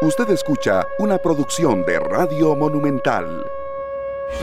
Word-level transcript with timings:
Usted 0.00 0.30
escucha 0.30 0.86
una 1.00 1.18
producción 1.18 1.84
de 1.84 1.98
Radio 1.98 2.54
Monumental. 2.54 3.44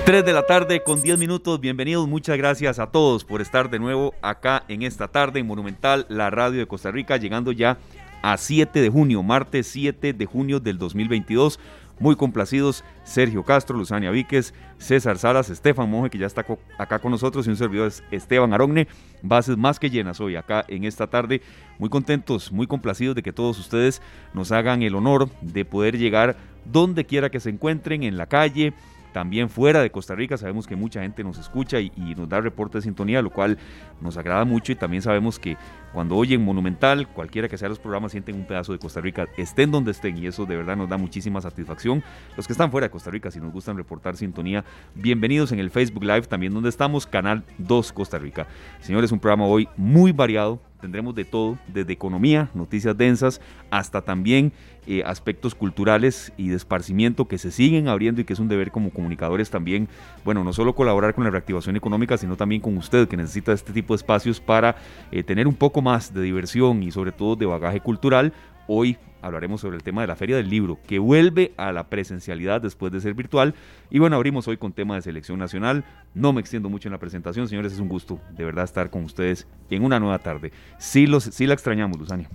3 0.04 0.26
de 0.26 0.34
la 0.34 0.46
tarde 0.46 0.84
con 0.84 1.02
10 1.02 1.18
minutos. 1.18 1.62
Bienvenidos, 1.62 2.10
muchas 2.10 2.38
gracias 2.38 2.78
a 2.78 2.88
todos 2.88 3.24
por 3.24 3.40
estar 3.40 3.70
de 3.70 3.80
nuevo 3.80 4.14
acá 4.22 4.66
en 4.68 4.82
esta 4.82 5.08
tarde 5.08 5.40
en 5.40 5.48
Monumental, 5.48 6.08
la 6.10 6.30
radio 6.30 6.60
de 6.60 6.68
Costa 6.68 6.92
Rica, 6.92 7.16
llegando 7.16 7.54
ya 7.54 7.78
a 8.22 8.36
7 8.36 8.82
de 8.82 8.90
junio, 8.90 9.24
martes 9.24 9.68
7 9.68 10.12
de 10.12 10.26
junio 10.26 10.60
del 10.60 10.78
2022. 10.78 11.58
Muy 12.00 12.16
complacidos 12.16 12.84
Sergio 13.04 13.44
Castro, 13.44 13.78
Luzania 13.78 14.12
Víquez, 14.12 14.54
César 14.78 15.18
Salas, 15.18 15.50
Estefan 15.50 15.90
Monge, 15.90 16.10
que 16.10 16.18
ya 16.18 16.28
está 16.28 16.46
acá 16.78 17.00
con 17.00 17.12
nosotros, 17.12 17.48
y 17.48 17.50
un 17.50 17.56
servidor 17.56 17.92
Esteban 18.12 18.54
Arogne. 18.54 18.88
Bases 19.22 19.58
más 19.58 19.80
que 19.80 19.90
llenas 19.90 20.20
hoy 20.20 20.36
acá 20.36 20.66
en 20.68 20.84
esta 20.84 21.08
tarde. 21.08 21.42
Muy 21.80 21.90
contentos, 21.90 22.52
muy 22.52 22.68
complacidos 22.68 23.16
de 23.16 23.24
que 23.24 23.32
todos 23.32 23.58
ustedes 23.60 24.02
nos 24.34 24.52
hagan 24.52 24.84
el 24.84 24.96
honor 24.96 25.30
de 25.42 25.64
poder 25.66 25.98
llegar 25.98 26.36
donde 26.66 27.06
quiera 27.06 27.30
que 27.30 27.40
se 27.40 27.50
encuentren, 27.50 28.04
en 28.04 28.18
la 28.18 28.26
calle, 28.26 28.74
también 29.14 29.50
fuera 29.50 29.82
de 29.82 29.92
Costa 29.92 30.14
Rica. 30.14 30.36
Sabemos 30.36 30.68
que 30.68 30.76
mucha 30.76 31.02
gente 31.02 31.24
nos 31.24 31.38
escucha 31.38 31.80
y, 31.80 31.90
nos 32.18 32.28
da 32.28 32.42
reporte 32.42 32.80
de 32.80 32.82
sintonía, 32.82 33.22
lo 33.22 33.30
cual 33.30 33.58
nos 34.02 34.18
agrada 34.18 34.44
mucho 34.44 34.74
y 34.74 34.76
también 34.76 35.02
sabemos 35.02 35.40
que 35.40 35.56
cuando 35.96 36.18
oyen 36.18 36.44
Monumental, 36.44 37.08
cualquiera 37.08 37.48
que 37.48 37.58
sea 37.58 37.70
los 37.70 37.80
programas, 37.80 38.12
sienten 38.12 38.36
un 38.36 38.46
pedazo 38.46 38.74
de 38.74 38.80
Costa 38.80 39.00
Rica, 39.00 39.30
estén 39.38 39.72
donde 39.72 39.92
estén 39.92 40.18
y 40.18 40.28
eso 40.28 40.46
de 40.46 40.58
verdad 40.58 40.76
nos 40.76 40.90
da 40.90 40.98
muchísima 40.98 41.40
satisfacción. 41.40 42.04
Los 42.36 42.46
que 42.46 42.52
están 42.52 42.70
fuera 42.70 42.88
de 42.88 42.92
Costa 42.92 43.10
Rica, 43.10 43.32
si 43.32 43.40
nos 43.40 43.54
gustan 43.54 43.78
reportar 43.78 44.18
sintonía, 44.18 44.66
bienvenidos 44.94 45.54
en 45.54 45.60
el 45.60 45.72
Facebook 45.72 46.04
Live 46.04 46.24
también 46.24 46.54
donde 46.54 46.68
estamos, 46.68 47.08
Canal 47.08 47.46
2 47.60 47.94
Costa 47.94 48.20
Rica. 48.20 48.46
Señores, 48.82 49.14
un 49.14 49.20
programa 49.20 49.46
hoy 49.46 49.70
muy 49.78 50.12
variado, 50.12 50.60
tendremos 50.82 51.16
de 51.16 51.26
todo, 51.26 51.58
desde 51.68 51.94
economía, 51.94 52.50
noticias 52.54 52.96
densas, 52.98 53.40
hasta 53.72 54.02
también 54.02 54.52
eh, 54.88 55.02
aspectos 55.04 55.56
culturales 55.56 56.32
y 56.38 56.50
de 56.50 56.56
esparcimiento 56.56 57.28
que 57.28 57.40
se 57.40 57.50
siguen 57.50 57.88
abriendo 57.88 58.22
y 58.22 58.24
que 58.24 58.34
es 58.34 58.40
un 58.40 58.48
deber 58.48 58.70
como 58.70 58.92
comunicadores 58.92 59.50
también, 59.50 59.90
bueno, 60.24 60.44
no 60.44 60.54
solo 60.54 60.76
colaborar 60.76 61.16
con 61.16 61.24
la 61.24 61.32
reactivación 61.32 61.76
económica, 61.76 62.18
sino 62.18 62.38
también 62.38 62.62
con 62.62 62.78
usted 62.78 63.08
que 63.08 63.18
necesita 63.18 63.52
este 63.52 63.74
tipo 63.74 63.96
de 63.96 63.98
espacios 63.98 64.40
para 64.40 64.76
eh, 65.12 65.24
tener 65.24 65.48
un 65.48 65.56
poco 65.56 65.82
más 65.86 66.16
de 66.16 66.24
diversión 66.24 66.82
y 66.82 66.90
sobre 66.90 67.12
todo 67.12 67.36
de 67.36 67.46
bagaje 67.46 67.80
cultural. 67.80 68.34
Hoy 68.68 68.98
hablaremos 69.22 69.62
sobre 69.62 69.78
el 69.78 69.84
tema 69.84 70.02
de 70.02 70.08
la 70.08 70.16
Feria 70.16 70.36
del 70.36 70.50
Libro, 70.50 70.80
que 70.88 70.98
vuelve 70.98 71.54
a 71.58 71.72
la 71.72 71.90
presencialidad 71.90 72.60
después 72.60 72.92
de 72.92 73.00
ser 73.00 73.14
virtual. 73.14 73.54
Y 73.92 74.00
bueno, 74.00 74.16
abrimos 74.16 74.48
hoy 74.48 74.58
con 74.58 74.74
tema 74.74 74.96
de 74.96 75.04
selección 75.04 75.38
nacional. 75.38 75.86
No 76.16 76.34
me 76.34 76.42
extiendo 76.42 76.70
mucho 76.70 76.88
en 76.88 76.94
la 76.94 76.98
presentación, 76.98 77.48
señores, 77.48 77.72
es 77.72 77.80
un 77.80 77.88
gusto 77.88 78.20
de 78.36 78.44
verdad 78.44 78.64
estar 78.64 78.90
con 78.90 79.04
ustedes 79.04 79.46
en 79.70 79.84
una 79.84 80.00
nueva 80.00 80.18
tarde. 80.18 80.52
Sí, 80.80 81.06
los, 81.06 81.26
sí 81.26 81.46
la 81.46 81.54
extrañamos, 81.54 82.00
Luzania. 82.00 82.30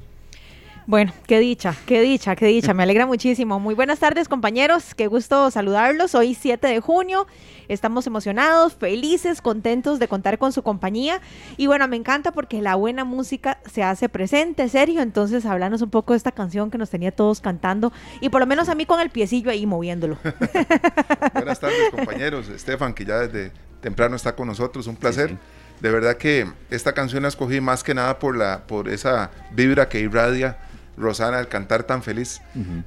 Bueno, 0.90 1.12
qué 1.28 1.38
dicha, 1.38 1.76
qué 1.86 2.00
dicha, 2.00 2.34
qué 2.34 2.46
dicha. 2.46 2.74
Me 2.74 2.82
alegra 2.82 3.06
muchísimo. 3.06 3.60
Muy 3.60 3.76
buenas 3.76 4.00
tardes, 4.00 4.28
compañeros. 4.28 4.92
Qué 4.96 5.06
gusto 5.06 5.48
saludarlos. 5.52 6.16
Hoy 6.16 6.34
7 6.34 6.66
de 6.66 6.80
junio. 6.80 7.28
Estamos 7.68 8.08
emocionados, 8.08 8.74
felices, 8.74 9.40
contentos 9.40 10.00
de 10.00 10.08
contar 10.08 10.38
con 10.38 10.52
su 10.52 10.64
compañía. 10.64 11.20
Y 11.56 11.68
bueno, 11.68 11.86
me 11.86 11.94
encanta 11.94 12.32
porque 12.32 12.60
la 12.60 12.74
buena 12.74 13.04
música 13.04 13.60
se 13.72 13.84
hace 13.84 14.08
presente, 14.08 14.68
Sergio. 14.68 15.00
Entonces, 15.00 15.46
hablanos 15.46 15.80
un 15.80 15.90
poco 15.90 16.12
de 16.12 16.16
esta 16.16 16.32
canción 16.32 16.72
que 16.72 16.78
nos 16.78 16.90
tenía 16.90 17.12
todos 17.12 17.40
cantando. 17.40 17.92
Y 18.20 18.30
por 18.30 18.40
lo 18.40 18.48
menos 18.48 18.68
a 18.68 18.74
mí 18.74 18.84
con 18.84 18.98
el 18.98 19.10
piecillo 19.10 19.52
ahí 19.52 19.66
moviéndolo. 19.66 20.18
buenas 21.34 21.60
tardes, 21.60 21.90
compañeros. 21.92 22.48
Estefan, 22.48 22.94
que 22.94 23.04
ya 23.04 23.20
desde 23.20 23.52
temprano 23.80 24.16
está 24.16 24.34
con 24.34 24.48
nosotros. 24.48 24.88
Un 24.88 24.96
placer. 24.96 25.38
De 25.78 25.90
verdad 25.92 26.16
que 26.16 26.48
esta 26.68 26.94
canción 26.94 27.22
la 27.22 27.28
escogí 27.28 27.60
más 27.60 27.84
que 27.84 27.94
nada 27.94 28.18
por, 28.18 28.36
la, 28.36 28.66
por 28.66 28.88
esa 28.88 29.30
vibra 29.52 29.88
que 29.88 30.00
irradia 30.00 30.58
Rosana 30.96 31.38
al 31.38 31.48
cantar 31.48 31.84
tan 31.84 32.02
feliz. 32.02 32.40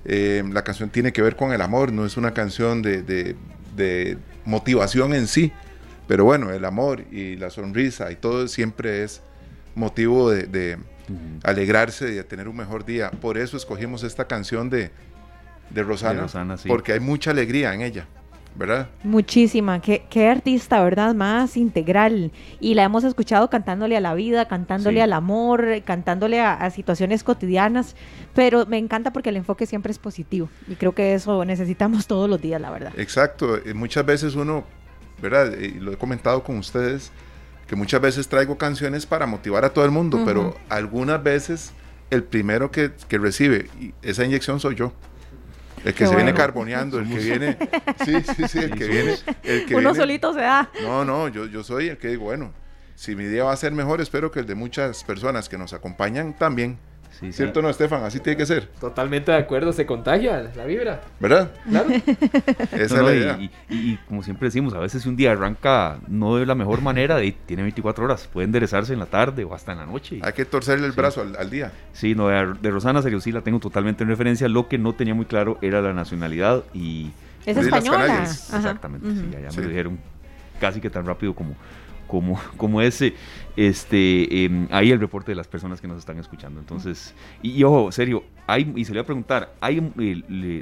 Eh, 0.05 0.43
la 0.51 0.63
canción 0.63 0.89
tiene 0.89 1.13
que 1.13 1.21
ver 1.21 1.35
con 1.35 1.53
el 1.53 1.61
amor, 1.61 1.91
no 1.91 2.05
es 2.05 2.17
una 2.17 2.33
canción 2.33 2.81
de, 2.81 3.35
motivación 4.45 5.13
en 5.13 5.27
sí, 5.27 5.51
pero 6.07 6.25
bueno, 6.25 6.51
el 6.51 6.65
amor 6.65 7.05
y 7.11 7.37
la 7.37 7.49
sonrisa 7.49 8.11
y 8.11 8.15
todo 8.15 8.47
siempre 8.47 9.03
es 9.03 9.21
motivo 9.75 10.29
de, 10.29 10.77
alegrarse 11.43 12.09
y 12.09 12.15
de 12.15 12.23
tener 12.23 12.47
un 12.47 12.57
mejor 12.57 12.85
día. 12.85 13.11
Por 13.11 13.37
eso 13.37 13.57
escogimos 13.57 14.03
esta 14.03 14.25
canción 14.25 14.69
de, 14.69 14.91
Rosana, 15.75 16.27
porque 16.67 16.93
hay 16.93 16.99
mucha 16.99 17.31
alegría 17.31 17.73
en 17.73 17.81
ella. 17.81 18.07
¿Verdad? 18.55 18.89
Muchísima, 19.03 19.81
qué, 19.81 20.05
qué, 20.09 20.27
artista, 20.27 20.83
¿verdad? 20.83 21.15
Más 21.15 21.57
integral. 21.57 22.31
Y 22.59 22.75
la 22.75 22.83
hemos 22.83 23.03
escuchado 23.03 23.49
cantándole 23.49 23.97
a 23.97 24.01
la 24.01 24.13
vida, 24.13 24.47
cantándole 24.47 25.01
al 25.01 25.13
amor, 25.13 25.65
cantándole 25.85 26.41
a, 26.41 26.69
situaciones 26.69 27.23
cotidianas, 27.23 27.95
pero 28.33 28.65
me 28.65 28.77
encanta 28.77 29.11
porque 29.11 29.29
el 29.29 29.37
enfoque 29.37 29.65
siempre 29.65 29.91
es 29.91 29.99
positivo 29.99 30.49
y 30.67 30.75
creo 30.75 30.93
que 30.93 31.13
eso 31.13 31.45
necesitamos 31.45 32.07
todos 32.07 32.29
los 32.29 32.41
días, 32.41 32.59
la 32.61 32.71
verdad. 32.71 32.93
Exacto, 32.97 33.57
eh, 33.57 33.73
muchas 33.73 34.05
veces 34.05 34.35
uno, 34.35 34.63
¿verdad? 35.21 35.57
Y 35.57 35.79
lo 35.79 35.91
he 35.91 35.97
comentado 35.97 36.43
con 36.43 36.57
ustedes, 36.57 37.11
que 37.67 37.75
muchas 37.75 38.01
veces 38.01 38.27
traigo 38.27 38.57
canciones 38.57 39.05
para 39.05 39.25
motivar 39.25 39.65
a 39.65 39.69
todo 39.69 39.85
el 39.85 39.91
mundo, 39.91 40.21
pero 40.25 40.55
algunas 40.69 41.21
veces 41.21 41.73
el 42.09 42.23
primero 42.23 42.71
que, 42.71 42.91
que 43.07 43.17
recibe 43.17 43.67
esa 44.01 44.25
inyección 44.25 44.59
soy 44.59 44.75
yo. 44.75 44.93
El 45.83 45.93
que 45.93 46.07
se 46.07 46.15
viene 46.15 46.33
carboneando, 46.33 46.99
el 46.99 47.07
que 47.07 47.17
viene. 47.17 47.57
Sí, 48.05 48.13
sí, 48.35 48.47
sí, 48.47 48.59
el 48.59 48.75
que 48.75 48.87
viene. 48.87 49.15
El 49.43 49.65
que 49.65 49.75
Uno 49.75 49.93
solito 49.93 50.33
se 50.33 50.41
da. 50.41 50.69
No, 50.81 51.03
no, 51.03 51.27
yo, 51.27 51.45
yo 51.45 51.63
soy 51.63 51.89
el 51.89 51.97
que 51.97 52.09
digo, 52.09 52.25
bueno, 52.25 52.53
si 52.95 53.15
mi 53.15 53.25
día 53.25 53.43
va 53.43 53.53
a 53.53 53.57
ser 53.57 53.71
mejor, 53.71 54.01
espero 54.01 54.31
que 54.31 54.39
el 54.39 54.45
de 54.45 54.55
muchas 54.55 55.03
personas 55.03 55.49
que 55.49 55.57
nos 55.57 55.73
acompañan 55.73 56.33
también. 56.33 56.77
¿Cierto 57.31 57.61
no, 57.61 57.69
Estefan? 57.69 58.03
Así 58.03 58.19
tiene 58.19 58.37
que 58.37 58.45
ser. 58.45 58.67
Totalmente 58.79 59.31
de 59.31 59.37
acuerdo, 59.37 59.71
se 59.71 59.85
contagia 59.85 60.51
la 60.55 60.65
vibra. 60.65 61.01
¿Verdad? 61.19 61.51
Claro. 61.69 61.89
Esa 62.71 62.81
es 62.81 62.91
la 62.91 63.13
idea. 63.13 63.39
Y, 63.69 63.97
como 64.07 64.23
siempre 64.23 64.47
decimos, 64.47 64.73
a 64.73 64.79
veces 64.79 65.05
un 65.05 65.15
día 65.15 65.31
arranca 65.31 65.99
no 66.07 66.37
de 66.37 66.45
la 66.45 66.55
mejor 66.55 66.81
manera, 66.81 67.23
y 67.23 67.31
tiene 67.31 67.61
24 67.63 68.05
horas, 68.05 68.27
puede 68.31 68.45
enderezarse 68.45 68.93
en 68.93 68.99
la 68.99 69.05
tarde 69.05 69.43
o 69.43 69.53
hasta 69.53 69.71
en 69.71 69.79
la 69.79 69.85
noche. 69.85 70.19
Hay 70.21 70.33
que 70.33 70.45
torcerle 70.45 70.85
el 70.87 70.93
brazo 70.93 71.21
al, 71.21 71.49
día. 71.49 71.71
Sí, 71.93 72.15
no, 72.15 72.27
de, 72.27 72.71
Rosana 72.71 73.01
Serio 73.01 73.19
sí 73.19 73.31
la 73.31 73.41
tengo 73.41 73.59
totalmente 73.59 74.03
en 74.03 74.09
referencia. 74.09 74.47
Lo 74.47 74.67
que 74.67 74.77
no 74.77 74.93
tenía 74.93 75.13
muy 75.13 75.25
claro 75.25 75.57
era 75.61 75.81
la 75.81 75.93
nacionalidad 75.93 76.63
y... 76.73 77.11
Es 77.45 77.57
española. 77.57 78.23
Exactamente, 78.23 79.07
sí, 79.11 79.29
ya, 79.31 79.49
me 79.49 79.63
lo 79.63 79.69
dijeron 79.69 79.99
casi 80.59 80.79
que 80.79 80.89
tan 80.89 81.05
rápido 81.05 81.35
como 81.35 81.55
como, 82.13 82.39
como 82.57 82.79
ese, 82.79 83.15
este, 83.57 84.45
em, 84.45 84.67
ahí 84.69 84.91
el 84.91 84.99
reporte 84.99 85.31
de 85.31 85.35
las 85.35 85.47
personas 85.47 85.81
que 85.81 85.87
nos 85.87 85.97
están 85.97 86.19
escuchando. 86.19 86.59
Entonces, 86.59 87.15
y, 87.41 87.63
ojo, 87.63 87.91
serio, 87.91 88.23
hay, 88.45 88.71
y 88.75 88.85
se 88.85 88.93
le 88.93 88.99
voy 88.99 89.03
a 89.03 89.05
preguntar, 89.07 89.55
hay, 89.59 89.91
eh, 89.97 90.53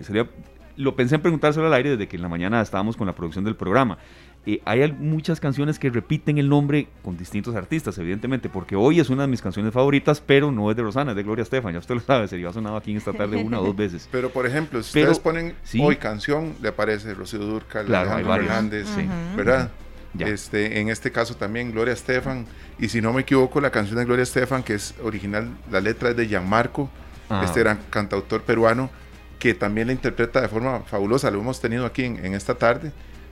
lo 0.77 0.95
pensé 0.95 1.15
en 1.15 1.21
preguntárselo 1.21 1.67
al 1.67 1.73
aire 1.73 1.89
desde 1.89 2.07
que 2.07 2.15
en 2.15 2.21
la 2.21 2.29
mañana 2.29 2.61
estábamos 2.61 2.95
con 2.95 3.05
la 3.05 3.13
producción 3.13 3.43
del 3.43 3.57
programa. 3.57 3.97
Eh, 4.45 4.61
hay 4.63 4.89
muchas 4.93 5.41
canciones 5.41 5.77
que 5.77 5.89
repiten 5.89 6.37
el 6.37 6.47
nombre 6.47 6.87
con 7.03 7.17
distintos 7.17 7.53
artistas, 7.53 7.97
evidentemente, 7.97 8.47
porque 8.47 8.77
hoy 8.77 9.01
es 9.01 9.09
una 9.09 9.23
de 9.23 9.27
mis 9.27 9.41
canciones 9.41 9.73
favoritas, 9.73 10.23
pero 10.25 10.53
no 10.53 10.71
es 10.71 10.77
de 10.77 10.83
Rosana, 10.83 11.11
es 11.11 11.17
de 11.17 11.23
Gloria 11.23 11.43
Estefan, 11.43 11.73
ya 11.73 11.79
usted 11.79 11.95
lo 11.95 12.01
sabe, 12.01 12.29
sería 12.29 12.53
sonado 12.53 12.77
aquí 12.77 12.91
en 12.91 12.97
esta 12.97 13.11
tarde 13.11 13.43
una 13.43 13.59
o 13.59 13.65
dos 13.65 13.75
veces. 13.75 14.07
Pero, 14.09 14.29
por 14.29 14.47
ejemplo, 14.47 14.81
si 14.81 14.99
ustedes 14.99 15.19
ponen 15.19 15.53
hoy 15.81 15.97
canción, 15.97 16.55
le 16.61 16.69
aparece 16.69 17.13
Rocío 17.13 17.39
Durcal, 17.39 17.87
claro, 17.87 18.11
Alejandro 18.11 18.35
Hernández, 18.35 18.87
¿verdad? 19.35 19.69
Este, 20.19 20.79
en 20.79 20.89
este 20.89 21.11
caso 21.11 21.35
también 21.35 21.71
Gloria 21.71 21.93
Estefan. 21.93 22.45
Y 22.79 22.89
si 22.89 23.01
no 23.01 23.13
me 23.13 23.21
equivoco, 23.21 23.61
la 23.61 23.71
canción 23.71 23.97
de 23.97 24.05
Gloria 24.05 24.23
Estefan, 24.23 24.63
que 24.63 24.73
es 24.73 24.93
original, 25.03 25.49
la 25.71 25.81
letra 25.81 26.09
es 26.09 26.17
de 26.17 26.27
Gianmarco, 26.27 26.89
ah. 27.29 27.43
este 27.45 27.61
gran 27.61 27.79
cantautor 27.89 28.41
peruano, 28.41 28.89
que 29.39 29.53
también 29.53 29.87
la 29.87 29.93
interpreta 29.93 30.41
de 30.41 30.47
forma 30.47 30.81
fabulosa. 30.81 31.31
Lo 31.31 31.39
hemos 31.39 31.61
tenido 31.61 31.85
aquí 31.85 32.03
en, 32.03 32.25
en 32.25 32.33
esta 32.33 32.55
tarde, 32.55 32.91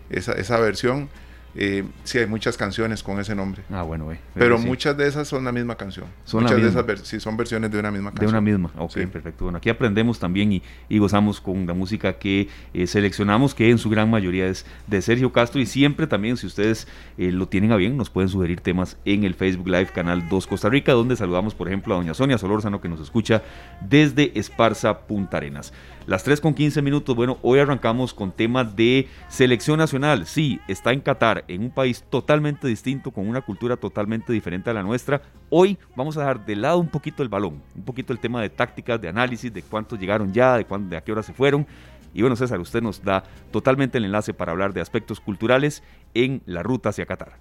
esa, 0.09 0.33
esa 0.33 0.57
versión. 0.59 1.09
Eh, 1.55 1.83
sí 2.03 2.19
hay 2.19 2.27
muchas 2.27 2.57
canciones 2.57 3.01
con 3.03 3.19
ese 3.19 3.35
nombre. 3.35 3.63
Ah, 3.71 3.81
bueno, 3.81 4.11
eh. 4.11 4.19
Pero 4.33 4.57
muchas 4.59 4.95
de 4.95 5.07
esas 5.07 5.27
son 5.27 5.43
la 5.43 5.51
misma 5.51 5.75
canción. 5.75 6.05
Son 6.23 6.43
muchas 6.43 6.61
de 6.61 6.69
esas 6.69 6.85
sí, 7.03 7.19
son 7.19 7.37
versiones 7.37 7.71
de 7.71 7.79
una 7.79 7.91
misma 7.91 8.11
canción. 8.11 8.27
De 8.27 8.37
una 8.37 8.41
misma, 8.41 8.71
ok, 8.77 8.93
perfecto. 9.11 9.45
Bueno, 9.45 9.57
aquí 9.57 9.69
aprendemos 9.69 10.19
también 10.19 10.61
y, 10.89 10.99
gozamos 10.99 11.41
con 11.41 11.65
la 11.65 11.73
música 11.73 12.13
que 12.13 12.49
eh, 12.73 12.87
seleccionamos, 12.87 13.55
que 13.55 13.69
en 13.69 13.77
su 13.77 13.89
gran 13.89 14.09
mayoría 14.09 14.47
es 14.47 14.65
de 14.87 15.01
Sergio 15.01 15.31
Castro. 15.31 15.61
Y 15.61 15.65
siempre 15.65 16.07
también, 16.07 16.37
si 16.37 16.45
ustedes 16.45 16.87
eh, 17.17 17.31
lo 17.31 17.47
tienen 17.47 17.71
a 17.71 17.77
bien, 17.77 17.97
nos 17.97 18.09
pueden 18.09 18.29
sugerir 18.29 18.61
temas 18.61 18.97
en 19.05 19.23
el 19.23 19.33
Facebook 19.33 19.67
Live 19.67 19.87
Canal 19.93 20.27
2 20.29 20.47
Costa 20.47 20.69
Rica, 20.69 20.93
donde 20.93 21.15
saludamos, 21.15 21.55
por 21.55 21.67
ejemplo, 21.67 21.95
a 21.95 21.97
doña 21.97 22.13
Sonia 22.13 22.37
Solórzano, 22.37 22.81
que 22.81 22.89
nos 22.89 22.99
escucha 22.99 23.41
desde 23.81 24.37
Esparza, 24.37 24.99
Punta 24.99 25.37
Arenas. 25.37 25.73
Las 26.09 26.23
3 26.23 26.41
con 26.41 26.55
15 26.55 26.81
minutos, 26.81 27.15
bueno, 27.15 27.37
hoy 27.43 27.59
arrancamos 27.59 28.15
con 28.15 28.31
temas 28.31 28.75
de 28.75 29.07
selección 29.27 29.77
nacional. 29.77 30.25
Sí, 30.25 30.59
está 30.67 30.91
en 30.91 31.01
Qatar, 31.01 31.38
en 31.47 31.63
un 31.63 31.71
país 31.71 32.03
totalmente 32.09 32.67
distinto, 32.67 33.11
con 33.11 33.27
una 33.27 33.41
cultura 33.41 33.77
totalmente 33.77 34.33
diferente 34.33 34.69
a 34.69 34.73
la 34.73 34.83
nuestra. 34.83 35.21
Hoy 35.49 35.77
vamos 35.95 36.17
a 36.17 36.21
dejar 36.21 36.45
de 36.45 36.55
lado 36.55 36.79
un 36.79 36.89
poquito 36.89 37.23
el 37.23 37.29
balón, 37.29 37.61
un 37.75 37.83
poquito 37.83 38.13
el 38.13 38.19
tema 38.19 38.41
de 38.41 38.49
tácticas, 38.49 38.99
de 39.01 39.07
análisis, 39.07 39.53
de 39.53 39.61
cuántos 39.61 39.99
llegaron 39.99 40.33
ya, 40.33 40.57
de, 40.57 40.65
de 40.65 40.97
a 40.97 41.01
qué 41.01 41.11
hora 41.11 41.23
se 41.23 41.33
fueron. 41.33 41.65
Y 42.13 42.21
bueno, 42.21 42.35
César, 42.35 42.59
usted 42.59 42.81
nos 42.81 43.03
da 43.03 43.23
totalmente 43.51 43.97
el 43.97 44.05
enlace 44.05 44.33
para 44.33 44.51
hablar 44.51 44.73
de 44.73 44.81
aspectos 44.81 45.19
culturales 45.19 45.83
en 46.13 46.41
la 46.45 46.63
ruta 46.63 46.89
hacia 46.89 47.05
Qatar. 47.05 47.37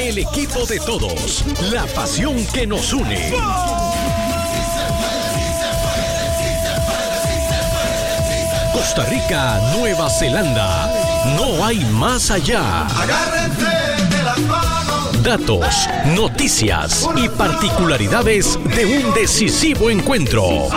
El 0.00 0.18
equipo 0.18 0.64
de 0.66 0.78
todos, 0.78 1.44
la 1.72 1.84
pasión 1.86 2.36
que 2.54 2.66
nos 2.66 2.92
une. 2.92 3.32
Costa 8.72 9.04
Rica, 9.04 9.60
Nueva 9.76 10.08
Zelanda. 10.08 10.99
No 11.36 11.64
hay 11.64 11.84
más 11.92 12.30
allá. 12.30 12.86
Datos, 15.22 15.88
noticias 16.16 17.08
y 17.16 17.28
particularidades 17.28 18.58
de 18.76 18.86
un 18.86 19.14
decisivo 19.14 19.90
encuentro. 19.90 20.68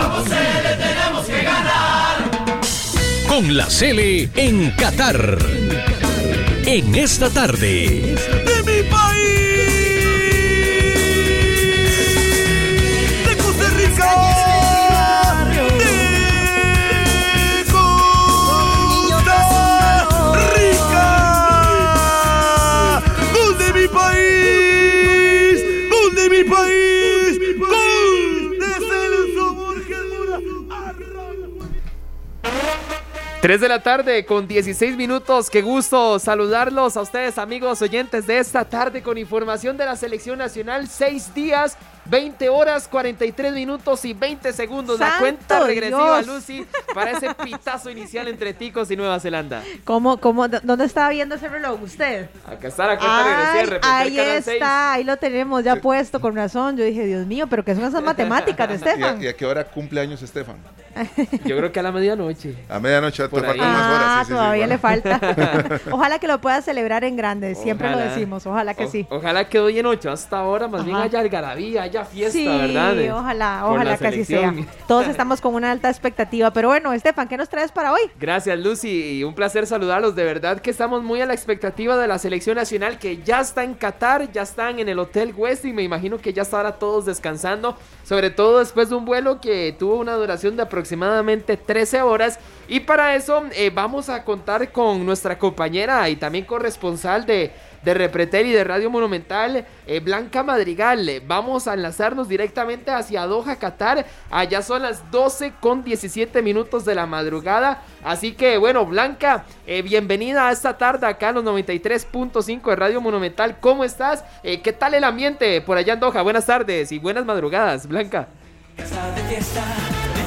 Con 3.28 3.56
la 3.56 3.66
Cele 3.70 4.28
en 4.34 4.70
Qatar. 4.72 5.38
En 6.66 6.94
esta 6.94 7.30
tarde. 7.30 8.14
3 33.44 33.60
de 33.60 33.68
la 33.68 33.82
tarde 33.82 34.24
con 34.24 34.48
16 34.48 34.96
minutos. 34.96 35.50
Qué 35.50 35.60
gusto 35.60 36.18
saludarlos 36.18 36.96
a 36.96 37.02
ustedes, 37.02 37.36
amigos 37.36 37.82
oyentes 37.82 38.26
de 38.26 38.38
esta 38.38 38.64
tarde 38.64 39.02
con 39.02 39.18
información 39.18 39.76
de 39.76 39.84
la 39.84 39.96
selección 39.96 40.38
nacional. 40.38 40.88
Seis 40.88 41.34
días, 41.34 41.76
20 42.06 42.48
horas, 42.50 42.86
43 42.88 43.52
minutos 43.52 44.04
y 44.04 44.12
20 44.12 44.52
segundos. 44.52 44.98
la 45.00 45.06
¡Santo 45.06 45.20
cuenta 45.22 45.60
regresiva, 45.66 46.20
Dios! 46.20 46.26
Lucy, 46.26 46.66
para 46.92 47.12
ese 47.12 47.32
pitazo 47.34 47.90
inicial 47.90 48.28
entre 48.28 48.52
Ticos 48.52 48.90
y 48.90 48.96
Nueva 48.96 49.18
Zelanda. 49.20 49.62
¿Cómo, 49.84 50.18
cómo, 50.18 50.46
¿Dónde 50.48 50.84
estaba 50.84 51.08
viendo 51.10 51.34
ese 51.36 51.48
reloj 51.48 51.82
usted? 51.82 52.28
Acá 52.46 52.68
está 52.68 52.86
la 52.86 52.98
cuenta 52.98 53.52
regresiva. 53.54 53.80
Ay, 53.82 54.08
ahí 54.10 54.16
canal 54.16 54.36
está, 54.36 54.50
seis. 54.50 54.62
ahí 54.64 55.04
lo 55.04 55.16
tenemos 55.16 55.64
ya 55.64 55.76
puesto 55.76 56.20
con 56.20 56.36
razón. 56.36 56.76
Yo 56.76 56.84
dije, 56.84 57.06
Dios 57.06 57.26
mío, 57.26 57.46
pero 57.48 57.64
¿qué 57.64 57.74
son 57.74 57.84
esas 57.84 58.02
matemáticas 58.02 58.68
de 58.68 58.74
¿Y 58.74 58.76
a, 58.76 58.90
Estefan? 58.92 59.22
y 59.22 59.26
a 59.26 59.36
qué 59.36 59.46
hora 59.46 59.64
cumple 59.64 60.00
años 60.00 60.20
Estefan? 60.22 60.56
Yo 61.44 61.56
creo 61.56 61.72
que 61.72 61.80
a 61.80 61.82
la 61.82 61.90
medianoche. 61.90 62.54
A 62.68 62.78
medianoche, 62.78 63.24
te 63.24 63.28
Por 63.28 63.44
faltan 63.44 63.66
ahí. 63.66 63.72
más 63.72 63.86
horas. 63.90 64.02
Ah, 64.06 64.18
sí, 64.20 64.26
sí, 64.26 64.28
sí, 64.28 64.34
todavía 64.34 64.66
bueno. 64.66 64.74
le 64.74 64.78
falta. 64.78 65.80
Ojalá 65.90 66.18
que 66.20 66.28
lo 66.28 66.40
pueda 66.40 66.62
celebrar 66.62 67.02
en 67.02 67.16
grande, 67.16 67.54
siempre 67.56 67.90
lo 67.90 67.96
decimos, 67.98 68.46
ojalá 68.46 68.74
que 68.74 68.84
O- 68.84 68.90
sí. 68.90 69.06
Ojalá 69.10 69.48
que 69.48 69.58
hoy 69.58 69.78
en 69.80 69.86
ocho 69.86 70.12
hasta 70.12 70.38
ahora 70.38 70.68
más 70.68 70.84
bien 70.84 70.96
haya 70.96 71.18
algarabía, 71.18 71.82
haya 71.94 72.04
fiesta, 72.04 72.38
Sí, 72.38 72.46
¿verdad? 72.46 72.94
De- 72.94 73.12
ojalá, 73.12 73.66
ojalá 73.66 73.96
que 73.96 74.06
así 74.06 74.24
sea. 74.24 74.52
Todos 74.88 75.06
estamos 75.06 75.40
con 75.40 75.54
una 75.54 75.70
alta 75.70 75.88
expectativa. 75.88 76.50
Pero 76.52 76.68
bueno, 76.68 76.92
Estefan, 76.92 77.28
¿qué 77.28 77.36
nos 77.36 77.48
traes 77.48 77.70
para 77.72 77.92
hoy? 77.92 78.00
Gracias 78.18 78.58
Lucy 78.58 79.18
y 79.18 79.24
un 79.24 79.34
placer 79.34 79.66
saludarlos. 79.66 80.14
De 80.14 80.24
verdad 80.24 80.60
que 80.60 80.70
estamos 80.70 81.02
muy 81.02 81.20
a 81.20 81.26
la 81.26 81.34
expectativa 81.34 81.96
de 81.96 82.08
la 82.08 82.18
selección 82.18 82.56
nacional 82.56 82.98
que 82.98 83.18
ya 83.22 83.40
está 83.40 83.64
en 83.64 83.74
Qatar, 83.74 84.30
ya 84.32 84.42
están 84.42 84.78
en 84.78 84.88
el 84.88 84.98
Hotel 84.98 85.32
West 85.36 85.64
y 85.64 85.72
me 85.72 85.82
imagino 85.82 86.18
que 86.18 86.32
ya 86.32 86.42
está 86.42 86.58
ahora 86.58 86.72
todos 86.72 87.06
descansando. 87.06 87.76
Sobre 88.04 88.30
todo 88.30 88.58
después 88.58 88.90
de 88.90 88.96
un 88.96 89.04
vuelo 89.04 89.40
que 89.40 89.74
tuvo 89.78 89.96
una 89.96 90.14
duración 90.14 90.56
de 90.56 90.62
aproximadamente 90.62 91.56
13 91.56 92.02
horas. 92.02 92.38
Y 92.68 92.80
para 92.80 93.14
eso 93.14 93.44
eh, 93.52 93.70
vamos 93.74 94.08
a 94.08 94.24
contar 94.24 94.72
con 94.72 95.04
nuestra 95.04 95.38
compañera 95.38 96.08
y 96.08 96.16
también 96.16 96.44
corresponsal 96.44 97.26
de, 97.26 97.52
de 97.84 97.94
Repretel 97.94 98.46
y 98.46 98.52
de 98.52 98.64
Radio 98.64 98.90
Monumental, 98.90 99.66
eh, 99.86 100.00
Blanca 100.00 100.42
Madrigal. 100.42 101.08
Vamos 101.26 101.68
a 101.68 101.74
enlazarnos 101.74 102.28
directamente 102.28 102.90
hacia 102.90 103.26
Doha, 103.26 103.56
Qatar. 103.56 104.06
Allá 104.30 104.62
son 104.62 104.82
las 104.82 105.10
12 105.10 105.52
con 105.60 105.84
17 105.84 106.40
minutos 106.42 106.84
de 106.84 106.94
la 106.94 107.06
madrugada. 107.06 107.82
Así 108.02 108.32
que 108.32 108.56
bueno, 108.56 108.86
Blanca, 108.86 109.44
eh, 109.66 109.82
bienvenida 109.82 110.48
a 110.48 110.52
esta 110.52 110.78
tarde 110.78 111.06
acá 111.06 111.28
en 111.28 111.36
los 111.36 111.44
93.5 111.44 112.70
de 112.70 112.76
Radio 112.76 113.00
Monumental. 113.00 113.58
¿Cómo 113.60 113.84
estás? 113.84 114.24
Eh, 114.42 114.62
¿Qué 114.62 114.72
tal 114.72 114.94
el 114.94 115.04
ambiente 115.04 115.60
por 115.60 115.76
allá 115.76 115.92
en 115.92 116.00
Doha? 116.00 116.22
Buenas 116.22 116.46
tardes 116.46 116.90
y 116.90 116.98
buenas 116.98 117.26
madrugadas, 117.26 117.86
Blanca. 117.86 118.28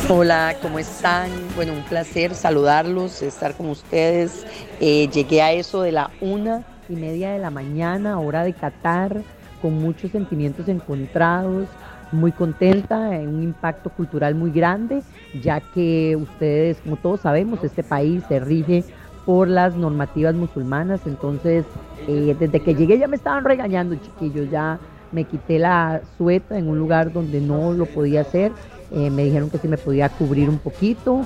Hola, 0.10 0.56
¿cómo 0.62 0.80
están? 0.80 1.30
Bueno, 1.56 1.74
un 1.74 1.84
placer 1.84 2.34
saludarlos, 2.34 3.22
estar 3.22 3.56
con 3.56 3.70
ustedes. 3.70 4.46
Llegué 4.80 5.42
a 5.42 5.52
eso 5.52 5.82
de 5.82 5.92
la 5.92 6.12
una 6.22 6.64
y 6.90 6.96
media 6.96 7.32
de 7.32 7.40
la 7.40 7.50
mañana, 7.50 8.20
hora 8.20 8.44
de 8.44 8.54
Qatar, 8.54 9.22
con 9.62 9.74
muchos 9.74 10.12
sentimientos 10.12 10.68
encontrados, 10.68 11.68
muy 12.12 12.32
contenta, 12.32 13.16
eh, 13.16 13.28
un 13.28 13.44
impacto 13.44 13.90
cultural 13.90 14.36
muy 14.36 14.52
grande, 14.52 15.04
ya 15.42 15.60
que 15.60 16.16
ustedes, 16.16 16.78
como 16.82 16.96
todos 16.96 17.22
sabemos, 17.22 17.64
este 17.64 17.84
país 17.84 18.24
se 18.28 18.40
rige 18.40 18.84
por 19.26 19.48
las 19.48 19.76
normativas 19.76 20.34
musulmanas, 20.36 21.02
entonces 21.06 21.66
eh, 22.08 22.36
desde 22.40 22.62
que 22.62 22.76
llegué 22.76 22.98
ya 22.98 23.08
me 23.08 23.18
estaban 23.18 23.44
regañando, 23.44 23.96
chiquillos, 23.96 24.50
ya 24.50 24.80
me 25.12 25.26
quité 25.26 25.60
la 25.60 26.02
sueta 26.18 26.58
en 26.58 26.70
un 26.70 26.80
lugar 26.80 27.12
donde 27.12 27.42
no 27.42 27.74
lo 27.74 27.86
podía 27.86 28.22
hacer, 28.22 28.54
eh, 28.92 29.10
me 29.10 29.26
dijeron 29.26 29.50
que 29.50 29.58
sí 29.58 29.68
me 29.68 29.78
podía 29.78 30.08
cubrir 30.10 30.50
un 30.50 30.60
poquito, 30.60 31.26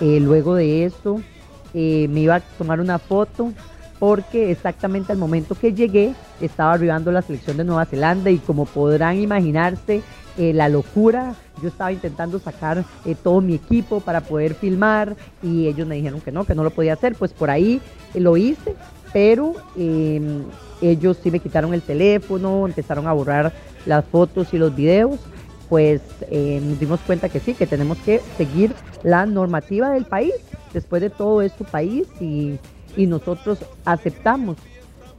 luego 0.00 0.54
de 0.54 0.84
eso 0.84 1.20
me 1.74 2.20
iba 2.20 2.36
a 2.36 2.40
tomar 2.40 2.80
una 2.80 2.98
foto 2.98 3.52
porque 4.02 4.50
exactamente 4.50 5.12
al 5.12 5.18
momento 5.18 5.54
que 5.54 5.74
llegué 5.74 6.12
estaba 6.40 6.72
arribando 6.72 7.12
la 7.12 7.22
selección 7.22 7.56
de 7.56 7.62
Nueva 7.62 7.84
Zelanda 7.84 8.30
y 8.30 8.38
como 8.38 8.64
podrán 8.64 9.20
imaginarse 9.20 10.02
eh, 10.36 10.52
la 10.52 10.68
locura, 10.68 11.36
yo 11.62 11.68
estaba 11.68 11.92
intentando 11.92 12.40
sacar 12.40 12.84
eh, 13.04 13.14
todo 13.14 13.40
mi 13.40 13.54
equipo 13.54 14.00
para 14.00 14.20
poder 14.20 14.54
filmar 14.54 15.14
y 15.40 15.68
ellos 15.68 15.86
me 15.86 15.94
dijeron 15.94 16.20
que 16.20 16.32
no, 16.32 16.42
que 16.42 16.56
no 16.56 16.64
lo 16.64 16.70
podía 16.70 16.94
hacer, 16.94 17.14
pues 17.14 17.32
por 17.32 17.48
ahí 17.48 17.80
eh, 18.12 18.18
lo 18.18 18.36
hice, 18.36 18.74
pero 19.12 19.54
eh, 19.76 20.20
ellos 20.80 21.18
sí 21.22 21.30
me 21.30 21.38
quitaron 21.38 21.72
el 21.72 21.82
teléfono, 21.82 22.66
empezaron 22.66 23.06
a 23.06 23.12
borrar 23.12 23.52
las 23.86 24.04
fotos 24.04 24.52
y 24.52 24.58
los 24.58 24.74
videos 24.74 25.20
pues 25.72 26.02
eh, 26.30 26.60
nos 26.62 26.78
dimos 26.78 27.00
cuenta 27.00 27.30
que 27.30 27.40
sí, 27.40 27.54
que 27.54 27.66
tenemos 27.66 27.96
que 28.04 28.20
seguir 28.36 28.74
la 29.02 29.24
normativa 29.24 29.88
del 29.88 30.04
país. 30.04 30.34
Después 30.74 31.00
de 31.00 31.08
todo 31.08 31.40
es 31.40 31.50
su 31.52 31.64
país 31.64 32.06
y, 32.20 32.58
y 32.96 33.06
nosotros 33.06 33.58
aceptamos 33.84 34.56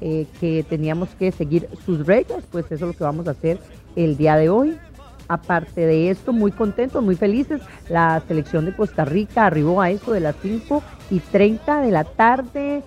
eh, 0.01 0.27
que 0.39 0.63
teníamos 0.63 1.09
que 1.17 1.31
seguir 1.31 1.69
sus 1.85 2.05
reglas, 2.05 2.43
pues 2.51 2.65
eso 2.65 2.75
es 2.75 2.81
lo 2.81 2.93
que 2.93 3.03
vamos 3.03 3.27
a 3.27 3.31
hacer 3.31 3.59
el 3.95 4.17
día 4.17 4.35
de 4.35 4.49
hoy. 4.49 4.77
Aparte 5.29 5.85
de 5.85 6.09
esto, 6.09 6.33
muy 6.33 6.51
contentos, 6.51 7.01
muy 7.01 7.15
felices. 7.15 7.61
La 7.87 8.21
selección 8.27 8.65
de 8.65 8.75
Costa 8.75 9.05
Rica 9.05 9.45
arribó 9.45 9.81
a 9.81 9.89
eso 9.89 10.11
de 10.11 10.19
las 10.19 10.35
5 10.41 10.83
y 11.09 11.19
30 11.19 11.81
de 11.81 11.91
la 11.91 12.03
tarde. 12.03 12.83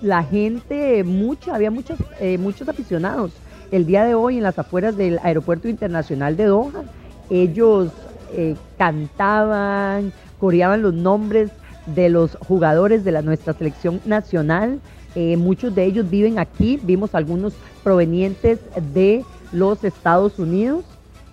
La 0.00 0.22
gente, 0.22 1.02
mucha, 1.02 1.54
había 1.54 1.70
muchos, 1.70 1.98
eh, 2.20 2.38
muchos 2.38 2.68
aficionados 2.68 3.32
el 3.70 3.86
día 3.86 4.04
de 4.04 4.14
hoy 4.14 4.36
en 4.36 4.44
las 4.44 4.58
afueras 4.58 4.96
del 4.96 5.18
Aeropuerto 5.22 5.68
Internacional 5.68 6.36
de 6.36 6.44
Doha. 6.44 6.84
Ellos 7.28 7.90
eh, 8.32 8.56
cantaban, 8.78 10.12
coreaban 10.38 10.82
los 10.82 10.94
nombres 10.94 11.50
de 11.86 12.08
los 12.08 12.36
jugadores 12.36 13.04
de 13.04 13.12
la, 13.12 13.22
nuestra 13.22 13.52
selección 13.52 14.00
nacional. 14.04 14.80
Eh, 15.14 15.36
muchos 15.36 15.74
de 15.74 15.84
ellos 15.84 16.08
viven 16.08 16.38
aquí, 16.38 16.78
vimos 16.82 17.14
algunos 17.14 17.54
provenientes 17.82 18.60
de 18.92 19.24
los 19.52 19.82
Estados 19.84 20.38
Unidos. 20.38 20.84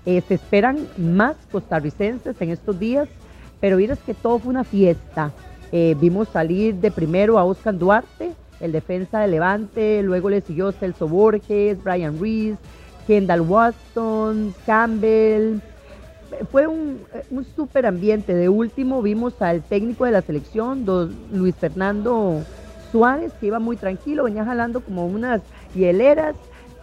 Eh, 0.06 0.22
se 0.28 0.36
esperan 0.36 0.88
más 0.98 1.36
costarricenses 1.52 2.42
en 2.42 2.50
estos 2.50 2.80
días, 2.80 3.08
pero 3.60 3.78
vieras 3.78 4.00
que 4.06 4.14
todo 4.14 4.40
fue 4.40 4.52
una 4.52 4.64
fiesta. 4.64 5.32
Eh, 5.72 5.96
vimos 6.00 6.30
salir 6.30 6.76
de 6.76 6.92
primero 6.92 7.38
a 7.38 7.44
Oscar 7.44 7.78
Duarte, 7.78 8.32
el 8.60 8.72
defensa 8.72 9.20
de 9.20 9.28
Levante, 9.28 10.02
luego 10.02 10.30
le 10.30 10.42
siguió 10.42 10.72
Celso 10.72 11.08
Borges, 11.08 11.84
Brian 11.84 12.20
Reese, 12.20 12.58
Kendall 13.06 13.42
Watson, 13.42 14.54
Campbell. 14.66 15.60
Fue 16.52 16.68
un, 16.68 17.00
un 17.32 17.46
súper 17.56 17.86
ambiente. 17.86 18.34
De 18.34 18.50
último 18.50 19.02
vimos 19.02 19.42
al 19.42 19.64
técnico 19.64 20.06
de 20.06 20.12
la 20.12 20.22
selección, 20.22 20.86
don 20.86 21.16
Luis 21.32 21.56
Fernando 21.56 22.44
Suárez, 22.92 23.34
que 23.40 23.48
iba 23.48 23.60
muy 23.60 23.78
tranquilo, 23.78 24.26
venía 24.26 24.46
jalando 24.46 24.82
como 24.82 25.06
unas 25.06 25.42
hieleras, 25.76 26.36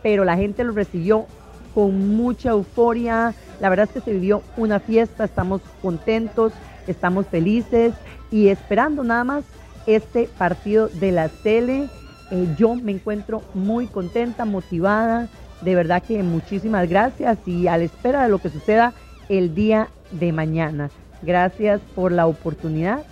pero 0.02 0.24
la 0.24 0.36
gente 0.36 0.64
lo 0.64 0.72
recibió 0.72 1.26
con 1.74 2.16
mucha 2.16 2.50
euforia. 2.50 3.34
La 3.60 3.68
verdad 3.68 3.86
es 3.88 3.92
que 3.92 4.00
se 4.00 4.12
vivió 4.12 4.42
una 4.56 4.80
fiesta, 4.80 5.24
estamos 5.24 5.60
contentos, 5.82 6.52
estamos 6.86 7.26
felices 7.26 7.94
y 8.30 8.48
esperando 8.48 9.04
nada 9.04 9.24
más 9.24 9.44
este 9.86 10.28
partido 10.38 10.88
de 10.88 11.12
la 11.12 11.28
tele. 11.28 11.88
Eh, 12.30 12.48
yo 12.58 12.74
me 12.74 12.92
encuentro 12.92 13.42
muy 13.54 13.86
contenta, 13.86 14.44
motivada, 14.44 15.28
de 15.60 15.74
verdad 15.74 16.02
que 16.02 16.22
muchísimas 16.22 16.88
gracias 16.88 17.38
y 17.46 17.66
a 17.68 17.76
la 17.76 17.84
espera 17.84 18.22
de 18.22 18.28
lo 18.28 18.38
que 18.38 18.50
suceda 18.50 18.92
el 19.28 19.54
día 19.54 19.88
de 20.10 20.32
mañana. 20.32 20.90
Gracias 21.22 21.80
por 21.94 22.12
la 22.12 22.26
oportunidad 22.26 23.04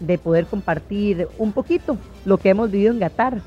de 0.00 0.18
poder 0.18 0.46
compartir 0.46 1.28
un 1.38 1.52
poquito 1.52 1.96
lo 2.24 2.38
que 2.38 2.50
hemos 2.50 2.70
vivido 2.70 2.92
en 2.92 3.00
Qatar. 3.00 3.40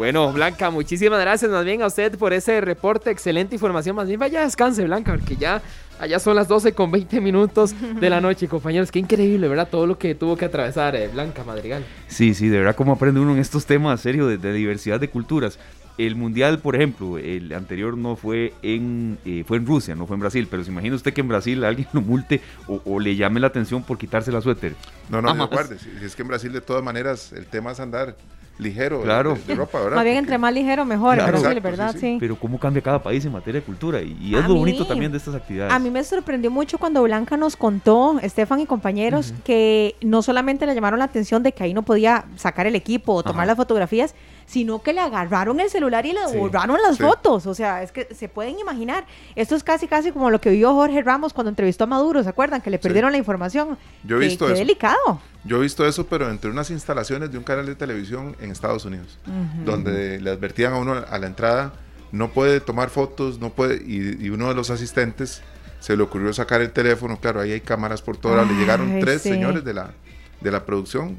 Bueno, 0.00 0.32
Blanca, 0.32 0.70
muchísimas 0.70 1.20
gracias 1.20 1.50
más 1.50 1.62
bien 1.62 1.82
a 1.82 1.86
usted 1.86 2.16
por 2.16 2.32
ese 2.32 2.62
reporte, 2.62 3.10
excelente 3.10 3.54
información. 3.54 3.94
Más 3.94 4.08
bien 4.08 4.18
vaya 4.18 4.40
descanse, 4.40 4.82
Blanca, 4.86 5.12
porque 5.12 5.36
ya 5.36 5.60
allá 5.98 6.18
son 6.18 6.36
las 6.36 6.48
12 6.48 6.72
con 6.72 6.90
20 6.90 7.20
minutos 7.20 7.74
de 8.00 8.08
la 8.08 8.18
noche, 8.18 8.48
compañeros. 8.48 8.90
Qué 8.90 8.98
increíble, 8.98 9.46
¿verdad? 9.46 9.68
Todo 9.70 9.86
lo 9.86 9.98
que 9.98 10.14
tuvo 10.14 10.38
que 10.38 10.46
atravesar 10.46 10.96
eh, 10.96 11.08
Blanca 11.08 11.44
Madrigal. 11.44 11.84
Sí, 12.08 12.32
sí, 12.32 12.48
de 12.48 12.60
verdad, 12.60 12.76
cómo 12.76 12.92
aprende 12.92 13.20
uno 13.20 13.32
en 13.32 13.40
estos 13.40 13.66
temas, 13.66 14.00
serio, 14.00 14.26
de, 14.26 14.38
de 14.38 14.54
diversidad 14.54 14.98
de 14.98 15.10
culturas. 15.10 15.58
El 15.98 16.16
mundial, 16.16 16.60
por 16.60 16.76
ejemplo, 16.76 17.18
el 17.18 17.52
anterior 17.52 17.98
no 17.98 18.16
fue 18.16 18.54
en 18.62 19.18
eh, 19.26 19.44
fue 19.46 19.58
en 19.58 19.66
Rusia, 19.66 19.94
no 19.96 20.06
fue 20.06 20.14
en 20.16 20.20
Brasil, 20.20 20.48
pero 20.50 20.64
se 20.64 20.70
imagina 20.70 20.96
usted 20.96 21.12
que 21.12 21.20
en 21.20 21.28
Brasil 21.28 21.62
alguien 21.62 21.88
lo 21.92 22.00
multe 22.00 22.40
o, 22.68 22.80
o 22.86 23.00
le 23.00 23.16
llame 23.16 23.38
la 23.38 23.48
atención 23.48 23.82
por 23.82 23.98
quitarse 23.98 24.32
la 24.32 24.40
suéter. 24.40 24.76
No, 25.10 25.20
no, 25.20 25.28
Jamás. 25.28 25.50
guarde. 25.50 25.78
Si 25.78 25.90
si 25.98 26.06
es 26.06 26.16
que 26.16 26.22
en 26.22 26.28
Brasil, 26.28 26.54
de 26.54 26.62
todas 26.62 26.82
maneras, 26.82 27.34
el 27.34 27.44
tema 27.44 27.72
es 27.72 27.80
andar 27.80 28.16
ligero 28.60 29.02
Claro. 29.02 29.34
de, 29.34 29.40
de 29.44 29.54
ropa, 29.54 29.78
¿verdad? 29.80 29.96
Más 29.96 30.04
bien 30.04 30.16
entre 30.16 30.38
más 30.38 30.52
ligero 30.54 30.84
mejor, 30.84 31.14
Claro. 31.16 31.36
en 31.36 31.42
Brasil, 31.42 31.58
Exacto, 31.58 31.70
¿verdad? 31.78 31.92
sí, 31.92 31.98
Sí. 32.00 32.06
sí. 32.06 32.16
Pero 32.20 32.36
cómo 32.36 32.58
cambia 32.58 32.82
cada 32.82 33.02
país 33.02 33.24
en 33.24 33.32
materia 33.32 33.60
de 33.60 33.66
cultura 33.66 34.00
y, 34.02 34.16
y 34.20 34.34
es 34.36 34.44
A 34.44 34.48
lo 34.48 34.54
mí- 34.54 34.60
bonito 34.60 34.86
también 34.86 35.10
de 35.12 35.18
estas 35.18 35.34
actividades. 35.34 35.72
A 35.72 35.78
mí 35.78 35.90
me 35.90 36.02
sorprendió 36.04 36.50
mucho 36.50 36.78
cuando 36.78 37.02
Blanca 37.02 37.36
nos 37.36 37.56
contó, 37.56 38.18
Estefan 38.20 38.60
y 38.60 38.66
compañeros, 38.66 39.34
que 39.44 39.96
no 40.02 40.22
solamente 40.22 40.66
le 40.66 40.74
llamaron 40.74 40.98
la 40.98 41.06
atención 41.06 41.42
de 41.42 41.52
que 41.52 41.64
ahí 41.64 41.74
no 41.74 41.82
podía 41.82 42.24
sacar 42.36 42.66
el 42.66 42.74
equipo 42.76 43.14
o 43.14 43.22
tomar 43.22 43.40
Ajá. 43.40 43.46
las 43.46 43.56
fotografías, 43.56 44.14
sino 44.50 44.82
que 44.82 44.92
le 44.92 45.00
agarraron 45.00 45.60
el 45.60 45.70
celular 45.70 46.04
y 46.06 46.12
le 46.12 46.26
Sí, 46.28 46.36
borraron 46.36 46.76
las 46.82 46.96
sí. 46.96 47.02
fotos. 47.04 47.46
O 47.46 47.54
sea, 47.54 47.84
es 47.84 47.92
que 47.92 48.08
se 48.14 48.28
pueden 48.28 48.58
imaginar. 48.58 49.04
Esto 49.36 49.54
es 49.54 49.62
casi, 49.62 49.86
casi 49.86 50.10
como 50.10 50.28
lo 50.28 50.40
que 50.40 50.50
vio 50.50 50.74
Jorge 50.74 51.02
Ramos 51.02 51.32
cuando 51.32 51.50
entrevistó 51.50 51.84
a 51.84 51.86
Maduro, 51.86 52.22
¿se 52.24 52.28
acuerdan? 52.28 52.60
Que 52.60 52.68
le 52.70 52.80
perdieron 52.80 53.12
la 53.12 53.18
información. 53.18 53.78
Yo 54.02 54.16
he 54.16 54.18
visto 54.18 54.46
qué 54.46 54.52
eso. 54.54 54.58
delicado. 54.58 55.20
Yo 55.44 55.58
he 55.58 55.60
visto 55.60 55.86
eso, 55.86 56.04
pero 56.06 56.28
entre 56.28 56.50
unas 56.50 56.68
instalaciones 56.70 57.30
de 57.30 57.38
un 57.38 57.44
canal 57.44 57.64
de 57.64 57.76
televisión 57.76 58.34
en 58.40 58.50
Estados 58.50 58.84
Unidos, 58.84 59.18
donde 59.64 60.20
le 60.20 60.30
advertían 60.30 60.72
a 60.72 60.78
uno 60.78 60.94
a 61.08 61.18
la 61.18 61.26
entrada, 61.28 61.72
no 62.12 62.30
puede 62.30 62.60
tomar 62.60 62.90
fotos, 62.90 63.38
no 63.38 63.50
puede, 63.50 63.76
y, 63.76 64.16
y 64.20 64.30
uno 64.30 64.48
de 64.48 64.54
los 64.56 64.70
asistentes 64.70 65.42
se 65.78 65.96
le 65.96 66.02
ocurrió 66.02 66.32
sacar 66.32 66.60
el 66.60 66.72
teléfono, 66.72 67.18
claro, 67.18 67.40
ahí 67.40 67.52
hay 67.52 67.60
cámaras 67.60 68.02
por 68.02 68.16
todas, 68.16 68.46
le 68.48 68.54
llegaron 68.54 68.98
tres 69.00 69.22
señores 69.22 69.64
de 69.64 69.74
la, 69.74 69.92
de 70.40 70.50
la 70.50 70.64
producción 70.66 71.16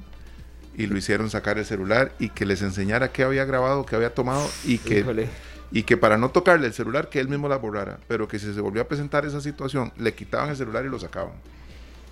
y 0.76 0.88
lo 0.88 0.98
hicieron 0.98 1.30
sacar 1.30 1.58
el 1.58 1.66
celular 1.66 2.12
y 2.20 2.30
que 2.30 2.46
les 2.46 2.62
enseñara 2.62 3.12
qué 3.12 3.24
había 3.24 3.46
grabado, 3.46 3.86
qué 3.86 3.96
había 3.96 4.14
tomado 4.14 4.48
y 4.66 4.78
que, 4.78 5.00
Híjole. 5.00 5.28
y 5.72 5.84
que 5.84 5.98
para 5.98 6.18
no 6.18 6.30
tocarle 6.30 6.68
el 6.68 6.74
celular, 6.74 7.10
que 7.10 7.20
él 7.20 7.28
mismo 7.28 7.48
la 7.50 7.58
borrara, 7.58 8.00
pero 8.08 8.28
que 8.28 8.40
si 8.40 8.54
se 8.54 8.62
volvió 8.62 8.82
a 8.82 8.88
presentar 8.88 9.26
esa 9.26 9.42
situación, 9.42 9.92
le 9.98 10.14
quitaban 10.14 10.50
el 10.50 10.56
celular 10.56 10.86
y 10.86 10.90
lo 10.90 11.00
sacaban. 11.00 11.34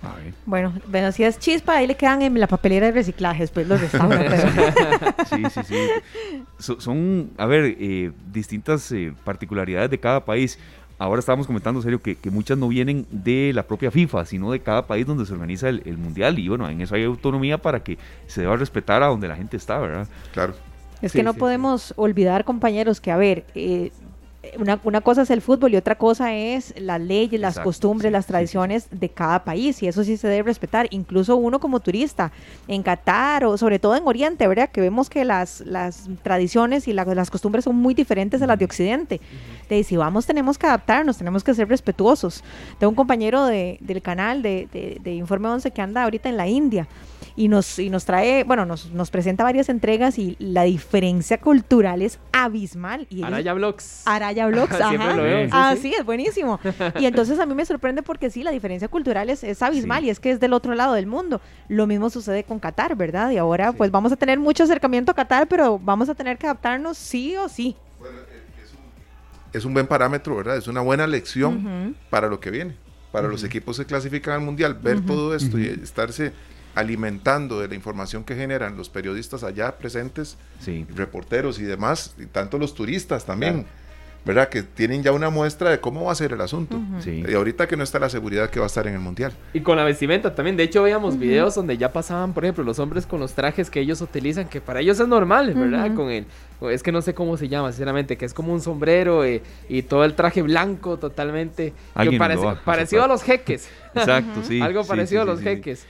Ay, 0.02 0.32
Bueno, 0.46 0.72
bueno, 0.86 1.12
si 1.12 1.24
es 1.24 1.38
chispa, 1.38 1.76
ahí 1.76 1.86
le 1.86 1.94
quedan 1.94 2.22
en 2.22 2.40
la 2.40 2.46
papelera 2.46 2.86
de 2.86 2.92
reciclaje, 2.92 3.42
después 3.42 3.66
los 3.68 3.80
restauran. 3.82 4.24
sí, 5.28 5.42
sí, 5.52 5.60
sí. 5.62 5.76
So- 6.58 6.80
son, 6.80 7.30
a 7.36 7.44
ver, 7.44 7.76
eh, 7.78 8.10
distintas 8.32 8.90
eh, 8.92 9.12
particularidades 9.24 9.90
de 9.90 10.00
cada 10.00 10.24
país. 10.24 10.58
Ahora 11.00 11.20
estábamos 11.20 11.46
comentando, 11.46 11.80
serio, 11.82 12.02
que, 12.02 12.16
que 12.16 12.30
muchas 12.30 12.58
no 12.58 12.68
vienen 12.68 13.06
de 13.10 13.52
la 13.54 13.66
propia 13.66 13.90
FIFA, 13.90 14.26
sino 14.26 14.52
de 14.52 14.60
cada 14.60 14.86
país 14.86 15.06
donde 15.06 15.24
se 15.26 15.32
organiza 15.32 15.68
el, 15.70 15.82
el 15.86 15.96
mundial. 15.98 16.38
Y 16.38 16.48
bueno, 16.48 16.68
en 16.68 16.80
eso 16.82 16.94
hay 16.94 17.04
autonomía 17.04 17.58
para 17.58 17.82
que 17.82 17.98
se 18.26 18.42
deba 18.42 18.56
respetar 18.56 19.02
a 19.02 19.06
donde 19.06 19.26
la 19.28 19.36
gente 19.36 19.56
está, 19.56 19.78
¿verdad? 19.78 20.08
Claro. 20.32 20.54
Es 21.00 21.12
Sí, 21.12 21.16
que 21.16 21.22
no 21.22 21.32
sí, 21.32 21.38
podemos 21.38 21.94
olvidar, 21.96 22.44
compañeros, 22.44 23.00
que 23.00 23.10
a 23.10 23.16
ver, 23.16 23.46
eh, 23.54 23.92
una, 24.58 24.80
una 24.84 25.00
cosa 25.02 25.22
es 25.22 25.30
el 25.30 25.42
fútbol 25.42 25.74
y 25.74 25.76
otra 25.76 25.96
cosa 25.96 26.34
es 26.34 26.72
las 26.78 26.98
leyes, 27.00 27.38
las 27.40 27.58
costumbres, 27.58 28.08
sí, 28.08 28.12
las 28.12 28.24
sí, 28.24 28.28
tradiciones 28.32 28.88
de 28.90 29.08
cada 29.10 29.44
país 29.44 29.82
y 29.82 29.86
eso 29.88 30.02
sí 30.02 30.16
se 30.16 30.28
debe 30.28 30.44
respetar. 30.44 30.86
Incluso 30.90 31.36
uno 31.36 31.60
como 31.60 31.80
turista 31.80 32.32
en 32.66 32.82
Qatar 32.82 33.44
o 33.44 33.58
sobre 33.58 33.78
todo 33.78 33.96
en 33.96 34.06
Oriente, 34.06 34.48
¿verdad? 34.48 34.70
Que 34.70 34.80
vemos 34.80 35.10
que 35.10 35.24
las, 35.26 35.60
las 35.62 36.08
tradiciones 36.22 36.88
y 36.88 36.92
la- 36.94 37.04
las 37.04 37.30
costumbres 37.30 37.64
son 37.64 37.76
muy 37.76 37.92
diferentes 37.92 38.40
a 38.40 38.46
las 38.46 38.58
de 38.58 38.64
Occidente. 38.64 39.20
De 39.68 39.84
si 39.84 39.96
vamos 39.96 40.24
tenemos 40.26 40.56
que 40.58 40.66
adaptarnos, 40.66 41.18
tenemos 41.18 41.44
que 41.44 41.52
ser 41.54 41.68
respetuosos. 41.68 42.42
Tengo 42.78 42.90
un 42.90 42.96
compañero 42.96 43.44
de- 43.44 43.76
del 43.80 44.00
canal 44.00 44.40
de, 44.42 44.68
de- 44.72 44.98
de 45.02 45.14
Informe 45.14 45.48
11 45.48 45.70
que 45.70 45.82
anda 45.82 46.02
ahorita 46.04 46.28
en 46.30 46.36
la 46.38 46.48
India 46.48 46.88
y 47.36 47.48
nos, 47.48 47.78
y 47.78 47.90
nos 47.90 48.04
trae, 48.04 48.44
bueno, 48.44 48.66
nos, 48.66 48.90
nos 48.90 49.10
presenta 49.10 49.44
varias 49.44 49.68
entregas 49.68 50.18
y 50.18 50.36
la 50.38 50.62
diferencia 50.64 51.38
cultural 51.38 52.02
es 52.02 52.18
abismal. 52.32 53.06
Y 53.10 53.22
Araya. 53.22 53.52
Araya 54.06 54.29
Vlogs, 54.32 54.76
Siempre 54.76 54.96
ajá. 55.08 55.16
lo 55.16 55.22
veo, 55.22 55.44
sí, 55.46 55.50
ah, 55.52 55.72
sí. 55.76 55.82
sí, 55.82 55.94
es 55.98 56.04
buenísimo. 56.04 56.58
Y 57.00 57.06
entonces 57.06 57.38
a 57.38 57.46
mí 57.46 57.54
me 57.54 57.64
sorprende 57.64 58.02
porque 58.02 58.30
sí, 58.30 58.42
la 58.42 58.50
diferencia 58.50 58.88
cultural 58.88 59.30
es, 59.30 59.42
es 59.44 59.62
abismal 59.62 60.00
Sí. 60.02 60.06
y 60.06 60.10
es 60.10 60.20
que 60.20 60.30
es 60.30 60.40
del 60.40 60.52
otro 60.52 60.74
lado 60.74 60.94
del 60.94 61.06
mundo. 61.06 61.40
Lo 61.68 61.86
mismo 61.86 62.10
sucede 62.10 62.44
con 62.44 62.58
Qatar, 62.60 62.96
¿verdad? 62.96 63.30
Y 63.30 63.36
ahora 63.38 63.72
pues 63.72 63.90
vamos 63.90 64.12
a 64.12 64.16
tener 64.16 64.38
mucho 64.38 64.64
acercamiento 64.64 65.12
a 65.12 65.14
Qatar, 65.14 65.46
pero 65.48 65.78
vamos 65.78 66.08
a 66.08 66.14
tener 66.14 66.38
que 66.38 66.46
adaptarnos 66.46 66.96
sí 66.98 67.36
o 67.36 67.48
sí. 67.48 67.76
es 69.52 69.64
un 69.64 69.74
buen 69.74 69.86
parámetro, 69.86 70.36
¿verdad? 70.36 70.56
Es 70.56 70.68
una 70.68 70.80
buena 70.80 71.06
lección 71.06 71.96
para 72.10 72.28
lo 72.28 72.38
que 72.40 72.50
viene. 72.50 72.76
Para 73.12 73.26
los 73.26 73.42
equipos 73.42 73.76
que 73.76 73.84
clasifican 73.84 74.34
al 74.34 74.40
mundial, 74.42 74.74
ver 74.74 75.04
todo 75.04 75.34
esto 75.34 75.58
y 75.58 75.66
estarse 75.66 76.32
alimentando 76.76 77.58
de 77.60 77.66
la 77.66 77.74
información 77.74 78.22
que 78.22 78.36
generan 78.36 78.76
los 78.76 78.88
periodistas 78.88 79.42
allá 79.42 79.76
presentes, 79.76 80.38
Sí. 80.60 80.86
reporteros 80.94 81.58
y 81.58 81.64
demás, 81.64 82.14
y 82.18 82.26
tanto 82.26 82.58
los 82.58 82.74
turistas 82.76 83.26
también, 83.26 83.66
¿verdad? 84.24 84.48
Que 84.48 84.62
tienen 84.62 85.02
ya 85.02 85.12
una 85.12 85.30
muestra 85.30 85.70
de 85.70 85.80
cómo 85.80 86.04
va 86.04 86.12
a 86.12 86.14
ser 86.14 86.32
el 86.32 86.40
asunto. 86.40 86.78
Sí. 87.00 87.24
Y 87.26 87.34
ahorita 87.34 87.66
que 87.66 87.76
no 87.76 87.82
está 87.84 87.98
la 87.98 88.08
seguridad 88.10 88.50
que 88.50 88.58
va 88.60 88.66
a 88.66 88.68
estar 88.68 88.86
en 88.86 88.94
el 88.94 89.00
mundial. 89.00 89.32
Y 89.54 89.60
con 89.60 89.76
la 89.76 89.84
vestimenta 89.84 90.34
también. 90.34 90.56
De 90.56 90.62
hecho, 90.64 90.82
veíamos 90.82 91.18
videos 91.18 91.54
donde 91.54 91.78
ya 91.78 91.92
pasaban, 91.92 92.32
por 92.34 92.44
ejemplo, 92.44 92.64
los 92.64 92.78
hombres 92.78 93.06
con 93.06 93.20
los 93.20 93.32
trajes 93.32 93.70
que 93.70 93.80
ellos 93.80 94.00
utilizan, 94.00 94.48
que 94.48 94.60
para 94.60 94.80
ellos 94.80 95.00
es 95.00 95.08
normal, 95.08 95.54
¿verdad? 95.54 95.94
Con 95.94 96.10
el. 96.10 96.26
Es 96.70 96.82
que 96.82 96.92
no 96.92 97.00
sé 97.00 97.14
cómo 97.14 97.38
se 97.38 97.48
llama, 97.48 97.72
sinceramente, 97.72 98.18
que 98.18 98.26
es 98.26 98.34
como 98.34 98.52
un 98.52 98.60
sombrero 98.60 99.24
eh, 99.24 99.42
y 99.68 99.80
todo 99.82 100.04
el 100.04 100.12
traje 100.14 100.42
blanco 100.42 100.98
totalmente. 100.98 101.70
Que 101.70 101.74
Alguien 101.94 102.18
parece- 102.18 102.40
lo 102.42 102.46
va 102.48 102.52
a 102.52 102.64
parecido 102.64 103.02
a 103.02 103.08
los 103.08 103.22
jeques. 103.22 103.68
Exacto, 103.94 104.42
sí. 104.42 104.60
Algo 104.62 104.84
parecido 104.84 105.22
sí, 105.22 105.28
a 105.28 105.32
los 105.32 105.38
sí, 105.40 105.44
sí. 105.44 105.50
jeques. 105.50 105.86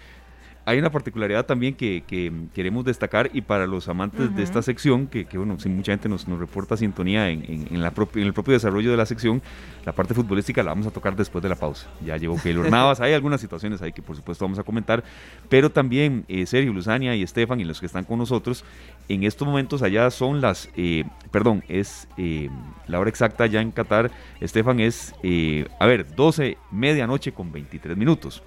Hay 0.66 0.78
una 0.78 0.90
particularidad 0.90 1.46
también 1.46 1.74
que, 1.74 2.04
que 2.06 2.30
queremos 2.54 2.84
destacar 2.84 3.30
y 3.32 3.40
para 3.40 3.66
los 3.66 3.88
amantes 3.88 4.34
de 4.36 4.42
esta 4.42 4.62
sección, 4.62 5.06
que, 5.06 5.24
que, 5.24 5.38
bueno, 5.38 5.58
sí, 5.58 5.68
mucha 5.68 5.92
gente 5.92 6.08
nos, 6.08 6.28
nos 6.28 6.38
reporta 6.38 6.76
sintonía 6.76 7.28
en, 7.30 7.42
en- 7.44 7.66
en 7.74 7.80
la 7.82 7.92
en 8.14 8.22
el 8.22 8.32
propio 8.32 8.52
desarrollo 8.54 8.90
de 8.90 8.96
la 8.96 9.06
sección, 9.06 9.42
la 9.84 9.92
parte 9.92 10.14
futbolística 10.14 10.62
la 10.62 10.70
vamos 10.70 10.86
a 10.86 10.90
tocar 10.90 11.16
después 11.16 11.42
de 11.42 11.48
la 11.48 11.56
pausa. 11.56 11.88
Ya 12.04 12.16
llegó 12.16 12.36
Keylor 12.40 12.70
Navas, 12.70 13.00
hay 13.00 13.14
algunas 13.14 13.40
situaciones 13.40 13.80
ahí 13.82 13.92
que 13.92 14.02
por 14.02 14.14
supuesto 14.16 14.44
vamos 14.44 14.58
a 14.58 14.62
comentar, 14.62 15.02
pero 15.48 15.70
también 15.70 16.24
eh, 16.28 16.44
Sergio, 16.46 16.72
Luzania 16.72 17.16
y 17.16 17.22
Estefan 17.22 17.58
y 17.60 17.64
los 17.64 17.80
que 17.80 17.86
están 17.86 18.04
con 18.04 18.18
nosotros, 18.18 18.64
en 19.08 19.24
estos 19.24 19.48
momentos 19.48 19.82
allá 19.82 20.10
son 20.10 20.40
las, 20.40 20.68
eh, 20.76 21.04
perdón, 21.30 21.64
es 21.68 22.06
eh, 22.18 22.48
la 22.86 23.00
hora 23.00 23.08
exacta 23.10 23.46
ya 23.46 23.60
en 23.60 23.70
Qatar, 23.72 24.10
Estefan 24.40 24.78
es, 24.80 25.14
eh, 25.22 25.66
a 25.80 25.86
ver, 25.86 26.14
12, 26.14 26.58
medianoche 26.70 27.32
con 27.32 27.50
23 27.50 27.96
minutos. 27.96 28.42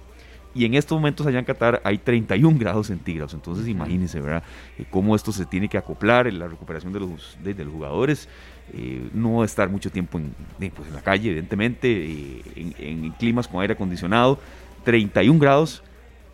Y 0.54 0.64
en 0.64 0.74
estos 0.74 0.96
momentos 0.96 1.26
allá 1.26 1.40
en 1.40 1.44
Qatar 1.44 1.80
hay 1.84 1.98
31 1.98 2.58
grados 2.58 2.86
centígrados. 2.86 3.34
Entonces 3.34 3.66
imagínense, 3.66 4.20
¿verdad? 4.20 4.42
Eh, 4.78 4.84
cómo 4.90 5.16
esto 5.16 5.32
se 5.32 5.46
tiene 5.46 5.68
que 5.68 5.76
acoplar 5.76 6.26
en 6.28 6.38
la 6.38 6.46
recuperación 6.46 6.92
de 6.92 7.00
los, 7.00 7.36
de, 7.42 7.54
de 7.54 7.64
los 7.64 7.72
jugadores. 7.74 8.28
eh, 8.72 9.08
no 9.12 9.44
estar 9.44 9.68
mucho 9.68 9.90
tiempo 9.90 10.18
en, 10.18 10.32
de, 10.58 10.70
pues, 10.70 10.88
en 10.88 10.94
la 10.94 11.02
calle, 11.02 11.28
evidentemente, 11.30 11.88
eh, 11.90 12.42
en, 12.56 12.74
en 13.04 13.10
climas 13.12 13.48
con 13.48 13.60
aire 13.60 13.74
acondicionado. 13.74 14.38
31 14.84 15.38
grados 15.40 15.82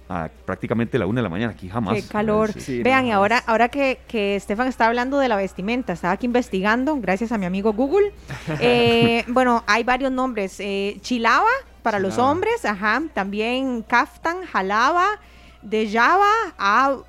a 0.09 0.29
prácticamente 0.45 0.99
la 0.99 1.07
una 1.07 1.21
de 1.21 1.23
la 1.23 1.29
mañana. 1.29 1.53
Aquí 1.53 1.69
jamás. 1.69 1.95
Qué 1.95 2.03
calor. 2.09 2.53
Sí. 2.53 2.83
Vean, 2.83 3.07
y 3.07 3.13
ahora, 3.13 3.39
ahora 3.47 3.69
que, 3.69 4.01
que 4.09 4.37
Estefan 4.37 4.67
está 4.69 4.87
hablando 4.89 5.19
de 5.19 5.29
la 5.29 5.37
vestimenta, 5.37 5.93
estaba 5.93 6.13
aquí 6.13 6.27
investigando, 6.27 6.97
gracias 7.01 7.31
a 7.33 7.39
mi 7.39 7.47
amigo 7.47 7.73
Google. 7.73 8.13
Eh, 8.61 9.25
bueno, 9.29 9.63
hay 9.67 9.85
varios 9.85 10.11
nombres. 10.13 10.59
Eh, 10.61 10.99
Chilaba 11.01 11.47
para 11.81 11.99
los 11.99 12.19
hombres, 12.19 12.65
ajá. 12.65 13.03
También 13.15 13.83
Kaftan, 13.83 14.45
Jalaba, 14.47 15.07
de 15.63 15.91
Java, 15.91 16.33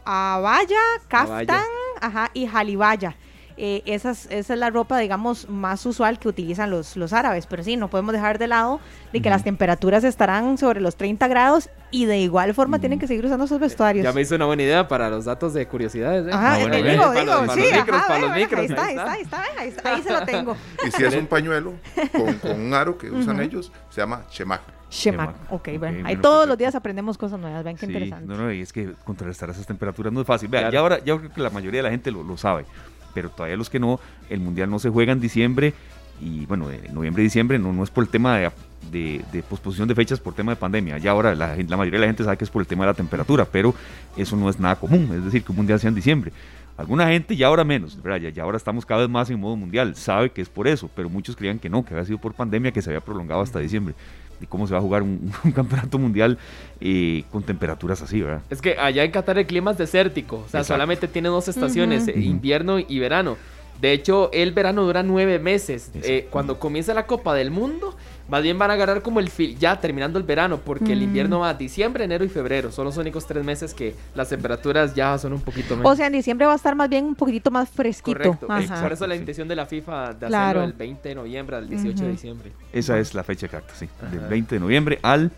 Abaya, 0.05 0.81
Kaftan, 1.07 1.65
ajá, 1.99 2.29
y 2.33 2.47
Jalibaya. 2.47 3.15
Eh, 3.63 3.83
esas- 3.85 4.25
esa 4.31 4.53
es 4.55 4.59
la 4.59 4.71
ropa, 4.71 4.97
digamos, 4.97 5.47
más 5.47 5.85
usual 5.85 6.17
que 6.17 6.27
utilizan 6.27 6.71
los, 6.71 6.97
los 6.97 7.13
árabes. 7.13 7.45
Pero 7.45 7.63
sí, 7.63 7.77
no 7.77 7.91
podemos 7.91 8.11
dejar 8.11 8.39
de 8.39 8.47
lado 8.47 8.79
de 9.13 9.21
que 9.21 9.29
las 9.29 9.43
temperaturas 9.43 10.03
estarán 10.03 10.57
sobre 10.57 10.81
los 10.81 10.95
30 10.95 11.27
grados 11.27 11.69
y 11.91 12.05
de 12.05 12.17
igual 12.17 12.55
forma 12.55 12.79
tienen 12.79 12.97
que 12.97 13.05
seguir 13.05 13.23
usando 13.23 13.45
esos 13.45 13.59
vestuarios. 13.59 14.03
Ya 14.03 14.13
me 14.13 14.21
hizo 14.21 14.33
una 14.35 14.45
buena 14.47 14.63
idea 14.63 14.87
para 14.87 15.11
los 15.11 15.25
datos 15.25 15.53
de 15.53 15.67
curiosidades. 15.67 16.25
¿eh? 16.25 16.31
Ajá, 16.33 16.55
Ah, 16.55 16.57
bueno, 16.57 16.73
eh, 16.75 16.91
digo, 16.91 17.03
Para 17.03 17.19
digo, 17.19 17.33
los- 17.35 17.45
para 17.47 17.53
sí, 17.53 17.61
los 17.61 17.71
micros, 17.79 17.97
ajá, 17.97 18.07
para 18.07 18.19
los 18.19 18.35
micros, 18.35 18.59
Ahí 18.61 18.65
está, 18.65 18.83
ahí 18.85 18.95
está, 18.95 19.11
ahí 19.11 19.21
está, 19.21 19.43
ahí 19.59 19.67
está, 19.69 19.93
ahí 19.93 20.01
se 20.01 20.11
lo 20.13 20.25
tengo. 20.25 20.55
Y 20.87 20.89
si 20.89 21.03
es 21.03 21.13
un 21.15 21.27
pañuelo 21.27 21.73
con, 22.13 22.33
con 22.39 22.59
un 22.59 22.73
aro 22.73 22.97
que 22.97 23.11
usan 23.11 23.39
ellos, 23.41 23.71
se 23.91 24.01
llama 24.01 24.25
chemak. 24.31 24.61
Shemak. 24.89 25.29
Shemak. 25.29 25.51
Ok, 25.53 25.67
Ok, 25.73 25.79
bueno, 25.79 25.97
ahí 25.99 26.01
bueno, 26.03 26.21
todos 26.21 26.33
perfecto. 26.37 26.47
los 26.47 26.57
días 26.57 26.73
aprendemos 26.75 27.17
cosas 27.19 27.39
nuevas, 27.39 27.63
vean 27.63 27.75
qué 27.77 27.85
Sí, 27.85 27.91
interesante. 27.93 28.25
No, 28.27 28.37
no, 28.41 28.51
y 28.51 28.61
es 28.61 28.73
que 28.73 28.93
contrarrestar 29.05 29.51
esas 29.51 29.67
temperaturas 29.67 30.11
no 30.11 30.21
es 30.21 30.25
fácil. 30.27 30.49
Vean, 30.49 30.63
Claro. 30.63 30.73
ya 30.73 30.79
ahora 30.79 30.97
ya 30.97 31.15
creo 31.19 31.31
que 31.31 31.41
la 31.41 31.51
mayoría 31.51 31.77
de 31.79 31.83
la 31.83 31.91
gente 31.91 32.09
lo, 32.11 32.23
lo 32.23 32.35
sabe, 32.37 32.65
pero 33.13 33.29
todavía 33.29 33.57
los 33.57 33.69
que 33.69 33.79
no, 33.79 33.99
el 34.29 34.39
mundial 34.39 34.69
no 34.69 34.79
se 34.79 34.89
juega 34.89 35.11
en 35.11 35.19
diciembre 35.19 35.73
y 36.21 36.45
bueno, 36.45 36.67
de 36.67 36.89
noviembre 36.89 37.23
diciembre 37.23 37.57
no, 37.57 37.73
no 37.73 37.83
es 37.83 37.89
por 37.89 38.03
el 38.03 38.09
tema 38.09 38.37
de, 38.37 39.23
de, 39.31 39.43
posposición 39.43 39.87
de 39.87 39.95
fechas 39.95 40.19
por 40.19 40.35
tema 40.35 40.51
de 40.51 40.55
pandemia. 40.55 40.97
Ya 40.99 41.11
ahora 41.11 41.33
la, 41.33 41.55
la 41.55 41.77
mayoría 41.77 41.99
de 41.99 42.05
la 42.05 42.07
gente 42.07 42.23
sabe 42.23 42.37
que 42.37 42.43
es 42.43 42.49
por 42.49 42.61
el 42.61 42.67
tema 42.67 42.85
de 42.85 42.91
la 42.91 42.93
temperatura, 42.93 43.45
pero 43.45 43.73
eso 44.15 44.35
no 44.35 44.49
es 44.49 44.59
nada 44.59 44.75
común, 44.75 45.09
es 45.15 45.25
decir, 45.25 45.43
que 45.43 45.51
un 45.51 45.57
mundial 45.57 45.79
sea 45.79 45.89
en 45.89 45.95
diciembre. 45.95 46.31
Alguna 46.77 47.07
gente 47.07 47.35
ya 47.35 47.47
ahora 47.47 47.63
menos. 47.63 47.97
Ya, 48.03 48.29
ya 48.29 48.43
ahora 48.43 48.57
estamos 48.57 48.85
cada 48.85 49.01
vez 49.01 49.09
más 49.09 49.29
en 49.29 49.39
modo 49.39 49.55
mundial, 49.55 49.95
sabe 49.95 50.29
que 50.31 50.41
es 50.41 50.49
por 50.49 50.67
eso, 50.67 50.89
pero 50.95 51.09
muchos 51.09 51.35
creían 51.35 51.59
que 51.59 51.69
no, 51.69 51.83
que 51.83 51.93
había 51.93 52.05
sido 52.05 52.17
por 52.19 52.33
pandemia, 52.33 52.71
que 52.71 52.81
se 52.81 52.89
había 52.89 53.01
prolongado 53.01 53.41
hasta 53.41 53.59
diciembre. 53.59 53.93
¿Y 54.41 54.45
cómo 54.47 54.65
se 54.67 54.73
va 54.73 54.79
a 54.79 54.81
jugar 54.81 55.03
un, 55.03 55.31
un 55.43 55.51
campeonato 55.51 55.97
mundial 55.97 56.37
eh, 56.79 57.23
con 57.31 57.43
temperaturas 57.43 58.01
así, 58.01 58.21
verdad? 58.21 58.41
Es 58.49 58.61
que 58.61 58.77
allá 58.77 59.03
en 59.03 59.11
Qatar 59.11 59.37
el 59.37 59.45
clima 59.45 59.71
es 59.71 59.77
desértico, 59.77 60.37
o 60.37 60.49
sea, 60.49 60.61
Exacto. 60.61 60.73
solamente 60.73 61.07
tiene 61.07 61.29
dos 61.29 61.47
estaciones, 61.47 62.07
eh, 62.07 62.19
invierno 62.19 62.79
y 62.79 62.99
verano. 62.99 63.37
De 63.79 63.93
hecho, 63.93 64.29
el 64.31 64.51
verano 64.51 64.83
dura 64.83 65.01
nueve 65.01 65.39
meses. 65.39 65.89
Eh, 66.03 66.27
cuando 66.29 66.59
comienza 66.59 66.93
la 66.93 67.07
Copa 67.07 67.33
del 67.33 67.49
Mundo, 67.49 67.95
más 68.31 68.41
bien 68.41 68.57
van 68.57 68.71
a 68.71 68.73
agarrar 68.75 69.01
como 69.01 69.19
el 69.19 69.29
fil 69.29 69.57
ya 69.59 69.79
terminando 69.79 70.17
el 70.17 70.23
verano, 70.25 70.57
porque 70.63 70.93
el 70.93 70.99
Mm. 70.99 71.03
invierno 71.03 71.39
va 71.41 71.49
a 71.49 71.53
diciembre, 71.53 72.05
enero 72.05 72.23
y 72.23 72.29
febrero. 72.29 72.71
Son 72.71 72.85
los 72.85 72.95
únicos 72.95 73.27
tres 73.27 73.43
meses 73.43 73.73
que 73.73 73.93
las 74.15 74.29
temperaturas 74.29 74.95
ya 74.95 75.17
son 75.17 75.33
un 75.33 75.41
poquito 75.41 75.75
menos. 75.75 75.91
O 75.91 75.95
sea, 75.95 76.07
en 76.07 76.13
diciembre 76.13 76.47
va 76.47 76.53
a 76.53 76.55
estar 76.55 76.73
más 76.73 76.89
bien 76.89 77.05
un 77.05 77.15
poquitito 77.15 77.51
más 77.51 77.69
fresquito. 77.69 78.17
Correcto. 78.17 78.47
Ajá. 78.49 78.81
Por 78.81 78.93
eso 78.93 79.05
la 79.05 79.15
intención 79.17 79.47
de 79.49 79.55
la 79.57 79.65
FIFA 79.65 80.13
de 80.13 80.27
Claro. 80.27 80.59
hacerlo 80.61 80.63
el 80.63 80.73
20 80.73 81.09
de 81.09 81.15
noviembre 81.15 81.55
al 81.57 81.69
18 81.69 82.05
de 82.05 82.11
diciembre. 82.11 82.51
Esa 82.71 82.97
es 82.97 83.13
la 83.13 83.23
fecha 83.25 83.47
exacta, 83.47 83.73
sí. 83.75 83.87
Del 84.09 84.19
Ajá. 84.21 84.27
20 84.29 84.55
de 84.55 84.59
noviembre 84.61 84.99
al 85.03 85.29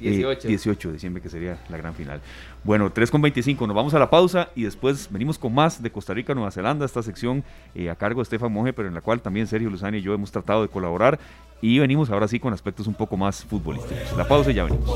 eh, 0.00 0.10
18. 0.10 0.48
18 0.48 0.88
de 0.88 0.94
diciembre, 0.94 1.22
que 1.22 1.28
sería 1.28 1.58
la 1.68 1.76
gran 1.76 1.94
final. 1.94 2.20
Bueno, 2.64 2.90
3 2.90 3.10
con 3.10 3.22
25, 3.22 3.66
nos 3.66 3.76
vamos 3.76 3.94
a 3.94 3.98
la 3.98 4.10
pausa 4.10 4.50
y 4.54 4.64
después 4.64 5.08
venimos 5.10 5.38
con 5.38 5.54
más 5.54 5.82
de 5.82 5.90
Costa 5.90 6.14
Rica, 6.14 6.34
Nueva 6.34 6.50
Zelanda, 6.50 6.84
esta 6.84 7.02
sección 7.02 7.44
eh, 7.74 7.90
a 7.90 7.94
cargo 7.94 8.20
de 8.20 8.24
Estefan 8.24 8.52
Monge, 8.52 8.72
pero 8.72 8.88
en 8.88 8.94
la 8.94 9.00
cual 9.00 9.20
también 9.20 9.46
Sergio 9.46 9.70
Luzani 9.70 9.98
y 9.98 10.02
yo 10.02 10.14
hemos 10.14 10.32
tratado 10.32 10.62
de 10.62 10.68
colaborar 10.68 11.18
y 11.60 11.78
venimos 11.78 12.10
ahora 12.10 12.28
sí 12.28 12.38
con 12.38 12.52
aspectos 12.52 12.86
un 12.86 12.94
poco 12.94 13.16
más 13.16 13.44
futbolísticos. 13.44 14.16
La 14.16 14.26
pausa 14.26 14.50
y 14.50 14.54
ya 14.54 14.64
venimos. 14.64 14.90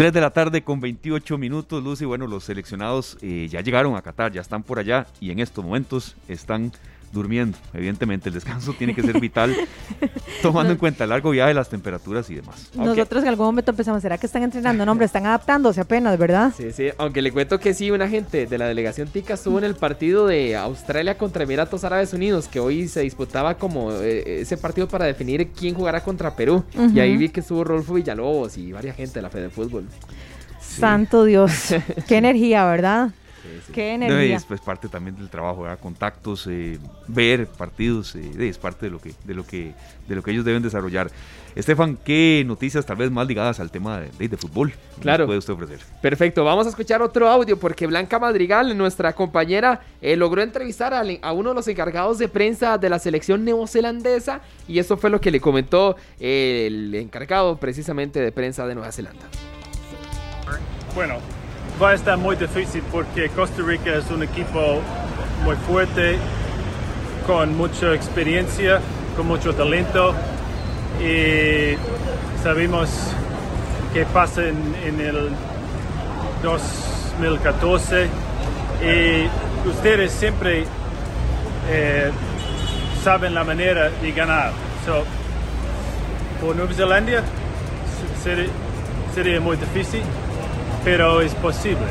Tres 0.00 0.14
de 0.14 0.20
la 0.22 0.30
tarde 0.30 0.62
con 0.62 0.80
28 0.80 1.36
minutos, 1.36 1.84
Lucy. 1.84 2.06
Bueno, 2.06 2.26
los 2.26 2.44
seleccionados 2.44 3.18
eh, 3.20 3.48
ya 3.50 3.60
llegaron 3.60 3.96
a 3.96 4.00
Qatar, 4.00 4.32
ya 4.32 4.40
están 4.40 4.62
por 4.62 4.78
allá 4.78 5.06
y 5.20 5.30
en 5.30 5.40
estos 5.40 5.62
momentos 5.62 6.16
están 6.26 6.72
durmiendo. 7.12 7.58
Evidentemente, 7.74 8.28
el 8.28 8.34
descanso 8.34 8.72
tiene 8.74 8.94
que 8.94 9.02
ser 9.02 9.20
vital, 9.20 9.54
tomando 10.42 10.72
en 10.72 10.78
cuenta 10.78 11.04
el 11.04 11.10
largo 11.10 11.30
viaje, 11.30 11.54
las 11.54 11.68
temperaturas 11.68 12.28
y 12.30 12.36
demás. 12.36 12.70
Nosotros 12.74 13.22
en 13.22 13.28
algún 13.28 13.46
momento 13.46 13.72
pensamos, 13.74 14.02
¿será 14.02 14.18
que 14.18 14.26
están 14.26 14.42
entrenando? 14.42 14.84
No, 14.84 14.92
hombre, 14.92 15.06
están 15.06 15.26
adaptándose 15.26 15.80
apenas, 15.80 16.18
¿verdad? 16.18 16.52
Sí, 16.56 16.72
sí, 16.72 16.88
aunque 16.98 17.22
le 17.22 17.32
cuento 17.32 17.58
que 17.58 17.74
sí, 17.74 17.90
una 17.90 18.08
gente 18.08 18.46
de 18.46 18.58
la 18.58 18.66
delegación 18.66 19.08
TICA 19.08 19.34
estuvo 19.34 19.58
en 19.58 19.64
el 19.64 19.74
partido 19.74 20.26
de 20.26 20.56
Australia 20.56 21.18
contra 21.18 21.44
Emiratos 21.44 21.84
Árabes 21.84 22.12
Unidos, 22.12 22.48
que 22.48 22.60
hoy 22.60 22.88
se 22.88 23.00
disputaba 23.00 23.56
como 23.56 23.92
eh, 23.92 24.40
ese 24.40 24.56
partido 24.56 24.88
para 24.88 25.04
definir 25.04 25.48
quién 25.48 25.74
jugará 25.74 26.02
contra 26.02 26.34
Perú. 26.34 26.64
Y 26.94 27.00
ahí 27.00 27.16
vi 27.16 27.28
que 27.28 27.40
estuvo 27.40 27.64
Rolfo 27.64 27.94
Villalobos 27.94 28.56
y 28.56 28.72
varias 28.72 28.96
gente 28.96 29.14
de 29.14 29.22
la 29.22 29.30
Fede 29.30 29.50
Fútbol. 29.50 29.86
Santo 30.60 31.24
Dios. 31.24 31.74
Qué 32.06 32.16
energía, 32.18 32.64
¿verdad? 32.64 33.10
Qué 33.72 33.96
No, 33.98 34.04
y 34.04 34.10
energía. 34.10 34.36
es 34.36 34.44
pues, 34.44 34.60
parte 34.60 34.88
también 34.88 35.16
del 35.16 35.28
trabajo, 35.28 35.62
¿verdad? 35.62 35.78
contactos, 35.80 36.46
eh, 36.48 36.78
ver 37.08 37.46
partidos, 37.46 38.14
eh, 38.16 38.30
es 38.48 38.58
parte 38.58 38.86
de 38.86 38.90
lo 38.90 39.00
que 39.00 39.12
de 39.24 39.34
lo 39.34 39.44
que 39.46 39.74
de 40.08 40.14
lo 40.16 40.22
que 40.22 40.30
ellos 40.32 40.44
deben 40.44 40.62
desarrollar. 40.62 41.10
Estefan, 41.54 41.96
¿qué 41.96 42.44
noticias 42.46 42.86
tal 42.86 42.96
vez 42.96 43.10
más 43.10 43.26
ligadas 43.26 43.58
al 43.60 43.70
tema 43.72 43.98
de, 44.00 44.10
de- 44.18 44.28
de 44.28 44.36
fútbol 44.36 44.72
Claro. 45.00 45.26
puede 45.26 45.38
usted 45.40 45.52
ofrecer? 45.52 45.80
Perfecto, 46.00 46.44
vamos 46.44 46.66
a 46.66 46.70
escuchar 46.70 47.02
otro 47.02 47.28
audio 47.28 47.58
porque 47.58 47.86
Blanca 47.88 48.18
Madrigal, 48.20 48.76
nuestra 48.78 49.12
compañera, 49.14 49.80
eh, 50.00 50.16
logró 50.16 50.42
entrevistar 50.42 50.94
al- 50.94 51.18
a, 51.22 51.32
uno 51.32 51.48
de 51.50 51.54
los 51.56 51.66
encargados 51.68 52.18
de 52.18 52.28
prensa 52.28 52.78
de 52.78 52.88
la 52.88 52.98
selección 53.00 53.44
neozelandesa 53.44 54.40
y 54.68 54.78
eso 54.78 54.96
fue 54.96 55.10
lo 55.10 55.20
que 55.20 55.30
le 55.32 55.40
comentó 55.40 55.96
eh, 56.20 56.66
el 56.68 56.94
encargado 56.94 57.56
precisamente 57.56 58.20
de 58.20 58.30
prensa 58.32 58.64
de 58.66 58.74
Nueva 58.76 58.92
Zelanda. 58.92 59.26
Bueno, 60.94 61.18
va 61.80 61.90
a 61.90 61.94
estar 61.94 62.18
muy 62.18 62.36
difícil 62.36 62.82
porque 62.92 63.30
Costa 63.30 63.62
Rica 63.62 63.94
es 63.94 64.10
un 64.10 64.22
equipo 64.22 64.80
muy 65.44 65.56
fuerte, 65.56 66.18
con 67.26 67.56
mucha 67.56 67.94
experiencia, 67.94 68.80
con 69.16 69.26
mucho 69.26 69.54
talento 69.54 70.14
y 71.00 71.76
sabemos 72.42 72.90
qué 73.94 74.04
pasa 74.04 74.42
en, 74.42 74.74
en 74.84 75.00
el 75.00 75.30
2014 76.42 78.08
y 78.82 79.68
ustedes 79.68 80.12
siempre 80.12 80.64
eh, 81.70 82.10
saben 83.02 83.34
la 83.34 83.44
manera 83.44 83.88
de 83.88 84.12
ganar. 84.12 84.52
So, 84.84 85.04
por 86.40 86.56
Nueva 86.56 86.74
Zelanda 86.74 87.22
sería, 88.22 88.50
sería 89.14 89.40
muy 89.40 89.56
difícil, 89.56 90.02
pero 90.84 91.20
es 91.20 91.34
posible. 91.36 91.86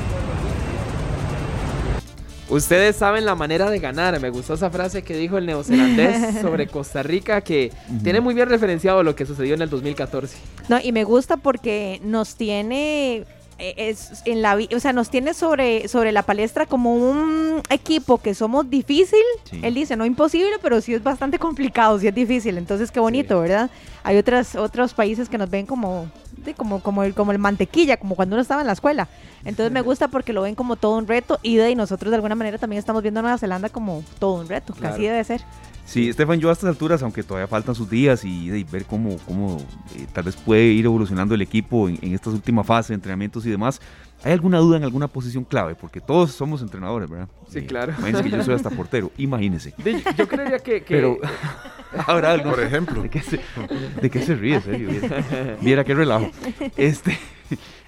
Ustedes 2.49 2.95
saben 2.95 3.25
la 3.25 3.35
manera 3.35 3.69
de 3.69 3.79
ganar. 3.79 4.19
Me 4.19 4.31
gustó 4.31 4.55
esa 4.55 4.71
frase 4.71 5.03
que 5.03 5.15
dijo 5.15 5.37
el 5.37 5.45
neozelandés 5.45 6.35
sobre 6.41 6.67
Costa 6.67 7.03
Rica, 7.03 7.41
que 7.41 7.71
tiene 8.03 8.21
muy 8.21 8.33
bien 8.33 8.49
referenciado 8.49 9.03
lo 9.03 9.15
que 9.15 9.25
sucedió 9.25 9.53
en 9.53 9.61
el 9.61 9.69
2014. 9.69 10.35
No, 10.67 10.79
y 10.81 10.91
me 10.91 11.03
gusta 11.03 11.37
porque 11.37 11.99
nos 12.03 12.35
tiene 12.35 13.25
eh, 13.59 13.73
es 13.77 14.23
en 14.25 14.41
la 14.41 14.57
o 14.75 14.79
sea, 14.79 14.93
nos 14.93 15.09
tiene 15.09 15.33
sobre 15.33 15.87
sobre 15.89 16.11
la 16.11 16.23
palestra 16.23 16.65
como 16.65 16.95
un 16.95 17.61
equipo 17.69 18.17
que 18.17 18.33
somos 18.33 18.67
difícil. 18.67 19.19
Sí. 19.43 19.59
Él 19.61 19.75
dice, 19.75 19.95
no 19.95 20.05
imposible, 20.05 20.53
pero 20.61 20.81
sí 20.81 20.95
es 20.95 21.03
bastante 21.03 21.37
complicado, 21.37 21.99
sí 21.99 22.07
es 22.07 22.15
difícil. 22.15 22.57
Entonces, 22.57 22.89
qué 22.89 22.99
bonito, 22.99 23.41
¿verdad? 23.41 23.69
Hay 24.03 24.17
otras 24.17 24.55
otros 24.55 24.95
países 24.95 25.29
que 25.29 25.37
nos 25.37 25.51
ven 25.51 25.67
como 25.67 26.09
como 26.55 26.81
como 26.81 27.03
el 27.03 27.13
como 27.13 27.31
el 27.31 27.39
mantequilla, 27.39 27.97
como 27.97 28.15
cuando 28.15 28.35
uno 28.35 28.41
estaba 28.41 28.61
en 28.61 28.67
la 28.67 28.73
escuela. 28.73 29.07
Entonces, 29.45 29.71
me 29.71 29.81
gusta 29.81 30.07
porque 30.09 30.33
lo 30.33 30.41
ven 30.41 30.55
como 30.55 30.75
todo 30.75 30.97
un 30.97 31.07
reto 31.07 31.39
y 31.43 31.55
de 31.55 31.71
y 31.71 31.75
nosotros 31.75 32.09
de 32.11 32.15
alguna 32.15 32.35
manera 32.35 32.57
también 32.57 32.79
estamos 32.79 33.01
viendo 33.01 33.19
a 33.19 33.23
Nueva 33.23 33.37
Zelanda 33.37 33.69
como 33.69 34.03
todo 34.19 34.41
un 34.41 34.47
reto, 34.49 34.73
que 34.73 34.79
Claro. 34.81 34.95
así 34.95 35.03
debe 35.03 35.23
ser. 35.23 35.41
Sí, 35.85 36.09
Estefan, 36.09 36.39
yo 36.39 36.49
a 36.49 36.53
estas 36.53 36.69
alturas, 36.69 37.01
aunque 37.01 37.23
todavía 37.23 37.47
faltan 37.47 37.73
sus 37.73 37.89
días 37.89 38.23
y, 38.23 38.51
y 38.51 38.63
ver 38.63 38.85
cómo, 38.85 39.17
cómo 39.25 39.57
eh, 39.95 40.05
tal 40.13 40.25
vez 40.25 40.35
puede 40.35 40.65
ir 40.65 40.85
evolucionando 40.85 41.33
el 41.33 41.41
equipo 41.41 41.89
en, 41.89 41.97
en 42.03 42.13
estas 42.13 42.33
últimas 42.33 42.67
fases 42.67 42.91
entrenamientos 42.91 43.43
y 43.47 43.49
demás, 43.49 43.81
¿hay 44.23 44.33
alguna 44.33 44.57
duda 44.59 44.77
en 44.77 44.83
alguna 44.83 45.07
posición 45.07 45.43
clave? 45.43 45.75
Porque 45.75 46.01
todos 46.01 46.31
somos 46.31 46.61
entrenadores, 46.61 47.09
¿verdad? 47.09 47.27
Sí, 47.49 47.61
claro. 47.61 47.93
Imagínense 47.97 48.23
que 48.29 48.29
yo 48.37 48.43
soy 48.43 48.53
hasta 48.55 48.69
portero, 48.69 49.11
imagínense. 49.17 49.73
De- 49.77 50.03
yo 50.17 50.27
creería 50.27 50.59
que... 50.59 50.83
que- 50.83 50.95
Pero, 50.95 51.17
ahora, 52.07 52.37
no, 52.37 52.51
Por 52.51 52.59
ejemplo. 52.61 53.01
¿de 53.01 53.09
qué 53.09 53.21
se, 53.21 53.39
de 54.01 54.09
qué 54.09 54.21
se 54.21 54.35
ríe, 54.35 54.61
serio? 54.61 54.89
Viera, 54.89 55.57
viera 55.61 55.83
qué 55.83 55.93
relajo. 55.95 56.29
Este, 56.77 57.17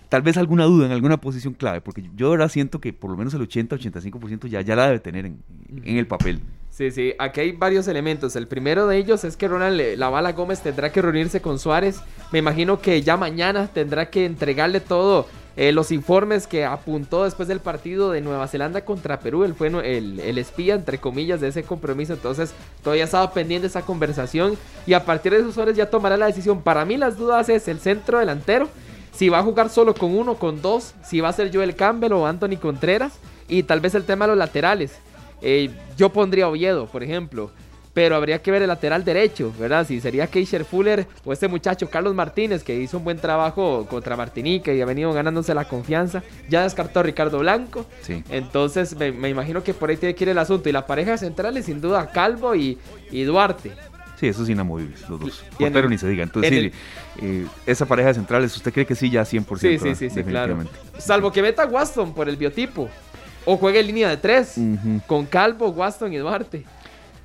tal 0.10 0.22
vez 0.22 0.38
alguna 0.38 0.66
duda 0.66 0.86
en 0.88 0.92
alguna 0.92 1.18
posición 1.18 1.54
clave, 1.54 1.82
porque 1.82 2.04
yo 2.16 2.32
verdad 2.32 2.50
siento 2.50 2.80
que 2.82 2.94
por 2.94 3.12
lo 3.12 3.18
menos 3.18 3.34
el 3.34 3.42
80-85% 3.48 4.48
ya, 4.48 4.62
ya 4.62 4.76
la 4.76 4.88
debe 4.88 5.00
tener 5.00 5.26
en, 5.26 5.44
en 5.84 5.98
el 5.98 6.08
papel. 6.08 6.40
Sí, 6.70 6.90
sí, 6.90 7.14
aquí 7.20 7.42
hay 7.42 7.52
varios 7.52 7.88
elementos. 7.90 8.36
El 8.38 8.48
primero 8.48 8.88
de 8.88 8.98
ellos 8.98 9.26
es 9.26 9.36
que 9.36 9.48
Ronald 9.50 9.80
eh, 9.80 9.98
Lavala 9.98 10.32
Gómez 10.32 10.62
tendrá 10.62 10.90
que 10.92 11.02
reunirse 11.02 11.42
con 11.42 11.60
Suárez. 11.60 12.00
Me 12.32 12.40
imagino 12.40 12.80
que 12.80 13.02
ya 13.02 13.18
mañana 13.18 13.68
tendrá 13.68 14.10
que 14.10 14.26
entregarle 14.26 14.80
todo 14.80 15.28
eh, 15.58 15.72
los 15.74 15.92
informes 15.92 16.48
que 16.48 16.64
apuntó 16.64 17.26
después 17.26 17.48
del 17.48 17.60
partido 17.60 18.12
de 18.12 18.22
Nueva 18.22 18.48
Zelanda 18.48 18.86
contra 18.86 19.20
Perú. 19.20 19.44
Él 19.44 19.54
fue 19.54 19.68
el, 19.68 20.20
el 20.20 20.38
espía, 20.38 20.76
entre 20.76 20.98
comillas, 20.98 21.42
de 21.42 21.50
ese 21.50 21.64
compromiso. 21.64 22.14
Entonces, 22.14 22.54
todavía 22.84 23.04
estaba 23.04 23.34
pendiente 23.34 23.68
esa 23.68 23.82
conversación. 23.82 24.58
Y 24.88 24.94
a 24.94 25.04
partir 25.04 25.34
de 25.34 25.40
esos 25.40 25.54
Suárez 25.54 25.76
ya 25.76 25.90
tomará 25.90 26.16
la 26.16 26.28
decisión. 26.28 26.62
Para 26.62 26.86
mí, 26.86 26.96
las 26.98 27.18
dudas 27.18 27.50
es 27.50 27.68
el 27.68 27.80
centro 27.80 28.20
delantero. 28.20 28.70
Si 29.12 29.28
va 29.28 29.40
a 29.40 29.44
jugar 29.44 29.70
solo 29.70 29.94
con 29.94 30.18
uno, 30.18 30.36
con 30.36 30.62
dos. 30.62 30.94
Si 31.04 31.20
va 31.20 31.30
a 31.30 31.34
ser 31.34 31.54
Joel 31.54 31.76
Campbell 31.76 32.14
o 32.14 32.26
Anthony 32.26 32.58
Contreras. 32.60 33.14
Y 33.50 33.64
tal 33.64 33.82
vez 33.82 33.94
el 33.96 34.06
tema 34.06 34.26
de 34.26 34.30
los 34.30 34.38
laterales. 34.38 34.94
Eh, 35.42 35.70
yo 35.98 36.10
pondría 36.10 36.48
Oviedo, 36.48 36.88
por 36.88 37.04
ejemplo. 37.04 37.52
Pero 37.94 38.16
habría 38.16 38.42
que 38.42 38.52
ver 38.52 38.62
el 38.62 38.70
lateral 38.70 39.04
derecho, 39.04 39.54
¿verdad? 39.60 39.86
Si 39.86 40.00
sería 40.00 40.28
Keisher 40.28 40.64
Fuller 40.64 41.08
o 41.26 41.34
este 41.34 41.48
muchacho 41.48 41.90
Carlos 41.90 42.16
Martínez, 42.16 42.64
que 42.64 42.76
hizo 42.76 42.98
un 42.98 43.04
buen 43.04 43.18
trabajo 43.18 43.86
contra 43.90 44.16
Martinica 44.16 44.72
y 44.72 44.80
ha 44.82 44.86
venido 44.86 45.12
ganándose 45.12 45.54
la 45.54 45.66
confianza. 45.66 46.24
Ya 46.48 46.64
descartó 46.64 47.02
a 47.02 47.04
Ricardo 47.04 47.40
Blanco. 47.40 47.86
Sí. 48.02 48.24
Entonces 48.30 48.96
me, 48.96 49.12
me 49.12 49.30
imagino 49.30 49.62
que 49.64 49.74
por 49.74 49.90
ahí 49.90 49.98
tiene 49.98 50.16
que 50.16 50.24
ir 50.24 50.30
el 50.30 50.38
asunto. 50.38 50.70
Y 50.70 50.72
la 50.72 50.88
pareja 50.88 51.18
central 51.18 51.58
es 51.58 51.66
sin 51.66 51.82
duda 51.82 52.10
Calvo 52.12 52.56
y, 52.56 52.78
y 53.12 53.24
Duarte. 53.24 53.72
Sí, 54.22 54.28
esos 54.28 54.48
inamovibles, 54.50 55.10
los 55.10 55.20
dos. 55.20 55.44
Portero 55.58 55.90
ni 55.90 55.98
se 55.98 56.08
diga. 56.08 56.22
Entonces, 56.22 56.52
en 56.52 56.72
sí, 56.72 56.78
eh, 57.24 57.48
esa 57.66 57.88
pareja 57.88 58.10
de 58.10 58.14
centrales, 58.14 58.56
¿usted 58.56 58.72
cree 58.72 58.86
que 58.86 58.94
sí, 58.94 59.10
ya 59.10 59.24
100%? 59.24 59.58
Sí, 59.58 59.80
sí, 59.80 59.96
sí, 59.96 60.10
sí, 60.12 60.24
claro. 60.24 60.60
Salvo 61.00 61.32
que 61.32 61.42
meta 61.42 61.64
a 61.64 61.66
Waston 61.66 62.14
por 62.14 62.30
el 62.30 62.38
biotipo. 62.38 62.88
O 63.46 63.58
juegue 63.58 63.80
en 63.80 63.88
línea 63.88 64.10
de 64.10 64.18
tres. 64.18 64.56
Con 65.08 65.26
Calvo, 65.26 65.70
Waston 65.70 66.14
y 66.14 66.18
Duarte. 66.18 66.64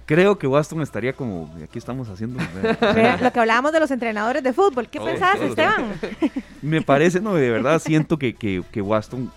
Creo 0.07 0.38
que 0.38 0.47
Waston 0.47 0.83
estaría 0.83 1.12
como, 1.12 1.53
aquí 1.64 1.79
estamos 1.79 2.09
haciendo... 2.09 2.38
Lo 3.21 3.33
que 3.33 3.40
hablábamos 3.40 3.73
de 3.73 3.81
los 3.81 3.90
entrenadores 3.90 4.42
de 4.42 4.53
fútbol, 4.53 4.88
¿qué 4.88 5.01
Oh, 5.01 5.05
pensás, 5.05 5.35
todos, 5.37 5.51
Esteban? 5.51 5.85
Me 6.62 6.81
parece, 6.81 7.21
no, 7.21 7.35
de 7.35 7.51
verdad 7.51 7.81
siento 7.81 8.16
que, 8.19 8.35
que, 8.35 8.62
que 8.71 8.81
Waston 8.81 9.31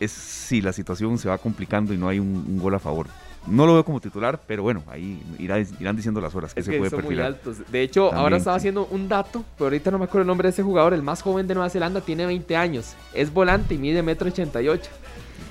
es 0.00 0.10
si 0.10 0.60
la 0.60 0.72
situación 0.72 1.18
se 1.18 1.28
va 1.28 1.38
complicando 1.38 1.94
y 1.94 1.96
no 1.98 2.08
hay 2.08 2.18
un, 2.18 2.44
un 2.48 2.58
gol 2.58 2.74
a 2.74 2.78
favor. 2.80 3.06
no 3.46 3.64
lo 3.66 3.74
veo 3.74 3.84
como 3.84 4.00
titular, 4.00 4.40
pero 4.46 4.62
bueno, 4.64 4.82
ahí 4.88 5.22
irá- 5.38 5.64
irán 5.80 5.94
diciendo 5.96 6.20
las 6.20 6.34
horas 6.34 6.52
que 6.52 6.60
Es 6.60 6.66
se 6.66 6.72
que 6.72 6.78
puede 6.78 6.90
son 6.90 6.98
muy 7.00 7.14
perfilar. 7.14 7.26
altos. 7.28 7.58
De 7.70 7.82
hecho, 7.82 8.06
También, 8.08 8.22
ahora 8.24 8.36
estaba 8.38 8.56
sí. 8.56 8.62
haciendo 8.62 8.86
un 8.90 9.08
dato, 9.08 9.44
pero 9.56 9.66
ahorita 9.66 9.90
no 9.92 9.98
me 9.98 10.04
acuerdo 10.06 10.22
el 10.22 10.26
nombre 10.26 10.48
de 10.48 10.50
ese 10.52 10.62
jugador. 10.64 10.94
El 10.94 11.02
más 11.02 11.22
joven 11.22 11.46
de 11.46 11.54
Nueva 11.54 11.70
Zelanda 11.70 12.00
tiene 12.00 12.26
20 12.26 12.56
años. 12.56 12.94
Es 13.14 13.32
volante 13.32 13.74
y 13.74 13.78
mide 13.78 14.02
metro 14.02 14.26
88. 14.28 14.90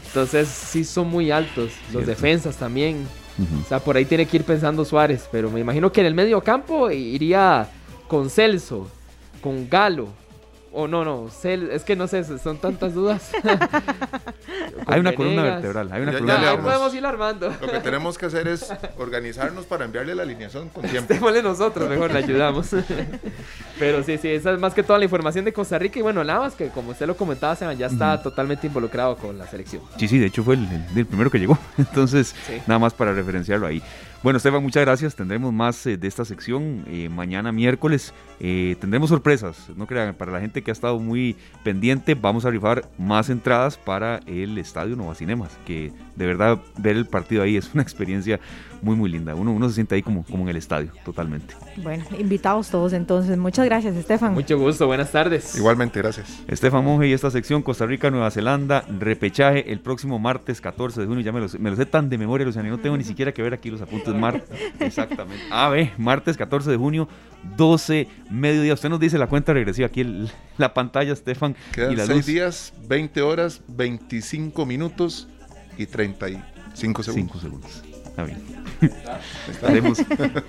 Entonces, 0.07 0.47
sí 0.49 0.83
son 0.83 1.07
muy 1.07 1.31
altos. 1.31 1.71
Los 1.93 2.03
Cierto. 2.03 2.07
defensas 2.09 2.57
también. 2.57 3.07
O 3.63 3.67
sea, 3.67 3.79
por 3.79 3.97
ahí 3.97 4.05
tiene 4.05 4.25
que 4.25 4.37
ir 4.37 4.43
pensando 4.43 4.83
Suárez. 4.85 5.27
Pero 5.31 5.49
me 5.51 5.59
imagino 5.59 5.91
que 5.91 6.01
en 6.01 6.07
el 6.07 6.13
medio 6.13 6.41
campo 6.41 6.89
iría 6.89 7.69
con 8.07 8.29
Celso, 8.29 8.87
con 9.41 9.69
Galo. 9.69 10.07
O 10.73 10.87
no, 10.87 11.03
no, 11.05 11.27
Cel- 11.29 11.69
es 11.71 11.83
que 11.83 11.95
no 11.95 12.07
sé, 12.07 12.23
son 12.37 12.57
tantas 12.57 12.93
dudas. 12.93 13.31
Hay 14.85 14.99
una 14.99 15.13
columna 15.13 15.43
vertebral, 15.43 15.89
hay 15.91 16.01
una 16.03 16.11
Ya- 16.11 16.17
columna 16.19 16.33
ya 16.35 16.39
le 16.39 16.45
Ya, 16.45 16.49
ahí 16.51 16.55
vertebral. 16.55 16.75
podemos 16.79 16.95
ir 16.95 17.05
armando. 17.05 17.53
Lo 17.61 17.71
que 17.71 17.79
tenemos 17.79 18.17
que 18.17 18.25
hacer 18.27 18.47
es 18.47 18.71
organizarnos 18.97 19.65
para 19.65 19.85
enviarle 19.85 20.15
la 20.15 20.23
alineación 20.23 20.69
con 20.69 20.83
tiempo. 20.83 21.13
Démosle 21.13 21.41
nosotros, 21.43 21.89
mejor 21.89 22.11
le 22.11 22.19
ayudamos. 22.19 22.69
Pero 23.79 24.03
sí, 24.03 24.17
sí, 24.17 24.29
esa 24.29 24.53
es 24.53 24.59
más 24.59 24.73
que 24.73 24.83
toda 24.83 24.99
la 24.99 25.05
información 25.05 25.45
de 25.45 25.53
Costa 25.53 25.77
Rica. 25.79 25.99
Y 25.99 26.01
bueno, 26.01 26.23
nada 26.23 26.39
más 26.41 26.53
que 26.55 26.69
como 26.69 26.91
usted 26.91 27.05
lo 27.07 27.15
comentaba, 27.17 27.55
Seban, 27.55 27.77
ya 27.77 27.87
está 27.87 28.21
totalmente 28.21 28.67
involucrado 28.67 29.15
con 29.17 29.37
la 29.37 29.47
selección. 29.47 29.81
Sí, 29.97 30.07
sí, 30.07 30.19
de 30.19 30.27
hecho 30.27 30.43
fue 30.43 30.55
el, 30.55 30.63
el- 30.65 30.97
el 30.99 31.05
primero 31.05 31.29
que 31.29 31.39
llegó. 31.39 31.57
Entonces, 31.77 32.35
Sí. 32.45 32.61
nada 32.67 32.79
más 32.79 32.93
para 32.93 33.13
referenciarlo 33.13 33.67
ahí. 33.67 33.81
Bueno, 34.23 34.37
Esteban, 34.37 34.63
muchas 34.63 34.83
gracias. 34.83 35.15
Tendremos 35.15 35.53
más 35.53 35.85
eh, 35.85 35.95
de 35.95 36.07
esta 36.07 36.25
sección 36.25 36.83
eh, 36.87 37.07
mañana 37.07 37.51
miércoles. 37.51 38.15
Eh, 38.39 38.75
tendremos 38.79 39.09
sorpresas, 39.09 39.69
no 39.75 39.85
crean, 39.85 40.15
para 40.15 40.31
la 40.31 40.39
gente 40.39 40.63
que 40.63 40.71
ha 40.71 40.73
estado 40.73 40.99
muy 40.99 41.35
pendiente, 41.63 42.15
vamos 42.15 42.43
a 42.43 42.49
rifar 42.49 42.89
más 42.97 43.29
entradas 43.29 43.77
para 43.77 44.19
el 44.25 44.57
Estadio 44.57 44.95
Nova 44.95 45.13
Cinemas, 45.13 45.51
que 45.67 45.93
de 46.15 46.25
verdad 46.25 46.59
ver 46.77 46.97
el 46.97 47.05
partido 47.05 47.43
ahí 47.43 47.57
es 47.57 47.71
una 47.75 47.83
experiencia 47.87 48.39
muy, 48.81 48.95
muy 48.95 49.09
linda. 49.09 49.33
Uno, 49.35 49.51
uno 49.51 49.67
se 49.69 49.75
siente 49.75 49.95
ahí 49.95 50.01
como, 50.01 50.23
como 50.23 50.43
en 50.43 50.49
el 50.49 50.57
estadio, 50.57 50.91
totalmente. 51.03 51.55
Bueno, 51.77 52.03
invitados 52.19 52.69
todos 52.69 52.93
entonces. 52.93 53.37
Muchas 53.37 53.65
gracias, 53.65 53.95
Estefan. 53.95 54.33
Mucho 54.33 54.57
gusto, 54.57 54.87
buenas 54.87 55.11
tardes. 55.11 55.55
Igualmente, 55.55 55.99
gracias. 55.99 56.39
Estefan 56.47 56.83
Monge 56.83 57.07
y 57.07 57.13
esta 57.13 57.31
sección 57.31 57.61
Costa 57.63 57.85
Rica, 57.85 58.09
Nueva 58.11 58.29
Zelanda, 58.31 58.83
repechaje 58.99 59.71
el 59.71 59.79
próximo 59.79 60.19
martes 60.19 60.61
14 60.61 61.01
de 61.01 61.07
junio. 61.07 61.23
Ya 61.23 61.31
me 61.31 61.39
lo, 61.39 61.47
sé- 61.49 61.59
me 61.59 61.69
lo 61.69 61.75
sé 61.75 61.85
tan 61.85 62.09
de 62.09 62.17
memoria, 62.17 62.45
Luciana, 62.45 62.67
y 62.67 62.71
no 62.71 62.79
tengo 62.79 62.97
ni 62.97 63.03
siquiera 63.03 63.31
que 63.33 63.41
ver 63.41 63.53
aquí 63.53 63.69
los 63.69 63.81
apuntes. 63.81 64.13
Mar 64.13 64.43
Exactamente. 64.79 65.43
A 65.51 65.69
ver, 65.69 65.91
martes 65.97 66.37
14 66.37 66.69
de 66.71 66.77
junio, 66.77 67.07
12, 67.55 68.07
mediodía. 68.29 68.73
Usted 68.73 68.89
nos 68.89 68.99
dice 68.99 69.17
la 69.17 69.27
cuenta 69.27 69.53
regresiva 69.53 69.87
aquí, 69.87 70.01
el- 70.01 70.29
la 70.57 70.73
pantalla, 70.73 71.13
Estefan. 71.13 71.55
Quedan 71.71 71.93
y 71.93 71.95
la 71.95 72.05
6 72.05 72.17
luz. 72.17 72.25
días, 72.25 72.73
20 72.87 73.21
horas, 73.21 73.61
25 73.67 74.65
minutos 74.65 75.27
y 75.77 75.85
35 75.85 77.03
segundos. 77.03 77.33
5 77.33 77.39
segundos. 77.39 77.83
Está 78.17 78.23
bien. 78.23 78.39
Estaremos 79.49 79.99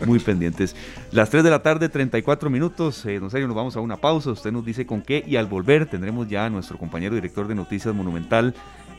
muy 0.07 0.19
pendientes. 0.21 0.75
Las 1.13 1.29
3 1.31 1.45
de 1.45 1.51
la 1.51 1.63
tarde, 1.63 1.89
34 1.89 2.49
minutos. 2.51 3.05
Eh, 3.05 3.19
don 3.21 3.31
Sergio, 3.31 3.47
nos 3.47 3.57
vamos 3.57 3.77
a 3.77 3.81
una 3.81 3.97
pausa. 3.99 4.31
Usted 4.31 4.51
nos 4.53 4.65
dice 4.65 4.87
con 4.87 5.03
qué. 5.03 5.23
Y 5.27 5.37
al 5.37 5.47
volver 5.47 5.87
tendremos 5.87 6.29
ya 6.29 6.47
a 6.47 6.51
nuestro 6.51 6.79
compañero 6.79 7.15
director 7.15 7.47
de 7.47 7.55
Noticias 7.55 7.95
Monumental. 7.95 8.55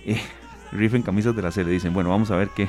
Eh, 0.06 0.22
rifen 0.72 1.02
camisas 1.02 1.36
de 1.36 1.42
la 1.42 1.52
serie. 1.52 1.72
Dicen, 1.74 1.94
bueno, 1.94 2.10
vamos 2.12 2.30
a 2.32 2.36
ver 2.36 2.50
qué. 2.56 2.68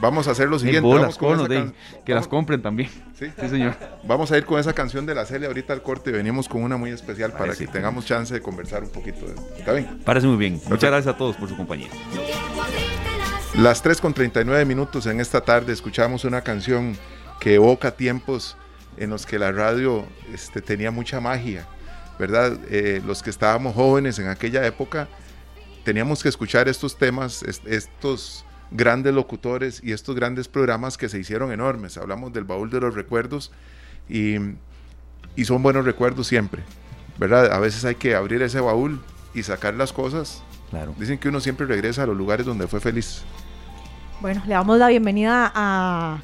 Vamos 0.00 0.26
a 0.26 0.30
hacer 0.32 0.48
lo 0.48 0.58
siguiente. 0.58 0.80
bolas, 0.80 1.02
vamos 1.02 1.18
con 1.18 1.28
conos, 1.28 1.44
esa 1.50 1.54
de- 1.54 1.70
can- 1.70 1.74
que 2.04 2.14
las 2.14 2.26
compren 2.26 2.60
también. 2.62 2.88
Sí. 3.18 3.26
Sí, 3.40 3.48
señor. 3.48 3.76
Vamos 4.04 4.32
a 4.32 4.38
ir 4.38 4.44
con 4.46 4.58
esa 4.58 4.72
canción 4.72 5.04
de 5.06 5.14
la 5.14 5.26
Celia 5.26 5.48
ahorita 5.48 5.72
al 5.74 5.82
corte. 5.82 6.10
Venimos 6.10 6.48
con 6.48 6.62
una 6.62 6.76
muy 6.78 6.90
especial 6.90 7.30
para 7.30 7.44
Parece 7.44 7.58
que 7.60 7.66
que- 7.66 7.72
tengamos 7.74 8.06
chance 8.06 8.32
de 8.34 8.40
conversar 8.40 8.82
un 8.82 8.90
poquito. 8.90 9.26
de- 9.26 9.34
¿Está 9.58 9.72
bien? 9.74 10.00
Parece 10.04 10.26
muy 10.26 10.36
bien. 10.38 10.54
Muchas 10.68 10.90
gracias 10.90 11.14
a 11.14 11.16
todos 11.18 11.36
por 11.36 11.48
su 11.48 11.56
compañía. 11.56 11.88
Las 13.54 13.82
3 13.82 14.00
con 14.00 14.14
39 14.14 14.64
minutos 14.64 15.06
en 15.06 15.20
esta 15.20 15.42
tarde 15.42 15.72
escuchamos 15.72 16.24
una 16.24 16.40
canción 16.40 16.96
que 17.38 17.54
evoca 17.54 17.90
tiempos 17.96 18.56
en 18.96 19.10
los 19.10 19.26
que 19.26 19.38
la 19.38 19.52
radio 19.52 20.06
este, 20.32 20.62
tenía 20.62 20.90
mucha 20.90 21.20
magia, 21.20 21.66
¿verdad? 22.18 22.58
Eh, 22.70 23.02
los 23.06 23.22
que 23.22 23.30
estábamos 23.30 23.74
jóvenes 23.74 24.18
en 24.18 24.28
aquella 24.28 24.64
época 24.66 25.08
teníamos 25.84 26.22
que 26.22 26.28
escuchar 26.30 26.68
estos 26.68 26.96
temas, 26.96 27.42
est- 27.42 27.66
estos 27.66 28.44
grandes 28.70 29.12
locutores 29.12 29.80
y 29.84 29.92
estos 29.92 30.14
grandes 30.16 30.48
programas 30.48 30.96
que 30.96 31.10
se 31.10 31.18
hicieron 31.18 31.52
enormes. 31.52 31.98
Hablamos 31.98 32.32
del 32.32 32.44
baúl 32.44 32.70
de 32.70 32.80
los 32.80 32.94
recuerdos 32.94 33.52
y, 34.08 34.36
y 35.36 35.44
son 35.44 35.62
buenos 35.62 35.84
recuerdos 35.84 36.26
siempre, 36.26 36.62
¿verdad? 37.18 37.52
A 37.52 37.58
veces 37.58 37.84
hay 37.84 37.96
que 37.96 38.14
abrir 38.14 38.40
ese 38.40 38.60
baúl 38.60 38.98
y 39.34 39.42
sacar 39.42 39.74
las 39.74 39.92
cosas. 39.92 40.42
Claro. 40.70 40.94
Dicen 40.98 41.18
que 41.18 41.28
uno 41.28 41.38
siempre 41.40 41.66
regresa 41.66 42.04
a 42.04 42.06
los 42.06 42.16
lugares 42.16 42.46
donde 42.46 42.66
fue 42.66 42.80
feliz. 42.80 43.22
Bueno, 44.22 44.40
le 44.46 44.54
damos 44.54 44.78
la 44.78 44.86
bienvenida 44.88 45.50
a 45.54 46.18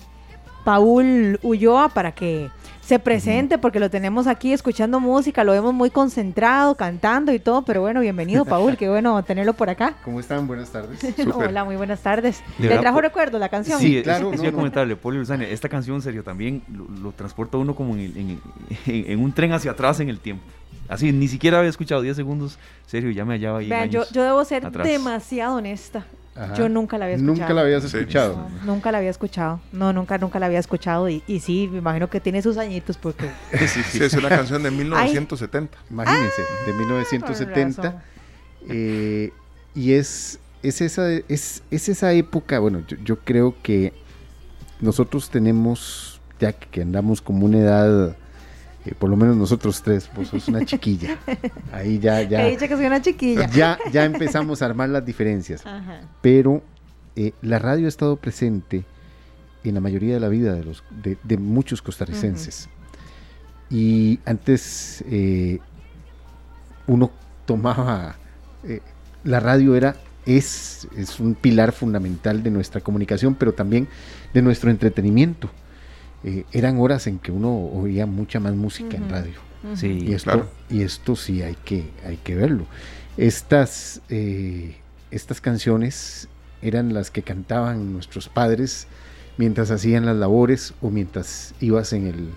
Paul 0.64 1.38
Ulloa 1.42 1.88
para 1.88 2.12
que 2.12 2.48
se 2.80 2.98
presente, 3.00 3.58
porque 3.58 3.80
lo 3.80 3.90
tenemos 3.90 4.26
aquí 4.28 4.52
escuchando 4.52 4.98
música, 5.00 5.42
lo 5.44 5.52
vemos 5.52 5.74
muy 5.74 5.90
concentrado, 5.90 6.74
cantando 6.76 7.32
y 7.32 7.38
todo, 7.40 7.62
pero 7.62 7.80
bueno, 7.82 8.00
bienvenido 8.00 8.44
Paul, 8.46 8.76
qué 8.76 8.88
bueno 8.88 9.20
tenerlo 9.24 9.52
por 9.52 9.68
acá. 9.68 9.94
¿Cómo 10.04 10.20
están? 10.20 10.46
Buenas 10.46 10.70
tardes. 10.70 11.00
Hola, 11.34 11.64
muy 11.64 11.74
buenas 11.76 12.00
tardes. 12.00 12.40
De 12.56 12.68
¿Le 12.68 12.78
trajo 12.78 12.96
po- 12.96 13.02
recuerdo 13.02 13.38
la 13.40 13.48
canción? 13.48 13.80
Sí, 13.80 14.00
claro, 14.02 14.20
eso 14.20 14.30
no, 14.30 14.37
quería 14.37 14.50
no. 14.52 14.56
comentarle, 14.56 14.96
Poli 14.96 15.18
Luzania, 15.18 15.48
esta 15.48 15.68
canción, 15.68 16.00
serio, 16.00 16.22
también 16.22 16.62
lo, 16.72 16.87
lo 17.02 17.12
transporta 17.12 17.58
uno 17.58 17.74
como 17.74 17.94
en, 17.94 18.00
el- 18.00 18.16
en- 18.16 18.40
en- 18.87 19.11
en 19.11 19.20
un 19.20 19.32
tren 19.32 19.52
hacia 19.52 19.72
atrás 19.72 19.98
en 20.00 20.08
el 20.08 20.20
tiempo. 20.20 20.44
Así, 20.88 21.12
ni 21.12 21.28
siquiera 21.28 21.58
había 21.58 21.68
escuchado 21.68 22.00
10 22.00 22.16
segundos, 22.16 22.58
serio, 22.87 23.11
ya 23.11 23.24
me 23.26 23.34
hallaba 23.34 23.58
ahí. 23.58 23.68
Vean, 23.68 23.90
yo, 23.90 24.04
yo 24.12 24.22
debo 24.22 24.42
ser 24.44 24.64
atrás. 24.64 24.87
demasiado 24.87 25.56
honesta. 25.56 26.06
Ajá. 26.38 26.55
Yo 26.55 26.68
nunca 26.68 26.96
la 26.98 27.07
había 27.07 27.16
escuchado. 27.16 27.38
Nunca 27.40 27.55
la 27.55 27.61
habías 27.62 27.83
Sí. 27.83 27.96
escuchado. 27.98 28.48
No, 28.64 28.74
nunca 28.74 28.92
la 28.92 28.98
había 28.98 29.11
escuchado. 29.11 29.61
No, 29.72 29.92
nunca, 29.92 30.18
nunca 30.18 30.38
la 30.38 30.46
había 30.46 30.59
escuchado. 30.61 31.09
Y, 31.09 31.22
y 31.27 31.40
sí, 31.40 31.68
me 31.70 31.79
imagino 31.79 32.09
que 32.09 32.20
tiene 32.20 32.40
sus 32.42 32.57
añitos 32.59 32.96
porque... 32.96 33.29
Sí, 33.66 33.83
Sí, 33.83 34.05
es 34.05 34.12
una 34.14 34.29
canción 34.29 34.62
de 34.62 34.70
1970. 34.70 35.77
Imagínense, 35.90 36.42
de 36.66 36.70
Con 36.72 36.79
1970. 36.79 37.83
razón. 37.83 38.03
eh, 38.68 39.33
y 39.74 39.92
es, 39.92 40.38
es, 40.62 40.81
esa, 40.81 41.11
es, 41.11 41.62
es 41.70 41.88
esa 41.88 42.12
época, 42.12 42.59
bueno, 42.59 42.83
yo, 42.87 42.96
yo 43.05 43.18
creo 43.20 43.55
que 43.62 43.92
nosotros 44.81 45.31
tenemos, 45.31 46.20
ya 46.40 46.53
que 46.53 46.83
andamos 46.83 47.20
como 47.20 47.44
una 47.46 47.59
edad, 47.59 48.16
eh, 48.88 48.94
por 48.98 49.11
lo 49.11 49.16
menos 49.16 49.37
nosotros 49.37 49.83
tres, 49.83 50.11
vos 50.14 50.29
sos 50.29 50.48
una 50.48 50.64
chiquilla. 50.64 51.18
Ahí 51.72 51.98
ya, 51.98 52.20
He 52.22 52.29
ya, 52.29 52.46
dicho 52.46 52.66
que 52.68 52.77
soy 52.77 52.87
una 52.87 53.03
chiquilla. 53.03 53.48
ya, 53.51 53.79
ya 53.92 54.05
empezamos 54.05 54.62
a 54.62 54.66
armar 54.66 54.88
las 54.88 55.05
diferencias. 55.05 55.64
Ajá. 55.66 56.01
pero 56.22 56.62
eh, 57.16 57.33
la 57.42 57.59
radio 57.59 57.87
ha 57.87 57.88
estado 57.88 58.16
presente 58.16 58.85
en 59.64 59.74
la 59.74 59.81
mayoría 59.81 60.14
de 60.14 60.20
la 60.20 60.29
vida 60.29 60.55
de, 60.55 60.64
los, 60.64 60.85
de, 61.03 61.18
de 61.24 61.37
muchos 61.37 61.83
costarricenses. 61.83 62.68
Y 63.70 64.18
antes 64.24 65.05
eh, 65.11 65.59
uno 66.87 67.11
tomaba, 67.44 68.16
eh, 68.64 68.81
la 69.24 69.40
radio 69.40 69.74
era, 69.77 69.96
es, 70.24 70.88
es 70.96 71.20
un 71.20 71.35
pilar 71.35 71.72
fundamental 71.72 72.42
de 72.42 72.51
nuestra 72.51 72.81
comunicación, 72.81 73.35
pero 73.35 73.53
también 73.53 73.88
de 74.33 74.40
nuestro 74.42 74.70
entretenimiento. 74.70 75.51
Eh, 76.24 76.44
eran 76.52 76.78
horas 76.78 77.07
en 77.07 77.18
que 77.18 77.31
uno 77.31 77.54
oía 77.54 78.07
mucha 78.07 78.40
más 78.40 78.54
música 78.54 78.96
en 78.96 79.09
radio. 79.09 79.35
Sí, 79.74 80.04
Y 80.07 80.12
esto, 80.12 80.31
claro. 80.31 80.48
y 80.70 80.83
esto 80.83 81.16
sí 81.16 81.42
hay 81.42 81.57
que, 81.64 81.90
hay 82.07 82.16
que 82.16 82.35
verlo. 82.35 82.64
Estas, 83.16 84.00
eh, 84.09 84.76
estas 85.11 85.40
canciones 85.40 86.28
eran 86.62 86.94
las 86.94 87.11
que 87.11 87.22
cantaban 87.22 87.92
nuestros 87.92 88.28
padres 88.28 88.87
mientras 89.37 89.70
hacían 89.70 90.07
las 90.07 90.16
labores 90.16 90.74
o 90.81 90.90
mientras 90.90 91.54
ibas 91.61 91.92
en 91.92 92.07
el, 92.07 92.28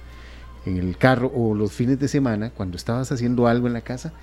en 0.65 0.77
el 0.77 0.97
carro 0.97 1.31
o 1.35 1.53
los 1.55 1.71
fines 1.71 1.99
de 1.99 2.07
semana, 2.07 2.51
cuando 2.51 2.77
estabas 2.77 3.11
haciendo 3.11 3.47
algo 3.47 3.67
en 3.67 3.73
la 3.73 3.81
casa, 3.81 4.13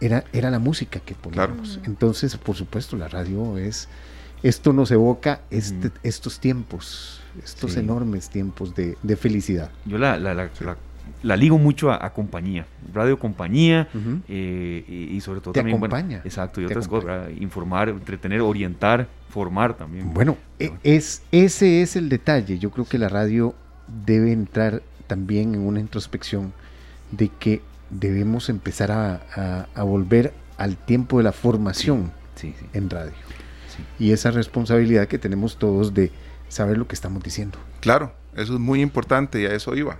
era, 0.00 0.24
era 0.32 0.50
la 0.50 0.58
música 0.58 1.00
que 1.00 1.14
poníamos. 1.14 1.80
Entonces, 1.84 2.36
por 2.36 2.56
supuesto, 2.56 2.96
la 2.96 3.08
radio 3.08 3.56
es, 3.56 3.88
esto 4.42 4.72
nos 4.72 4.90
evoca 4.90 5.40
este, 5.50 5.90
estos 6.02 6.40
tiempos, 6.40 7.20
estos 7.44 7.72
Sí. 7.72 7.80
enormes 7.80 8.28
tiempos 8.30 8.74
de, 8.74 8.96
de 9.02 9.16
felicidad. 9.16 9.70
Yo 9.84 9.98
la, 9.98 10.18
la, 10.18 10.34
la, 10.34 10.50
la- 10.60 10.76
la 11.22 11.36
ligo 11.36 11.56
mucho 11.58 11.90
a, 11.90 12.04
a 12.04 12.12
compañía, 12.12 12.66
radio 12.92 13.18
compañía 13.18 13.88
eh, 14.28 14.84
y, 14.88 15.16
y 15.16 15.20
sobre 15.20 15.40
todo 15.40 15.52
Te 15.52 15.60
también, 15.60 15.78
bueno, 15.78 15.94
acompaña, 15.94 16.20
exacto, 16.24 16.60
y 16.60 16.66
te 16.66 16.72
otras 16.72 16.88
cosas, 16.88 17.30
informar, 17.38 17.88
entretener, 17.88 18.40
orientar, 18.40 19.06
formar 19.30 19.74
también. 19.76 20.12
Bueno, 20.12 20.36
e- 20.58 20.72
es, 20.82 21.22
ese 21.32 21.82
es 21.82 21.94
el 21.96 22.08
detalle. 22.08 22.58
Yo 22.58 22.70
creo 22.70 22.84
que 22.86 22.98
la 22.98 23.08
radio 23.08 23.54
debe 24.04 24.32
entrar 24.32 24.82
también 25.06 25.54
en 25.54 25.60
una 25.60 25.78
introspección 25.80 26.52
de 27.12 27.28
que 27.28 27.62
debemos 27.90 28.48
empezar 28.48 28.90
a, 28.90 29.22
a- 29.34 29.66
a 29.74 29.82
volver 29.84 30.32
al 30.58 30.76
tiempo 30.76 31.18
de 31.18 31.24
la 31.24 31.32
formación 31.32 32.10
Sí, 32.34 32.52
en 32.72 32.90
radio. 32.90 33.12
Y 33.98 34.10
esa 34.12 34.30
responsabilidad 34.30 35.06
que 35.06 35.18
tenemos 35.18 35.56
todos 35.56 35.94
de 35.94 36.10
saber 36.48 36.78
lo 36.78 36.86
que 36.86 36.94
estamos 36.94 37.22
diciendo. 37.22 37.58
Claro, 37.80 38.12
eso 38.34 38.54
es 38.54 38.60
muy 38.60 38.80
importante 38.82 39.40
y 39.40 39.46
a 39.46 39.54
eso 39.54 39.74
iba. 39.74 39.96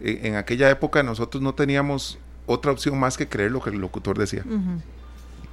E- 0.00 0.20
En 0.24 0.36
aquella 0.36 0.70
época 0.70 1.02
nosotros 1.02 1.42
no 1.42 1.54
teníamos 1.54 2.18
otra 2.46 2.72
opción 2.72 2.98
más 2.98 3.16
que 3.16 3.28
creer 3.28 3.50
lo 3.50 3.60
que 3.62 3.70
el 3.70 3.78
locutor 3.78 4.18
decía. 4.18 4.44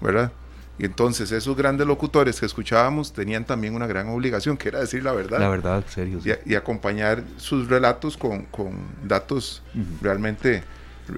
¿verdad? 0.02 0.32
Y 0.78 0.86
entonces 0.86 1.32
esos 1.32 1.56
grandes 1.56 1.88
locutores 1.88 2.40
que 2.40 2.46
escuchábamos 2.46 3.14
tenían 3.14 3.46
también 3.46 3.76
una 3.76 3.88
gran 3.88 4.10
obligación, 4.10 4.58
que 4.58 4.68
era 4.68 4.80
decir 4.80 5.04
la 5.04 5.14
verdad. 5.14 5.40
La 5.40 5.48
verdad, 5.48 5.86
serio. 5.88 6.20
sí. 6.22 6.32
Y, 6.46 6.56
acompañar 6.56 7.24
sus 7.38 7.70
relatos 7.70 8.18
con, 8.18 8.44
con 8.46 8.74
datos 9.08 9.64
realmente 10.02 10.64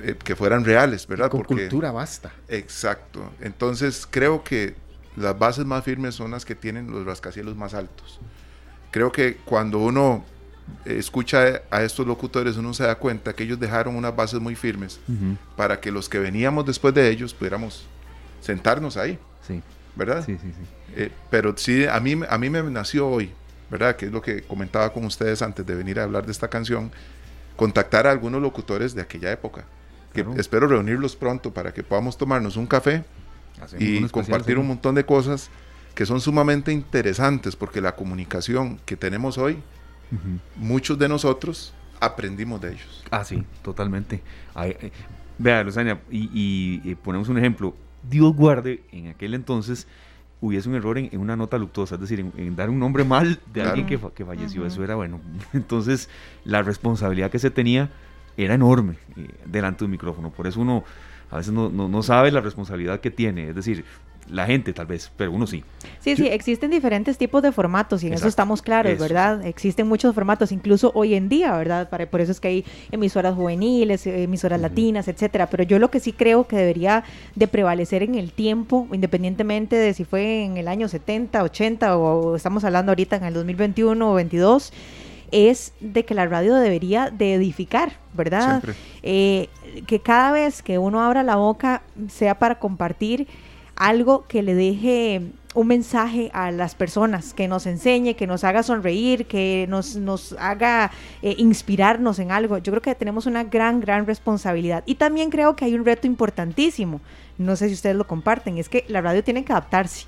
eh, 0.04 0.16
que 0.24 0.36
fueran 0.36 0.64
reales, 0.64 1.08
¿verdad? 1.08 1.30
Con 1.32 1.40
Porque- 1.42 1.64
cultura 1.64 1.92
basta. 1.92 2.32
Exacto. 2.50 3.32
Entonces 3.42 4.08
creo 4.10 4.44
que 4.44 4.76
las 5.16 5.38
bases 5.40 5.66
más 5.66 5.84
firmes 5.84 6.14
son 6.14 6.30
las 6.32 6.46
que 6.46 6.54
tienen 6.54 6.92
los 6.92 7.04
rascacielos 7.06 7.56
más 7.56 7.74
altos. 7.74 8.20
Creo 8.98 9.12
que 9.12 9.36
cuando 9.46 9.78
uno 9.78 10.26
eh, 10.86 10.96
escucha 10.98 11.62
a 11.70 11.84
estos 11.84 12.08
locutores, 12.08 12.58
uno 12.58 12.74
se 12.74 12.82
da 12.84 12.96
cuenta 12.96 13.34
que 13.34 13.44
ellos 13.44 13.60
dejaron 13.60 13.96
unas 13.96 14.16
bases 14.16 14.40
muy 14.40 14.56
firmes 14.56 15.00
Ujú. 15.08 15.38
para 15.56 15.80
que 15.80 15.92
los 15.92 16.10
que 16.10 16.18
veníamos 16.18 16.66
después 16.66 16.96
de 16.96 17.08
ellos 17.12 17.32
pudiéramos 17.36 17.86
sentarnos 18.42 18.98
ahí, 18.98 19.20
Sí, 19.48 19.62
¿verdad? 19.96 20.24
sí, 20.26 20.36
sí. 20.42 20.48
sí. 20.52 20.68
Eh, 20.96 21.12
pero 21.30 21.56
sí, 21.58 21.86
a 21.86 22.00
mí, 22.00 22.20
a 22.28 22.38
mí 22.40 22.50
me 22.50 22.64
nació 22.64 23.08
hoy, 23.08 23.30
¿verdad? 23.70 23.96
Que 23.96 24.08
es 24.08 24.12
lo 24.12 24.20
que 24.24 24.42
comentaba 24.42 24.92
con 24.92 25.06
ustedes 25.06 25.44
antes 25.44 25.64
de 25.64 25.76
venir 25.76 26.00
a 26.00 26.04
hablar 26.04 26.26
de 26.26 26.32
esta 26.32 26.48
canción, 26.48 26.92
contactar 27.56 28.08
a 28.08 28.12
algunos 28.12 28.42
locutores 28.42 28.96
de 28.96 29.04
aquella 29.04 29.32
época. 29.32 29.64
Que 30.12 30.24
Claro. 30.24 30.40
espero 30.42 30.68
reunirlos 30.68 31.16
pronto 31.16 31.54
para 31.54 31.72
que 31.72 31.84
podamos 31.84 32.18
tomarnos 32.18 32.58
un 32.58 32.66
café 32.66 33.04
Hacemos 33.62 33.84
y 33.84 34.10
compartir 34.10 34.58
un 34.58 34.68
montón 34.68 34.96
de 34.96 35.06
cosas 35.06 35.50
que 35.98 36.06
son 36.06 36.22
sumamente 36.22 36.72
interesantes 36.72 37.56
porque 37.56 37.82
la 37.82 37.96
comunicación 37.96 38.78
que 38.86 38.96
tenemos 38.96 39.40
hoy, 39.40 39.58
muchos 40.56 41.00
de 41.00 41.10
nosotros 41.10 41.74
aprendimos 42.00 42.62
de 42.62 42.74
ellos. 42.74 43.04
Ah, 43.10 43.24
sí, 43.24 43.44
totalmente. 43.64 44.22
Ay, 44.54 44.76
eh, 44.80 44.92
vea, 45.40 45.64
Luzania, 45.64 46.00
y, 46.12 46.30
y, 46.86 46.92
eh, 46.92 46.96
ponemos 46.96 47.30
un 47.30 47.40
ejemplo. 47.40 47.76
Dios 48.08 48.32
guarde, 48.36 48.84
en 48.92 49.08
aquel 49.08 49.34
entonces 49.34 49.88
hubiese 50.40 50.70
un 50.70 50.76
error 50.76 51.00
en, 51.00 51.10
en 51.12 51.20
una 51.20 51.36
nota 51.36 51.58
luctuosa, 51.58 51.96
es 51.96 52.02
decir, 52.02 52.20
en, 52.20 52.32
en 52.38 52.56
dar 52.56 52.70
un 52.70 52.78
nombre 52.78 53.04
mal 53.04 53.40
de 53.48 53.54
Claro. 53.54 53.70
alguien 53.70 53.88
que, 53.88 53.98
fa- 53.98 54.12
que 54.14 54.24
falleció. 54.24 54.68
Eso 54.68 54.84
era 54.84 54.94
bueno. 54.94 55.20
Entonces, 55.54 56.10
la 56.46 56.62
responsabilidad 56.62 57.32
que 57.32 57.40
se 57.40 57.50
tenía 57.50 57.90
era 58.38 58.54
enorme 58.54 58.98
eh, 59.18 59.28
delante 59.48 59.80
de 59.80 59.86
un 59.86 59.92
micrófono. 59.92 60.30
Por 60.30 60.46
eso 60.46 60.62
uno 60.62 60.84
a 61.32 61.38
veces 61.38 61.52
no, 61.52 61.70
no, 61.70 61.90
no 61.90 62.04
sabe 62.04 62.30
la 62.32 62.40
responsabilidad 62.42 63.00
que 63.00 63.10
tiene. 63.10 63.50
Es 63.50 63.56
decir, 63.56 63.84
la 64.30 64.46
gente 64.46 64.74
tal 64.74 64.86
vez, 64.86 65.12
pero 65.16 65.32
uno 65.32 65.48
sí. 65.48 65.64
Sí, 66.00 66.16
sí, 66.16 66.28
existen 66.28 66.72
diferentes 66.72 67.18
tipos 67.18 67.42
de 67.42 67.52
formatos 67.52 68.04
y 68.04 68.08
en 68.08 68.14
eso 68.14 68.20
Exacto, 68.20 68.30
estamos 68.30 68.62
claros, 68.62 68.94
eso, 68.94 69.02
¿verdad? 69.02 69.46
Existen 69.46 69.88
muchos 69.88 70.14
formatos, 70.14 70.52
incluso 70.52 70.92
hoy 70.96 71.16
en 71.16 71.30
día, 71.30 71.56
¿verdad? 71.56 71.90
Para, 71.90 72.10
por 72.10 72.22
eso 72.22 72.32
es 72.32 72.40
que 72.40 72.48
hay 72.48 72.66
emisoras 72.92 73.36
juveniles, 73.36 74.06
eh, 74.08 74.24
emisoras 74.24 74.60
latinas, 74.60 75.08
etcétera. 75.08 75.48
Pero 75.50 75.64
yo 75.64 75.80
lo 75.80 75.90
que 75.90 76.00
sí 76.00 76.14
creo 76.14 76.48
que 76.48 76.56
debería 76.56 77.04
de 77.36 77.48
prevalecer 77.48 78.04
en 78.04 78.16
el 78.16 78.32
tiempo, 78.32 78.88
independientemente 78.92 79.76
de 79.76 79.94
si 79.94 80.04
fue 80.04 80.44
en 80.44 80.58
el 80.58 80.68
año 80.68 80.88
70, 80.88 81.44
80 81.44 81.98
o 81.98 82.36
estamos 82.36 82.64
hablando 82.64 82.92
ahorita 82.92 83.18
en 83.18 83.24
el 83.26 83.34
2021 83.34 84.12
o 84.12 84.14
22, 84.14 84.74
es 85.32 85.74
de 85.82 86.06
que 86.06 86.14
la 86.14 86.26
radio 86.26 86.56
debería 86.56 87.10
de 87.10 87.34
edificar, 87.34 87.94
¿verdad? 88.14 88.62
Siempre. 88.62 88.74
eh, 89.04 89.50
que 89.86 90.00
cada 90.00 90.32
vez 90.32 90.62
que 90.64 90.78
uno 90.78 91.02
abra 91.02 91.24
la 91.24 91.36
boca 91.36 91.82
sea 92.10 92.40
para 92.40 92.60
compartir 92.60 93.28
algo 93.78 94.26
que 94.28 94.42
le 94.42 94.56
deje 94.56 95.22
un 95.54 95.68
mensaje 95.68 96.30
a 96.34 96.52
las 96.52 96.76
personas, 96.76 97.34
que 97.34 97.48
nos 97.48 97.66
enseñe, 97.66 98.16
que 98.16 98.28
nos 98.28 98.44
haga 98.44 98.62
sonreír, 98.62 99.26
que 99.26 99.66
nos, 99.70 99.96
nos 99.96 100.34
haga 100.34 100.92
eh, 101.22 101.34
inspirarnos 101.38 102.20
en 102.20 102.32
algo. 102.32 102.58
Yo 102.60 102.72
creo 102.72 102.82
que 102.82 102.94
tenemos 102.94 103.26
una 103.26 103.44
gran, 103.44 103.80
gran 103.80 104.06
responsabilidad. 104.06 104.84
Y 104.86 104.96
también 104.96 105.32
creo 105.32 105.56
que 105.56 105.66
hay 105.66 105.74
un 105.74 105.86
reto 105.86 106.06
importantísimo, 106.06 107.02
no 107.38 107.56
sé 107.56 107.70
si 107.70 107.74
ustedes 107.74 107.96
lo 107.96 108.06
comparten, 108.06 108.58
es 108.58 108.70
que 108.70 108.86
la 108.88 109.02
radio 109.02 109.24
tiene 109.24 109.44
que 109.46 109.52
adaptarse. 109.52 110.06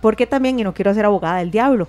Porque 0.00 0.26
también, 0.26 0.58
y 0.58 0.64
no 0.64 0.74
quiero 0.74 0.94
ser 0.94 1.04
abogada 1.04 1.38
del 1.38 1.50
diablo, 1.50 1.88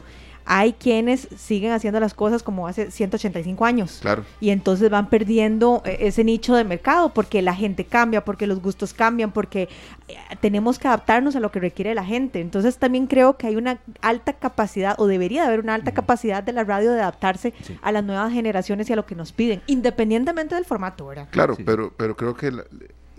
hay 0.51 0.73
quienes 0.73 1.27
siguen 1.37 1.71
haciendo 1.73 1.99
las 1.99 2.15
cosas 2.15 2.41
como 2.41 2.67
hace 2.67 2.89
185 2.89 3.65
años 3.65 3.99
Claro. 4.01 4.25
y 4.41 4.49
entonces 4.49 4.89
van 4.89 5.07
perdiendo 5.07 5.83
eh, 5.85 5.97
ese 6.01 6.23
nicho 6.23 6.55
de 6.55 6.63
mercado 6.63 7.13
porque 7.13 7.43
la 7.43 7.53
gente 7.53 7.85
cambia, 7.85 8.25
porque 8.25 8.47
los 8.47 8.59
gustos 8.59 8.95
cambian, 8.95 9.31
porque 9.31 9.69
eh, 10.07 10.15
tenemos 10.41 10.79
que 10.79 10.87
adaptarnos 10.87 11.35
a 11.35 11.39
lo 11.39 11.51
que 11.51 11.59
requiere 11.59 11.93
la 11.93 12.03
gente. 12.03 12.41
Entonces 12.41 12.77
también 12.79 13.05
creo 13.05 13.37
que 13.37 13.45
hay 13.45 13.57
una 13.57 13.77
alta 14.01 14.33
capacidad 14.33 14.95
o 14.99 15.05
debería 15.05 15.41
de 15.43 15.49
haber 15.49 15.59
una 15.59 15.75
alta 15.75 15.91
capacidad 15.91 16.41
de 16.41 16.51
la 16.53 16.63
radio 16.63 16.91
de 16.93 17.01
adaptarse 17.01 17.53
Sí. 17.61 17.77
a 17.83 17.91
las 17.91 18.03
nuevas 18.03 18.33
generaciones 18.33 18.89
y 18.89 18.93
a 18.93 18.95
lo 18.95 19.05
que 19.05 19.13
nos 19.13 19.31
piden, 19.31 19.61
independientemente 19.67 20.55
del 20.55 20.65
formato, 20.65 21.05
¿verdad? 21.05 21.27
Claro, 21.29 21.55
Sí. 21.55 21.63
pero, 21.63 21.93
pero 21.95 22.17
creo 22.17 22.33
que 22.33 22.49
la- 22.51 22.63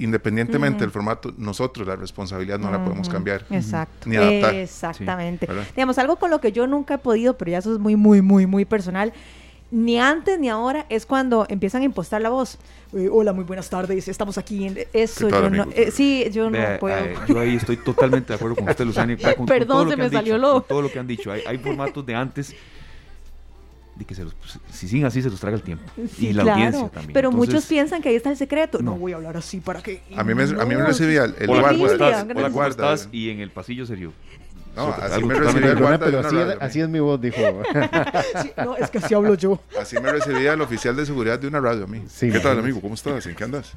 independientemente 0.00 0.80
del 0.80 0.90
formato, 0.90 1.32
nosotros 1.38 1.86
la 1.86 1.94
responsabilidad 1.96 2.58
no 2.58 2.70
la 2.70 2.82
podemos 2.84 3.08
cambiar. 3.08 3.44
Exacto. 3.50 4.08
Ni 4.08 4.16
adaptar. 4.16 4.54
Exactamente. 4.54 5.46
¿verdad? 5.46 5.64
Digamos, 5.76 5.98
algo 5.98 6.16
con 6.16 6.30
lo 6.30 6.40
que 6.40 6.52
yo 6.52 6.66
nunca 6.66 6.94
he 6.94 6.98
podido, 6.98 7.36
pero 7.36 7.50
ya 7.52 7.58
eso 7.58 7.72
es 7.72 7.78
muy, 7.78 7.96
muy, 7.96 8.22
muy, 8.22 8.46
muy 8.46 8.64
personal. 8.64 9.12
Ni 9.72 10.00
antes 10.00 10.40
ni 10.40 10.48
ahora 10.48 10.84
es 10.88 11.06
cuando 11.06 11.46
empiezan 11.48 11.82
a 11.82 11.84
impostar 11.84 12.20
la 12.20 12.28
voz. 12.30 12.58
Eh, 12.92 13.08
hola, 13.08 13.32
muy 13.32 13.44
buenas 13.44 13.70
tardes, 13.70 14.08
estamos 14.08 14.36
aquí 14.36 14.66
en 14.66 14.78
eso. 14.92 15.26
¿Qué 15.26 15.30
tal, 15.32 15.42
yo 15.44 15.50
no, 15.50 15.70
eh, 15.72 15.92
sí, 15.92 16.24
yo 16.32 16.50
no 16.50 16.58
puedo. 16.80 16.96
eh, 16.98 17.14
yo 17.28 17.38
ahí 17.38 17.54
estoy 17.54 17.76
totalmente 17.76 18.32
de 18.32 18.34
acuerdo 18.34 18.56
con 18.56 18.68
usted, 18.68 18.84
Luzania. 18.84 19.16
con- 19.22 19.34
con 19.34 19.46
Perdón, 19.46 19.68
todo 19.68 19.84
lo 19.84 19.90
se 19.90 19.94
que 19.96 20.00
me 20.00 20.04
han 20.06 20.10
salió 20.12 20.34
dicho, 20.34 20.38
lo- 20.46 20.52
con 20.54 20.62
todo 20.68 20.82
lo 20.82 20.90
que 20.90 20.98
han 20.98 21.06
dicho. 21.06 21.30
Hay, 21.30 21.42
hay 21.46 21.58
formatos 21.58 22.04
de 22.04 22.14
antes 22.16 22.52
de 24.00 24.04
que 24.06 24.14
se 24.14 24.24
los, 24.24 24.34
pues, 24.34 24.58
si 24.72 24.88
siguen 24.88 25.06
así, 25.06 25.22
se 25.22 25.30
los 25.30 25.38
traga 25.38 25.56
el 25.56 25.62
tiempo. 25.62 25.84
Sí, 26.16 26.28
y 26.28 26.32
la 26.32 26.42
claro, 26.42 26.56
audiencia 26.58 26.88
también. 26.88 27.12
Pero 27.12 27.30
muchos 27.30 27.48
Entonces, 27.48 27.68
piensan 27.68 28.02
que 28.02 28.08
ahí 28.08 28.16
está 28.16 28.30
el 28.30 28.36
secreto. 28.36 28.78
No, 28.78 28.92
No. 28.92 28.96
voy 28.98 29.12
a 29.12 29.16
hablar 29.16 29.36
así 29.36 29.60
para 29.60 29.82
que. 29.82 30.02
A 30.16 30.24
mí 30.24 30.34
me, 30.34 30.42
a 30.42 30.46
mí 30.46 30.74
me 30.74 30.74
No, 30.76 30.86
recibía 30.86 31.24
el, 31.24 31.34
el 31.38 31.46
gracias. 31.48 31.92
Hola, 32.00 32.24
¿cómo 32.34 32.50
guarda. 32.50 32.92
estás? 32.94 33.08
Y 33.12 33.30
en 33.30 33.40
el 33.40 33.50
pasillo 33.50 33.84
serio. 33.86 34.12
No, 34.74 34.88
así 34.94 35.22
me 35.24 35.34
recibía 35.34 35.72
el 35.72 35.78
guarda 35.78 35.98
pero 36.06 36.18
una 36.20 36.28
así, 36.28 36.36
mí. 36.36 36.42
así 36.60 36.80
es 36.80 36.88
mi 36.88 37.00
voz, 37.00 37.20
dijo. 37.20 37.36
Sí, 38.42 38.50
no, 38.56 38.76
es 38.76 38.88
que 38.90 38.98
así 38.98 39.12
hablo 39.14 39.34
yo. 39.34 39.60
Así 39.78 39.96
me 40.00 40.10
recibía 40.12 40.52
el 40.54 40.60
oficial 40.60 40.96
de 40.96 41.04
seguridad 41.04 41.38
de 41.38 41.48
una 41.48 41.60
radio 41.60 41.84
a 41.84 41.86
mí. 41.86 42.02
Sí, 42.08 42.30
¿Qué 42.30 42.40
tal, 42.40 42.58
amigo? 42.58 42.80
¿Cómo 42.80 42.94
estás? 42.94 43.26
¿En 43.26 43.34
qué 43.34 43.44
andas? 43.44 43.72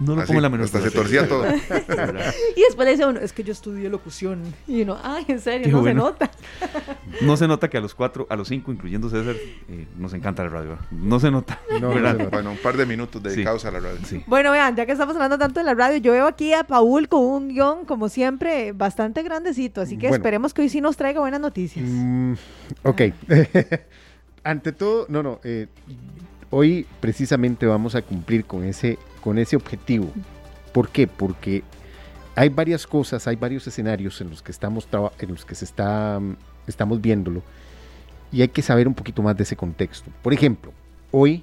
No 0.00 0.14
Así, 0.14 0.26
pongo 0.26 0.40
la 0.40 0.48
menor 0.48 0.64
hasta 0.66 0.80
se 0.80 0.90
torcía 0.90 1.22
sí. 1.22 1.28
todo. 1.28 1.44
Y 2.56 2.60
después 2.62 2.84
le 2.84 2.90
dice 2.92 3.06
uno, 3.06 3.20
es 3.20 3.32
que 3.32 3.44
yo 3.44 3.52
estudié 3.52 3.88
locución. 3.88 4.42
Y 4.66 4.82
uno, 4.82 4.98
ay, 5.02 5.24
en 5.28 5.38
serio, 5.40 5.66
Qué 5.66 5.72
no 5.72 5.80
bueno. 5.82 6.06
se 6.18 6.24
nota. 6.24 6.30
No 7.20 7.36
se 7.36 7.46
nota 7.46 7.70
que 7.70 7.76
a 7.78 7.80
los 7.80 7.94
cuatro, 7.94 8.26
a 8.28 8.34
los 8.34 8.48
cinco, 8.48 8.72
incluyendo 8.72 9.08
César, 9.08 9.36
eh, 9.68 9.86
nos 9.96 10.12
encanta 10.14 10.42
la 10.42 10.48
radio. 10.48 10.78
No 10.90 11.20
se 11.20 11.30
nota. 11.30 11.60
No, 11.70 11.78
no 11.80 11.88
¿verdad? 11.94 12.12
se 12.16 12.18
nota. 12.24 12.30
Bueno, 12.36 12.50
un 12.50 12.56
par 12.56 12.76
de 12.76 12.86
minutos 12.86 13.22
dedicados 13.22 13.64
a 13.66 13.70
la 13.70 13.78
radio. 13.78 13.98
Sí. 14.04 14.24
Bueno, 14.26 14.50
vean, 14.50 14.74
ya 14.74 14.84
que 14.84 14.92
estamos 14.92 15.14
hablando 15.14 15.38
tanto 15.38 15.60
de 15.60 15.64
la 15.64 15.74
radio, 15.74 15.98
yo 15.98 16.10
veo 16.12 16.26
aquí 16.26 16.52
a 16.54 16.64
Paul 16.64 17.08
con 17.08 17.20
un 17.24 17.48
guion, 17.50 17.84
como 17.84 18.08
siempre, 18.08 18.72
bastante 18.72 19.22
grandecito. 19.22 19.80
Así 19.80 19.96
que 19.96 20.08
Bueno. 20.08 20.16
esperemos 20.16 20.52
que 20.54 20.62
hoy 20.62 20.68
sí 20.68 20.80
nos 20.80 20.96
traiga 20.96 21.20
buenas 21.20 21.40
noticias. 21.40 21.84
Mm, 21.88 22.32
ok. 22.82 23.02
Ante 24.44 24.72
todo, 24.72 25.06
no, 25.08 25.22
no. 25.22 25.40
eh, 25.44 25.68
hoy 26.50 26.86
precisamente 27.00 27.64
vamos 27.66 27.94
a 27.94 28.02
cumplir 28.02 28.44
con 28.44 28.64
ese, 28.64 28.98
con 29.24 29.38
ese 29.38 29.56
objetivo. 29.56 30.12
¿Por 30.74 30.90
qué? 30.90 31.06
Porque 31.06 31.62
hay 32.36 32.50
varias 32.50 32.86
cosas, 32.86 33.26
hay 33.26 33.36
varios 33.36 33.66
escenarios 33.66 34.20
en 34.20 34.28
los 34.28 34.42
que 34.42 34.52
estamos 34.52 34.86
en 35.18 35.30
los 35.30 35.46
que 35.46 35.54
se 35.54 35.64
está, 35.64 36.20
mm, 36.20 36.36
estamos 36.66 37.00
viéndolo 37.00 37.42
y 38.30 38.42
hay 38.42 38.48
que 38.48 38.60
saber 38.60 38.86
un 38.86 38.92
poquito 38.92 39.22
más 39.22 39.34
de 39.34 39.44
ese 39.44 39.56
contexto. 39.56 40.10
Por 40.22 40.34
ejemplo, 40.34 40.72
hoy, 41.10 41.42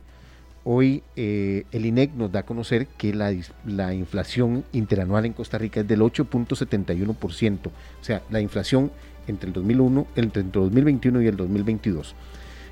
hoy 0.63 1.02
eh, 1.15 1.63
el 1.72 1.88
INEC 1.88 2.13
nos 2.13 2.32
da 2.32 2.41
a 2.41 2.44
conocer 2.44 2.86
que 2.86 3.15
la, 3.15 3.34
la 3.65 3.96
inflación 3.96 4.63
interanual 4.74 5.26
en 5.26 5.34
Costa 5.34 5.58
Rica 5.58 5.80
es 5.80 5.88
del 5.88 6.02
8.71%, 6.02 7.67
o 7.67 7.72
sea, 8.02 8.22
la 8.30 8.41
inflación 8.41 8.91
entre 9.26 9.48
el 9.48 9.54
2001, 9.54 10.08
entre 10.17 10.44
el 10.44 10.52
2021 10.52 11.22
y 11.24 11.28
el 11.28 11.36
2022. 11.36 12.13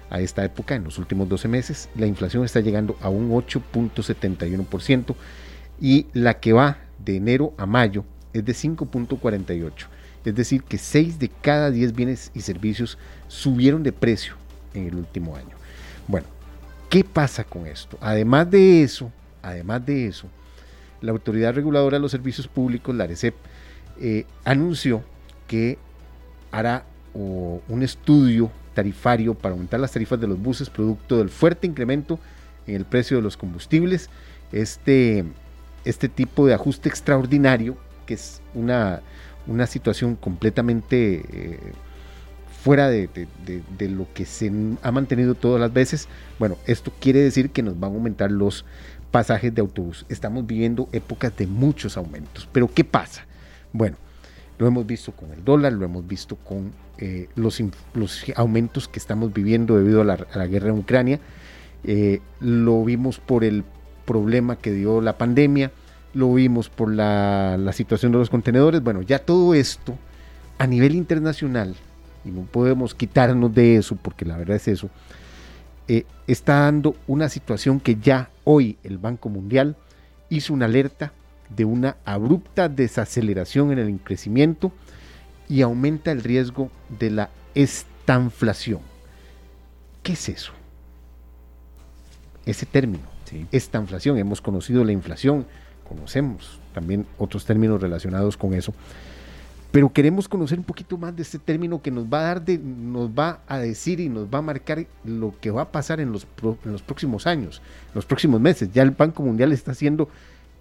A 0.10 0.19
esta 0.22 0.43
época, 0.43 0.76
en 0.76 0.84
los 0.84 0.98
últimos 0.98 1.30
12 1.30 1.48
meses, 1.48 1.89
la 1.95 2.08
inflación 2.08 2.43
está 2.43 2.62
llegando 2.62 2.98
a 3.02 3.10
un 3.10 3.30
8.71% 3.30 5.15
y 5.80 6.08
la 6.13 6.39
que 6.39 6.54
va 6.54 6.78
de 7.04 7.17
enero 7.17 7.54
a 7.58 7.65
mayo 7.65 8.04
es 8.34 8.43
de 8.43 8.54
5.48. 8.54 9.72
Es 10.26 10.36
decir, 10.36 10.63
que 10.63 10.78
6 10.78 11.19
de 11.19 11.30
cada 11.30 11.72
10 11.72 11.93
bienes 11.93 12.32
y 12.34 12.41
servicios 12.41 12.98
subieron 13.28 13.84
de 13.84 13.91
precio 13.91 14.34
en 14.74 14.88
el 14.88 14.95
último 14.95 15.36
año. 15.36 15.56
Bueno, 16.08 16.28
¿qué 16.89 17.04
pasa 17.04 17.43
con 17.43 17.67
esto? 17.67 17.98
Además 18.02 18.50
de 18.50 18.84
eso, 18.84 19.12
además 19.41 19.86
de 19.86 20.08
eso, 20.08 20.28
la 21.02 21.12
Autoridad 21.12 21.54
Reguladora 21.54 21.98
de 21.98 22.02
los 22.02 22.12
Servicios 22.12 22.48
Públicos, 22.48 22.95
la 22.95 23.06
ARECEP, 23.06 23.36
eh, 24.02 24.26
anunció 24.43 25.04
que 25.48 25.78
hará 26.52 26.86
un 27.13 27.82
estudio 27.82 28.52
tarifario 28.73 29.34
para 29.34 29.53
aumentar 29.53 29.79
las 29.79 29.91
tarifas 29.91 30.19
de 30.19 30.27
los 30.27 30.39
buses 30.41 30.69
producto 30.69 31.17
del 31.17 31.29
fuerte 31.29 31.67
incremento 31.67 32.19
en 32.67 32.75
el 32.75 32.86
precio 32.86 33.17
de 33.17 33.23
los 33.23 33.36
combustibles. 33.38 34.10
Este, 34.51 35.23
este 35.86 36.10
tipo 36.10 36.45
de 36.47 36.53
ajuste 36.53 36.89
extraordinario, 36.89 37.77
que 38.05 38.15
es 38.15 38.41
una, 38.53 39.01
una 39.47 39.67
situación 39.67 40.15
completamente 40.15 41.23
eh, 41.32 41.60
fuera 42.63 42.89
de, 42.89 43.08
de- 43.08 43.27
de- 43.45 43.63
de 43.77 43.89
lo 43.89 44.05
que 44.13 44.25
se 44.25 44.51
ha 44.82 44.91
mantenido 44.91 45.36
todas 45.36 45.62
las 45.62 45.71
veces, 45.71 46.08
bueno, 46.39 46.58
esto 46.65 46.91
quiere 46.99 47.19
decir 47.19 47.51
que 47.51 47.63
nos 47.63 47.79
van 47.79 47.91
a 47.91 47.95
aumentar 47.95 48.32
los 48.32 48.65
pasajes 49.12 49.53
de 49.55 49.62
autobús. 49.62 50.05
Estamos 50.10 50.45
viviendo 50.45 50.89
épocas 50.91 51.36
de 51.38 51.47
muchos 51.47 51.95
aumentos. 51.97 52.47
Pero 52.51 52.67
¿qué 52.71 52.84
pasa? 52.84 53.25
Bueno, 53.71 53.95
Lo 54.60 54.67
hemos 54.67 54.86
visto 54.86 55.13
con 55.13 55.32
el 55.32 55.43
dólar, 55.43 55.74
lo 55.74 55.86
hemos 55.86 56.06
visto 56.06 56.36
con 56.36 56.72
eh, 57.00 57.28
los, 57.36 57.60
aumentos 58.36 58.88
que 58.88 59.00
estamos 59.00 59.34
viviendo 59.34 59.78
debido 59.78 60.02
a 60.02 60.04
la, 60.04 60.48
guerra 60.48 60.69
en 60.69 60.78
Ucrania. 60.78 61.19
Eh, 61.84 62.22
lo 62.39 62.84
vimos 62.84 63.19
por 63.19 63.43
el 63.43 63.63
problema 64.06 64.58
que 64.58 64.72
dio 64.72 65.02
la 65.02 65.17
pandemia, 65.17 65.72
lo 66.13 66.34
vimos 66.34 66.69
por 66.69 66.93
la, 66.93 67.58
la, 67.58 67.74
situación 67.74 68.12
de 68.12 68.19
los 68.19 68.30
contenedores. 68.30 68.84
Bueno, 68.84 69.02
ya 69.02 69.19
todo 69.19 69.56
esto 69.56 69.98
a 70.60 70.67
nivel 70.67 70.93
internacional, 70.93 71.76
y 72.26 72.30
no 72.30 72.41
podemos 72.41 72.93
quitarnos 72.93 73.56
de 73.56 73.78
eso 73.78 73.95
porque 73.95 74.26
la 74.26 74.38
verdad 74.38 74.58
es 74.58 74.67
eso, 74.67 74.89
eh, 75.91 76.06
está 76.28 76.60
dando 76.60 76.95
una 77.08 77.30
situación 77.30 77.80
que 77.80 77.95
ya 77.95 78.30
hoy 78.43 78.78
el 78.84 79.00
Banco 79.00 79.28
Mundial 79.28 79.76
hizo 80.30 80.54
una 80.54 80.65
alerta 80.65 81.13
de 81.50 81.66
una 81.66 81.98
abrupta 82.06 82.70
desaceleración 82.70 83.72
en 83.72 83.80
el 83.80 84.00
crecimiento 84.00 84.72
y 85.48 85.62
aumenta 85.62 86.12
el 86.12 86.24
riesgo 86.24 86.70
de 87.00 87.10
la 87.10 87.30
estanflación. 87.56 88.80
¿Qué 90.04 90.14
es 90.14 90.30
eso? 90.30 90.54
Ese 92.46 92.66
término, 92.66 93.04
sí. 93.26 93.48
estanflación. 93.52 94.18
Hemos 94.18 94.42
conocido 94.42 94.84
la 94.84 94.92
inflación, 94.92 95.46
conocemos 95.88 96.60
también 96.74 97.06
otros 97.18 97.46
términos 97.46 97.82
relacionados 97.82 98.38
con 98.38 98.54
eso. 98.54 98.74
Pero 99.72 99.94
queremos 99.94 100.28
conocer 100.28 100.58
un 100.58 100.64
poquito 100.66 100.98
más 100.98 101.16
de 101.16 101.22
este 101.22 101.38
término 101.38 101.82
que 101.82 101.92
nos 101.92 102.06
va 102.06 102.22
a 102.22 102.24
dar, 102.24 102.42
de, 102.44 102.58
nos 102.58 103.10
va 103.12 103.42
a 103.48 103.60
decir 103.60 104.00
y 104.00 104.10
nos 104.10 104.28
va 104.28 104.40
a 104.40 104.42
marcar 104.42 104.88
lo 105.04 105.36
que 105.40 105.52
va 105.52 105.64
a 105.64 105.72
pasar 105.72 106.00
en 106.00 106.12
los, 106.12 106.26
en 106.42 106.72
los 106.72 106.82
próximos 106.82 107.28
años, 107.28 107.62
los 107.94 108.06
próximos 108.06 108.42
meses. 108.42 108.72
Ya 108.74 108.82
el 108.82 108.92
Banco 108.92 109.22
Mundial 109.22 109.52
está 109.52 109.72
haciendo 109.72 110.10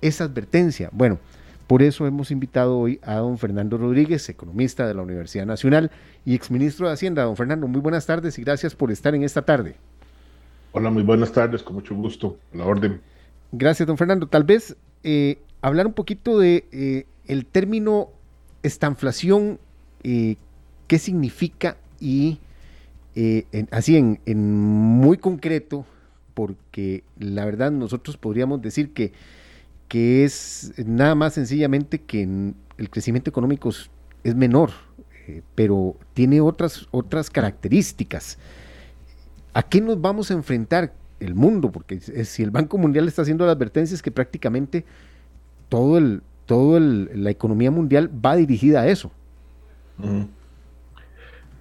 esa 0.01 0.25
advertencia. 0.25 0.91
Bueno, 0.93 1.19
por 1.67 1.83
eso 1.83 2.07
hemos 2.07 2.31
invitado 2.31 2.79
hoy 2.79 2.99
a 3.03 3.17
don 3.17 3.39
Fernando 3.39 3.77
Rodríguez, 3.77 4.29
economista 4.29 4.87
de 4.87 4.95
la 4.95 5.03
Universidad 5.03 5.47
Nacional 5.47 5.91
y 6.25 6.35
exministro 6.35 6.87
de 6.87 6.95
Hacienda. 6.95 7.25
Don 7.25 7.37
Fernando, 7.37 7.69
muy 7.69 7.81
buenas 7.81 8.07
tardes 8.07 8.39
y 8.39 8.43
gracias 8.43 8.75
por 8.75 8.91
estar 8.91 9.15
en 9.15 9.23
esta 9.23 9.43
tarde. 9.43 9.77
Hola, 10.73 10.91
muy 10.91 11.03
buenas 11.03 11.33
tardes, 11.33 11.63
con 11.63 11.75
mucho 11.75 11.95
gusto, 11.95 12.39
a 12.55 12.59
la 12.59 12.65
orden. 12.65 13.01
Gracias, 13.53 13.87
don 13.87 13.97
Fernando. 13.97 14.27
Tal 14.27 14.45
vez 14.45 14.77
eh, 15.03 15.39
hablar 15.61 15.87
un 15.87 15.95
poquito 15.95 16.39
de 16.39 16.67
eh, 16.73 17.07
el 17.27 17.47
término 17.47 18.11
estanflación, 18.63 19.59
eh, 20.03 20.37
qué 20.87 20.99
significa 20.99 21.77
y 22.01 22.39
eh, 23.15 23.47
en, 23.53 23.69
así 23.71 23.97
en, 23.97 24.21
en, 24.27 24.55
muy 24.55 25.19
concreto, 25.19 25.85
porque 26.35 27.03
la 27.19 27.45
verdad 27.45 27.71
nosotros 27.71 28.17
podríamos 28.17 28.63
decir 28.63 28.93
que, 28.93 29.13
que 29.89 30.25
es 30.25 30.73
nada 30.87 31.15
más 31.15 31.35
sencillamente 31.35 32.01
que 32.01 32.23
el 32.23 32.91
crecimiento 32.91 33.31
económico 33.31 33.71
es, 33.71 33.91
menor, 34.37 34.71
eh, 35.27 35.43
pero 35.55 35.97
tiene 36.13 36.41
otras, 36.41 36.87
otras 36.91 37.31
características. 37.31 38.39
¿A 39.55 39.63
qué 39.63 39.81
nos 39.81 40.01
vamos 40.01 40.31
a 40.31 40.35
enfrentar 40.35 40.93
el 41.19 41.35
mundo? 41.35 41.73
Porque 41.73 41.99
si 42.01 42.43
el 42.43 42.51
Banco 42.51 42.77
Mundial 42.79 43.09
está 43.09 43.23
haciendo 43.23 43.47
la 43.47 43.53
advertencia 43.53 43.95
es 43.95 44.03
que 44.03 44.11
prácticamente 44.11 44.85
todo 45.69 45.99
el, 45.99 46.23
toda 46.47 46.81
la 46.81 47.31
economía 47.31 47.71
mundial 47.71 48.11
va 48.25 48.37
dirigida 48.37 48.83
a 48.83 48.89
eso. 48.89 49.11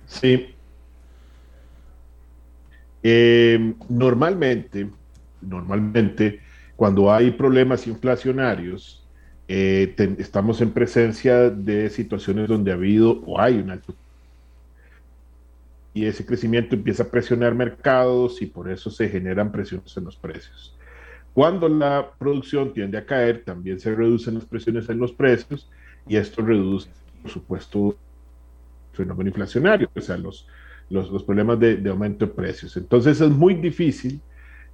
Sí. 0.05 0.53
Eh, 3.03 3.73
normalmente, 3.89 4.89
normalmente, 5.41 6.41
cuando 6.77 7.11
hay 7.11 7.31
problemas 7.31 7.85
inflacionarios, 7.87 9.05
eh, 9.49 9.93
te, 9.97 10.15
estamos 10.19 10.61
en 10.61 10.71
presencia 10.71 11.49
de 11.49 11.89
situaciones 11.89 12.47
donde 12.47 12.71
ha 12.71 12.75
habido 12.75 13.21
o 13.25 13.39
hay 13.39 13.57
un 13.57 13.71
alto 13.71 13.93
y 15.97 16.05
ese 16.05 16.23
crecimiento 16.23 16.75
empieza 16.75 17.01
a 17.01 17.07
presionar 17.07 17.55
mercados 17.55 18.39
y 18.43 18.45
por 18.45 18.69
eso 18.69 18.91
se 18.91 19.09
generan 19.09 19.51
presiones 19.51 19.97
en 19.97 20.03
los 20.03 20.15
precios. 20.15 20.77
Cuando 21.33 21.67
la 21.67 22.11
producción 22.19 22.71
tiende 22.71 22.99
a 22.99 23.05
caer, 23.05 23.43
también 23.43 23.79
se 23.79 23.95
reducen 23.95 24.35
las 24.35 24.45
presiones 24.45 24.87
en 24.89 24.99
los 24.99 25.11
precios 25.11 25.67
y 26.07 26.17
esto 26.17 26.43
reduce, 26.43 26.87
por 27.23 27.31
supuesto, 27.31 27.97
el 28.91 28.97
fenómeno 28.97 29.29
inflacionario, 29.29 29.89
o 29.95 29.99
sea, 29.99 30.17
los, 30.17 30.47
los, 30.91 31.09
los 31.09 31.23
problemas 31.23 31.59
de, 31.59 31.77
de, 31.77 31.89
aumento 31.89 32.27
de 32.27 32.31
precios. 32.31 32.77
Entonces 32.77 33.19
es 33.19 33.31
muy 33.31 33.55
difícil 33.55 34.21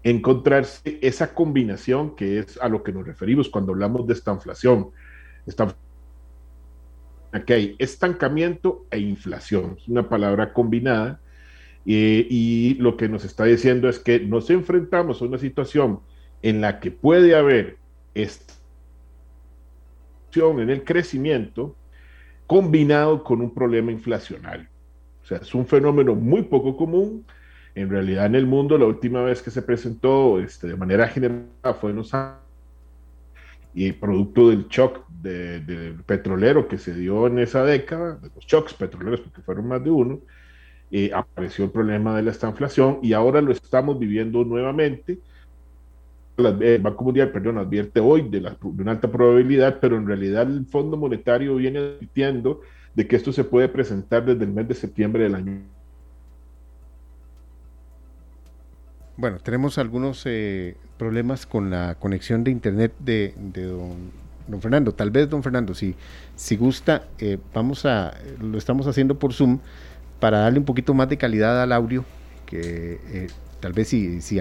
encontrarse 0.04 1.00
esa 1.02 1.34
combinación 1.34 2.16
que 2.16 2.40
es 2.40 2.60
a 2.62 2.70
lo 2.70 2.84
que 2.84 2.92
nos 2.92 3.06
referimos 3.06 3.50
cuando 3.50 3.72
hablamos 3.72 4.06
de 4.06 4.14
esta 4.14 4.34
inflación. 4.34 4.90
Esta, 5.46 5.76
aquí 7.32 7.54
hay 7.54 7.76
estancamiento 7.80 8.86
e 8.92 9.00
inflación, 9.00 9.78
es 9.78 9.88
una 9.88 10.08
palabra 10.08 10.54
combinada. 10.54 11.20
Eh, 11.86 12.26
y 12.30 12.76
lo 12.76 12.96
que 12.96 13.10
nos 13.10 13.26
está 13.26 13.44
diciendo 13.44 13.90
es 13.90 14.00
que 14.00 14.20
nos 14.22 14.50
enfrentamos 14.50 15.22
a 15.22 15.26
una 15.26 15.38
situación 15.38 16.00
en 16.42 16.62
la 16.62 16.80
que 16.80 16.92
puede 16.92 17.36
haber 17.36 17.78
esta 18.14 18.54
en 20.42 20.70
el 20.70 20.84
crecimiento 20.84 21.76
combinado 22.48 23.24
con 23.24 23.42
un 23.42 23.54
problema 23.54 23.92
inflacionario. 23.92 24.68
O 25.22 25.26
sea, 25.26 25.38
es 25.38 25.54
un 25.54 25.66
fenómeno 25.66 26.16
muy 26.16 26.44
poco 26.44 26.76
común. 26.76 27.26
En 27.76 27.90
realidad 27.90 28.26
en 28.28 28.36
el 28.36 28.46
mundo 28.46 28.78
la 28.78 28.86
última 28.86 29.24
vez 29.24 29.42
que 29.42 29.52
se 29.52 29.62
presentó 29.62 30.40
este, 30.40 30.68
de 30.68 30.76
manera 30.76 31.08
general 31.08 31.48
fue 31.80 31.92
en 31.92 31.98
los 31.98 32.14
años 32.14 32.38
y 33.74 33.92
producto 33.92 34.50
del 34.50 34.68
shock 34.68 35.08
de, 35.10 35.60
de, 35.62 35.94
petrolero 36.06 36.68
que 36.68 36.78
se 36.78 36.94
dio 36.94 37.26
en 37.28 37.40
esa 37.40 37.64
década, 37.64 38.18
de 38.18 38.30
los 38.36 38.46
shocks 38.46 38.74
petroleros, 38.76 39.22
porque 39.22 39.42
fueron 39.42 39.68
más 39.68 39.84
de 39.84 39.90
uno, 39.90 40.20
eh, 40.92 41.10
apareció 41.14 41.66
el 41.66 41.72
problema 41.72 42.16
de 42.16 42.22
la 42.22 42.32
estanflación 42.32 43.00
y 43.02 43.14
ahora 43.14 43.42
lo 43.42 43.52
estamos 43.52 43.98
viviendo 43.98 44.44
nuevamente 44.44 45.20
el 46.38 46.82
Banco 46.82 47.04
Mundial, 47.04 47.32
perdón, 47.32 47.60
advierte 47.60 48.00
hoy 48.00 48.28
de, 48.30 48.40
de, 48.40 48.56
una 48.64 48.92
alta 48.92 49.12
probabilidad, 49.12 49.80
pero 49.80 49.98
en 49.98 50.08
realidad 50.08 50.44
el 50.44 50.66
Fondo 50.66 50.98
Monetario 50.98 51.56
viene 51.56 51.80
advirtiendo 51.80 52.62
de 52.96 53.08
que 53.08 53.16
esto 53.16 53.32
se 53.32 53.44
puede 53.44 53.70
presentar 53.70 54.26
desde 54.26 54.44
el 54.44 54.52
mes 54.52 54.68
de 54.68 54.74
septiembre 54.74 55.24
del 55.24 55.36
año. 55.36 55.62
Bueno, 59.16 59.38
tenemos 59.38 59.78
algunos 59.78 60.24
eh, 60.26 60.76
problemas 60.98 61.46
con 61.46 61.70
la 61.70 61.96
conexión 61.96 62.44
de 62.44 62.52
internet 62.52 62.94
de, 63.00 63.34
de 63.38 63.66
don, 63.66 64.12
don, 64.48 64.62
Fernando. 64.62 64.94
Tal 64.94 65.12
vez, 65.12 65.30
don 65.30 65.44
Fernando, 65.44 65.74
si, 65.74 65.96
si 66.36 66.56
gusta, 66.56 67.04
eh, 67.20 67.38
vamos 67.54 67.86
a, 67.86 68.14
lo 68.42 68.58
estamos 68.58 68.88
haciendo 68.88 69.20
por 69.20 69.34
Zoom 69.34 69.60
para 70.20 70.40
darle 70.40 70.60
un 70.60 70.66
poquito 70.66 70.94
más 70.94 71.10
de 71.10 71.18
calidad 71.18 71.62
al 71.62 71.72
audio, 71.72 72.06
que 72.46 73.00
eh, 73.08 73.28
tal 73.60 73.74
vez 73.74 73.90
si, 73.90 74.22
si 74.22 74.40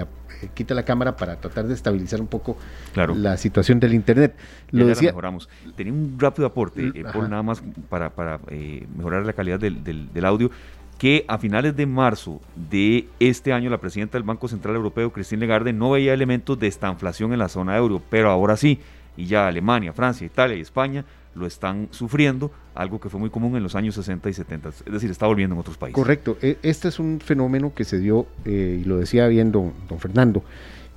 quita 0.53 0.73
la 0.73 0.83
cámara 0.83 1.15
para 1.15 1.35
tratar 1.37 1.67
de 1.67 1.73
estabilizar 1.73 2.21
un 2.21 2.27
poco 2.27 2.57
claro. 2.93 3.15
la 3.15 3.37
situación 3.37 3.79
del 3.79 3.93
internet. 3.93 4.35
Lo 4.71 4.83
ya 4.83 4.89
decía, 4.89 5.09
mejoramos. 5.09 5.49
Tenía 5.75 5.93
un 5.93 6.15
rápido 6.19 6.47
aporte, 6.47 6.91
eh, 6.93 7.03
por 7.13 7.29
nada 7.29 7.43
más 7.43 7.61
para, 7.89 8.09
para 8.11 8.39
eh, 8.49 8.85
mejorar 8.95 9.25
la 9.25 9.33
calidad 9.33 9.59
del, 9.59 9.83
del, 9.83 10.11
del, 10.11 10.25
audio, 10.25 10.51
que 10.97 11.25
a 11.27 11.37
finales 11.37 11.75
de 11.75 11.85
marzo 11.85 12.39
de 12.55 13.07
este 13.19 13.53
año 13.53 13.69
la 13.69 13.79
presidenta 13.79 14.17
del 14.17 14.23
Banco 14.23 14.47
Central 14.47 14.75
Europeo, 14.75 15.11
Christine 15.11 15.41
Lagarde, 15.41 15.73
no 15.73 15.91
veía 15.91 16.13
elementos 16.13 16.57
de 16.59 16.67
estanflación 16.67 17.33
en 17.33 17.39
la 17.39 17.49
zona 17.49 17.77
euro, 17.77 18.01
pero 18.09 18.29
ahora 18.29 18.57
sí, 18.57 18.79
y 19.17 19.25
ya 19.25 19.47
Alemania, 19.47 19.93
Francia, 19.93 20.25
Italia 20.25 20.55
y 20.55 20.61
España 20.61 21.05
lo 21.35 21.47
están 21.47 21.87
sufriendo, 21.91 22.51
algo 22.75 22.99
que 22.99 23.09
fue 23.09 23.19
muy 23.19 23.29
común 23.29 23.55
en 23.55 23.63
los 23.63 23.75
años 23.75 23.95
60 23.95 24.29
y 24.29 24.33
70, 24.33 24.69
es 24.69 24.85
decir, 24.85 25.09
está 25.09 25.25
volviendo 25.25 25.55
en 25.55 25.61
otros 25.61 25.77
países. 25.77 25.95
Correcto, 25.95 26.37
este 26.41 26.87
es 26.87 26.99
un 26.99 27.19
fenómeno 27.19 27.73
que 27.73 27.83
se 27.83 27.99
dio, 27.99 28.27
eh, 28.45 28.79
y 28.81 28.85
lo 28.85 28.97
decía 28.97 29.27
bien 29.27 29.51
don, 29.51 29.73
don, 29.89 29.99
Fernando, 29.99 30.43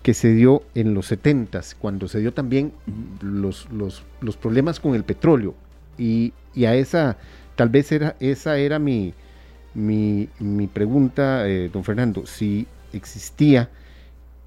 que 0.02 0.14
se 0.14 0.32
dio 0.34 0.62
en 0.74 0.94
los 0.94 1.06
70, 1.06 1.60
cuando 1.78 2.06
se 2.08 2.20
dio 2.20 2.32
también 2.32 2.72
los, 3.22 3.70
los, 3.72 4.04
los 4.20 4.36
problemas 4.36 4.78
con 4.78 4.94
el 4.94 5.04
petróleo, 5.04 5.54
y, 5.98 6.34
y, 6.54 6.66
a 6.66 6.74
esa, 6.74 7.16
tal 7.54 7.70
vez 7.70 7.90
era, 7.90 8.16
esa 8.20 8.58
era 8.58 8.78
mi, 8.78 9.14
mi, 9.76 10.28
mi 10.40 10.66
pregunta, 10.66 11.46
eh, 11.46 11.70
don 11.72 11.84
Fernando, 11.84 12.26
si 12.26 12.66
existía... 12.92 13.70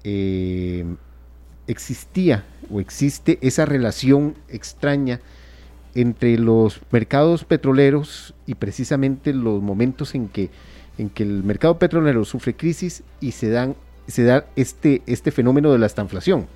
Eh, 0.02 0.84
existía 1.66 2.44
o 2.70 2.80
existe 2.80 3.38
esa 3.42 3.64
relación 3.64 4.34
extraña 4.48 5.20
entre 5.94 6.36
los 6.36 6.80
mercados 6.90 7.44
petroleros 7.44 8.34
y 8.46 8.54
precisamente 8.54 9.32
los 9.32 9.62
momentos 9.62 10.14
en 10.14 10.28
que, 10.28 10.50
en 10.98 11.10
que 11.10 11.22
el 11.22 11.44
mercado 11.44 11.78
petrolero 11.78 12.24
sufre 12.24 12.54
crisis 12.54 13.02
y 13.20 13.32
se, 13.32 13.50
dan, 13.50 13.76
se 14.06 14.24
da 14.24 14.46
este, 14.56 15.02
este 15.06 15.30
fenómeno 15.30 15.72
de 15.72 15.78
la 15.78 15.86
estanflación. 15.86 16.48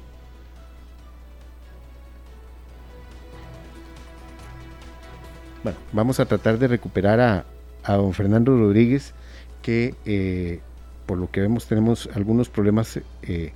Bueno, 5.63 5.79
vamos 5.93 6.21
a 6.21 6.27
tratar 6.27 6.59
de 6.59 6.69
recuperar 6.69 7.21
a, 7.21 7.47
a 7.85 7.95
don 7.95 8.13
Fernando 8.13 8.57
Rodríguez, 8.57 9.15
que 9.63 9.95
eh, 10.05 10.61
por 11.07 11.19
lo 11.19 11.31
que 11.31 11.41
vemos 11.41 11.67
tenemos 11.67 12.09
algunos 12.15 12.49
problemas 12.49 13.01
eh, 13.23 13.53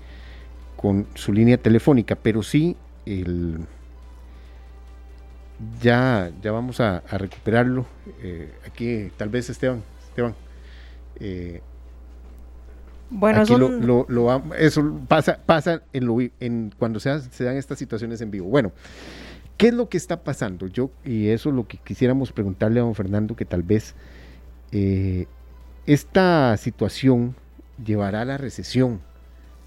con 0.77 1.07
su 1.15 1.33
línea 1.33 1.59
telefónica, 1.59 2.15
pero 2.15 2.43
sí 2.43 2.77
el 3.07 3.59
ya, 5.83 6.31
ya 6.41 6.53
vamos 6.53 6.81
a, 6.81 7.01
recuperarlo. 7.11 7.85
Eh, 8.23 8.53
aquí, 8.67 9.11
tal 9.17 9.29
vez 9.29 9.51
Esteban, 9.51 9.83
Esteban. 10.09 10.35
Bueno, 13.11 13.41
aquí 13.41 13.57
lo, 13.57 14.07
lo, 14.09 14.55
eso 14.55 15.01
pasa, 15.09 15.39
pasa 15.45 15.83
en 15.93 16.07
lo, 16.07 16.19
en, 16.41 16.73
cuando 16.79 17.01
se, 17.01 17.21
se 17.21 17.45
dan 17.45 17.57
estas 17.57 17.79
situaciones 17.79 18.21
en 18.21 18.31
vivo. 18.31 18.49
Bueno, 18.49 18.73
¿qué 19.57 19.69
es 19.69 19.75
lo 19.75 19.89
que 19.89 19.97
está 19.97 20.23
pasando? 20.23 20.67
Yo, 20.67 20.91
y 21.05 21.29
eso 21.29 21.49
es 21.49 21.55
lo 21.55 21.67
que 21.67 21.79
quisiéramos 21.79 22.33
preguntarle 22.33 22.81
a 22.81 22.83
don 22.83 22.95
Fernando, 22.95 23.35
que 23.35 23.47
tal 23.47 23.63
vez 23.63 23.95
eh, 24.73 25.27
esta 25.87 26.57
situación 26.57 27.35
llevará 27.85 28.23
a 28.23 28.25
la 28.25 28.37
recesión 28.37 29.01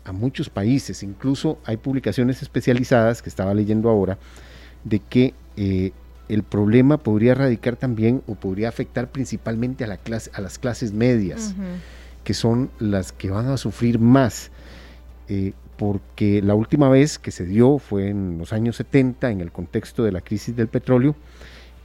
a 0.03 0.11
muchos 0.11 0.49
países. 0.49 1.03
Incluso 1.03 1.59
hay 1.65 1.77
publicaciones 1.77 2.41
especializadas 2.41 3.21
que 3.21 3.29
estaba 3.29 3.53
leyendo 3.53 3.89
ahora 3.89 4.17
de 4.83 4.99
que 4.99 5.33
eh, 5.57 5.91
el 6.29 6.43
problema 6.43 6.97
podría 6.97 7.35
radicar 7.35 7.75
también 7.75 8.23
o 8.27 8.35
podría 8.35 8.69
afectar 8.69 9.11
principalmente 9.11 9.83
a, 9.83 9.87
la 9.87 9.97
clase, 9.97 10.31
a 10.33 10.41
las 10.41 10.57
clases 10.57 10.93
medias, 10.93 11.55
que 12.23 12.33
son 12.33 12.71
las 12.79 13.11
que 13.11 13.29
van 13.29 13.47
a 13.47 13.57
sufrir 13.57 13.99
más. 13.99 14.51
Eh, 15.27 15.53
porque 15.77 16.41
la 16.41 16.53
última 16.53 16.89
vez 16.89 17.17
que 17.17 17.31
se 17.31 17.45
dio 17.45 17.79
fue 17.79 18.09
en 18.09 18.37
los 18.37 18.53
años 18.53 18.75
70 18.75 19.31
en 19.31 19.41
el 19.41 19.51
contexto 19.51 20.03
de 20.03 20.11
la 20.11 20.21
crisis 20.21 20.55
del 20.55 20.67
petróleo 20.67 21.15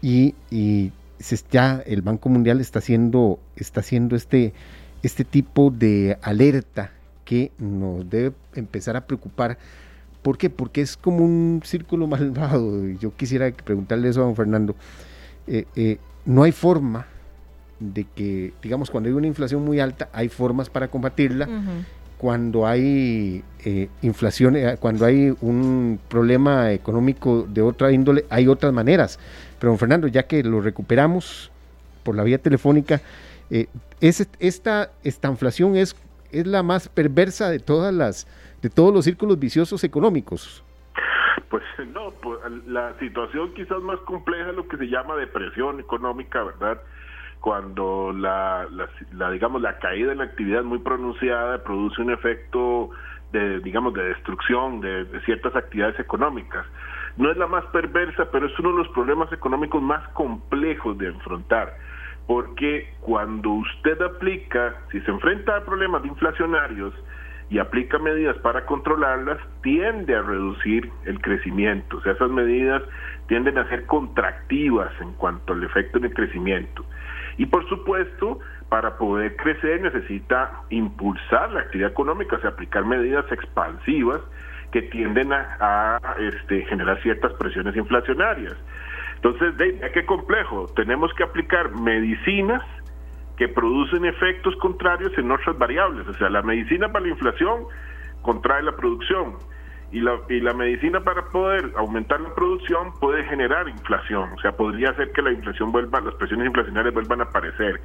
y, 0.02 0.34
ya 1.50 1.82
el 1.86 2.02
Banco 2.02 2.28
Mundial 2.28 2.60
está 2.60 2.78
haciendo, 2.78 3.38
está 3.56 3.80
haciendo 3.80 4.16
este, 4.16 4.52
este 5.02 5.24
tipo 5.24 5.70
de 5.70 6.18
alerta 6.22 6.92
que 7.24 7.52
nos 7.58 8.08
debe 8.08 8.34
empezar 8.54 8.96
a 8.96 9.06
preocupar 9.06 9.58
¿Por 10.26 10.38
qué? 10.38 10.50
Porque 10.50 10.80
es 10.80 10.96
como 10.96 11.24
un 11.24 11.60
círculo 11.64 12.06
malvado. 12.08 12.84
Yo 12.98 13.14
quisiera 13.14 13.48
preguntarle 13.52 14.08
eso 14.08 14.22
a 14.22 14.24
don 14.24 14.34
Fernando. 14.34 14.74
Eh, 15.46 15.66
eh, 15.76 15.98
no 16.24 16.42
hay 16.42 16.50
forma 16.50 17.06
de 17.78 18.02
que, 18.12 18.52
digamos, 18.60 18.90
cuando 18.90 19.08
hay 19.08 19.14
una 19.14 19.28
inflación 19.28 19.64
muy 19.64 19.78
alta, 19.78 20.08
hay 20.12 20.28
formas 20.28 20.68
para 20.68 20.88
combatirla. 20.88 21.48
Cuando 22.18 22.66
hay 22.66 23.44
eh, 23.64 23.88
inflación, 24.02 24.56
cuando 24.80 25.04
hay 25.04 25.36
un 25.40 26.00
problema 26.08 26.72
económico 26.72 27.46
de 27.48 27.62
otra 27.62 27.92
índole, 27.92 28.24
hay 28.30 28.48
otras 28.48 28.72
maneras. 28.72 29.18
Pero, 29.58 29.70
don 29.70 29.78
Fernando, 29.78 30.06
ya 30.08 30.24
que 30.24 30.42
lo 30.42 30.60
recuperamos 30.60 31.50
por 32.02 32.14
la 32.14 32.22
vía 32.22 32.38
telefónica, 32.38 33.00
es, 34.00 34.28
esta, 34.40 34.90
esta 35.04 35.28
inflación 35.28 35.76
es, 35.76 35.94
es 36.32 36.46
la 36.46 36.62
más 36.62 36.88
perversa 36.88 37.50
de 37.50 37.58
todas 37.58 37.92
las 37.94 38.26
de 38.62 38.70
todos 38.70 38.92
los 38.92 39.04
círculos 39.04 39.38
viciosos 39.38 39.84
económicos. 39.84 40.64
Pues 41.48 41.62
no, 41.92 42.10
pues, 42.22 42.40
la 42.66 42.98
situación 42.98 43.54
quizás 43.54 43.80
más 43.82 44.00
compleja 44.00 44.50
es 44.50 44.56
lo 44.56 44.66
que 44.66 44.76
se 44.76 44.86
llama 44.88 45.14
depresión 45.16 45.78
económica, 45.78 46.42
¿verdad? 46.42 46.80
Cuando 47.40 48.12
la, 48.12 48.66
la, 49.12 49.30
digamos 49.30 49.62
la 49.62 49.78
caída 49.78 50.12
en 50.12 50.18
la 50.18 50.24
actividad 50.24 50.64
muy 50.64 50.78
pronunciada 50.78 51.62
produce 51.62 52.02
un 52.02 52.10
efecto 52.10 52.90
de 53.32 53.60
digamos 53.60 53.94
de 53.94 54.02
destrucción 54.04 54.80
de, 54.80 55.04
de 55.04 55.20
ciertas 55.22 55.54
actividades 55.54 55.98
económicas. 56.00 56.66
No 57.16 57.30
es 57.30 57.36
la 57.36 57.46
más 57.46 57.64
perversa, 57.66 58.30
pero 58.30 58.46
es 58.46 58.58
uno 58.58 58.70
de 58.70 58.78
los 58.78 58.88
problemas 58.88 59.32
económicos 59.32 59.82
más 59.82 60.06
complejos 60.08 60.98
de 60.98 61.08
enfrentar 61.08 61.74
porque 62.26 62.92
cuando 63.00 63.50
usted 63.50 64.00
aplica, 64.02 64.74
si 64.90 65.00
se 65.00 65.10
enfrenta 65.10 65.56
a 65.56 65.64
problemas 65.64 66.04
inflacionarios, 66.04 66.92
y 67.48 67.58
aplica 67.58 67.98
medidas 67.98 68.36
para 68.38 68.66
controlarlas, 68.66 69.38
tiende 69.62 70.16
a 70.16 70.22
reducir 70.22 70.90
el 71.04 71.20
crecimiento. 71.20 71.98
O 71.98 72.02
sea, 72.02 72.12
esas 72.12 72.30
medidas 72.30 72.82
tienden 73.28 73.56
a 73.58 73.68
ser 73.68 73.86
contractivas 73.86 74.90
en 75.00 75.12
cuanto 75.12 75.52
al 75.52 75.62
efecto 75.62 76.00
del 76.00 76.12
crecimiento. 76.12 76.84
Y 77.38 77.46
por 77.46 77.68
supuesto, 77.68 78.40
para 78.68 78.96
poder 78.96 79.36
crecer 79.36 79.80
necesita 79.80 80.62
impulsar 80.70 81.52
la 81.52 81.60
actividad 81.60 81.90
económica, 81.90 82.36
o 82.36 82.40
sea, 82.40 82.50
aplicar 82.50 82.84
medidas 82.84 83.30
expansivas 83.30 84.20
que 84.72 84.82
tienden 84.82 85.32
a, 85.32 85.98
este, 86.18 86.64
generar 86.66 87.00
ciertas 87.02 87.32
presiones 87.34 87.76
inflacionarias. 87.76 88.54
Entonces, 89.16 89.56
de, 89.56 89.90
¿qué 89.92 90.04
complejo? 90.04 90.66
Tenemos 90.74 91.12
que 91.14 91.24
aplicar 91.24 91.70
medicinas 91.72 92.62
que 93.36 93.48
producen 93.48 94.04
efectos 94.04 94.56
contrarios 94.56 95.16
en 95.18 95.30
otras 95.30 95.56
variables. 95.58 96.06
O 96.08 96.14
sea, 96.14 96.30
la 96.30 96.42
medicina 96.42 96.90
para 96.90 97.04
la 97.04 97.10
inflación 97.10 97.64
contrae 98.22 98.62
la 98.62 98.72
producción 98.72 99.36
y 99.92 100.00
la, 100.00 100.18
y 100.28 100.40
la 100.40 100.52
medicina 100.52 101.00
para 101.00 101.26
poder 101.26 101.72
aumentar 101.76 102.20
la 102.20 102.34
producción 102.34 102.92
puede 103.00 103.24
generar 103.24 103.68
inflación. 103.68 104.32
O 104.32 104.40
sea, 104.40 104.52
podría 104.52 104.90
hacer 104.90 105.12
que 105.12 105.22
la 105.22 105.32
inflación 105.32 105.72
vuelva, 105.72 106.00
las 106.00 106.14
presiones 106.14 106.46
inflacionarias 106.46 106.92
vuelvan 106.92 107.20
a 107.20 107.24
aparecer. 107.24 107.80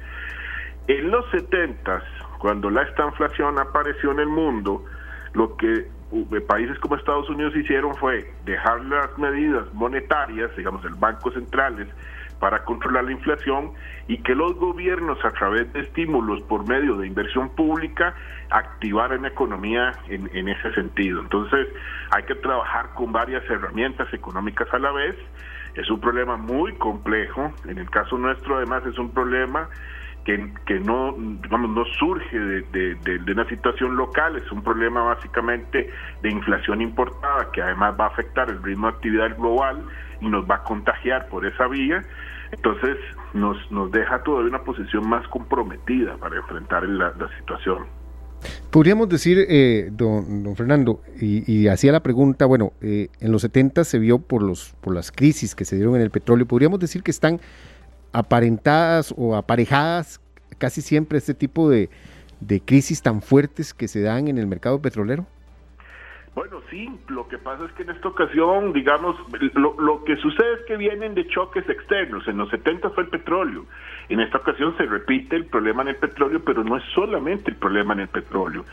En 0.88 1.10
los 1.10 1.24
70, 1.30 2.02
cuando 2.38 2.70
la 2.70 2.82
estanflación 2.82 3.58
apareció 3.58 4.10
en 4.10 4.20
el 4.20 4.28
mundo, 4.28 4.84
lo 5.32 5.56
que 5.56 5.86
eh, 6.12 6.40
países 6.46 6.78
como 6.80 6.96
Estados 6.96 7.30
Unidos 7.30 7.54
hicieron 7.56 7.94
fue 7.96 8.30
dejar 8.44 8.84
las 8.84 9.16
medidas 9.16 9.72
monetarias, 9.72 10.54
digamos, 10.56 10.84
el 10.84 10.94
Banco 10.94 11.30
Centrales, 11.30 11.88
para 12.42 12.64
controlar 12.64 13.04
la 13.04 13.12
inflación 13.12 13.70
y 14.08 14.18
que 14.18 14.34
los 14.34 14.56
gobiernos 14.56 15.24
a 15.24 15.30
través 15.30 15.72
de 15.72 15.78
estímulos 15.82 16.42
por 16.42 16.66
medio 16.66 16.96
de 16.96 17.06
inversión 17.06 17.50
pública 17.50 18.16
activaran 18.50 19.22
la 19.22 19.28
economía 19.28 19.92
en, 20.08 20.48
ese 20.48 20.74
sentido. 20.74 21.20
Entonces 21.20 21.68
hay 22.10 22.24
que 22.24 22.34
trabajar 22.34 22.94
con 22.96 23.12
varias 23.12 23.48
herramientas 23.48 24.12
económicas 24.12 24.66
a 24.74 24.80
la 24.80 24.90
vez. 24.90 25.14
Es 25.76 25.88
un 25.88 26.00
problema 26.00 26.36
muy 26.36 26.72
complejo. 26.78 27.52
En 27.68 27.78
el 27.78 27.88
caso 27.90 28.18
nuestro 28.18 28.56
además 28.56 28.84
es 28.86 28.98
un 28.98 29.12
problema 29.12 29.68
que, 30.24 30.52
que 30.66 30.80
no, 30.80 31.14
digamos, 31.16 31.70
no 31.70 31.84
surge 31.84 32.36
de, 32.36 32.96
de, 32.96 33.32
una 33.32 33.48
situación 33.48 33.94
local, 33.94 34.34
es 34.34 34.50
un 34.50 34.64
problema 34.64 35.04
básicamente 35.04 35.90
de 36.22 36.28
inflación 36.28 36.80
importada 36.80 37.52
que 37.52 37.62
además 37.62 37.94
va 38.00 38.06
a 38.06 38.08
afectar 38.08 38.50
el 38.50 38.60
ritmo 38.64 38.88
de 38.88 38.94
actividad 38.94 39.36
global 39.36 39.84
y 40.20 40.28
nos 40.28 40.48
va 40.48 40.56
a 40.56 40.62
contagiar 40.64 41.28
por 41.28 41.46
esa 41.46 41.68
vía 41.68 42.04
entonces 42.52 42.96
nos, 43.34 43.56
nos 43.70 43.90
deja 43.90 44.22
todavía 44.22 44.50
una 44.50 44.62
posición 44.62 45.08
más 45.08 45.26
comprometida 45.28 46.16
para 46.18 46.36
enfrentar 46.36 46.86
la, 46.88 47.12
situación. 47.38 47.86
Podríamos 48.70 49.08
decir, 49.08 49.38
eh, 49.48 49.88
don, 49.92 50.42
don, 50.42 50.54
Fernando, 50.56 51.00
y, 51.20 51.66
hacía 51.68 51.92
la 51.92 52.02
pregunta, 52.02 52.44
bueno, 52.46 52.72
eh, 52.80 53.08
en 53.20 53.32
los 53.32 53.42
70 53.42 53.84
se 53.84 53.98
vio 53.98 54.18
por, 54.18 54.42
los, 54.42 54.74
por 54.80 54.94
las 54.94 55.10
crisis 55.12 55.54
que 55.54 55.64
se 55.64 55.76
dieron 55.76 55.96
en 55.96 56.02
el 56.02 56.10
petróleo, 56.10 56.46
podríamos 56.46 56.78
decir 56.78 57.02
que 57.02 57.10
están 57.10 57.40
aparentadas 58.12 59.14
o 59.16 59.36
aparejadas 59.36 60.20
casi 60.58 60.82
siempre 60.82 61.18
este 61.18 61.34
tipo 61.34 61.70
de, 61.70 61.88
de 62.40 62.60
crisis 62.60 63.00
tan 63.00 63.22
fuertes 63.22 63.72
que 63.72 63.88
se 63.88 64.02
dan 64.02 64.28
en 64.28 64.38
el 64.38 64.46
mercado 64.46 64.80
petrolero. 64.82 65.26
Bueno, 66.34 66.62
sí, 66.70 66.88
lo 67.08 67.28
que 67.28 67.36
pasa 67.36 67.66
es 67.66 67.72
que 67.72 67.82
en 67.82 67.90
esta 67.90 68.08
ocasión, 68.08 68.72
digamos, 68.72 69.16
lo, 69.54 70.02
que 70.04 70.16
sucede 70.16 70.54
es 70.54 70.60
que 70.66 70.78
vienen 70.78 71.14
de 71.14 71.26
choques 71.26 71.68
externos. 71.68 72.26
En 72.26 72.38
los 72.38 72.48
70 72.48 72.88
fue 72.90 73.02
el 73.02 73.10
petróleo. 73.10 73.66
En 74.08 74.18
esta 74.20 74.38
ocasión 74.38 74.74
se 74.78 74.86
repite 74.86 75.36
el 75.36 75.44
problema 75.44 75.82
en 75.82 75.88
el 75.88 75.96
petróleo, 75.96 76.40
pero 76.42 76.64
no 76.64 76.78
es 76.78 76.84
solamente 76.94 77.50
el 77.50 77.58
problema 77.58 77.92
en 77.92 78.00
el 78.00 78.08
petróleo. 78.08 78.64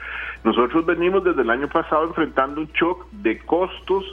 Nosotros 0.45 0.85
venimos 0.85 1.25
desde 1.25 1.41
el 1.41 1.49
año 1.49 1.67
pasado 1.67 2.05
enfrentando 2.05 2.61
un 2.61 2.67
shock 2.67 3.05
de 3.11 3.39
costos 3.39 4.05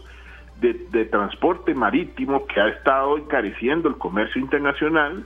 de, 0.61 0.73
de 0.91 1.05
transporte 1.05 1.73
marítimo 1.73 2.47
que 2.49 2.61
ha 2.61 2.69
estado 2.69 3.17
encareciendo 3.17 3.89
el 3.89 3.97
comercio 3.97 4.41
internacional 4.41 5.25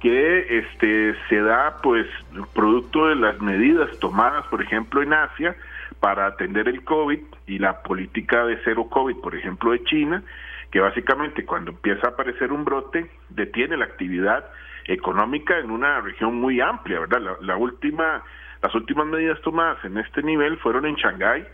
que 0.00 0.58
este 0.58 1.14
se 1.28 1.40
da 1.40 1.76
pues 1.82 2.06
producto 2.54 3.06
de 3.06 3.16
las 3.16 3.40
medidas 3.40 3.88
tomadas 4.00 4.44
por 4.48 4.60
ejemplo 4.60 5.00
en 5.02 5.12
Asia 5.12 5.56
para 6.02 6.26
atender 6.26 6.66
el 6.66 6.82
COVID 6.82 7.20
y 7.46 7.60
la 7.60 7.80
política 7.84 8.44
de 8.44 8.58
cero 8.64 8.88
COVID, 8.90 9.18
por 9.18 9.36
ejemplo, 9.36 9.70
de 9.70 9.84
China, 9.84 10.24
que 10.72 10.80
básicamente 10.80 11.44
cuando 11.44 11.70
empieza 11.70 12.08
a 12.08 12.10
aparecer 12.10 12.50
un 12.50 12.64
brote 12.64 13.08
detiene 13.28 13.76
la 13.76 13.84
actividad 13.84 14.44
económica 14.86 15.56
en 15.60 15.70
una 15.70 16.00
región 16.00 16.34
muy 16.40 16.60
amplia, 16.60 16.98
¿verdad? 16.98 17.38
La, 17.40 17.56
última, 17.56 18.24
las 18.60 18.74
últimas 18.74 19.06
medidas 19.06 19.40
tomadas 19.42 19.78
en 19.84 19.96
este 19.96 20.24
nivel 20.24 20.58
fueron 20.58 20.86
en 20.86 20.96
Shanghái 20.96 21.46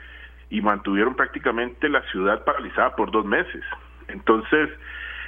y 0.49 0.62
mantuvieron 0.62 1.14
prácticamente 1.14 1.90
la 1.90 2.01
ciudad 2.11 2.42
paralizada 2.44 2.96
por 2.96 3.11
dos 3.11 3.26
meses. 3.26 3.62
Entonces, 4.09 4.70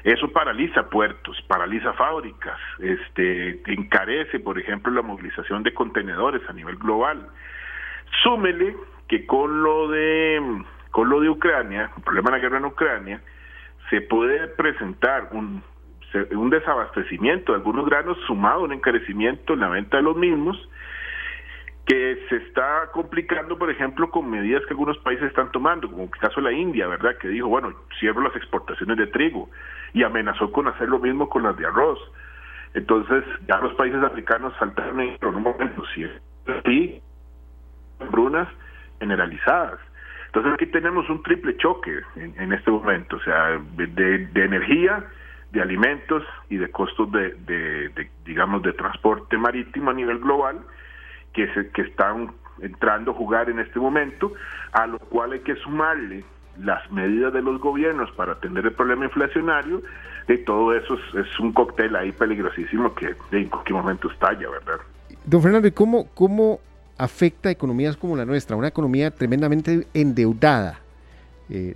eso 0.03 0.33
paraliza 0.33 0.89
puertos, 0.89 1.39
paraliza 1.47 1.93
fábricas, 1.93 2.59
este, 2.79 3.61
encarece, 3.71 4.41
por 4.41 4.59
ejemplo, 4.59 4.91
la 4.91 5.03
movilización 5.03 5.63
de 5.63 5.75
contenedores 5.75 6.41
a 6.49 6.55
nivel 6.55 6.77
global. 6.77 7.29
Súmele 8.23 8.75
que 9.11 9.27
con 9.27 9.65
lo 9.65 9.89
de 9.89 10.63
con 10.93 11.11
lo 11.11 11.21
de 11.21 11.29
Ucrania, 11.29 11.91
el 11.97 12.03
problema 12.05 12.31
de 12.31 12.37
la 12.37 12.43
guerra 12.43 12.59
en 12.59 12.65
Ucrania, 12.65 13.21
se 13.91 14.01
puede 14.03 14.47
presentar 14.47 15.31
un, 15.33 15.63
un 16.31 16.51
desabastecimiento 16.51 17.53
de 17.53 17.59
algunos 17.59 17.87
granos 17.87 18.17
sumado 18.29 18.61
a 18.61 18.65
un 18.65 18.73
encarecimiento 18.73 19.55
en 19.55 19.61
la 19.61 19.69
venta 19.69 19.97
de 19.97 20.05
los 20.05 20.17
mismos, 20.17 20.57
que 21.87 22.25
se 22.29 22.37
está 22.37 22.89
complicando, 22.93 23.59
por 23.59 23.69
ejemplo, 23.69 24.11
con 24.11 24.31
medidas 24.31 24.65
que 24.67 24.75
algunos 24.75 24.97
países 24.99 25.25
están 25.25 25.51
tomando, 25.51 25.91
como 25.91 26.05
el 26.05 26.11
caso 26.11 26.37
de 26.37 26.43
la 26.43 26.53
India, 26.53 26.87
¿verdad? 26.87 27.17
Que 27.19 27.29
dijo, 27.29 27.49
bueno, 27.49 27.73
cierro 27.99 28.23
las 28.23 28.37
exportaciones 28.37 28.97
de 28.97 29.09
trigo 29.09 29.51
y 29.93 30.05
amenazó 30.05 30.53
con 30.53 30.69
hacer 30.69 30.89
lo 30.89 31.01
mismo 31.01 31.29
con 31.29 31.43
las 31.43 31.57
de 31.57 31.67
arroz. 31.67 31.99
Entonces, 32.75 33.25
ya 33.49 33.59
los 33.59 33.75
países 33.75 34.01
africanos 34.05 34.55
saltaron 34.61 35.01
en 35.01 35.17
un 35.21 35.43
momento, 35.43 35.83
sí, 35.95 36.07
sí, 36.65 37.03
brunas 38.13 38.47
generalizadas. 39.01 39.81
Entonces, 40.27 40.53
aquí 40.55 40.67
tenemos 40.67 41.11
un 41.11 41.23
triple 41.25 41.57
choque 41.57 42.01
en, 42.15 42.53
este 42.53 42.71
momento, 42.71 43.17
o 43.17 43.21
sea, 43.21 43.61
de, 43.77 44.29
energía, 44.35 45.05
de 45.51 45.61
alimentos 45.61 46.23
y 46.49 46.57
de 46.57 46.71
costos 46.71 47.11
de, 47.11 47.35
de, 47.47 48.09
digamos, 48.25 48.63
de 48.63 48.73
transporte 48.75 49.37
marítimo 49.37 49.91
a 49.91 49.95
nivel 49.95 50.21
global 50.21 50.61
que, 51.33 51.53
se, 51.53 51.71
que 51.71 51.83
están 51.83 52.31
entrando 52.63 53.11
a 53.11 53.15
jugar 53.15 53.51
en 53.51 53.59
este 53.59 53.81
momento, 53.81 54.33
a 54.71 54.87
lo 54.87 55.01
cual 55.01 55.33
hay 55.33 55.41
que 55.41 55.57
sumarle 55.57 56.23
las 56.59 56.89
medidas 56.93 57.33
de 57.33 57.43
los 57.43 57.61
gobiernos 57.61 58.11
para 58.13 58.33
atender 58.33 58.67
el 58.67 58.73
problema 58.73 59.07
inflacionario, 59.07 59.83
y 60.29 60.39
todo 60.45 60.73
eso 60.75 60.97
es, 61.15 61.41
un 61.41 61.53
cóctel 61.53 61.97
ahí 61.97 62.13
peligrosísimo 62.13 62.95
que 62.95 63.17
en 63.33 63.49
cualquier 63.49 63.75
momento 63.75 64.11
estalla, 64.11 64.49
¿verdad? 64.49 64.79
Don 65.25 65.43
Fernando, 65.43 65.67
¿y 65.67 65.73
cómo, 65.73 66.09
cómo 66.15 66.61
afecta 67.05 67.49
a 67.49 67.53
economías 67.53 67.97
como 67.97 68.17
la 68.17 68.25
nuestra, 68.25 68.57
una 68.57 68.69
economía 68.69 69.11
tremendamente 69.11 69.87
endeudada? 69.95 70.81
Eh, 71.49 71.75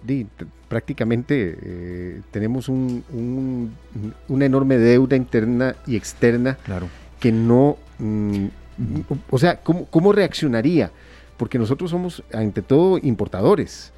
prácticamente 0.68 1.58
eh, 1.60 2.20
tenemos 2.30 2.68
un, 2.68 3.72
una 4.28 4.44
enorme 4.44 4.78
deuda 4.78 5.16
interna 5.16 5.74
y 5.84 5.96
externa 5.96 6.56
claro. 6.64 6.88
que 7.18 7.32
no 7.32 7.76
mm, 7.98 8.46
o 9.30 9.38
sea, 9.38 9.60
¿cómo, 9.62 10.12
reaccionaría? 10.12 10.90
Porque 11.36 11.58
nosotros 11.58 11.90
somos, 11.90 12.22
ante 12.32 12.62
todo, 12.62 12.98
importadores 12.98 13.92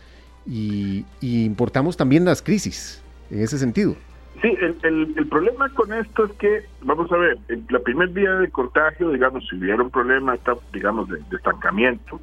y, 0.46 1.04
importamos 1.20 1.96
también 1.96 2.24
las 2.24 2.42
crisis, 2.42 3.00
en 3.30 3.40
ese 3.40 3.58
sentido. 3.58 3.96
Sí, 4.42 4.56
el, 4.60 5.28
problema 5.28 5.68
con 5.70 5.92
esto 5.92 6.24
es 6.24 6.32
que, 6.32 6.64
vamos 6.82 7.10
a 7.10 7.16
ver, 7.16 7.38
la 7.70 7.78
primer 7.78 8.08
vía 8.08 8.32
de 8.34 8.50
contagio, 8.50 9.10
digamos, 9.10 9.46
si 9.48 9.56
hubiera 9.56 9.82
un 9.82 9.90
problema, 9.90 10.36
digamos, 10.72 11.08
de, 11.08 11.18
estancamiento 11.34 12.20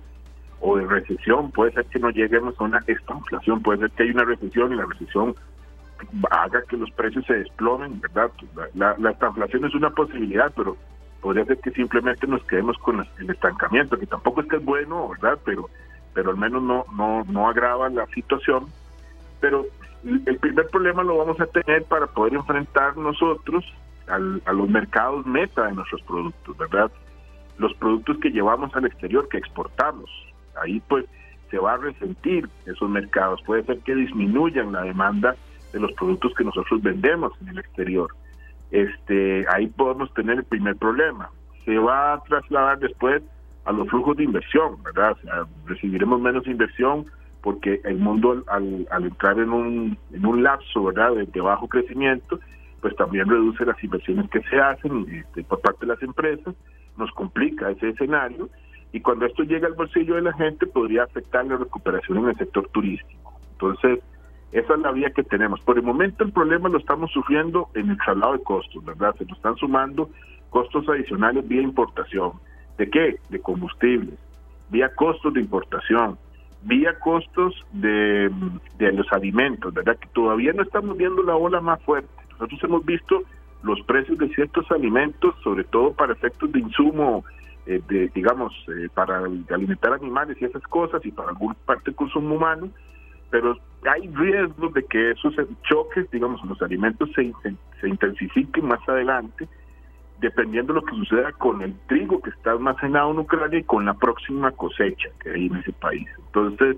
o 0.59 0.77
de 0.77 0.85
recesión, 0.85 1.51
puede 1.51 1.71
ser 1.71 1.85
que 1.85 1.99
no 1.99 2.11
lleguemos 2.11 2.55
a 2.59 2.63
una 2.63 2.83
estanflación, 2.85 3.61
puede 3.61 3.79
ser 3.79 3.91
que 3.91 4.03
hay 4.03 4.11
una 4.11 4.25
recesión 4.25 4.71
y 4.71 4.75
la 4.75 4.85
recesión 4.85 5.35
haga 6.29 6.61
que 6.63 6.77
los 6.77 6.91
precios 6.91 7.25
se 7.25 7.33
desplomen, 7.33 7.99
¿verdad? 8.01 8.29
La, 8.75 8.95
la 8.99 9.11
estanflación 9.11 9.65
es 9.65 9.73
una 9.73 9.89
posibilidad, 9.89 10.51
pero 10.55 10.77
podría 11.23 11.45
ser 11.45 11.57
que 11.59 11.71
simplemente 11.71 12.27
nos 12.27 12.43
quedemos 12.43 12.77
con 12.77 12.99
el 12.99 13.29
estancamiento, 13.29 13.97
que 13.97 14.05
tampoco 14.05 14.41
es 14.41 14.47
que 14.47 14.57
es 14.57 14.65
bueno, 14.65 15.09
¿verdad? 15.09 15.39
Pero, 15.45 15.69
pero 16.13 16.31
al 16.31 16.37
menos 16.37 16.61
no, 16.61 16.85
no, 16.95 17.23
no 17.23 17.49
agrava 17.49 17.89
la 17.89 18.05
situación. 18.07 18.67
Pero 19.39 19.65
el 20.03 20.37
primer 20.37 20.67
problema 20.67 21.03
lo 21.03 21.17
vamos 21.17 21.39
a 21.39 21.45
tener 21.47 21.83
para 21.85 22.07
poder 22.07 22.33
enfrentar 22.33 22.97
nosotros 22.97 23.65
a 24.07 24.17
los 24.19 24.69
mercados 24.69 25.25
meta 25.25 25.67
de 25.67 25.73
nuestros 25.73 26.01
productos, 26.01 26.57
¿verdad? 26.57 26.91
Los 27.57 27.73
productos 27.75 28.17
que 28.17 28.31
llevamos 28.31 28.75
al 28.75 28.85
exterior, 28.85 29.27
que 29.29 29.37
exportamos. 29.37 30.09
Ahí 30.61 30.81
pues 30.87 31.05
se 31.49 31.57
va 31.57 31.73
a 31.73 31.77
resentir 31.77 32.49
esos 32.65 32.89
mercados. 32.89 33.41
Puede 33.45 33.63
ser 33.63 33.79
que 33.79 33.95
disminuyan 33.95 34.73
la 34.73 34.81
demanda 34.81 35.35
de 35.71 35.79
los 35.79 35.91
productos 35.93 36.33
que 36.35 36.43
nosotros 36.43 36.81
vendemos 36.81 37.31
en 37.41 37.49
el 37.49 37.59
exterior 37.59 38.13
este, 38.73 39.45
ahí 39.53 39.67
podemos 39.67 40.11
tener 40.15 40.39
el 40.39 40.43
primer 40.43 40.75
problema. 40.75 41.29
Se 41.63 41.77
va 41.77 42.13
a 42.13 42.23
trasladar 42.23 42.79
después 42.79 43.21
a 43.65 43.71
los 43.71 43.87
flujos 43.87 44.17
de 44.17 44.23
inversión, 44.23 44.81
¿verdad? 44.83 45.15
recibiremos 45.67 46.19
menos 46.19 46.45
inversión 46.47 47.05
porque 47.43 47.81
el 47.83 47.97
mundo 47.97 48.41
al, 48.47 48.87
entrar 49.03 49.37
en 49.37 49.51
un, 49.51 49.97
en 50.13 50.25
un 50.25 50.41
lapso, 50.41 50.85
¿verdad?, 50.85 51.11
de, 51.13 51.41
bajo 51.41 51.67
crecimiento, 51.67 52.39
pues 52.81 52.95
también 52.95 53.29
reduce 53.29 53.65
las 53.65 53.81
inversiones 53.83 54.29
que 54.29 54.41
se 54.43 54.59
hacen 54.59 55.05
este, 55.11 55.43
por 55.43 55.59
parte 55.59 55.81
de 55.81 55.87
las 55.87 56.01
empresas, 56.01 56.55
nos 56.97 57.11
complica 57.11 57.69
ese 57.69 57.89
escenario 57.89 58.49
y 58.93 59.01
cuando 59.01 59.25
esto 59.25 59.43
llega 59.43 59.67
al 59.67 59.73
bolsillo 59.73 60.15
de 60.15 60.21
la 60.21 60.33
gente 60.33 60.65
podría 60.67 61.03
afectar 61.03 61.45
la 61.45 61.57
recuperación 61.57 62.19
en 62.19 62.29
el 62.29 62.37
sector 62.37 62.67
turístico. 62.69 63.33
Entonces, 63.51 63.99
esa 64.53 64.73
es 64.75 64.79
la 64.79 64.91
vía 64.91 65.09
que 65.09 65.23
tenemos. 65.23 65.59
Por 65.61 65.77
el 65.77 65.83
momento 65.83 66.23
el 66.23 66.31
problema 66.31 66.69
lo 66.69 66.77
estamos 66.77 67.11
sufriendo 67.11 67.69
en 67.73 67.89
el 67.89 67.97
traslado 67.97 68.33
de 68.33 68.43
costos, 68.43 68.85
¿verdad? 68.85 69.15
Se 69.17 69.25
nos 69.25 69.37
están 69.37 69.57
sumando 69.57 70.09
costos 70.49 70.87
adicionales 70.87 71.45
vía 71.45 71.61
importación. 71.61 72.33
¿De 72.77 72.89
qué? 72.89 73.17
De 73.29 73.39
combustibles, 73.41 74.17
vía 74.69 74.89
costos 74.95 75.33
de 75.33 75.41
importación, 75.41 76.17
vía 76.65 76.97
costos 76.99 77.53
de, 77.71 78.31
los 78.79 79.11
alimentos, 79.11 79.73
¿verdad? 79.73 79.97
Que 79.97 80.07
todavía 80.09 80.53
no 80.53 80.63
estamos 80.63 80.97
viendo 80.97 81.23
la 81.23 81.35
ola 81.35 81.61
más 81.61 81.81
fuerte. 81.83 82.09
Nosotros 82.31 82.63
hemos 82.63 82.85
visto 82.85 83.23
los 83.63 83.81
precios 83.81 84.17
de 84.17 84.29
ciertos 84.29 84.69
alimentos, 84.71 85.35
sobre 85.43 85.63
todo 85.63 85.93
para 85.93 86.13
efectos 86.13 86.51
de 86.51 86.59
insumo, 86.59 87.23
eh, 87.65 87.81
de, 87.87 88.09
digamos, 88.13 88.53
eh, 88.67 88.89
para 88.93 89.19
alimentar 89.19 89.93
animales 89.93 90.37
y 90.41 90.45
esas 90.45 90.63
cosas, 90.63 91.05
y 91.05 91.11
para 91.11 91.29
alguna 91.29 91.55
parte 91.65 91.85
del 91.85 91.95
consumo 91.95 92.35
humano, 92.35 92.69
pero 93.29 93.57
hay 93.89 94.07
riesgos 94.09 94.73
de 94.73 94.83
que 94.83 95.11
esos 95.11 95.33
choques, 95.63 96.09
digamos, 96.11 96.43
los 96.43 96.61
alimentos 96.61 97.09
se, 97.15 97.33
se 97.79 97.89
intensifiquen 97.89 98.67
más 98.67 98.87
adelante, 98.87 99.47
dependiendo 100.23 100.73
de 100.73 100.79
lo 100.79 100.85
que 100.85 100.95
suceda 100.95 101.33
con 101.33 101.61
el 101.61 101.75
trigo 101.87 102.21
que 102.21 102.29
está 102.29 102.51
almacenado 102.51 103.11
en 103.11 103.19
Ucrania 103.19 103.59
y 103.59 103.63
con 103.63 103.85
la 103.85 103.93
próxima 103.93 104.51
cosecha 104.51 105.09
que 105.19 105.31
hay 105.31 105.47
en 105.47 105.57
ese 105.57 105.73
país. 105.73 106.07
Entonces, 106.27 106.77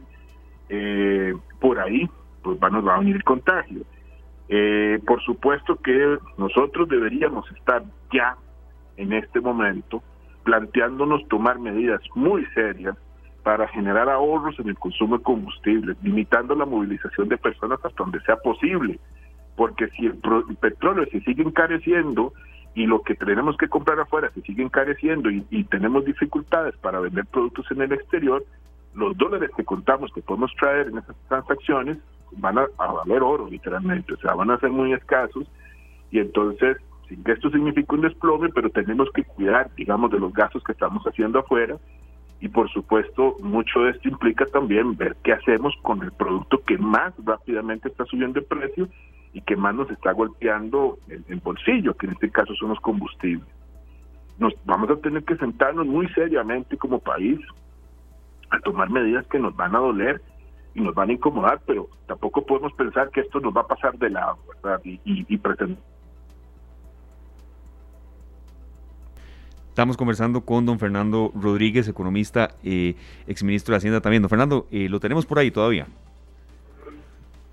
eh, 0.69 1.33
por 1.61 1.79
ahí 1.79 2.09
pues 2.41 2.57
va, 2.61 2.71
nos 2.71 2.85
va 2.85 2.95
a 2.95 2.99
venir 2.99 3.15
el 3.15 3.23
contagio. 3.23 3.83
Eh, 4.49 4.99
por 5.05 5.21
supuesto 5.21 5.75
que 5.75 6.17
nosotros 6.37 6.89
deberíamos 6.89 7.49
estar 7.51 7.83
ya 8.11 8.35
en 8.97 9.13
este 9.13 9.39
momento 9.39 10.01
planteándonos 10.43 11.27
tomar 11.27 11.59
medidas 11.59 12.01
muy 12.15 12.45
serias 12.47 12.95
para 13.43 13.67
generar 13.67 14.09
ahorros 14.09 14.59
en 14.59 14.69
el 14.69 14.75
consumo 14.75 15.17
de 15.17 15.23
combustible, 15.23 15.95
limitando 16.01 16.55
la 16.55 16.65
movilización 16.65 17.29
de 17.29 17.37
personas 17.37 17.79
hasta 17.83 18.03
donde 18.03 18.19
sea 18.21 18.37
posible. 18.37 18.99
Porque 19.55 19.87
si 19.89 20.07
el, 20.07 20.17
petróleo 20.59 21.05
se 21.11 21.21
sigue 21.21 21.43
encareciendo 21.43 22.33
y 22.75 22.85
lo 22.85 23.01
que 23.01 23.15
tenemos 23.15 23.55
que 23.57 23.69
comprar 23.69 23.99
afuera 23.99 24.29
se 24.33 24.41
sigue 24.41 24.61
encareciendo 24.61 25.31
y, 25.31 25.63
tenemos 25.71 26.03
dificultades 26.03 26.75
para 26.77 26.99
vender 26.99 27.25
productos 27.25 27.65
en 27.71 27.81
el 27.81 27.93
exterior, 27.93 28.45
los 28.93 29.17
dólares 29.17 29.49
que 29.55 29.63
contamos 29.63 30.11
que 30.13 30.21
podemos 30.21 30.53
traer 30.59 30.87
en 30.87 30.97
esas 30.97 31.15
transacciones 31.29 31.97
van 32.33 32.57
a, 32.57 32.67
valer 32.77 33.23
oro, 33.23 33.47
literalmente, 33.49 34.13
o 34.13 34.17
sea, 34.17 34.33
van 34.33 34.51
a 34.51 34.59
ser 34.59 34.69
muy 34.69 34.93
escasos 34.93 35.47
y 36.11 36.19
entonces 36.19 36.77
sin 37.07 37.23
que 37.23 37.31
esto 37.33 37.49
signifique 37.49 37.95
un 37.95 38.01
desplome, 38.01 38.49
pero 38.49 38.69
tenemos 38.69 39.09
que 39.13 39.23
cuidar, 39.23 39.69
digamos, 39.75 40.11
de 40.11 40.19
los 40.19 40.33
gastos 40.33 40.63
que 40.63 40.73
estamos 40.73 41.03
haciendo 41.05 41.39
afuera 41.39 41.77
y 42.41 42.49
por 42.49 42.69
supuesto 42.69 43.37
mucho 43.39 43.81
de 43.81 43.91
esto 43.91 44.09
implica 44.09 44.45
también 44.47 44.97
ver 44.97 45.15
qué 45.23 45.31
hacemos 45.31 45.73
con 45.81 46.03
el 46.03 46.11
producto 46.11 46.61
que 46.63 46.77
más 46.77 47.13
rápidamente 47.23 47.87
está 47.87 48.05
subiendo 48.05 48.41
de 48.41 48.45
precio 48.45 48.89
y 49.35 49.41
que 49.41 49.57
más 49.57 49.75
nos 49.75 49.91
está 49.91 50.13
golpeando 50.13 50.97
el, 51.09 51.41
bolsillo, 51.41 51.93
que 51.97 52.05
en 52.05 52.13
este 52.13 52.31
caso 52.31 52.55
son 52.55 52.69
los 52.69 52.79
combustibles. 52.79 53.45
Nos 54.39 54.53
vamos 54.63 54.89
a 54.89 54.95
tener 54.95 55.25
que 55.25 55.35
sentarnos 55.35 55.85
muy 55.85 56.07
seriamente 56.13 56.77
como 56.77 56.99
país 56.99 57.37
a 58.49 58.59
tomar 58.61 58.89
medidas 58.89 59.27
que 59.27 59.37
nos 59.37 59.53
van 59.53 59.75
a 59.75 59.79
doler 59.79 60.21
y 60.73 60.79
nos 60.79 60.95
van 60.95 61.09
a 61.09 61.13
incomodar, 61.13 61.59
pero 61.67 61.89
tampoco 62.07 62.45
podemos 62.45 62.71
pensar 62.73 63.09
que 63.09 63.21
esto 63.21 63.41
nos 63.41 63.53
va 63.53 63.61
a 63.61 63.67
pasar 63.67 63.97
de 63.97 64.09
lado, 64.09 64.37
¿verdad? 64.47 64.79
Y, 64.85 65.01
y, 65.03 65.25
y 65.27 65.37
pretender 65.37 65.79
Estamos 69.67 69.97
conversando 69.97 70.45
con 70.45 70.65
don 70.65 70.79
Fernando 70.79 71.33
Rodríguez, 71.35 71.89
economista, 71.89 72.55
eh, 72.63 72.95
exministro 73.27 73.73
de 73.73 73.77
Hacienda 73.79 73.99
también. 73.99 74.21
Don 74.21 74.29
Fernando, 74.29 74.67
eh, 74.71 74.87
lo 74.87 75.01
tenemos 75.01 75.25
por 75.25 75.39
ahí 75.39 75.51
todavía. 75.51 75.87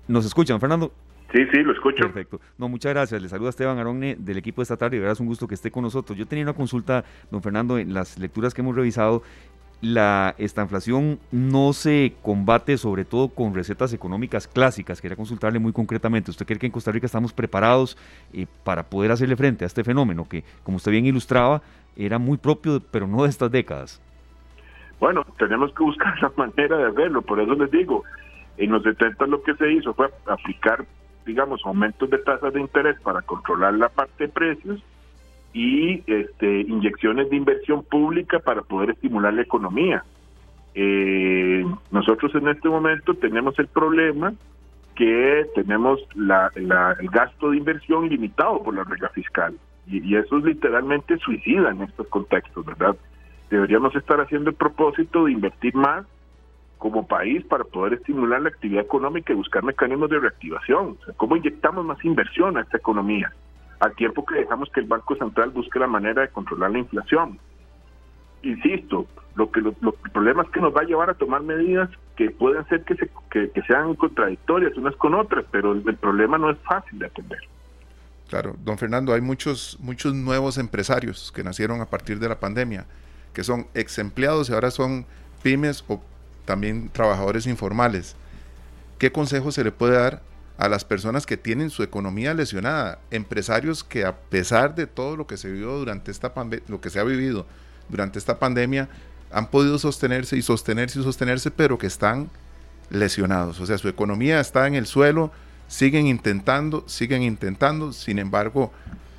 ¿Nos 0.07 0.25
escuchan, 0.25 0.61
Fernando? 0.61 0.93
Sí, 1.33 1.45
sí, 1.51 1.63
lo 1.63 1.73
escucho. 1.73 2.03
Perfecto. 2.03 2.39
No, 2.57 2.69
muchas 2.69 2.93
gracias. 2.93 3.21
Le 3.21 3.27
saluda 3.27 3.49
Esteban 3.49 3.79
Aronne 3.79 4.15
del 4.19 4.37
equipo 4.37 4.61
de 4.61 4.63
esta 4.63 4.77
tarde. 4.77 4.97
De 4.97 4.99
verdad 4.99 5.13
es 5.13 5.19
un 5.19 5.27
gusto 5.27 5.47
que 5.47 5.55
esté 5.55 5.71
con 5.71 5.81
nosotros. 5.83 6.17
Yo 6.17 6.27
tenía 6.27 6.45
una 6.45 6.53
consulta, 6.53 7.03
don 7.31 7.41
Fernando, 7.41 7.79
en 7.79 7.93
las 7.93 8.19
lecturas 8.19 8.53
que 8.53 8.61
hemos 8.61 8.75
revisado. 8.75 9.23
La, 9.81 10.33
esta 10.37 10.61
inflación 10.61 11.19
no 11.31 11.73
se 11.73 12.13
combate 12.21 12.77
sobre 12.77 13.03
todo 13.03 13.27
con 13.27 13.53
recetas 13.53 13.91
económicas 13.93 14.47
clásicas. 14.47 15.01
Quería 15.01 15.17
consultarle 15.17 15.59
muy 15.59 15.73
concretamente. 15.73 16.31
¿Usted 16.31 16.45
cree 16.45 16.59
que 16.59 16.67
en 16.67 16.71
Costa 16.71 16.91
Rica 16.91 17.07
estamos 17.07 17.33
preparados 17.33 17.97
eh, 18.31 18.45
para 18.63 18.83
poder 18.83 19.11
hacerle 19.11 19.35
frente 19.35 19.65
a 19.65 19.67
este 19.67 19.83
fenómeno 19.83 20.25
que, 20.29 20.43
como 20.63 20.77
usted 20.77 20.91
bien 20.91 21.05
ilustraba, 21.05 21.63
era 21.97 22.19
muy 22.19 22.37
propio, 22.37 22.81
pero 22.91 23.07
no 23.07 23.23
de 23.23 23.29
estas 23.29 23.51
décadas. 23.51 24.01
Bueno, 24.99 25.25
tenemos 25.37 25.73
que 25.73 25.83
buscar 25.83 26.17
la 26.21 26.31
manera 26.37 26.77
de 26.77 26.91
verlo, 26.91 27.21
por 27.21 27.39
eso 27.39 27.53
les 27.55 27.71
digo, 27.71 28.03
en 28.57 28.71
los 28.71 28.83
70 28.83 29.25
lo 29.27 29.41
que 29.43 29.55
se 29.55 29.71
hizo 29.71 29.93
fue 29.93 30.09
aplicar, 30.27 30.85
digamos, 31.25 31.61
aumentos 31.65 32.09
de 32.09 32.17
tasas 32.19 32.53
de 32.53 32.61
interés 32.61 32.99
para 33.01 33.21
controlar 33.21 33.73
la 33.73 33.89
parte 33.89 34.25
de 34.25 34.29
precios 34.29 34.83
y 35.53 36.03
este, 36.07 36.61
inyecciones 36.61 37.29
de 37.29 37.35
inversión 37.35 37.83
pública 37.83 38.39
para 38.39 38.61
poder 38.61 38.91
estimular 38.91 39.33
la 39.33 39.43
economía. 39.43 40.03
Eh, 40.75 41.63
nosotros 41.91 42.33
en 42.35 42.47
este 42.47 42.67
momento 42.67 43.13
tenemos 43.13 43.57
el 43.59 43.67
problema 43.67 44.33
que 44.95 45.45
tenemos 45.55 45.99
la, 46.15 46.51
el 46.55 47.09
gasto 47.09 47.51
de 47.51 47.57
inversión 47.57 48.09
limitado 48.09 48.61
por 48.63 48.75
la 48.75 48.83
regla 48.83 49.09
fiscal 49.09 49.55
y, 49.87 50.03
y, 50.07 50.15
eso 50.15 50.37
es 50.37 50.43
literalmente 50.43 51.17
suicida 51.17 51.71
en 51.71 51.81
estos 51.81 52.07
contextos, 52.07 52.65
¿verdad? 52.65 52.95
Deberíamos 53.49 53.95
estar 53.95 54.19
haciendo 54.21 54.49
el 54.49 54.55
propósito 54.55 55.25
de 55.25 55.31
invertir 55.33 55.75
más 55.75 56.05
como 56.83 57.07
país 57.07 57.45
para 57.45 57.63
poder 57.63 57.93
estimular 57.93 58.41
la 58.41 58.49
actividad 58.49 58.83
económica 58.83 59.31
y 59.31 59.37
buscar 59.37 59.63
mecanismos 59.63 60.09
de 60.09 60.19
reactivación. 60.19 60.97
O 61.01 61.05
sea, 61.05 61.13
¿Cómo 61.15 61.37
inyectamos 61.37 61.85
más 61.85 62.03
inversión 62.03 62.57
a 62.57 62.61
esta 62.61 62.75
economía? 62.75 63.31
Al 63.79 63.95
tiempo 63.95 64.25
que 64.25 64.35
dejamos 64.35 64.69
que 64.69 64.81
el 64.81 64.87
Banco 64.87 65.15
Central 65.15 65.51
busque 65.51 65.79
la 65.79 65.87
manera 65.87 66.23
de 66.23 66.27
controlar 66.27 66.71
la 66.71 66.79
inflación. 66.79 67.39
Insisto, 68.41 69.07
lo 69.35 69.49
que 69.49 69.61
lo, 69.61 69.69
el 69.69 70.11
problema 70.11 70.43
es 70.43 70.49
que 70.49 70.59
nos 70.59 70.75
va 70.75 70.81
a 70.81 70.83
llevar 70.83 71.09
a 71.09 71.13
tomar 71.13 71.41
medidas 71.41 71.89
que 72.17 72.31
pueden 72.31 72.67
ser 72.67 72.83
que, 72.83 72.95
se, 72.95 73.09
que, 73.31 73.49
que 73.49 73.61
sean 73.61 73.95
contradictorias 73.95 74.75
unas 74.75 74.97
con 74.97 75.15
otras, 75.15 75.45
pero 75.51 75.71
el, 75.71 75.87
el 75.87 75.95
problema 75.95 76.37
no 76.37 76.49
es 76.49 76.57
fácil 76.67 76.99
de 76.99 77.05
atender. 77.05 77.39
Claro, 78.27 78.57
don 78.61 78.77
Fernando, 78.77 79.13
hay 79.13 79.21
muchos, 79.21 79.77
muchos 79.79 80.13
nuevos 80.13 80.57
empresarios 80.57 81.31
que 81.33 81.45
nacieron 81.45 81.79
a 81.79 81.85
partir 81.85 82.19
de 82.19 82.27
la 82.27 82.41
pandemia, 82.41 82.87
que 83.33 83.45
son 83.45 83.67
ex 83.73 83.99
empleados 83.99 84.49
y 84.49 84.53
ahora 84.53 84.69
son 84.69 85.05
pymes 85.41 85.85
o 85.87 86.01
también 86.45 86.89
trabajadores 86.89 87.47
informales. 87.47 88.15
¿Qué 88.97 89.11
consejo 89.11 89.51
se 89.51 89.63
le 89.63 89.71
puede 89.71 89.97
dar 89.97 90.21
a 90.57 90.69
las 90.69 90.85
personas 90.85 91.25
que 91.25 91.37
tienen 91.37 91.69
su 91.69 91.83
economía 91.83 92.33
lesionada? 92.33 92.99
Empresarios 93.11 93.83
que 93.83 94.05
a 94.05 94.15
pesar 94.15 94.75
de 94.75 94.87
todo 94.87 95.17
lo 95.17 95.27
que 95.27 95.37
se 95.37 95.51
vivió 95.51 95.77
durante 95.77 96.11
esta 96.11 96.33
lo 96.67 96.81
que 96.81 96.89
se 96.89 96.99
ha 96.99 97.03
vivido 97.03 97.45
durante 97.89 98.19
esta 98.19 98.39
pandemia, 98.39 98.87
han 99.31 99.47
podido 99.47 99.77
sostenerse 99.79 100.37
y 100.37 100.41
sostenerse 100.41 100.99
y 100.99 101.03
sostenerse, 101.03 101.51
pero 101.51 101.77
que 101.77 101.87
están 101.87 102.29
lesionados. 102.89 103.59
O 103.59 103.65
sea, 103.65 103.77
su 103.77 103.89
economía 103.89 104.39
está 104.39 104.67
en 104.67 104.75
el 104.75 104.85
suelo, 104.85 105.31
siguen 105.67 106.07
intentando, 106.07 106.83
siguen 106.87 107.23
intentando, 107.23 107.91
sin 107.93 108.19
embargo, 108.19 108.71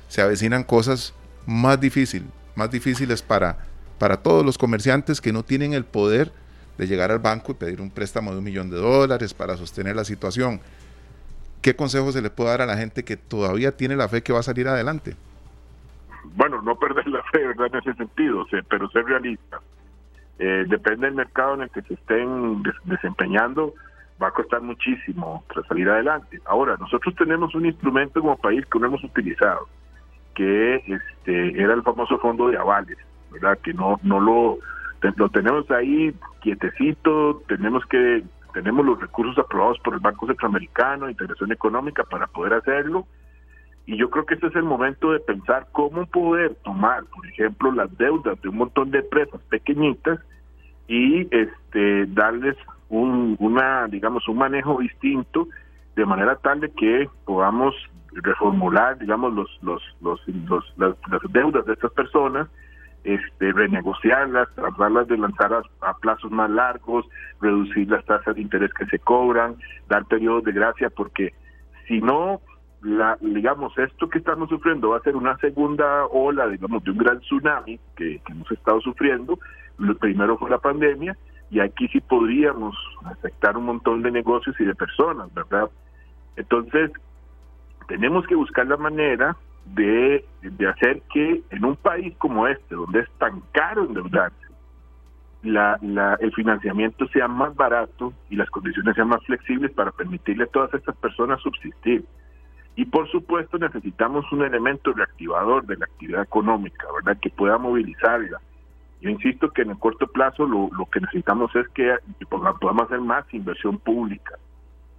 se 0.07 0.21
avecinan 0.21 0.63
cosas 0.63 1.13
más 1.45 1.79
difíciles, 1.79 2.29
más 2.55 2.71
difíciles 2.71 3.21
para, 3.21 3.57
para 3.99 4.17
todos 4.17 4.45
los 4.45 4.57
comerciantes 4.57 5.19
que 5.19 5.33
no 5.33 5.43
tienen 5.43 5.73
el 5.73 5.85
poder 5.85 6.31
de 6.77 6.87
llegar 6.87 7.11
al 7.11 7.19
banco 7.19 7.51
y 7.51 7.55
pedir 7.55 7.81
un 7.81 7.89
préstamo 7.89 8.31
de 8.31 8.39
un 8.39 8.43
millón 8.43 8.69
de 8.69 8.77
dólares 8.77 9.33
para 9.33 9.57
sostener 9.57 9.95
la 9.95 10.03
situación. 10.03 10.59
¿Qué 11.61 11.75
consejo 11.75 12.11
se 12.11 12.21
le 12.21 12.29
puede 12.29 12.49
dar 12.49 12.61
a 12.61 12.65
la 12.65 12.77
gente 12.77 13.03
que 13.03 13.17
todavía 13.17 13.71
tiene 13.71 13.95
la 13.95 14.07
fe 14.07 14.21
que 14.21 14.33
va 14.33 14.39
a 14.39 14.43
salir 14.43 14.67
adelante? 14.67 15.15
Bueno, 16.35 16.61
no 16.61 16.75
perder 16.75 17.07
la 17.07 17.23
fe, 17.23 17.47
¿verdad? 17.47 17.67
En 17.73 17.79
ese 17.79 17.93
sentido, 17.93 18.45
pero 18.69 18.89
ser 18.89 19.05
realista. 19.05 19.59
Eh, 20.37 20.65
depende 20.67 21.07
del 21.07 21.15
mercado 21.15 21.55
en 21.55 21.61
el 21.61 21.69
que 21.69 21.81
se 21.83 21.93
estén 21.93 22.61
des 22.61 22.75
desempeñando, 22.83 23.73
va 24.21 24.27
a 24.27 24.31
costar 24.31 24.61
muchísimo 24.61 25.43
tras 25.53 25.65
salir 25.67 25.89
adelante. 25.89 26.41
Ahora, 26.45 26.75
nosotros 26.77 27.15
tenemos 27.15 27.55
un 27.55 27.65
instrumento 27.65 28.21
como 28.21 28.37
país 28.37 28.65
que 28.65 28.79
no 28.79 28.87
hemos 28.87 29.03
utilizado, 29.03 29.67
que 30.33 30.75
este 30.75 31.61
era 31.61 31.73
el 31.73 31.83
famoso 31.83 32.17
fondo 32.19 32.49
de 32.49 32.57
avales, 32.57 32.97
¿verdad? 33.31 33.57
Que 33.59 33.73
no 33.73 33.99
no 34.03 34.19
lo 34.19 34.59
lo 35.15 35.29
tenemos 35.29 35.69
ahí 35.71 36.13
quietecito, 36.41 37.41
tenemos 37.47 37.85
que 37.85 38.23
tenemos 38.53 38.85
los 38.85 39.01
recursos 39.01 39.37
aprobados 39.37 39.77
por 39.79 39.95
el 39.95 39.99
Banco 39.99 40.27
Centroamericano, 40.27 41.09
Integración 41.09 41.51
Económica 41.51 42.03
para 42.05 42.27
poder 42.27 42.53
hacerlo. 42.53 43.05
Y 43.85 43.97
yo 43.97 44.09
creo 44.09 44.25
que 44.25 44.35
este 44.35 44.47
es 44.47 44.55
el 44.55 44.63
momento 44.63 45.11
de 45.11 45.19
pensar 45.19 45.67
cómo 45.73 46.05
poder 46.05 46.55
tomar, 46.63 47.03
por 47.05 47.27
ejemplo, 47.27 47.73
las 47.73 47.95
deudas 47.97 48.41
de 48.41 48.47
un 48.47 48.55
montón 48.55 48.91
de 48.91 48.99
empresas 48.99 49.41
pequeñitas 49.49 50.19
y 50.87 51.27
este 51.35 52.05
darles 52.07 52.55
un, 52.87 53.35
una, 53.39 53.87
digamos, 53.87 54.25
un 54.29 54.37
manejo 54.37 54.79
distinto 54.79 55.49
de 55.97 56.05
manera 56.05 56.37
tal 56.37 56.61
de 56.61 56.71
que 56.71 57.09
podamos 57.25 57.75
reformular, 58.13 58.97
digamos, 58.99 59.33
los, 59.33 59.59
los, 59.61 59.83
los, 59.99 60.21
los 60.27 60.73
las, 60.77 60.95
las 61.09 61.21
deudas 61.33 61.65
de 61.65 61.73
estas 61.73 61.91
personas 61.91 62.47
este, 63.05 63.53
renegociarlas, 63.53 64.49
tratarlas 64.55 65.07
de 65.07 65.17
lanzar 65.17 65.53
a, 65.81 65.93
plazos 65.99 66.31
más 66.31 66.49
largos, 66.49 67.05
reducir 67.39 67.89
las 67.89 68.03
tasas 68.03 68.35
de 68.35 68.41
interés 68.41 68.73
que 68.73 68.87
se 68.87 68.97
cobran, 68.97 69.55
dar 69.87 70.05
periodos 70.05 70.43
de 70.43 70.51
gracia, 70.51 70.89
porque 70.89 71.33
si 71.87 72.01
no, 72.01 72.41
la, 72.81 73.15
digamos, 73.21 73.77
esto 73.77 74.09
que 74.09 74.17
estamos 74.17 74.49
sufriendo 74.49 74.89
va 74.89 74.97
a 74.97 75.01
ser 75.01 75.15
una 75.15 75.37
segunda 75.37 76.07
ola, 76.07 76.47
digamos, 76.47 76.83
de 76.83 76.91
un 76.91 76.97
gran 76.97 77.19
tsunami 77.19 77.79
que, 77.95 78.19
que 78.25 78.33
hemos 78.33 78.51
estado 78.51 78.81
sufriendo. 78.81 79.37
Lo 79.77 79.95
primero 79.95 80.37
fue 80.39 80.49
la 80.49 80.57
pandemia 80.57 81.15
y 81.51 81.59
aquí 81.59 81.87
sí 81.89 82.01
podríamos 82.01 82.75
afectar 83.05 83.55
un 83.55 83.65
montón 83.65 84.01
de 84.01 84.09
negocios 84.09 84.55
y 84.59 84.65
de 84.65 84.73
personas, 84.73 85.31
¿verdad? 85.33 85.69
Entonces, 86.37 86.91
tenemos 87.87 88.25
que 88.25 88.33
buscar 88.33 88.65
la 88.65 88.77
manera 88.77 89.37
de, 89.73 90.25
hacer 90.69 91.01
que 91.13 91.41
en 91.49 91.65
un 91.65 91.75
país 91.75 92.15
como 92.17 92.47
este, 92.47 92.75
donde 92.75 93.01
es 93.01 93.09
tan 93.17 93.41
caro 93.51 93.85
endeudarse, 93.85 94.45
la, 95.43 95.79
el 96.19 96.33
financiamiento 96.33 97.07
sea 97.09 97.27
más 97.27 97.55
barato 97.55 98.13
y 98.29 98.35
las 98.35 98.49
condiciones 98.49 98.95
sean 98.95 99.09
más 99.09 99.23
flexibles 99.25 99.71
para 99.71 99.91
permitirle 99.91 100.45
a 100.45 100.47
todas 100.47 100.73
estas 100.73 100.95
personas 100.97 101.41
subsistir. 101.41 102.05
Y 102.75 102.85
por 102.85 103.09
supuesto 103.09 103.57
necesitamos 103.57 104.29
un 104.31 104.43
elemento 104.43 104.91
reactivador 104.91 105.65
de 105.65 105.77
la 105.77 105.85
actividad 105.85 106.23
económica, 106.23 106.87
¿verdad? 106.93 107.19
Que 107.21 107.29
pueda 107.29 107.57
movilizarla. 107.57 108.41
Yo 109.01 109.09
insisto 109.09 109.51
que 109.51 109.61
en 109.61 109.69
el 109.69 109.77
corto 109.77 110.07
plazo 110.07 110.45
lo, 110.45 110.69
lo 110.75 110.85
que 110.87 110.99
necesitamos 110.99 111.55
es 111.55 111.67
que 111.69 111.95
podamos 112.27 112.83
hacer 112.83 113.01
más 113.01 113.31
inversión 113.33 113.77
pública, 113.77 114.37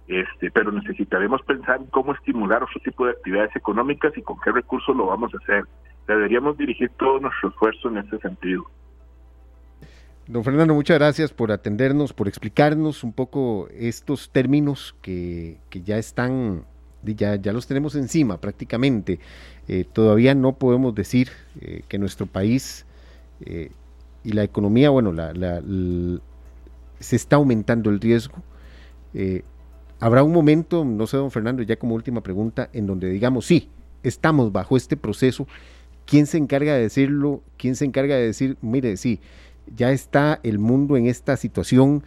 este, 0.07 0.49
pero 0.51 0.71
necesitaremos 0.71 1.41
pensar 1.41 1.77
en 1.81 1.87
cómo 1.87 2.13
estimular 2.13 2.63
otro 2.63 2.79
tipo 2.81 3.05
de 3.05 3.11
actividades 3.11 3.55
económicas 3.55 4.17
y 4.17 4.21
con 4.21 4.39
qué 4.39 4.51
recursos 4.51 4.95
lo 4.95 5.07
vamos 5.07 5.33
a 5.33 5.37
hacer. 5.37 5.65
Deberíamos 6.07 6.57
dirigir 6.57 6.89
todo 6.97 7.19
nuestro 7.19 7.49
esfuerzo 7.49 7.89
en 7.89 7.97
ese 7.97 8.17
sentido. 8.19 8.65
Don 10.27 10.43
Fernando, 10.43 10.73
muchas 10.73 10.97
gracias 10.97 11.31
por 11.31 11.51
atendernos, 11.51 12.11
por 12.13 12.27
explicarnos 12.27 13.03
un 13.03 13.13
poco 13.13 13.69
estos 13.73 14.29
términos 14.29 14.95
que, 15.01 15.57
ya 15.71 15.97
están, 15.97 16.63
ya, 17.03 17.37
los 17.53 17.67
tenemos 17.67 17.95
encima 17.95 18.37
prácticamente. 18.37 19.19
Eh, 19.69 19.85
todavía 19.91 20.35
no 20.35 20.53
podemos 20.53 20.95
decir 20.95 21.29
eh, 21.61 21.81
que 21.87 21.97
nuestro 21.97 22.25
país 22.25 22.85
eh, 23.45 23.71
y 24.23 24.33
la 24.33 24.43
economía, 24.43 24.89
bueno, 24.89 25.13
se 26.99 27.15
está 27.15 27.37
aumentando 27.37 27.89
el 27.89 27.99
riesgo. 27.99 28.37
Habrá 29.99 30.23
un 30.23 30.31
momento, 30.31 30.85
no 30.85 31.07
sé, 31.07 31.17
don 31.17 31.31
Fernando, 31.31 31.63
ya 31.63 31.77
como 31.77 31.95
última 31.95 32.21
pregunta, 32.21 32.69
en 32.73 32.85
donde 32.85 33.09
digamos, 33.09 33.45
sí, 33.45 33.69
estamos 34.03 34.51
bajo 34.51 34.77
este 34.77 34.95
proceso. 34.95 35.47
¿Quién 36.05 36.27
se 36.27 36.37
encarga 36.37 36.75
de 36.75 36.81
decirlo? 36.81 37.41
¿Quién 37.57 37.75
se 37.75 37.85
encarga 37.85 38.15
de 38.15 38.27
decir, 38.27 38.57
mire, 38.61 38.95
sí, 38.97 39.19
ya 39.75 39.91
está 39.91 40.39
el 40.43 40.59
mundo 40.59 40.97
en 40.97 41.07
esta 41.07 41.35
situación, 41.35 42.03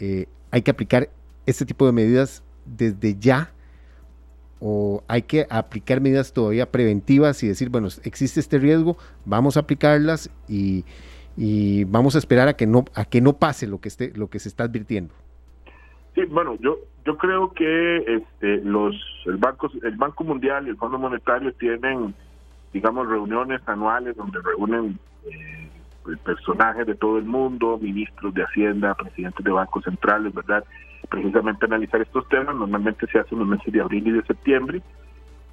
eh, 0.00 0.26
hay 0.50 0.62
que 0.62 0.70
aplicar 0.70 1.10
este 1.46 1.64
tipo 1.64 1.86
de 1.86 1.92
medidas 1.92 2.42
desde 2.66 3.16
ya? 3.18 3.52
¿O 4.60 5.04
hay 5.06 5.22
que 5.22 5.46
aplicar 5.48 6.00
medidas 6.00 6.32
todavía 6.32 6.70
preventivas 6.70 7.40
y 7.44 7.48
decir, 7.48 7.68
bueno, 7.68 7.88
existe 8.02 8.40
este 8.40 8.58
riesgo, 8.58 8.98
vamos 9.24 9.56
a 9.56 9.60
aplicarlas 9.60 10.28
y, 10.48 10.84
vamos 11.84 12.16
a 12.16 12.18
esperar 12.18 12.48
a 12.48 12.56
que 12.56 12.66
no, 12.66 12.84
a 12.94 13.04
que 13.04 13.20
no 13.20 13.38
pase 13.38 13.68
lo 13.68 13.78
que 13.80 13.90
se 13.90 14.48
está 14.48 14.64
advirtiendo? 14.64 15.14
Sí, 16.14 16.24
bueno, 16.26 16.56
yo 16.60 16.78
yo 17.04 17.16
creo 17.16 17.52
que 17.52 17.96
este, 17.98 18.58
los 18.64 18.94
el 19.26 19.36
banco 19.38 19.70
el 19.82 19.96
Banco 19.96 20.24
Mundial 20.24 20.66
y 20.66 20.70
el 20.70 20.76
Fondo 20.76 20.98
Monetario 20.98 21.52
tienen 21.54 22.14
digamos 22.72 23.08
reuniones 23.08 23.60
anuales 23.66 24.16
donde 24.16 24.40
reúnen 24.42 24.98
eh, 25.24 25.68
personajes 26.24 26.86
de 26.86 26.94
todo 26.94 27.18
el 27.18 27.24
mundo, 27.24 27.78
ministros 27.80 28.34
de 28.34 28.42
Hacienda, 28.42 28.94
presidentes 28.94 29.44
de 29.44 29.50
bancos 29.50 29.84
centrales, 29.84 30.34
¿verdad? 30.34 30.64
Precisamente 31.08 31.64
analizar 31.64 32.00
estos 32.00 32.28
temas, 32.28 32.54
normalmente 32.54 33.06
se 33.06 33.18
hace 33.18 33.34
en 33.34 33.40
los 33.40 33.48
meses 33.48 33.72
de 33.72 33.80
abril 33.80 34.06
y 34.08 34.12
de 34.12 34.22
septiembre. 34.22 34.82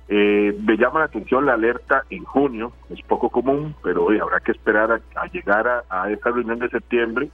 Eh, 0.08 0.56
me 0.62 0.78
llama 0.78 1.00
la 1.00 1.06
atención 1.06 1.46
la 1.46 1.54
alerta 1.54 2.04
en 2.10 2.24
junio, 2.24 2.74
es 2.90 3.02
poco 3.04 3.30
común, 3.30 3.76
pero 3.82 4.06
hoy 4.06 4.20
habrá 4.20 4.40
que 4.40 4.52
esperar 4.52 5.02
a, 5.16 5.26
llegar 5.28 5.68
a, 5.68 5.84
a 5.90 6.12
esa 6.12 6.32
reunión 6.32 6.60
de 6.60 6.70
septiembre 6.70 7.30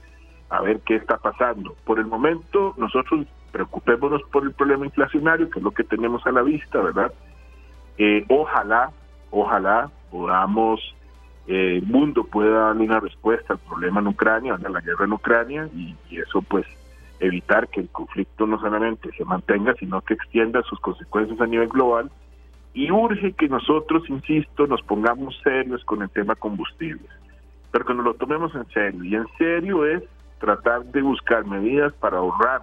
a 0.52 0.60
ver 0.60 0.80
qué 0.80 0.96
está 0.96 1.16
pasando. 1.16 1.74
Por 1.84 1.98
el 1.98 2.06
momento, 2.06 2.74
nosotros 2.76 3.26
preocupémonos 3.50 4.22
por 4.30 4.42
el 4.44 4.52
problema 4.52 4.84
inflacionario, 4.84 5.48
que 5.48 5.58
es 5.58 5.64
lo 5.64 5.70
que 5.70 5.82
tenemos 5.82 6.26
a 6.26 6.30
la 6.30 6.42
vista, 6.42 6.78
¿verdad? 6.78 7.10
Eh, 7.96 8.24
ojalá, 8.28 8.90
ojalá 9.30 9.90
podamos, 10.10 10.80
eh, 11.46 11.78
el 11.78 11.86
mundo 11.86 12.24
pueda 12.24 12.66
darle 12.66 12.84
una 12.84 13.00
respuesta 13.00 13.54
al 13.54 13.60
problema 13.60 14.00
en 14.00 14.08
Ucrania, 14.08 14.58
a 14.62 14.68
la 14.68 14.80
guerra 14.82 15.06
en 15.06 15.14
Ucrania, 15.14 15.68
y, 15.74 15.96
y, 16.10 16.18
eso 16.18 16.42
pues 16.42 16.66
evitar 17.18 17.68
que 17.68 17.80
el 17.80 17.88
conflicto 17.88 18.46
no 18.46 18.60
solamente 18.60 19.10
se 19.16 19.24
mantenga, 19.24 19.74
sino 19.76 20.02
que 20.02 20.14
extienda 20.14 20.62
sus 20.64 20.78
consecuencias 20.80 21.40
a 21.40 21.46
nivel 21.46 21.68
global 21.68 22.10
Y 22.74 22.90
urge 22.90 23.32
que 23.32 23.48
nosotros, 23.48 24.02
insisto, 24.10 24.66
nos 24.66 24.82
pongamos 24.82 25.38
serios 25.42 25.82
con 25.84 26.02
el 26.02 26.10
tema 26.10 26.34
combustibles, 26.34 27.10
pero 27.70 27.86
que 27.86 27.94
nos 27.94 28.04
lo 28.04 28.14
tomemos 28.14 28.54
en 28.54 28.66
serio. 28.66 29.04
Y 29.04 29.14
en 29.14 29.26
serio 29.38 29.86
es 29.86 30.02
tratar 30.42 30.84
de 30.86 31.00
buscar 31.02 31.46
medidas 31.46 31.92
para 31.94 32.18
ahorrar 32.18 32.62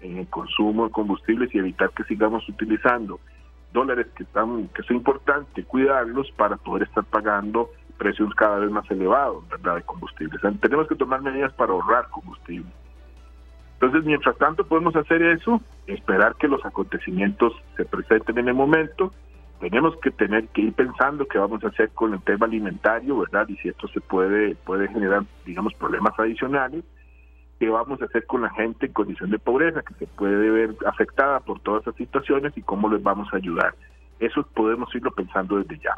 en 0.00 0.18
el 0.18 0.26
consumo 0.26 0.86
de 0.86 0.90
combustibles 0.90 1.54
y 1.54 1.58
evitar 1.58 1.90
que 1.90 2.02
sigamos 2.04 2.46
utilizando 2.48 3.20
dólares 3.72 4.08
que 4.16 4.24
están 4.24 4.66
que 4.74 4.82
es 4.82 4.90
importante 4.90 5.62
cuidarlos 5.62 6.28
para 6.32 6.56
poder 6.56 6.88
estar 6.88 7.04
pagando 7.04 7.70
precios 7.96 8.34
cada 8.34 8.58
vez 8.58 8.72
más 8.72 8.90
elevados 8.90 9.48
¿verdad? 9.48 9.76
de 9.76 9.82
combustibles. 9.82 10.40
tenemos 10.60 10.88
que 10.88 10.96
tomar 10.96 11.22
medidas 11.22 11.52
para 11.52 11.72
ahorrar 11.72 12.08
combustible. 12.10 12.68
Entonces, 13.74 14.04
mientras 14.04 14.36
tanto 14.38 14.66
podemos 14.66 14.94
hacer 14.96 15.22
eso, 15.22 15.60
esperar 15.86 16.34
que 16.36 16.48
los 16.48 16.64
acontecimientos 16.64 17.52
se 17.76 17.84
presenten 17.84 18.38
en 18.38 18.48
el 18.48 18.54
momento. 18.54 19.12
Tenemos 19.60 19.96
que 20.00 20.10
tener 20.10 20.48
que 20.48 20.62
ir 20.62 20.72
pensando 20.72 21.26
qué 21.26 21.38
vamos 21.38 21.62
a 21.62 21.68
hacer 21.68 21.90
con 21.90 22.14
el 22.14 22.22
tema 22.22 22.46
alimentario, 22.46 23.18
¿verdad? 23.18 23.48
Y 23.48 23.56
si 23.56 23.68
esto 23.68 23.86
se 23.88 24.00
puede 24.00 24.56
puede 24.56 24.88
generar, 24.88 25.24
digamos, 25.44 25.74
problemas 25.74 26.18
adicionales 26.18 26.84
qué 27.62 27.68
vamos 27.68 28.02
a 28.02 28.06
hacer 28.06 28.26
con 28.26 28.42
la 28.42 28.50
gente 28.50 28.86
en 28.86 28.92
condición 28.92 29.30
de 29.30 29.38
pobreza 29.38 29.82
que 29.82 29.94
se 29.94 30.08
puede 30.08 30.50
ver 30.50 30.74
afectada 30.84 31.38
por 31.38 31.60
todas 31.60 31.82
esas 31.82 31.94
situaciones 31.94 32.52
y 32.56 32.62
cómo 32.62 32.88
les 32.88 33.00
vamos 33.00 33.32
a 33.32 33.36
ayudar. 33.36 33.72
Eso 34.18 34.42
podemos 34.52 34.92
irlo 34.96 35.12
pensando 35.12 35.58
desde 35.58 35.78
ya. 35.78 35.94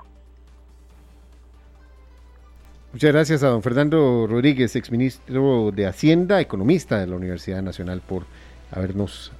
Muchas 2.92 3.12
gracias 3.12 3.42
a 3.42 3.48
don 3.48 3.62
Fernando 3.62 4.26
Rodríguez, 4.28 4.76
exministro 4.76 5.70
de 5.72 5.86
Hacienda, 5.86 6.38
economista 6.42 6.98
de 6.98 7.06
la 7.06 7.16
Universidad 7.16 7.62
Nacional, 7.62 8.02
por 8.06 8.24
habernos 8.70 9.32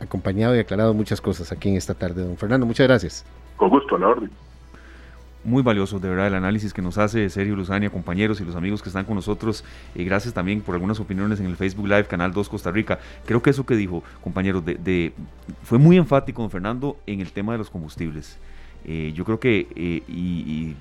acompañado 0.00 0.56
y 0.56 0.60
aclarado 0.60 0.94
muchas 0.94 1.20
cosas 1.20 1.52
aquí 1.52 1.68
en 1.68 1.76
esta 1.76 1.92
tarde. 1.92 2.24
Don 2.24 2.38
Fernando, 2.38 2.64
muchas 2.64 2.88
gracias. 2.88 3.26
Con 3.58 3.68
gusto, 3.68 3.96
a 3.96 3.98
la 3.98 4.08
orden 4.08 4.30
muy 5.44 5.62
valioso, 5.62 5.98
de 5.98 6.08
verdad, 6.08 6.26
el 6.26 6.34
análisis 6.34 6.72
que 6.72 6.82
nos 6.82 6.98
hace 6.98 7.28
Sergio 7.28 7.54
Luzania, 7.54 7.90
compañeros 7.90 8.40
y 8.40 8.44
los 8.44 8.56
amigos 8.56 8.82
que 8.82 8.88
están 8.88 9.04
con 9.04 9.14
nosotros. 9.16 9.64
Y 9.94 10.04
gracias 10.04 10.34
también 10.34 10.60
por 10.60 10.74
algunas 10.74 10.98
opiniones 11.00 11.40
en 11.40 11.46
el 11.46 11.56
Facebook 11.56 11.86
Live, 11.86 12.04
Canal 12.04 12.32
2 12.32 12.48
Costa 12.48 12.70
Rica. 12.70 12.98
Creo 13.26 13.42
que 13.42 13.50
eso 13.50 13.66
que 13.66 13.76
dijo, 13.76 14.02
compañeros, 14.22 14.64
de, 14.64 15.12
fue 15.62 15.78
muy 15.78 15.96
enfático, 15.96 16.42
don 16.42 16.50
Fernando, 16.50 16.98
en 17.06 17.20
el 17.20 17.32
tema 17.32 17.52
de 17.52 17.58
los 17.58 17.70
combustibles. 17.70 18.38
Eh, 18.84 19.12
yo 19.14 19.24
creo 19.24 19.40
que, 19.40 19.68
eh, 19.74 20.02
y, 20.08 20.74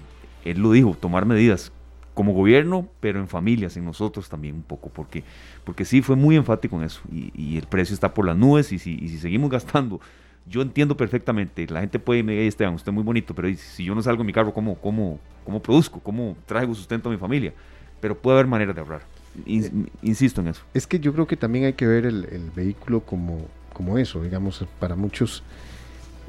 él 0.46 0.60
lo 0.60 0.72
dijo, 0.72 0.96
tomar 1.00 1.26
medidas 1.26 1.72
como 2.14 2.34
gobierno, 2.34 2.88
pero 3.00 3.20
en 3.20 3.28
familias, 3.28 3.76
en 3.76 3.86
nosotros 3.86 4.30
también 4.30 4.56
un 4.56 4.64
poco, 4.64 4.90
porque, 4.90 5.24
porque 5.64 5.84
sí 5.84 6.02
fue 6.02 6.16
muy 6.16 6.36
enfático 6.36 6.76
en 6.78 6.84
eso. 6.84 7.02
Y, 7.12 7.58
el 7.58 7.68
precio 7.68 7.94
está 7.94 8.14
por 8.14 8.26
las 8.26 8.38
nubes 8.38 8.72
y 8.72 8.80
si, 8.80 8.98
y 9.02 9.10
si 9.10 9.18
seguimos 9.18 9.50
gastando 9.52 10.00
yo 10.46 10.62
entiendo 10.62 10.98
perfectamente, 10.98 11.66
la 11.68 11.82
gente 11.82 12.00
puede 12.00 12.24
me 12.24 12.46
Esteban, 12.46 12.74
usted 12.74 12.90
es 12.90 12.94
muy 12.94 13.04
bonito, 13.04 13.34
pero 13.34 13.48
si 13.56 13.86
yo 13.86 13.96
no 13.96 14.02
salgo 14.02 14.22
en 14.22 14.28
mi 14.28 14.34
carro, 14.34 14.54
¿cómo, 14.54 14.76
cómo, 14.76 15.20
cómo 15.46 15.62
produzco? 15.62 16.00
¿Cómo 16.00 16.36
traigo 16.46 16.76
sustento 16.76 17.10
a 17.10 17.12
mi 17.12 17.18
familia? 17.18 17.54
Pero 18.02 18.18
puede 18.18 18.38
haber 18.38 18.48
maneras 18.48 18.76
de 18.76 18.82
ahorrar. 18.82 19.02
Eh, 19.46 19.72
insisto 20.02 20.42
en 20.42 20.50
eso. 20.50 20.64
Es 20.74 20.86
que 20.86 21.00
yo 21.00 21.14
creo 21.14 21.26
que 21.26 21.38
también 21.38 21.66
hay 21.66 21.74
que 21.74 21.88
ver 21.88 22.06
el, 22.06 22.52
vehículo 22.56 23.02
como, 23.02 23.48
como 23.72 23.98
eso, 23.98 24.22
digamos, 24.22 24.66
para 24.80 24.96
muchos 24.96 25.44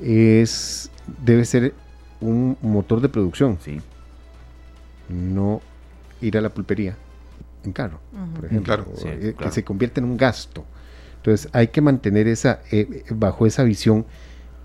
es 0.03 0.91
debe 1.25 1.45
ser 1.45 1.75
un 2.21 2.57
motor 2.63 3.01
de 3.01 3.09
producción. 3.09 3.59
Sí. 3.61 3.81
No 5.09 5.61
ir 6.21 6.39
a 6.39 6.41
la 6.41 6.49
pulpería 6.49 6.97
en 7.65 7.73
carro, 7.73 8.01
por 8.35 8.47
ejemplo, 8.47 8.87
eh, 9.05 9.35
que 9.39 9.51
se 9.51 9.65
convierte 9.65 10.01
en 10.01 10.07
un 10.07 10.17
gasto. 10.17 10.65
Entonces 11.25 11.49
hay 11.55 11.69
que 11.69 11.81
mantener 11.81 12.29
esa, 12.29 12.61
eh, 12.71 13.03
bajo 13.09 13.47
esa 13.47 13.63
visión, 13.63 14.05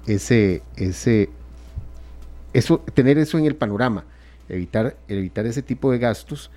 ese, 0.05 0.62
ese, 0.76 1.30
eso, 2.51 2.80
tener 2.93 3.18
eso 3.18 3.38
en 3.38 3.45
el 3.45 3.55
panorama, 3.55 4.03
evitar, 4.49 4.97
evitar 5.07 5.45
ese 5.45 5.62
tipo 5.62 5.89
de 5.89 5.99
gastos 5.99 6.51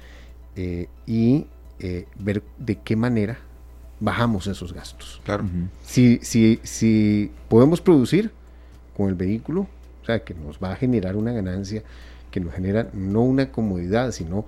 eh, 0.56 0.88
y 1.06 1.46
eh, 1.78 2.08
ver 2.18 2.42
de 2.58 2.80
qué 2.80 2.96
manera 2.96 3.38
bajamos 4.00 4.48
esos 4.48 4.72
gastos. 4.72 5.20
Claro. 5.24 5.44
si, 5.84 6.18
si, 6.22 6.58
si 6.64 7.30
podemos 7.48 7.80
producir 7.80 8.32
con 8.96 9.08
el 9.08 9.14
vehículo, 9.14 9.68
o 10.02 10.04
sea, 10.04 10.24
que 10.24 10.34
nos 10.34 10.58
va 10.58 10.72
a 10.72 10.76
generar 10.76 11.14
una 11.14 11.30
ganancia, 11.30 11.84
que 12.32 12.40
nos 12.40 12.52
genera 12.52 12.88
no 12.92 13.22
una 13.22 13.52
comodidad, 13.52 14.10
sino 14.10 14.46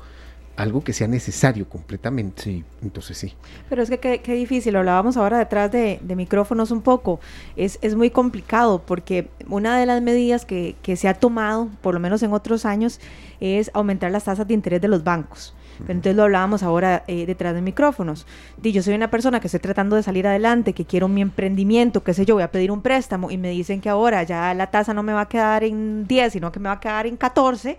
algo 0.56 0.82
que 0.82 0.92
sea 0.92 1.08
necesario 1.08 1.68
completamente. 1.68 2.42
Sí. 2.42 2.64
Entonces 2.82 3.18
sí. 3.18 3.34
Pero 3.68 3.82
es 3.82 3.90
que 3.90 4.20
qué, 4.20 4.34
difícil, 4.34 4.72
lo 4.72 4.80
hablábamos 4.80 5.16
ahora 5.16 5.38
detrás 5.38 5.70
de, 5.72 6.00
micrófonos 6.16 6.70
un 6.70 6.82
poco. 6.82 7.20
Es, 7.56 7.78
es, 7.82 7.94
muy 7.96 8.10
complicado 8.10 8.82
porque 8.84 9.28
una 9.48 9.78
de 9.78 9.86
las 9.86 10.00
medidas 10.02 10.44
que, 10.44 10.76
que, 10.82 10.96
se 10.96 11.08
ha 11.08 11.14
tomado, 11.14 11.68
por 11.80 11.94
lo 11.94 12.00
menos 12.00 12.22
en 12.22 12.32
otros 12.32 12.64
años, 12.64 13.00
es 13.40 13.70
aumentar 13.74 14.10
las 14.10 14.24
tasas 14.24 14.46
de 14.46 14.54
interés 14.54 14.80
de 14.80 14.88
los 14.88 15.04
bancos. 15.04 15.54
entonces 15.80 16.14
lo 16.14 16.22
hablábamos 16.22 16.62
ahora 16.62 17.04
eh, 17.08 17.26
detrás 17.26 17.54
de 17.54 17.60
micrófonos. 17.60 18.26
Di, 18.56 18.72
yo 18.72 18.82
soy 18.82 18.94
una 18.94 19.10
persona 19.10 19.40
que 19.40 19.48
estoy 19.48 19.60
tratando 19.60 19.96
de 19.96 20.02
salir 20.02 20.26
adelante, 20.26 20.72
que 20.72 20.84
quiero 20.84 21.08
mi 21.08 21.20
emprendimiento, 21.20 22.04
qué 22.04 22.14
sé 22.14 22.24
yo, 22.24 22.34
voy 22.34 22.44
a 22.44 22.52
pedir 22.52 22.70
un 22.70 22.80
préstamo 22.80 23.30
y 23.30 23.38
me 23.38 23.50
dicen 23.50 23.80
que 23.80 23.88
ahora 23.88 24.22
ya 24.22 24.54
la 24.54 24.70
tasa 24.70 24.94
no 24.94 25.02
me 25.02 25.12
va 25.12 25.22
a 25.22 25.28
quedar 25.28 25.64
en 25.64 26.06
10, 26.06 26.32
sino 26.32 26.52
que 26.52 26.60
me 26.60 26.68
va 26.68 26.76
a 26.76 26.80
quedar 26.80 27.06
en 27.06 27.16
14 27.16 27.76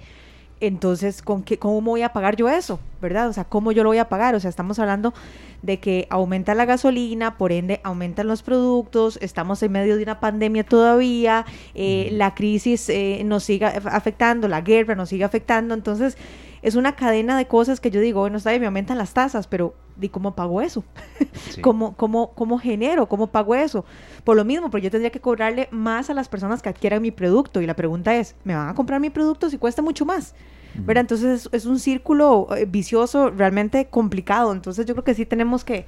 entonces, 0.67 1.21
¿con 1.21 1.43
qué, 1.43 1.59
¿cómo 1.59 1.81
voy 1.81 2.01
a 2.01 2.13
pagar 2.13 2.35
yo 2.35 2.49
eso? 2.49 2.79
¿Verdad? 3.01 3.29
O 3.29 3.33
sea, 3.33 3.43
¿cómo 3.43 3.71
yo 3.71 3.83
lo 3.83 3.89
voy 3.89 3.97
a 3.97 4.09
pagar? 4.09 4.35
O 4.35 4.39
sea, 4.39 4.49
estamos 4.49 4.79
hablando 4.79 5.13
de 5.61 5.79
que 5.79 6.07
aumenta 6.09 6.55
la 6.55 6.65
gasolina, 6.65 7.37
por 7.37 7.51
ende 7.51 7.81
aumentan 7.83 8.27
los 8.27 8.43
productos, 8.43 9.17
estamos 9.21 9.61
en 9.63 9.71
medio 9.71 9.97
de 9.97 10.03
una 10.03 10.19
pandemia 10.19 10.63
todavía, 10.63 11.45
eh, 11.73 12.09
la 12.11 12.35
crisis 12.35 12.89
eh, 12.89 13.21
nos 13.25 13.43
sigue 13.43 13.65
afectando, 13.65 14.47
la 14.47 14.61
guerra 14.61 14.95
nos 14.95 15.09
sigue 15.09 15.23
afectando, 15.23 15.73
entonces 15.73 16.17
es 16.65 16.75
una 16.75 16.95
cadena 16.95 17.37
de 17.37 17.45
cosas 17.45 17.79
que 17.79 17.91
yo 17.91 18.01
digo, 18.01 18.21
bueno, 18.21 18.37
está 18.37 18.49
bien, 18.49 18.61
me 18.61 18.65
aumentan 18.65 18.97
las 18.97 19.13
tasas, 19.13 19.45
pero 19.45 19.75
¿y 20.01 20.09
cómo 20.09 20.35
pago 20.35 20.61
eso? 20.61 20.83
¿Cómo, 21.61 21.95
cómo, 21.95 22.31
¿Cómo 22.33 22.57
genero? 22.57 23.07
¿Cómo 23.07 23.27
pago 23.27 23.53
eso? 23.53 23.85
Por 24.23 24.35
lo 24.35 24.45
mismo, 24.45 24.71
porque 24.71 24.85
yo 24.85 24.89
tendría 24.89 25.11
que 25.11 25.21
cobrarle 25.21 25.67
más 25.69 26.09
a 26.09 26.15
las 26.15 26.27
personas 26.27 26.63
que 26.63 26.69
adquieran 26.69 27.03
mi 27.03 27.11
producto. 27.11 27.61
Y 27.61 27.67
la 27.67 27.75
pregunta 27.75 28.15
es, 28.15 28.35
¿me 28.43 28.55
van 28.55 28.67
a 28.67 28.73
comprar 28.73 28.99
mi 28.99 29.11
producto 29.11 29.49
si 29.51 29.59
cuesta 29.59 29.83
mucho 29.83 30.07
más? 30.07 30.33
¿Verdad? 30.79 31.01
Entonces 31.01 31.49
es, 31.51 31.65
un 31.65 31.79
círculo 31.79 32.47
eh, 32.55 32.65
vicioso 32.65 33.29
realmente 33.29 33.85
complicado. 33.85 34.51
Entonces 34.51 34.85
yo 34.85 34.93
creo 34.93 35.03
que 35.03 35.13
sí 35.13 35.25
tenemos 35.25 35.63
que, 35.63 35.85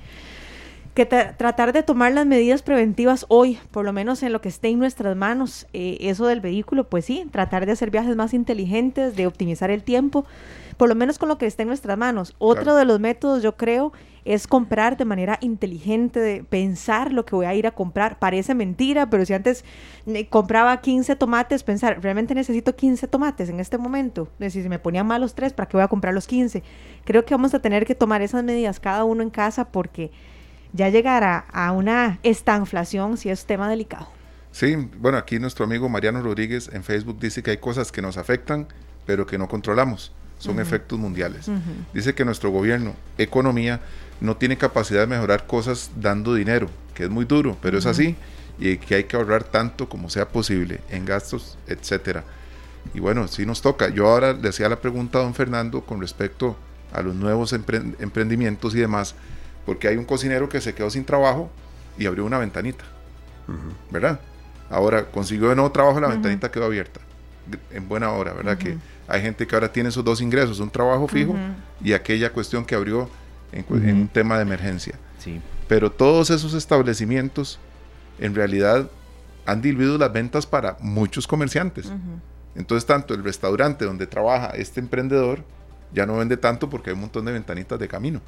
que 0.93 1.05
tratar 1.05 1.73
de 1.73 1.83
tomar 1.83 2.13
las 2.13 2.25
medidas 2.25 2.61
preventivas 2.61 3.25
hoy, 3.29 3.59
por 3.71 3.85
lo 3.85 3.93
menos 3.93 4.23
en 4.23 4.33
lo 4.33 4.41
que 4.41 4.49
esté 4.49 4.69
en 4.69 4.79
nuestras 4.79 5.15
manos. 5.15 5.67
Eh, 5.73 5.97
eso 6.01 6.25
del 6.27 6.41
vehículo, 6.41 6.85
pues 6.85 7.05
sí, 7.05 7.25
tratar 7.31 7.65
de 7.65 7.73
hacer 7.73 7.91
viajes 7.91 8.15
más 8.15 8.33
inteligentes, 8.33 9.15
de 9.15 9.27
optimizar 9.27 9.71
el 9.71 9.83
tiempo 9.83 10.25
por 10.77 10.89
lo 10.89 10.95
menos 10.95 11.17
con 11.17 11.27
lo 11.27 11.37
que 11.37 11.47
está 11.47 11.63
en 11.63 11.67
nuestras 11.67 11.97
manos. 11.97 12.35
Otro 12.37 12.75
de 12.75 12.85
los 12.85 12.99
métodos, 12.99 13.43
yo 13.43 13.57
creo, 13.57 13.91
es 14.27 14.45
comprar 14.45 14.97
de 14.97 15.05
manera 15.05 15.37
inteligente, 15.41 16.19
de 16.19 16.43
pensar 16.43 17.13
lo 17.13 17.25
que 17.25 17.33
voy 17.33 17.45
a 17.45 17.55
ir 17.55 17.65
a 17.65 17.71
comprar. 17.71 18.19
Parece 18.19 18.53
mentira, 18.53 19.09
pero 19.09 19.25
si 19.25 19.33
antes 19.33 19.63
eh, 20.05 20.27
compraba 20.27 20.81
15 20.81 21.15
tomates, 21.15 21.63
pensar, 21.63 22.01
realmente 22.01 22.35
necesito 22.35 22.75
15 22.75 23.07
tomates 23.07 23.47
en 23.47 23.61
este 23.61 23.77
momento. 23.77 24.27
Si 24.49 24.59
me 24.67 24.79
ponían 24.79 25.07
malos 25.07 25.33
tres, 25.33 25.53
¿para 25.53 25.69
qué 25.69 25.77
voy 25.77 25.85
a 25.85 25.87
comprar 25.87 26.13
los 26.13 26.27
15? 26.27 26.61
Creo 27.05 27.23
que 27.23 27.33
vamos 27.33 27.53
a 27.53 27.59
tener 27.59 27.85
que 27.85 27.95
tomar 27.95 28.21
esas 28.21 28.43
medidas 28.43 28.81
cada 28.81 29.05
uno 29.05 29.23
en 29.23 29.29
casa 29.29 29.71
porque 29.71 30.11
ya 30.73 30.89
llegará 30.89 31.45
a 31.53 31.71
una 31.71 32.19
estanflación 32.23 33.15
si 33.15 33.29
es 33.29 33.45
tema 33.45 33.69
delicado. 33.69 34.09
Sí, 34.51 34.75
bueno, 34.99 35.17
aquí 35.17 35.39
nuestro 35.39 35.63
amigo 35.63 35.87
Mariano 35.87 36.21
Rodríguez 36.21 36.69
en 36.73 36.83
Facebook 36.83 37.17
dice 37.19 37.41
que 37.43 37.51
hay 37.51 37.57
cosas 37.57 37.93
que 37.93 38.01
nos 38.01 38.17
afectan, 38.17 38.67
pero 39.05 39.25
que 39.25 39.37
no 39.37 39.47
controlamos 39.47 40.11
son 40.39 40.59
efectos 40.59 40.99
mundiales. 40.99 41.49
Dice 41.93 42.13
que 42.13 42.23
nuestro 42.25 42.51
gobierno, 42.51 42.93
economía, 43.17 43.79
no 44.21 44.35
tiene 44.37 44.57
capacidad 44.57 45.01
de 45.01 45.07
mejorar 45.07 45.45
cosas 45.45 45.91
dando 45.95 46.33
dinero, 46.33 46.69
que 46.93 47.03
es 47.03 47.09
muy 47.09 47.25
duro, 47.25 47.57
pero 47.61 47.77
es 47.77 47.85
así, 47.85 48.15
y 48.59 48.77
que 48.77 48.95
hay 48.95 49.03
que 49.03 49.15
ahorrar 49.15 49.43
tanto 49.43 49.87
como 49.87 50.09
sea 50.09 50.27
posible 50.27 50.79
en 50.89 51.05
gastos, 51.05 51.57
etcétera. 51.67 52.23
Y 52.93 52.99
bueno, 52.99 53.27
sí 53.27 53.45
nos 53.45 53.61
toca. 53.61 53.89
Yo 53.89 54.07
ahora 54.07 54.33
le 54.33 54.49
hacía 54.49 54.69
la 54.69 54.79
pregunta 54.79 55.19
a 55.19 55.23
don 55.23 55.33
Fernando 55.33 55.81
con 55.81 56.01
respecto 56.01 56.55
a 56.93 57.01
los 57.01 57.13
nuevos 57.13 57.53
emprendimientos 57.53 58.73
y 58.73 58.79
demás, 58.79 59.13
porque 59.65 59.89
hay 59.89 59.97
un 59.97 60.05
cocinero 60.05 60.47
que 60.47 60.61
se 60.61 60.73
quedó 60.73 60.89
sin 60.89 61.03
trabajo 61.03 61.51
y 61.97 62.05
abrió 62.05 62.25
una 62.25 62.37
ventanita, 62.39 62.85
¿verdad? 63.91 64.19
Ahora 64.69 65.05
consiguió 65.05 65.49
de 65.49 65.55
nuevo 65.55 65.71
trabajo, 65.71 65.99
la 65.99 66.07
ventanita 66.07 66.49
quedó 66.49 66.65
abierta, 66.65 67.01
en 67.71 67.87
buena 67.87 68.11
hora, 68.11 68.33
¿verdad? 68.33 68.57
Que 68.57 68.77
hay 69.07 69.21
gente 69.21 69.45
que 69.45 69.55
ahora 69.55 69.71
tiene 69.71 69.89
esos 69.89 70.03
dos 70.03 70.21
ingresos, 70.21 70.59
un 70.59 70.69
trabajo 70.69 71.07
fijo 71.07 71.35
y 71.83 71.93
aquella 71.93 72.31
cuestión 72.31 72.65
que 72.65 72.75
abrió 72.75 73.09
en, 73.51 73.65
un 73.95 74.07
tema 74.07 74.37
de 74.37 74.43
emergencia. 74.43 74.95
Sí. 75.19 75.41
Pero 75.67 75.91
todos 75.91 76.29
esos 76.29 76.53
establecimientos 76.53 77.59
en 78.19 78.35
realidad 78.35 78.89
han 79.45 79.61
diluido 79.61 79.97
las 79.97 80.11
ventas 80.11 80.45
para 80.45 80.77
muchos 80.79 81.27
comerciantes. 81.27 81.91
Entonces, 82.55 82.85
tanto 82.85 83.13
el 83.13 83.23
restaurante 83.23 83.85
donde 83.85 84.07
trabaja 84.07 84.47
este 84.47 84.79
emprendedor 84.79 85.43
ya 85.93 86.05
no 86.05 86.17
vende 86.17 86.37
tanto 86.37 86.69
porque 86.69 86.89
hay 86.89 86.95
un 86.95 87.01
montón 87.01 87.25
de 87.25 87.31
ventanitas 87.31 87.79
de 87.79 87.87
camino. 87.87 88.21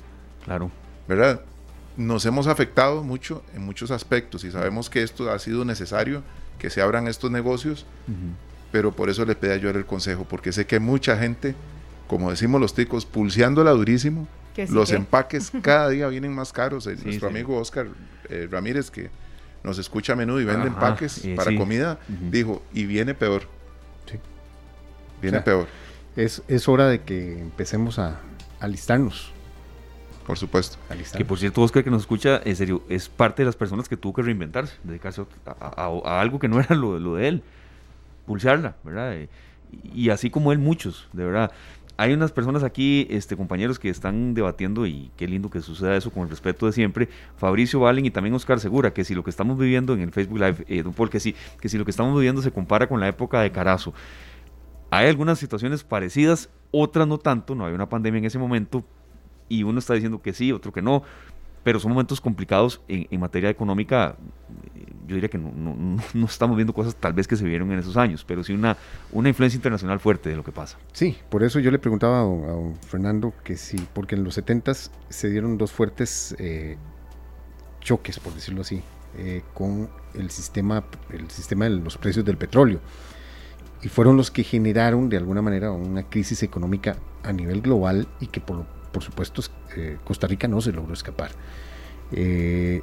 Claro. 0.45 0.71
¿Verdad? 1.07 1.41
Nos 1.97 2.25
hemos 2.25 2.47
afectado 2.47 3.03
mucho 3.03 3.43
en 3.55 3.63
muchos 3.63 3.91
aspectos 3.91 4.43
y 4.43 4.51
sabemos 4.51 4.89
que 4.89 5.03
esto 5.03 5.29
ha 5.31 5.39
sido 5.39 5.65
necesario, 5.65 6.23
que 6.57 6.69
se 6.69 6.81
abran 6.81 7.07
estos 7.07 7.31
negocios, 7.31 7.85
pero 8.71 8.93
por 8.93 9.09
eso 9.09 9.25
le 9.25 9.35
pedí 9.35 9.59
yo 9.59 9.69
el 9.69 9.85
consejo, 9.85 10.25
porque 10.29 10.51
sé 10.51 10.65
que 10.65 10.79
mucha 10.79 11.17
gente, 11.17 11.55
como 12.07 12.29
decimos 12.29 12.61
los 12.61 12.73
ticos, 12.73 13.05
pulseándola 13.05 13.71
durísimo, 13.71 14.27
Que 14.61 14.67
sí 14.67 14.73
los 14.73 14.89
que- 14.89 14.95
empaques 14.95 15.51
cada 15.61 15.89
día 15.89 16.07
vienen 16.07 16.33
más 16.33 16.51
caros. 16.53 16.85
Eh, 16.87 16.95
Sí, 16.97 17.05
Nuestro 17.05 17.29
sí. 17.29 17.35
amigo 17.35 17.57
Oscar 17.57 17.87
eh, 18.29 18.47
Ramírez, 18.51 18.91
que 18.91 19.09
nos 19.63 19.77
escucha 19.77 20.13
a 20.13 20.15
menudo 20.15 20.39
y 20.41 20.45
vende 20.45 20.67
Ajá, 20.67 20.69
empaques 20.69 21.27
para 21.35 21.51
sí. 21.51 21.57
comida, 21.57 21.99
dijo, 22.07 22.61
y 22.73 22.85
viene 22.85 23.13
peor. 23.13 23.43
Sí. 24.09 24.17
Viene 25.21 25.37
O 25.37 25.39
sea, 25.39 25.45
peor, 25.45 25.67
Es, 26.15 26.41
es 26.47 26.67
hora 26.67 26.87
de 26.87 27.01
que 27.01 27.39
empecemos 27.39 27.99
a 27.99 28.19
alistarnos. 28.59 29.31
por 30.25 30.37
supuesto. 30.37 30.77
Que 31.17 31.25
por 31.25 31.39
cierto, 31.39 31.61
Oscar 31.61 31.83
que 31.83 31.89
nos 31.89 32.01
escucha, 32.03 32.39
en 32.45 32.55
serio, 32.55 32.83
es 32.89 33.09
parte 33.09 33.41
de 33.41 33.47
las 33.47 33.55
personas 33.55 33.89
que 33.89 33.97
tuvo 33.97 34.13
que 34.13 34.21
reinventarse, 34.21 34.75
dedicarse 34.83 35.25
a, 35.45 35.89
a- 36.05 36.21
algo 36.21 36.37
que 36.39 36.47
no 36.47 36.59
era 36.59 36.75
lo, 36.75 36.99
lo 36.99 37.15
de 37.15 37.27
él, 37.27 37.43
pulsarla, 38.25 38.75
¿verdad? 38.83 39.13
Eh, 39.15 39.29
Y, 39.93 40.09
así 40.09 40.29
como 40.29 40.51
él, 40.51 40.57
muchos, 40.59 41.07
de 41.13 41.23
verdad. 41.25 41.51
Hay 41.99 42.13
unas 42.13 42.31
personas 42.31 42.63
aquí, 42.63 43.05
este, 43.09 43.35
compañeros, 43.35 43.77
que 43.77 43.89
están 43.89 44.33
debatiendo, 44.33 44.87
y 44.87 45.11
qué 45.17 45.27
lindo 45.27 45.49
que 45.49 45.59
suceda 45.59 45.97
eso 45.97 46.11
con 46.11 46.23
el 46.23 46.29
respeto 46.29 46.65
de 46.65 46.71
siempre. 46.71 47.09
Fabricio 47.35 47.81
Valen 47.81 48.05
y 48.05 48.09
también 48.09 48.33
Oscar 48.33 48.61
Segura, 48.61 48.93
que 48.93 49.03
si 49.03 49.13
lo 49.13 49.21
que 49.21 49.29
estamos 49.29 49.57
viviendo 49.57 49.93
en 49.95 49.99
el 49.99 50.11
Facebook 50.13 50.39
Live, 50.39 50.65
eh, 50.69 50.81
don 50.81 50.93
que 51.09 51.19
sí, 51.19 51.35
que 51.59 51.67
si 51.67 51.77
lo 51.77 51.83
que 51.83 51.91
estamos 51.91 52.15
viviendo 52.15 52.41
se 52.41 52.51
compara 52.51 52.87
con 52.87 53.01
la 53.01 53.09
época 53.09 53.41
de 53.41 53.51
Carazo. 53.51 53.93
Hay 54.91 55.09
algunas 55.09 55.39
situaciones 55.39 55.83
parecidas, 55.83 56.49
otras 56.71 57.05
no 57.05 57.17
tanto, 57.17 57.53
no 57.53 57.65
hay 57.65 57.73
una 57.73 57.89
pandemia 57.89 58.19
en 58.19 58.25
ese 58.25 58.39
momento, 58.39 58.85
y 59.49 59.63
uno 59.63 59.79
está 59.79 59.93
diciendo 59.93 60.21
que 60.21 60.31
sí, 60.31 60.53
otro 60.53 60.71
que 60.71 60.81
no, 60.81 61.03
pero 61.63 61.79
son 61.79 61.91
momentos 61.91 62.21
complicados 62.21 62.81
en, 62.87 63.19
materia 63.19 63.49
económica. 63.49 64.15
Yo 65.07 65.15
diría 65.15 65.29
que 65.29 65.37
no, 65.39 65.97
estamos 66.25 66.55
viendo 66.55 66.73
cosas 66.73 66.95
tal 66.95 67.13
vez 67.13 67.27
que 67.27 67.35
se 67.35 67.45
vieron 67.45 67.71
en 67.71 67.79
esos 67.79 67.97
años, 67.97 68.23
pero 68.25 68.43
sí 68.43 68.53
una, 68.53 68.77
una 69.11 69.29
influencia 69.29 69.57
internacional 69.57 69.99
fuerte 69.99 70.29
de 70.29 70.35
lo 70.35 70.43
que 70.43 70.51
pasa. 70.51 70.77
Sí, 70.93 71.17
por 71.29 71.43
eso 71.43 71.59
yo 71.59 71.71
le 71.71 71.79
preguntaba 71.79 72.21
a 72.21 72.85
Fernando 72.87 73.33
que 73.43 73.57
sí, 73.57 73.77
porque 73.93 74.15
en 74.15 74.23
los 74.23 74.35
70 74.35 74.73
se 74.73 75.29
dieron 75.29 75.57
dos 75.57 75.71
fuertes 75.71 76.35
eh, 76.39 76.77
choques, 77.81 78.19
por 78.19 78.33
decirlo 78.33 78.61
así, 78.61 78.81
eh, 79.17 79.41
con 79.53 79.89
el 80.13 80.29
sistema, 80.29 80.83
el 81.11 81.29
sistema 81.29 81.65
de 81.65 81.71
los 81.71 81.97
precios 81.97 82.25
del 82.25 82.37
petróleo. 82.37 82.79
Y 83.81 83.87
fueron 83.87 84.17
los 84.17 84.29
que 84.29 84.43
generaron 84.43 85.07
de 85.09 85.17
alguna 85.17 85.41
manera 85.41 85.71
una 85.71 86.03
crisis 86.03 86.43
económica 86.43 86.97
a 87.23 87.31
nivel 87.31 87.61
global 87.61 88.07
y 88.19 88.27
que 88.27 88.41
por, 88.41 88.65
por 88.91 89.03
supuesto 89.03 89.41
eh, 89.75 89.97
Costa 90.03 90.27
Rica 90.27 90.47
no 90.47 90.61
se 90.61 90.71
logró 90.71 90.93
escapar. 90.93 91.31
Eh, 92.11 92.81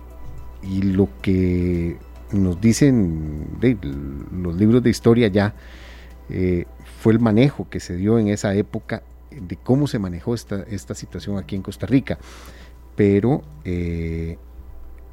y 0.62 0.82
lo 0.82 1.08
que 1.20 1.96
nos 2.32 2.60
dicen 2.60 3.46
los 4.32 4.56
libros 4.56 4.82
de 4.82 4.90
historia 4.90 5.28
ya 5.28 5.54
eh, 6.28 6.64
fue 7.00 7.12
el 7.12 7.20
manejo 7.20 7.68
que 7.68 7.80
se 7.80 7.96
dio 7.96 8.18
en 8.18 8.28
esa 8.28 8.54
época 8.54 9.02
de 9.30 9.56
cómo 9.56 9.86
se 9.86 9.98
manejó 9.98 10.34
esta, 10.34 10.62
esta 10.62 10.94
situación 10.94 11.38
aquí 11.38 11.56
en 11.56 11.62
Costa 11.62 11.86
Rica. 11.86 12.18
Pero 12.96 13.42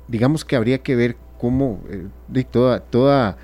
digamos 0.07 0.45
que 0.45 0.55
habría 0.55 0.77
que 0.79 0.95
ver 0.95 1.17
cómo 1.37 1.81
de 2.29 2.43
toda, 2.45 2.79
toda, 2.79 3.37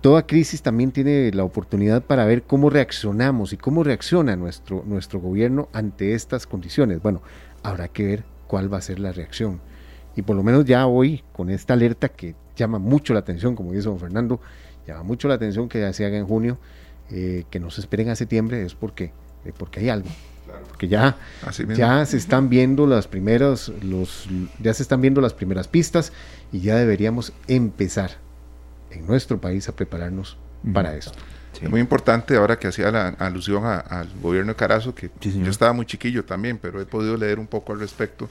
toda 0.00 0.26
crisis 0.26 0.62
también 0.62 0.92
tiene 0.92 1.30
la 1.32 1.44
oportunidad 1.44 2.02
para 2.02 2.24
ver 2.24 2.42
cómo 2.42 2.70
reaccionamos 2.70 3.52
y 3.52 3.56
cómo 3.56 3.82
reacciona 3.82 4.36
nuestro, 4.36 4.84
nuestro 4.86 5.20
gobierno 5.20 5.68
ante 5.72 6.14
estas 6.14 6.46
condiciones. 6.46 7.02
Bueno, 7.02 7.22
habrá 7.62 7.88
que 7.88 8.04
ver 8.04 8.24
cuál 8.46 8.72
va 8.72 8.78
a 8.78 8.82
ser 8.82 8.98
la 8.98 9.12
reacción. 9.12 9.60
Y 10.16 10.22
por 10.22 10.36
lo 10.36 10.42
menos 10.42 10.64
ya 10.64 10.86
hoy, 10.86 11.22
con 11.32 11.50
esta 11.50 11.74
alerta 11.74 12.08
que 12.08 12.34
llama 12.56 12.78
mucho 12.78 13.12
la 13.12 13.20
atención, 13.20 13.54
como 13.54 13.72
dice 13.72 13.88
don 13.88 14.00
Fernando, 14.00 14.40
llama 14.86 15.02
mucho 15.02 15.28
la 15.28 15.34
atención 15.34 15.68
que 15.68 15.80
ya 15.80 15.92
se 15.92 16.04
haga 16.04 16.16
en 16.16 16.26
junio, 16.26 16.58
eh, 17.10 17.44
que 17.50 17.60
no 17.60 17.70
se 17.70 17.80
esperen 17.80 18.08
a 18.08 18.16
septiembre, 18.16 18.64
es 18.64 18.74
porque, 18.74 19.12
eh, 19.44 19.52
porque 19.56 19.80
hay 19.80 19.88
algo. 19.88 20.08
Porque 20.66 20.88
ya, 20.88 21.16
Así 21.46 21.64
ya 21.76 22.04
se 22.06 22.16
están 22.16 22.48
viendo 22.48 22.86
las 22.86 23.06
primeras, 23.06 23.68
los, 23.82 24.26
ya 24.60 24.72
se 24.72 24.82
están 24.82 25.02
viendo 25.02 25.20
las 25.20 25.34
primeras 25.34 25.68
pistas 25.68 26.12
y 26.52 26.60
ya 26.60 26.76
deberíamos 26.76 27.34
empezar 27.48 28.12
en 28.90 29.06
nuestro 29.06 29.40
país 29.40 29.68
a 29.68 29.72
prepararnos 29.72 30.36
para 30.72 30.94
esto. 30.96 31.18
Es 31.60 31.68
muy 31.68 31.80
importante 31.80 32.36
ahora 32.36 32.58
que 32.58 32.68
hacía 32.68 32.90
la 32.90 33.08
alusión 33.08 33.64
a- 33.64 33.78
al 33.78 34.08
gobierno 34.22 34.52
de 34.52 34.56
Carazo, 34.56 34.94
que 34.94 35.10
yo 35.20 35.50
estaba 35.50 35.72
muy 35.72 35.86
chiquillo 35.86 36.24
también, 36.24 36.58
pero 36.58 36.80
he 36.80 36.86
podido 36.86 37.16
leer 37.16 37.38
un 37.38 37.46
poco 37.46 37.72
al 37.72 37.80
respecto. 37.80 38.28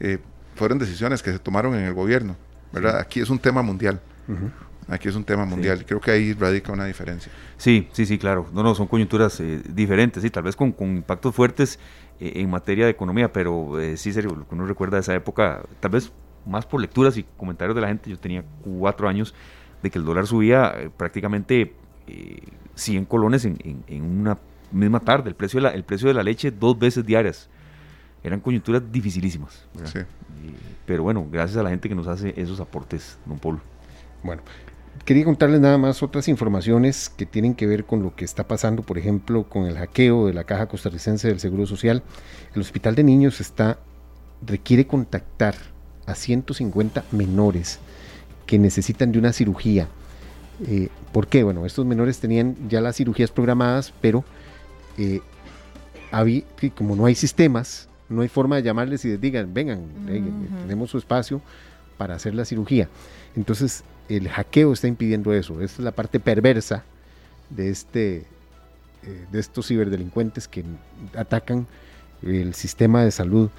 Eh, 0.00 0.18
fueron 0.54 0.78
decisiones 0.78 1.22
que 1.22 1.30
se 1.32 1.38
tomaron 1.38 1.74
en 1.74 1.82
el 1.84 1.94
gobierno, 1.94 2.36
¿verdad? 2.72 2.98
Aquí 2.98 3.20
es 3.20 3.28
un 3.30 3.38
tema 3.38 3.62
mundial. 3.62 4.00
Aquí 4.88 5.08
es 5.08 5.14
un 5.14 5.24
tema 5.24 5.44
mundial 5.44 5.82
y 5.82 5.84
creo 5.84 6.00
que 6.00 6.10
ahí 6.10 6.32
radica 6.32 6.72
una 6.72 6.86
diferencia. 6.86 7.30
Sí, 7.58 7.88
sí, 7.92 8.06
sí, 8.06 8.16
claro. 8.18 8.46
No, 8.54 8.62
no, 8.62 8.74
son 8.74 8.86
coyunturas 8.86 9.38
eh, 9.40 9.60
diferentes, 9.68 10.22
sí, 10.22 10.30
tal 10.30 10.44
vez 10.44 10.56
con, 10.56 10.72
con 10.72 10.96
impactos 10.96 11.34
fuertes 11.34 11.78
eh, 12.20 12.32
en 12.36 12.48
materia 12.48 12.86
de 12.86 12.92
economía, 12.92 13.30
pero 13.30 13.78
eh, 13.78 13.98
sí, 13.98 14.12
serio, 14.14 14.34
lo 14.34 14.48
que 14.48 14.54
uno 14.54 14.64
recuerda 14.66 14.96
de 14.96 15.02
esa 15.02 15.14
época, 15.14 15.62
tal 15.80 15.90
vez 15.90 16.10
más 16.46 16.64
por 16.64 16.80
lecturas 16.80 17.18
y 17.18 17.24
comentarios 17.36 17.74
de 17.74 17.82
la 17.82 17.88
gente, 17.88 18.08
yo 18.08 18.18
tenía 18.18 18.42
cuatro 18.64 19.06
años 19.08 19.34
de 19.82 19.90
que 19.90 19.98
el 19.98 20.04
dólar 20.04 20.26
subía 20.26 20.72
eh, 20.76 20.90
prácticamente 20.96 21.74
eh, 22.06 22.38
100 22.74 23.04
colones 23.04 23.44
en, 23.44 23.56
en- 23.64 23.84
en 23.88 24.02
una 24.04 24.38
misma 24.72 25.00
tarde, 25.00 25.30
el 25.30 25.34
precio, 25.36 25.58
de 25.58 25.62
la, 25.64 25.70
el 25.70 25.84
precio 25.84 26.08
de 26.08 26.14
la 26.14 26.22
leche 26.22 26.50
dos 26.50 26.78
veces 26.78 27.04
diarias. 27.06 27.48
Eran 28.22 28.40
coyunturas 28.40 28.82
dificilísimas. 28.90 29.64
¿verdad? 29.74 29.90
Sí. 29.92 29.98
Y- 30.46 30.54
pero 30.86 31.02
bueno, 31.02 31.26
gracias 31.30 31.56
a 31.58 31.62
la 31.62 31.70
gente 31.70 31.88
que 31.88 31.94
nos 31.94 32.06
hace 32.08 32.34
esos 32.36 32.60
aportes, 32.60 33.18
don 33.26 33.38
Polo. 33.38 33.60
Bueno, 34.22 34.42
quería 35.04 35.24
contarles 35.24 35.60
nada 35.60 35.78
más 35.78 36.02
otras 36.02 36.28
informaciones 36.28 37.08
que 37.08 37.24
tienen 37.26 37.54
que 37.54 37.66
ver 37.66 37.84
con 37.84 38.02
lo 38.02 38.14
que 38.16 38.24
está 38.24 38.48
pasando, 38.48 38.82
por 38.82 38.98
ejemplo, 38.98 39.44
con 39.44 39.64
el 39.66 39.76
hackeo 39.76 40.26
de 40.26 40.34
la 40.34 40.44
Caja 40.44 40.66
Costarricense 40.66 41.28
del 41.28 41.40
Seguro 41.40 41.66
Social. 41.66 42.02
El 42.54 42.60
Hospital 42.62 42.94
de 42.94 43.04
Niños 43.04 43.40
está 43.40 43.78
requiere 44.44 44.86
contactar 44.86 45.54
a 46.06 46.14
150 46.14 47.04
menores 47.12 47.80
que 48.48 48.58
necesitan 48.58 49.12
de 49.12 49.18
una 49.18 49.32
cirugía. 49.32 49.86
Eh, 50.66 50.88
¿Por 51.12 51.28
qué? 51.28 51.44
Bueno, 51.44 51.66
estos 51.66 51.84
menores 51.86 52.18
tenían 52.18 52.56
ya 52.68 52.80
las 52.80 52.96
cirugías 52.96 53.30
programadas, 53.30 53.92
pero 54.00 54.24
eh, 54.96 55.20
habí- 56.10 56.44
como 56.74 56.96
no 56.96 57.04
hay 57.06 57.14
sistemas, 57.14 57.88
no 58.08 58.22
hay 58.22 58.28
forma 58.28 58.56
de 58.56 58.62
llamarles 58.62 59.04
y 59.04 59.08
les 59.10 59.20
digan, 59.20 59.52
vengan, 59.52 59.80
eh, 60.08 60.22
tenemos 60.62 60.90
su 60.90 60.98
espacio 60.98 61.42
para 61.98 62.14
hacer 62.14 62.34
la 62.34 62.44
cirugía. 62.46 62.88
Entonces, 63.36 63.84
el 64.08 64.28
hackeo 64.30 64.72
está 64.72 64.88
impidiendo 64.88 65.34
eso. 65.34 65.60
Esta 65.60 65.82
es 65.82 65.84
la 65.84 65.92
parte 65.92 66.18
perversa 66.18 66.84
de, 67.50 67.68
este, 67.68 68.24
eh, 69.04 69.24
de 69.30 69.38
estos 69.40 69.68
ciberdelincuentes 69.68 70.48
que 70.48 70.64
atacan 71.14 71.66
el 72.22 72.54
sistema 72.54 73.04
de 73.04 73.10
salud 73.10 73.50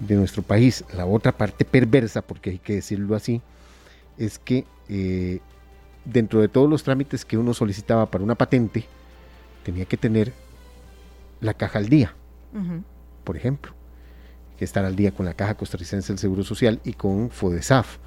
de 0.00 0.14
nuestro 0.16 0.42
país. 0.42 0.82
La 0.96 1.04
otra 1.04 1.32
parte 1.32 1.66
perversa, 1.66 2.22
porque 2.22 2.50
hay 2.50 2.58
que 2.58 2.76
decirlo 2.76 3.14
así, 3.14 3.42
es 4.18 4.38
que 4.38 4.64
eh, 4.88 5.40
dentro 6.04 6.40
de 6.40 6.48
todos 6.48 6.68
los 6.68 6.82
trámites 6.82 7.24
que 7.24 7.38
uno 7.38 7.54
solicitaba 7.54 8.10
para 8.10 8.24
una 8.24 8.34
patente, 8.34 8.86
tenía 9.64 9.84
que 9.84 9.96
tener 9.96 10.32
la 11.40 11.54
caja 11.54 11.78
al 11.78 11.88
día, 11.88 12.14
por 13.24 13.36
ejemplo, 13.36 13.72
que 14.58 14.64
estar 14.64 14.84
al 14.84 14.96
día 14.96 15.12
con 15.12 15.26
la 15.26 15.34
Caja 15.34 15.54
Costarricense 15.54 16.12
del 16.12 16.18
Seguro 16.18 16.44
Social 16.44 16.80
y 16.84 16.92
con 16.92 17.30
FODESAF. 17.30 17.98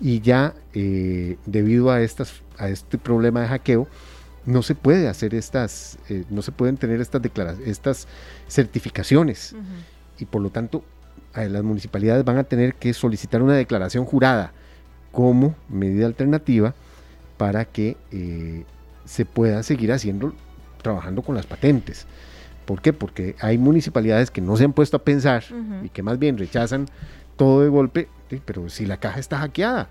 Y 0.00 0.20
ya 0.20 0.54
eh, 0.74 1.36
debido 1.44 1.90
a, 1.90 2.02
estas, 2.02 2.42
a 2.56 2.68
este 2.68 2.98
problema 2.98 3.40
de 3.40 3.48
hackeo, 3.48 3.88
no 4.46 4.62
se 4.62 4.74
puede 4.74 5.08
hacer 5.08 5.34
estas, 5.34 5.98
eh, 6.08 6.24
no 6.30 6.42
se 6.42 6.52
pueden 6.52 6.76
tener 6.76 7.00
estas, 7.00 7.20
estas 7.64 8.06
certificaciones. 8.48 9.56
Y 10.18 10.24
por 10.24 10.40
lo 10.40 10.50
tanto, 10.50 10.84
las 11.34 11.62
municipalidades 11.62 12.24
van 12.24 12.38
a 12.38 12.44
tener 12.44 12.74
que 12.74 12.92
solicitar 12.94 13.42
una 13.42 13.54
declaración 13.54 14.04
jurada 14.04 14.52
como 15.12 15.54
medida 15.68 16.06
alternativa 16.06 16.74
para 17.36 17.64
que 17.64 17.96
eh, 18.10 18.64
se 19.04 19.24
pueda 19.24 19.62
seguir 19.62 19.92
haciendo, 19.92 20.34
trabajando 20.82 21.22
con 21.22 21.34
las 21.34 21.46
patentes. 21.46 22.06
¿Por 22.66 22.82
qué? 22.82 22.92
Porque 22.92 23.34
hay 23.40 23.56
municipalidades 23.56 24.30
que 24.30 24.42
no 24.42 24.56
se 24.56 24.64
han 24.64 24.74
puesto 24.74 24.98
a 24.98 25.04
pensar 25.04 25.42
y 25.82 25.88
que 25.88 26.02
más 26.02 26.18
bien 26.18 26.36
rechazan 26.36 26.86
todo 27.36 27.62
de 27.62 27.68
golpe, 27.68 28.08
sí, 28.28 28.42
pero 28.44 28.68
si 28.68 28.84
la 28.84 28.98
caja 28.98 29.20
está 29.20 29.38
hackeada, 29.38 29.88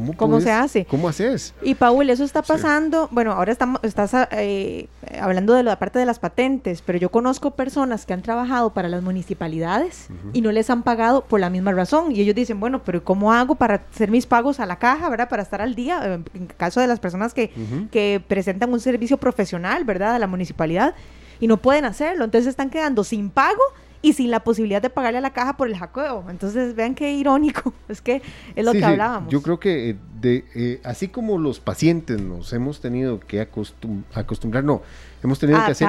¿cómo, 0.00 0.16
¿Cómo 0.16 0.30
puedes- 0.32 0.44
se 0.44 0.52
hace? 0.52 0.84
¿Cómo 0.86 1.08
haces? 1.08 1.54
Y 1.62 1.74
Paul, 1.74 2.08
eso 2.10 2.24
está 2.24 2.42
pasando, 2.42 3.08
bueno, 3.10 3.32
ahora 3.32 3.52
estamos, 3.52 3.80
estás 3.82 4.12
eh, 4.32 4.88
hablando 5.20 5.54
de 5.54 5.62
la 5.62 5.78
parte 5.78 5.98
de 5.98 6.06
las 6.06 6.18
patentes, 6.18 6.82
pero 6.82 6.98
yo 6.98 7.10
conozco 7.10 7.52
personas 7.52 8.06
que 8.06 8.12
han 8.14 8.22
trabajado 8.22 8.70
para 8.72 8.88
las 8.88 9.02
municipalidades 9.02 10.08
y 10.32 10.40
no 10.40 10.52
les 10.52 10.70
han 10.70 10.82
pagado 10.82 11.22
por 11.24 11.40
la 11.40 11.50
misma 11.50 11.72
razón. 11.72 12.12
Y 12.12 12.20
ellos 12.20 12.34
dicen, 12.34 12.60
bueno, 12.60 12.82
pero 12.84 13.02
¿cómo 13.04 13.32
hago 13.32 13.54
para 13.54 13.82
hacer 13.92 14.10
mis 14.10 14.26
pagos 14.26 14.60
a 14.60 14.66
la 14.66 14.78
caja, 14.78 15.08
verdad? 15.08 15.28
Para 15.28 15.42
estar 15.42 15.60
al 15.60 15.74
día, 15.74 16.00
eh, 16.04 16.20
en 16.34 16.46
caso 16.46 16.80
de 16.80 16.86
las 16.86 17.00
personas 17.00 17.34
que, 17.34 17.52
que 17.90 18.22
presentan 18.26 18.72
un 18.72 18.80
servicio 18.80 19.16
profesional, 19.18 19.84
¿verdad? 19.84 20.14
A 20.14 20.18
la 20.18 20.26
municipalidad 20.26 20.94
y 21.40 21.46
no 21.46 21.56
pueden 21.58 21.84
hacerlo. 21.84 22.24
Entonces 22.24 22.48
están 22.48 22.70
quedando 22.70 23.04
sin 23.04 23.30
pago 23.30 23.62
y 24.00 24.12
sin 24.12 24.30
la 24.30 24.40
posibilidad 24.44 24.80
de 24.80 24.90
pagarle 24.90 25.18
a 25.18 25.20
la 25.20 25.32
caja 25.32 25.56
por 25.56 25.66
el 25.68 25.76
hackeo. 25.76 26.24
Entonces, 26.30 26.74
vean 26.76 26.94
qué 26.94 27.12
irónico, 27.12 27.74
es 27.88 28.00
que 28.00 28.22
es 28.54 28.64
lo 28.64 28.72
Sí, 28.72 28.78
que 28.78 28.84
sí, 28.84 28.90
hablábamos. 28.90 29.30
Yo 29.32 29.42
creo 29.42 29.58
que 29.58 29.90
eh, 29.90 29.96
de, 30.20 30.44
eh, 30.54 30.80
así 30.84 31.08
como 31.08 31.38
los 31.38 31.58
pacientes 31.60 32.20
nos 32.20 32.52
hemos 32.52 32.80
tenido 32.80 33.18
que 33.20 33.40
acostum- 33.40 34.04
acostumbrar, 34.14 34.62
no, 34.64 34.82
hemos 35.22 35.38
tenido 35.38 35.58
que 35.64 35.72
hacer 35.72 35.88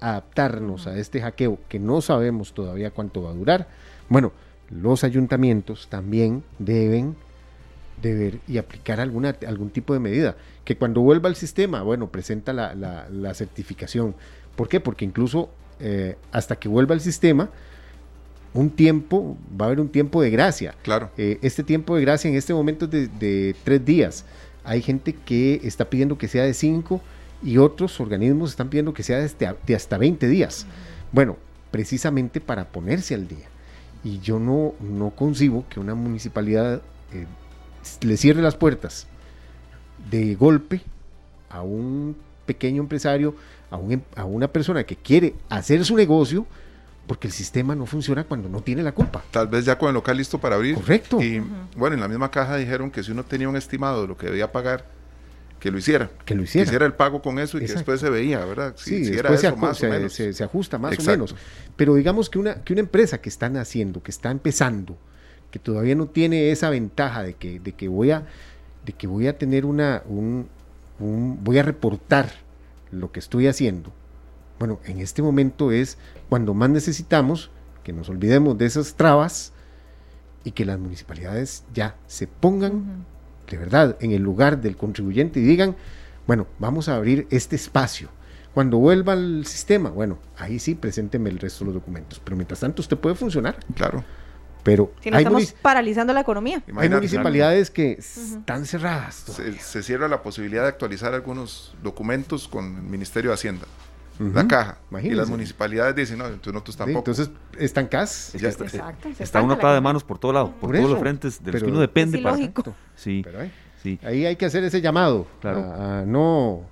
adaptarnos 0.00 0.86
a 0.86 0.96
este 0.98 1.20
hackeo 1.20 1.58
que 1.68 1.78
no 1.78 2.00
sabemos 2.00 2.52
todavía 2.52 2.90
cuánto 2.90 3.22
va 3.22 3.30
a 3.30 3.34
durar. 3.34 3.68
Bueno, 4.08 4.32
los 4.70 5.04
ayuntamientos 5.04 5.88
también 5.88 6.42
deben 6.58 7.16
deber 8.02 8.40
y 8.46 8.58
aplicar 8.58 9.00
alguna, 9.00 9.34
algún 9.46 9.70
tipo 9.70 9.94
de 9.94 10.00
medida. 10.00 10.36
Que 10.64 10.76
cuando 10.76 11.00
vuelva 11.00 11.28
al 11.28 11.36
sistema, 11.36 11.82
bueno, 11.82 12.08
presenta 12.08 12.52
la, 12.52 12.74
la- 12.74 13.08
la 13.08 13.34
certificación. 13.34 14.14
¿Por 14.54 14.68
qué? 14.68 14.80
Porque 14.80 15.04
incluso 15.04 15.48
eh, 15.80 16.16
hasta 16.32 16.56
que 16.56 16.68
vuelva 16.68 16.94
al 16.94 17.00
sistema, 17.00 17.50
un 18.54 18.70
tiempo, 18.70 19.36
va 19.60 19.66
a 19.66 19.68
haber 19.68 19.80
un 19.80 19.88
tiempo 19.88 20.22
de 20.22 20.30
gracia. 20.30 20.74
Claro. 20.82 21.10
Eh, 21.18 21.38
este 21.42 21.62
tiempo 21.62 21.94
de 21.96 22.02
gracia 22.02 22.28
en 22.30 22.36
este 22.36 22.54
momento 22.54 22.86
es 22.86 22.90
de, 22.90 23.08
de 23.08 23.54
tres 23.64 23.84
días. 23.84 24.24
Hay 24.64 24.80
gente 24.82 25.12
que 25.14 25.60
está 25.62 25.88
pidiendo 25.90 26.16
que 26.18 26.26
sea 26.28 26.44
de 26.44 26.54
cinco 26.54 27.00
y 27.42 27.58
otros 27.58 28.00
organismos 28.00 28.50
están 28.50 28.70
pidiendo 28.70 28.94
que 28.94 29.02
sea 29.02 29.18
de, 29.18 29.26
este- 29.26 29.54
de 29.66 29.74
hasta 29.74 29.98
20 29.98 30.26
días. 30.28 30.66
Bueno, 31.12 31.36
precisamente 31.70 32.40
para 32.40 32.64
ponerse 32.68 33.14
al 33.14 33.28
día. 33.28 33.46
Y 34.02 34.20
yo 34.20 34.38
no, 34.38 34.72
no 34.80 35.10
concibo 35.10 35.64
que 35.68 35.78
una 35.78 35.94
municipalidad 35.94 36.80
eh, 37.12 37.26
le 38.00 38.16
cierre 38.16 38.40
las 38.40 38.54
puertas 38.56 39.06
de 40.10 40.34
golpe 40.34 40.80
a 41.50 41.62
un 41.62 42.16
pequeño 42.46 42.82
empresario, 42.82 43.34
a, 43.70 43.76
un 43.76 43.92
em- 43.92 44.02
a 44.14 44.24
una 44.24 44.48
persona 44.48 44.84
que 44.84 44.96
quiere 44.96 45.34
hacer 45.48 45.84
su 45.84 45.96
negocio, 45.96 46.46
porque 47.06 47.28
el 47.28 47.32
sistema 47.32 47.74
no 47.74 47.86
funciona 47.86 48.24
cuando 48.24 48.48
no 48.48 48.60
tiene 48.62 48.82
la 48.82 48.92
culpa. 48.92 49.22
Tal 49.30 49.46
vez 49.48 49.64
ya 49.64 49.78
con 49.78 49.88
el 49.88 49.94
local 49.94 50.16
listo 50.16 50.38
para 50.38 50.56
abrir. 50.56 50.74
Correcto. 50.74 51.20
Y 51.22 51.42
bueno, 51.76 51.94
en 51.94 52.00
la 52.00 52.08
misma 52.08 52.30
caja 52.30 52.56
dijeron 52.56 52.90
que 52.90 53.02
si 53.02 53.12
uno 53.12 53.24
tenía 53.24 53.48
un 53.48 53.56
estimado 53.56 54.02
de 54.02 54.08
lo 54.08 54.16
que 54.16 54.26
debía 54.26 54.50
pagar, 54.50 54.86
que 55.60 55.70
lo 55.70 55.78
hiciera. 55.78 56.10
Que 56.24 56.34
lo 56.34 56.42
hiciera. 56.42 56.66
hiciera 56.66 56.84
el 56.86 56.94
pago 56.94 57.22
con 57.22 57.38
eso 57.38 57.58
y 57.58 57.62
Exacto. 57.62 57.84
que 57.86 57.92
después 57.92 58.00
se 58.00 58.10
veía, 58.10 58.44
¿verdad? 58.44 58.74
Si, 58.76 58.90
Sí, 58.98 59.04
si 59.06 59.14
era 59.14 59.30
se, 59.30 59.46
eso, 59.46 59.56
aju- 59.56 59.60
más 59.60 59.78
se- 59.78 59.86
o 59.86 59.90
menos. 59.90 60.12
se- 60.12 60.32
se 60.32 60.44
ajusta 60.44 60.78
más 60.78 60.92
Exacto. 60.92 61.10
o 61.12 61.14
menos. 61.14 61.34
Pero 61.76 61.94
digamos 61.94 62.28
que 62.28 62.38
una, 62.38 62.62
que 62.62 62.72
una 62.72 62.80
empresa 62.80 63.20
que 63.20 63.28
está 63.28 63.48
naciendo, 63.48 64.02
que 64.02 64.10
está 64.10 64.30
empezando, 64.30 64.96
que 65.50 65.58
todavía 65.58 65.94
no 65.94 66.06
tiene 66.08 66.50
esa 66.50 66.70
ventaja 66.70 67.22
de 67.22 67.34
que, 67.34 67.60
de 67.60 67.72
que 67.72 67.88
voy 67.88 68.10
a 68.10 68.26
de 68.84 68.92
que 68.92 69.06
voy 69.06 69.26
a 69.28 69.36
tener 69.38 69.64
una 69.64 70.02
un, 70.06 70.48
un- 71.00 71.42
voy 71.42 71.58
a 71.58 71.62
reportar 71.62 72.30
lo 72.96 73.12
que 73.12 73.20
estoy 73.20 73.46
haciendo. 73.46 73.92
Bueno, 74.58 74.80
en 74.84 74.98
este 75.00 75.22
momento 75.22 75.70
es 75.70 75.98
cuando 76.28 76.54
más 76.54 76.70
necesitamos 76.70 77.50
que 77.84 77.92
nos 77.92 78.08
olvidemos 78.08 78.56
de 78.58 78.66
esas 78.66 78.94
trabas 78.94 79.52
y 80.44 80.52
que 80.52 80.64
las 80.64 80.78
municipalidades 80.78 81.64
ya 81.74 81.96
se 82.06 82.26
pongan 82.26 83.04
de 83.50 83.56
verdad 83.56 83.96
en 84.00 84.12
el 84.12 84.22
lugar 84.22 84.60
del 84.60 84.76
contribuyente 84.76 85.40
y 85.40 85.44
digan, 85.44 85.76
bueno, 86.26 86.46
vamos 86.58 86.88
a 86.88 86.96
abrir 86.96 87.26
este 87.30 87.56
espacio. 87.56 88.08
Cuando 88.54 88.78
vuelva 88.78 89.12
al 89.12 89.44
sistema, 89.44 89.90
bueno, 89.90 90.18
ahí 90.38 90.58
sí, 90.58 90.74
presénteme 90.74 91.30
el 91.30 91.38
resto 91.38 91.60
de 91.60 91.66
los 91.66 91.74
documentos. 91.74 92.20
Pero 92.24 92.36
mientras 92.36 92.60
tanto, 92.60 92.80
usted 92.80 92.96
puede 92.96 93.14
funcionar. 93.14 93.58
Claro. 93.74 94.02
Pero 94.66 94.92
Si 95.00 95.10
no 95.10 95.16
hay, 95.16 95.22
estamos 95.22 95.52
paralizando 95.62 96.12
la 96.12 96.20
economía. 96.20 96.56
hay 96.66 96.72
Imagínate, 96.72 96.96
municipalidades 96.96 97.70
que 97.70 97.92
están 97.92 98.66
cerradas. 98.66 99.14
Se, 99.14 99.52
se 99.60 99.82
cierra 99.82 100.08
la 100.08 100.22
posibilidad 100.22 100.62
de 100.62 100.68
actualizar 100.68 101.14
algunos 101.14 101.74
documentos 101.84 102.48
con 102.48 102.64
el 102.76 102.82
Ministerio 102.82 103.30
de 103.30 103.34
Hacienda, 103.34 103.64
la 104.18 104.48
caja. 104.48 104.78
Y 104.80 104.90
Imagínese. 104.90 105.16
las 105.20 105.28
municipalidades 105.30 105.94
dicen, 105.94 106.18
no, 106.18 106.26
entonces 106.26 106.52
nosotros 106.52 106.74
Sí, 106.74 106.78
tampoco. 106.78 106.98
entonces, 107.12 107.30
estancás. 107.58 108.32
Ya 108.34 108.48
está. 108.48 108.64
Exacto. 108.64 109.08
se 109.16 109.22
Está 109.22 109.40
la 109.40 109.54
atada 109.54 109.74
de 109.74 109.80
manos 109.80 110.02
por 110.02 110.18
todo 110.18 110.32
lado, 110.32 110.48
por, 110.50 110.70
Por 110.70 110.76
todos 110.76 110.90
los 110.90 110.98
frentes 110.98 111.42
de 111.44 111.52
los 111.52 111.60
que 111.60 111.64
pero- 111.66 111.72
uno 111.72 111.80
depende 111.80 112.18
Es 112.18 112.24
para. 112.24 112.36
Sí, 112.96 113.20
Pero 113.24 113.40
ahí, 113.40 113.52
sí. 113.82 114.00
ahí 114.02 114.26
hay 114.26 114.34
que 114.36 114.46
hacer 114.46 114.64
ese 114.64 114.80
llamado 114.80 115.26
Claro. 115.40 115.58
a, 115.60 116.00
a 116.00 116.04
no 116.04 116.62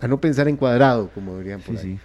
a 0.00 0.06
no 0.06 0.20
pensar 0.20 0.46
en 0.46 0.56
cuadrado, 0.56 1.08
como 1.14 1.38
dirían 1.38 1.60
por 1.60 1.76
Sí, 1.78 1.86
ahí. 1.88 2.00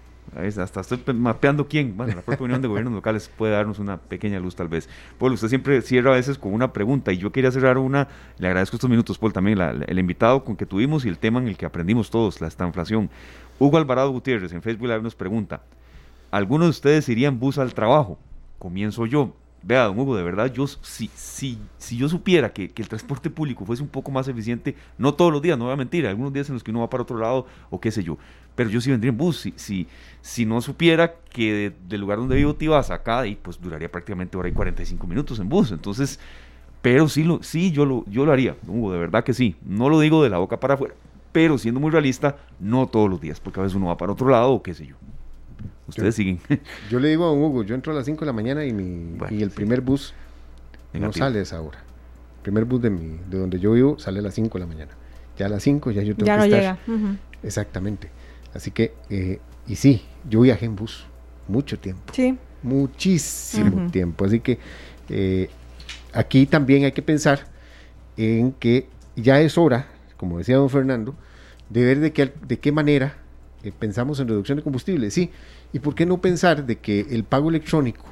Hasta 0.57 0.81
estoy 0.81 0.97
pe- 0.97 1.13
mapeando 1.13 1.67
quién. 1.67 1.95
Bueno, 1.95 2.15
la 2.15 2.21
propia 2.21 2.45
Unión 2.45 2.61
de 2.61 2.67
Gobiernos 2.67 2.93
Locales 2.93 3.29
puede 3.37 3.53
darnos 3.53 3.79
una 3.79 3.97
pequeña 3.97 4.39
luz, 4.39 4.55
tal 4.55 4.67
vez. 4.67 4.89
Paul, 5.17 5.33
usted 5.33 5.47
siempre 5.47 5.81
cierra 5.81 6.11
a 6.11 6.15
veces 6.15 6.37
con 6.37 6.53
una 6.53 6.73
pregunta 6.73 7.11
y 7.13 7.17
yo 7.17 7.31
quería 7.31 7.51
cerrar 7.51 7.77
una. 7.77 8.07
Le 8.37 8.47
agradezco 8.47 8.75
estos 8.75 8.89
minutos, 8.89 9.17
Paul, 9.17 9.33
también 9.33 9.59
el 9.59 9.99
invitado 9.99 10.43
con 10.43 10.55
que 10.55 10.65
tuvimos 10.65 11.05
y 11.05 11.09
el 11.09 11.17
tema 11.17 11.39
en 11.39 11.47
el 11.47 11.57
que 11.57 11.65
aprendimos 11.65 12.09
todos, 12.09 12.41
la 12.41 12.47
estanflación. 12.47 13.09
Hugo 13.59 13.77
Alvarado 13.77 14.09
Gutiérrez 14.11 14.51
en 14.53 14.61
Facebook 14.61 14.89
nos 15.01 15.15
pregunta: 15.15 15.61
¿Algunos 16.31 16.67
de 16.67 16.71
ustedes 16.71 17.09
irían 17.09 17.39
bus 17.39 17.57
al 17.57 17.73
trabajo? 17.73 18.17
Comienzo 18.59 19.05
yo. 19.05 19.35
Vea, 19.65 19.85
don 19.85 19.97
Hugo, 19.97 20.17
de 20.17 20.23
verdad, 20.23 20.51
yo 20.51 20.67
si, 20.67 21.09
si, 21.15 21.57
si 21.77 21.95
yo 21.95 22.09
supiera 22.09 22.51
que, 22.51 22.67
que 22.67 22.81
el 22.81 22.89
transporte 22.89 23.29
público 23.29 23.63
fuese 23.63 23.81
un 23.81 23.87
poco 23.87 24.11
más 24.11 24.27
eficiente, 24.27 24.75
no 24.97 25.13
todos 25.13 25.31
los 25.31 25.41
días, 25.41 25.57
no 25.57 25.63
voy 25.63 25.73
a 25.73 25.77
mentir, 25.77 26.05
algunos 26.05 26.33
días 26.33 26.49
en 26.49 26.55
los 26.55 26.63
que 26.65 26.71
uno 26.71 26.81
va 26.81 26.89
para 26.89 27.03
otro 27.03 27.17
lado 27.17 27.47
o 27.69 27.79
qué 27.79 27.89
sé 27.89 28.03
yo, 28.03 28.17
pero 28.55 28.69
yo 28.69 28.79
sí 28.81 28.89
vendría 28.91 29.09
en 29.09 29.17
bus. 29.17 29.39
Si, 29.41 29.53
si, 29.55 29.87
si 30.21 30.45
no 30.45 30.61
supiera 30.61 31.15
que 31.31 31.53
de- 31.53 31.73
del 31.87 32.01
lugar 32.01 32.17
donde 32.19 32.35
vivo 32.35 32.55
te 32.55 32.65
ibas 32.65 32.91
acá, 32.91 33.25
y 33.27 33.35
pues 33.35 33.59
duraría 33.61 33.91
prácticamente 33.91 34.37
hora 34.37 34.49
y 34.49 34.51
45 34.53 35.07
minutos 35.07 35.39
en 35.39 35.49
bus. 35.49 35.71
Entonces, 35.71 36.19
pero 36.81 37.07
sí, 37.09 37.23
lo, 37.23 37.41
sí 37.43 37.71
yo, 37.71 37.85
lo, 37.85 38.03
yo 38.07 38.25
lo 38.25 38.31
haría, 38.31 38.55
Hugo, 38.67 38.91
de 38.93 38.99
verdad 38.99 39.23
que 39.23 39.33
sí. 39.33 39.55
No 39.65 39.89
lo 39.89 39.99
digo 39.99 40.23
de 40.23 40.29
la 40.29 40.37
boca 40.37 40.59
para 40.59 40.73
afuera, 40.75 40.93
pero 41.31 41.57
siendo 41.57 41.79
muy 41.79 41.91
realista, 41.91 42.37
no 42.59 42.87
todos 42.87 43.09
los 43.09 43.19
días, 43.21 43.39
porque 43.39 43.59
a 43.59 43.63
veces 43.63 43.75
uno 43.75 43.87
va 43.87 43.97
para 43.97 44.11
otro 44.11 44.29
lado 44.29 44.51
o 44.51 44.61
qué 44.63 44.73
sé 44.73 44.85
yo. 44.85 44.95
Ustedes 45.87 46.15
siguen. 46.15 46.39
Yo 46.89 46.99
le 46.99 47.09
digo 47.09 47.25
a 47.25 47.33
Hugo, 47.33 47.63
yo 47.63 47.75
entro 47.75 47.91
a 47.91 47.95
las 47.95 48.05
5 48.05 48.21
de 48.21 48.27
la 48.27 48.33
mañana 48.33 48.63
y, 48.65 48.71
mi, 48.71 49.17
Bueno, 49.17 49.35
y 49.35 49.43
el 49.43 49.49
sí. 49.49 49.55
primer 49.55 49.81
bus 49.81 50.13
no 50.93 51.11
sale 51.11 51.39
a 51.39 51.41
esa 51.41 51.59
hora. 51.61 51.79
El 52.37 52.41
primer 52.43 52.63
bus 52.65 52.81
de, 52.81 52.89
mi, 52.89 53.17
de 53.29 53.37
donde 53.37 53.59
yo 53.59 53.73
vivo 53.73 53.99
sale 53.99 54.19
a 54.19 54.21
las 54.21 54.33
5 54.33 54.57
de 54.57 54.63
la 54.65 54.67
mañana. 54.67 54.91
Ya 55.37 55.47
a 55.47 55.49
las 55.49 55.61
5 55.63 55.91
ya 55.91 56.01
yo 56.03 56.15
tengo 56.15 56.25
Ya 56.27 56.33
que 56.35 56.39
no 56.39 56.45
estar. 56.45 56.59
llega. 56.59 56.77
Ujú. 56.87 57.17
Exactamente. 57.43 58.09
Así 58.53 58.71
que, 58.71 58.93
eh, 59.09 59.39
y 59.67 59.75
sí, 59.75 60.03
yo 60.29 60.41
viajé 60.41 60.65
en 60.65 60.75
bus 60.75 61.05
mucho 61.47 61.77
tiempo. 61.79 62.13
Sí. 62.13 62.37
Muchísimo 62.61 63.91
tiempo. 63.91 64.25
Así 64.25 64.39
que 64.39 64.59
eh, 65.09 65.49
aquí 66.13 66.45
también 66.45 66.85
hay 66.85 66.91
que 66.91 67.01
pensar 67.01 67.47
en 68.17 68.51
que 68.53 68.87
ya 69.15 69.41
es 69.41 69.57
hora, 69.57 69.87
como 70.17 70.37
decía 70.37 70.57
don 70.57 70.69
Fernando, 70.69 71.15
de 71.69 71.83
ver 71.83 71.99
de 71.99 72.13
qué, 72.13 72.31
de 72.47 72.59
qué 72.59 72.71
manera 72.71 73.17
eh, 73.63 73.71
pensamos 73.77 74.19
en 74.19 74.27
reducción 74.27 74.57
de 74.57 74.63
combustible. 74.63 75.09
Sí, 75.11 75.31
y 75.73 75.79
por 75.79 75.95
qué 75.95 76.05
no 76.05 76.21
pensar 76.21 76.65
de 76.65 76.77
que 76.77 77.01
el 77.09 77.23
pago 77.23 77.49
electrónico 77.49 78.05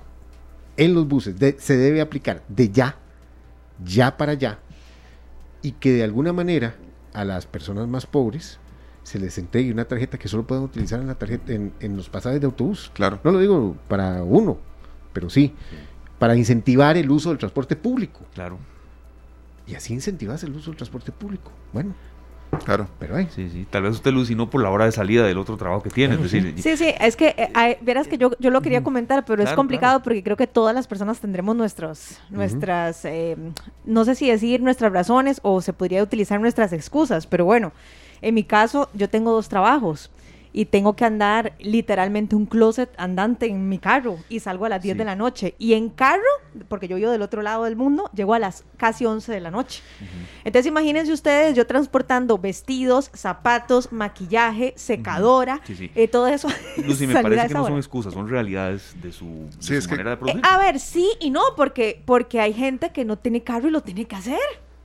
en 0.78 0.94
los 0.96 1.08
buses 1.08 1.38
de- 1.38 1.58
se 1.60 1.78
debe 1.78 2.02
aplicar 2.02 2.42
de 2.48 2.70
ya, 2.70 2.98
ya 3.86 4.18
para 4.18 4.34
ya, 4.34 4.60
y 5.62 5.74
que 5.74 5.92
de 5.92 6.04
alguna 6.04 6.34
manera 6.34 6.76
a 7.14 7.24
las 7.26 7.46
personas 7.46 7.88
más 7.88 8.06
pobres 8.06 8.58
se 9.04 9.20
les 9.20 9.38
entregue 9.38 9.72
una 9.72 9.86
tarjeta 9.86 10.18
que 10.18 10.28
solo 10.28 10.44
puedan 10.44 10.64
utilizar 10.64 11.00
en 11.00 11.08
la 11.08 11.16
tarjeta 11.16 11.54
en, 11.54 11.74
en 11.80 11.98
los 11.98 12.10
pasajes 12.10 12.40
de 12.40 12.46
autobús. 12.46 12.92
Claro. 12.94 13.20
No 13.24 13.32
lo 13.32 13.40
digo 13.40 13.76
para 13.88 14.24
uno, 14.24 14.58
pero 15.14 15.30
sí, 15.30 15.54
para 16.20 16.36
incentivar 16.36 16.98
el 16.98 17.10
uso 17.10 17.30
del 17.30 17.38
transporte 17.38 17.76
público. 17.76 18.22
Claro. 18.34 18.58
Y 19.68 19.76
así 19.76 19.94
incentivas 19.94 20.44
el 20.44 20.52
uso 20.56 20.72
del 20.72 20.78
transporte 20.78 21.12
público. 21.12 21.52
Bueno, 21.74 21.94
Claro. 22.66 22.88
pero 23.00 23.16
hay. 23.16 23.28
Sí, 23.34 23.50
sí. 23.50 23.66
Tal 23.70 23.84
vez 23.84 23.94
usted 23.94 24.12
alucinó 24.12 24.50
por 24.50 24.62
la 24.62 24.70
hora 24.70 24.84
de 24.86 24.92
salida 24.92 25.26
del 25.26 25.38
otro 25.38 25.56
trabajo 25.56 25.82
que 25.84 25.90
tiene. 25.90 26.16
Es 26.16 26.22
decir, 26.22 26.54
Sí, 26.58 26.76
sí, 26.76 26.94
es 27.00 27.16
que 27.16 27.34
eh, 27.38 27.78
verás 27.82 28.08
que 28.10 28.18
yo, 28.18 28.32
yo 28.40 28.50
lo 28.50 28.62
quería 28.62 28.84
comentar, 28.84 29.24
pero 29.24 29.42
es 29.42 29.46
Claro, 29.48 29.56
complicado 29.56 29.94
claro. 29.94 30.04
porque 30.04 30.22
creo 30.22 30.36
que 30.36 30.48
todas 30.48 30.76
las 30.76 30.86
personas 30.86 31.20
tendremos 31.22 31.56
nuestros, 31.56 32.20
nuestras, 32.30 33.06
eh, 33.06 33.38
no 33.86 34.04
sé 34.04 34.16
si 34.16 34.30
decir 34.30 34.62
nuestras 34.62 34.92
razones 34.92 35.40
o 35.44 35.62
se 35.62 35.72
podría 35.72 36.04
utilizar 36.04 36.42
nuestras 36.42 36.74
excusas, 36.74 37.26
pero 37.26 37.46
bueno, 37.46 37.72
en 38.22 38.34
mi 38.36 38.44
caso 38.44 38.90
yo 38.94 39.10
tengo 39.10 39.32
dos 39.32 39.50
trabajos 39.50 40.10
y 40.54 40.66
tengo 40.66 40.98
que 40.98 41.06
andar 41.06 41.54
literalmente 41.60 42.36
un 42.36 42.46
closet 42.46 42.90
andante 42.98 43.46
en 43.46 43.70
mi 43.70 43.80
carro 43.80 44.18
y 44.28 44.42
salgo 44.42 44.66
a 44.66 44.70
las 44.70 44.82
10 44.82 44.96
Sí. 44.96 44.98
de 44.98 45.06
la 45.06 45.16
noche 45.16 45.56
y 45.58 45.76
en 45.76 45.88
carro, 45.90 46.22
porque 46.68 46.90
yo 46.90 46.98
vivo 46.98 47.10
del 47.10 47.22
otro 47.22 47.42
lado 47.42 47.64
del 47.64 47.78
mundo, 47.78 48.10
llego 48.14 48.34
a 48.34 48.40
las 48.40 48.66
casi 48.76 49.06
11 49.06 49.32
de 49.32 49.40
la 49.40 49.50
noche. 49.50 49.82
Entonces 50.44 50.68
imagínense 50.70 51.14
ustedes 51.14 51.56
yo 51.56 51.66
transportando 51.68 52.38
vestidos, 52.38 53.10
zapatos, 53.14 53.94
maquillaje, 53.94 54.74
secadora, 54.76 55.62
Sí, 55.66 55.74
sí. 55.78 55.92
eh, 55.96 56.10
todo 56.10 56.28
eso. 56.28 56.50
Lucy, 56.86 57.08
me 57.08 57.14
parece 57.22 57.48
que 57.48 57.54
no 57.54 57.66
son 57.66 57.78
excusas, 57.78 58.14
son 58.14 58.28
realidades 58.28 58.94
de 59.02 59.14
su, 59.14 59.26
de 59.26 59.52
Sí, 59.60 59.68
su 59.68 59.74
es 59.76 59.88
que- 59.88 59.92
manera 59.94 60.10
de 60.10 60.16
Eh, 60.16 60.18
producir. 60.20 60.42
a 60.46 60.58
ver, 60.58 60.80
sí 60.82 61.08
y 61.22 61.30
no, 61.30 61.42
porque, 61.56 62.02
porque 62.06 62.42
hay 62.42 62.52
gente 62.54 62.90
que 62.92 63.06
no 63.06 63.18
tiene 63.18 63.42
carro 63.42 63.70
y 63.70 63.72
lo 63.72 63.80
tiene 63.80 64.04
que 64.04 64.18
hacer. 64.18 64.38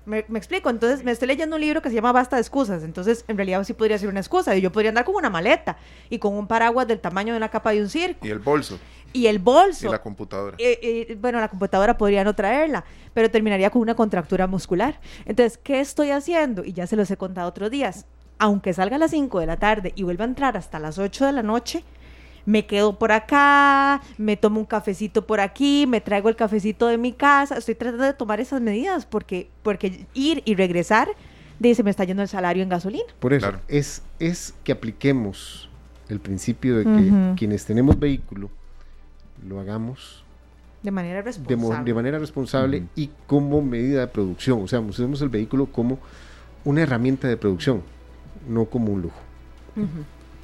Me, 0.07 0.25
me 0.29 0.39
explico, 0.39 0.71
entonces 0.71 1.05
me 1.05 1.11
estoy 1.11 1.29
leyendo 1.29 1.57
un 1.57 1.61
libro 1.63 1.83
que 1.83 1.89
se 1.89 1.95
llama 1.97 2.13
Basta 2.13 2.37
de 2.37 2.43
excusas, 2.43 2.83
entonces 2.85 3.25
en 3.29 3.37
realidad 3.37 3.63
sí 3.65 3.73
podría 3.75 3.99
ser 3.99 4.09
una 4.09 4.21
excusa, 4.21 4.55
y 4.57 4.61
yo 4.61 4.71
podría 4.73 4.91
andar 4.91 5.05
con 5.05 5.17
una 5.17 5.29
maleta 5.31 5.77
y 6.09 6.19
con 6.19 6.35
un 6.35 6.47
paraguas 6.47 6.87
del 6.87 7.01
tamaño 7.01 7.33
de 7.33 7.39
una 7.39 7.49
capa 7.49 7.73
de 7.73 7.81
un 7.83 7.89
circo 7.89 8.25
Y 8.25 8.31
el 8.31 8.39
bolso. 8.39 8.79
y 9.13 9.27
el 9.27 9.39
bolso. 9.41 9.89
Y 9.89 9.91
la 9.91 10.01
computadora. 10.01 10.57
Eh, 10.61 10.79
eh, 11.11 11.17
bueno, 11.21 11.41
la 11.41 11.49
computadora 11.49 11.99
podría 11.99 12.23
no 12.23 12.35
traerla, 12.35 12.85
pero 13.15 13.31
terminaría 13.31 13.69
con 13.71 13.83
una 13.83 13.95
contractura 13.97 14.47
muscular. 14.47 15.01
Entonces, 15.25 15.59
¿qué 15.59 15.81
estoy 15.81 16.11
haciendo? 16.11 16.65
Y 16.65 16.73
ya 16.73 16.87
se 16.87 16.95
los 16.97 17.11
he 17.11 17.17
contado 17.17 17.49
otros 17.49 17.71
días. 17.71 18.07
Aunque 18.39 18.75
salga 18.75 18.97
a 18.97 18.99
las 18.99 19.11
5 19.13 19.41
de 19.41 19.47
la 19.47 19.57
tarde 19.57 19.93
y 19.97 20.03
vuelva 20.03 20.25
a 20.25 20.29
entrar 20.29 20.57
hasta 20.57 20.79
las 20.79 20.99
8 20.99 21.27
de 21.27 21.33
la 21.33 21.43
noche, 21.43 21.83
me 22.47 22.65
quedo 22.65 22.99
por 22.99 23.13
acá, 23.13 24.01
me 24.17 24.37
tomo 24.37 24.61
un 24.61 24.67
cafecito 24.67 25.27
por 25.27 25.41
aquí, 25.41 25.87
me 25.87 26.01
traigo 26.01 26.29
el 26.29 26.37
cafecito 26.37 26.87
de 26.87 26.97
mi 26.97 27.13
casa. 27.13 27.59
Estoy 27.59 27.75
tratando 27.75 28.05
de 28.05 28.15
tomar 28.15 28.41
esas 28.41 28.61
medidas 28.61 29.05
porque, 29.05 29.51
porque 29.63 30.07
ir 30.15 30.43
y 30.45 30.55
regresar, 30.55 31.09
dice, 31.59 31.83
me 31.83 31.91
está 31.91 32.05
yendo 32.05 32.23
el 32.23 32.29
salario 32.29 32.63
en 32.63 32.69
gasolina. 32.69 33.05
Por 33.19 33.35
eso, 33.35 33.53
es, 33.69 34.03
es 34.21 34.55
que 34.65 34.73
apliquemos 34.73 35.69
el 36.09 36.21
principio 36.21 36.79
de 36.79 36.85
que 36.85 37.35
quienes 37.37 37.67
tenemos 37.67 37.99
vehículo 37.99 38.49
lo 39.47 39.61
hagamos 39.61 40.25
de 40.83 40.93
manera 40.93 41.21
responsable. 41.21 41.85
De, 41.85 41.95
manera 41.95 42.19
responsable 42.21 42.85
y 42.95 43.11
como 43.27 43.61
medida 43.61 44.01
de 44.01 44.07
producción. 44.07 44.63
O 44.63 44.69
sea, 44.69 44.79
usemos 44.79 45.21
el 45.21 45.29
vehículo 45.29 45.67
como 45.67 45.99
una 46.65 46.83
herramienta 46.83 47.27
de 47.27 47.37
producción, 47.37 47.83
no 48.49 48.67
como 48.67 48.93
un 48.93 49.03
lujo. 49.03 49.19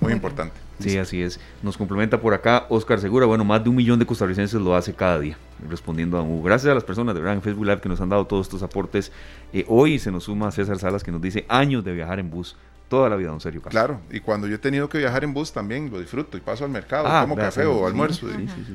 Muy 0.00 0.12
importante. 0.12 0.61
Sí, 0.78 0.98
así 0.98 1.22
es. 1.22 1.38
Nos 1.62 1.76
complementa 1.76 2.20
por 2.20 2.34
acá 2.34 2.66
Oscar 2.68 2.98
Segura. 3.00 3.26
Bueno, 3.26 3.44
más 3.44 3.62
de 3.62 3.70
un 3.70 3.76
millón 3.76 3.98
de 3.98 4.06
costarricenses 4.06 4.60
lo 4.60 4.74
hace 4.74 4.94
cada 4.94 5.20
día, 5.20 5.36
respondiendo 5.68 6.18
a 6.18 6.22
Hugo. 6.22 6.42
Gracias 6.42 6.70
a 6.70 6.74
las 6.74 6.84
personas 6.84 7.14
de 7.14 7.20
verdad 7.20 7.36
en 7.36 7.42
Facebook 7.42 7.66
Live 7.66 7.80
que 7.80 7.88
nos 7.88 8.00
han 8.00 8.08
dado 8.08 8.26
todos 8.26 8.46
estos 8.46 8.62
aportes. 8.62 9.12
Eh, 9.52 9.64
hoy 9.68 9.98
se 9.98 10.10
nos 10.10 10.24
suma 10.24 10.50
César 10.50 10.78
Salas 10.78 11.04
que 11.04 11.12
nos 11.12 11.20
dice 11.20 11.44
años 11.48 11.84
de 11.84 11.92
viajar 11.92 12.18
en 12.18 12.30
bus 12.30 12.56
toda 12.88 13.08
la 13.08 13.16
vida, 13.16 13.30
don 13.30 13.40
Sergio 13.40 13.62
Claro, 13.62 14.00
y 14.10 14.20
cuando 14.20 14.46
yo 14.46 14.56
he 14.56 14.58
tenido 14.58 14.86
que 14.86 14.98
viajar 14.98 15.24
en 15.24 15.32
bus 15.32 15.50
también 15.50 15.90
lo 15.90 15.98
disfruto 15.98 16.36
y 16.36 16.40
paso 16.40 16.64
al 16.64 16.70
mercado, 16.70 17.06
ah, 17.08 17.22
tomo 17.22 17.36
café 17.36 17.64
o 17.64 17.86
almuerzo, 17.86 18.26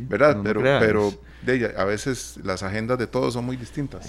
¿verdad? 0.10 0.39
pero 0.43 0.60
pero 0.64 1.14
de 1.43 1.76
a 1.78 1.86
veces 1.86 2.39
las 2.43 2.64
agendas 2.64 2.98
de 2.98 3.06
todos 3.06 3.34
son 3.36 3.45
muy 3.45 3.58
distintas. 3.58 4.08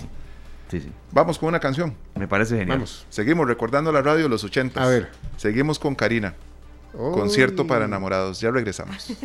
Sí, 0.71 0.81
sí. 0.81 0.91
Vamos 1.13 1.39
con 1.39 1.51
una 1.51 1.61
canción. 1.61 1.95
Me 2.15 2.27
parece 2.27 2.57
genial. 2.57 2.79
Vamos. 2.79 3.07
Seguimos 3.11 3.47
recordando 3.47 3.93
la 3.93 4.03
radio 4.03 4.25
de 4.25 4.29
los 4.29 4.45
80. 4.45 4.83
A 4.83 4.87
ver. 4.87 5.09
Seguimos 5.37 5.79
con 5.79 5.95
Karina. 5.95 6.35
Concierto 6.93 7.67
para 7.67 7.85
enamorados. 7.85 8.41
Ya 8.41 8.51
regresamos. 8.51 9.17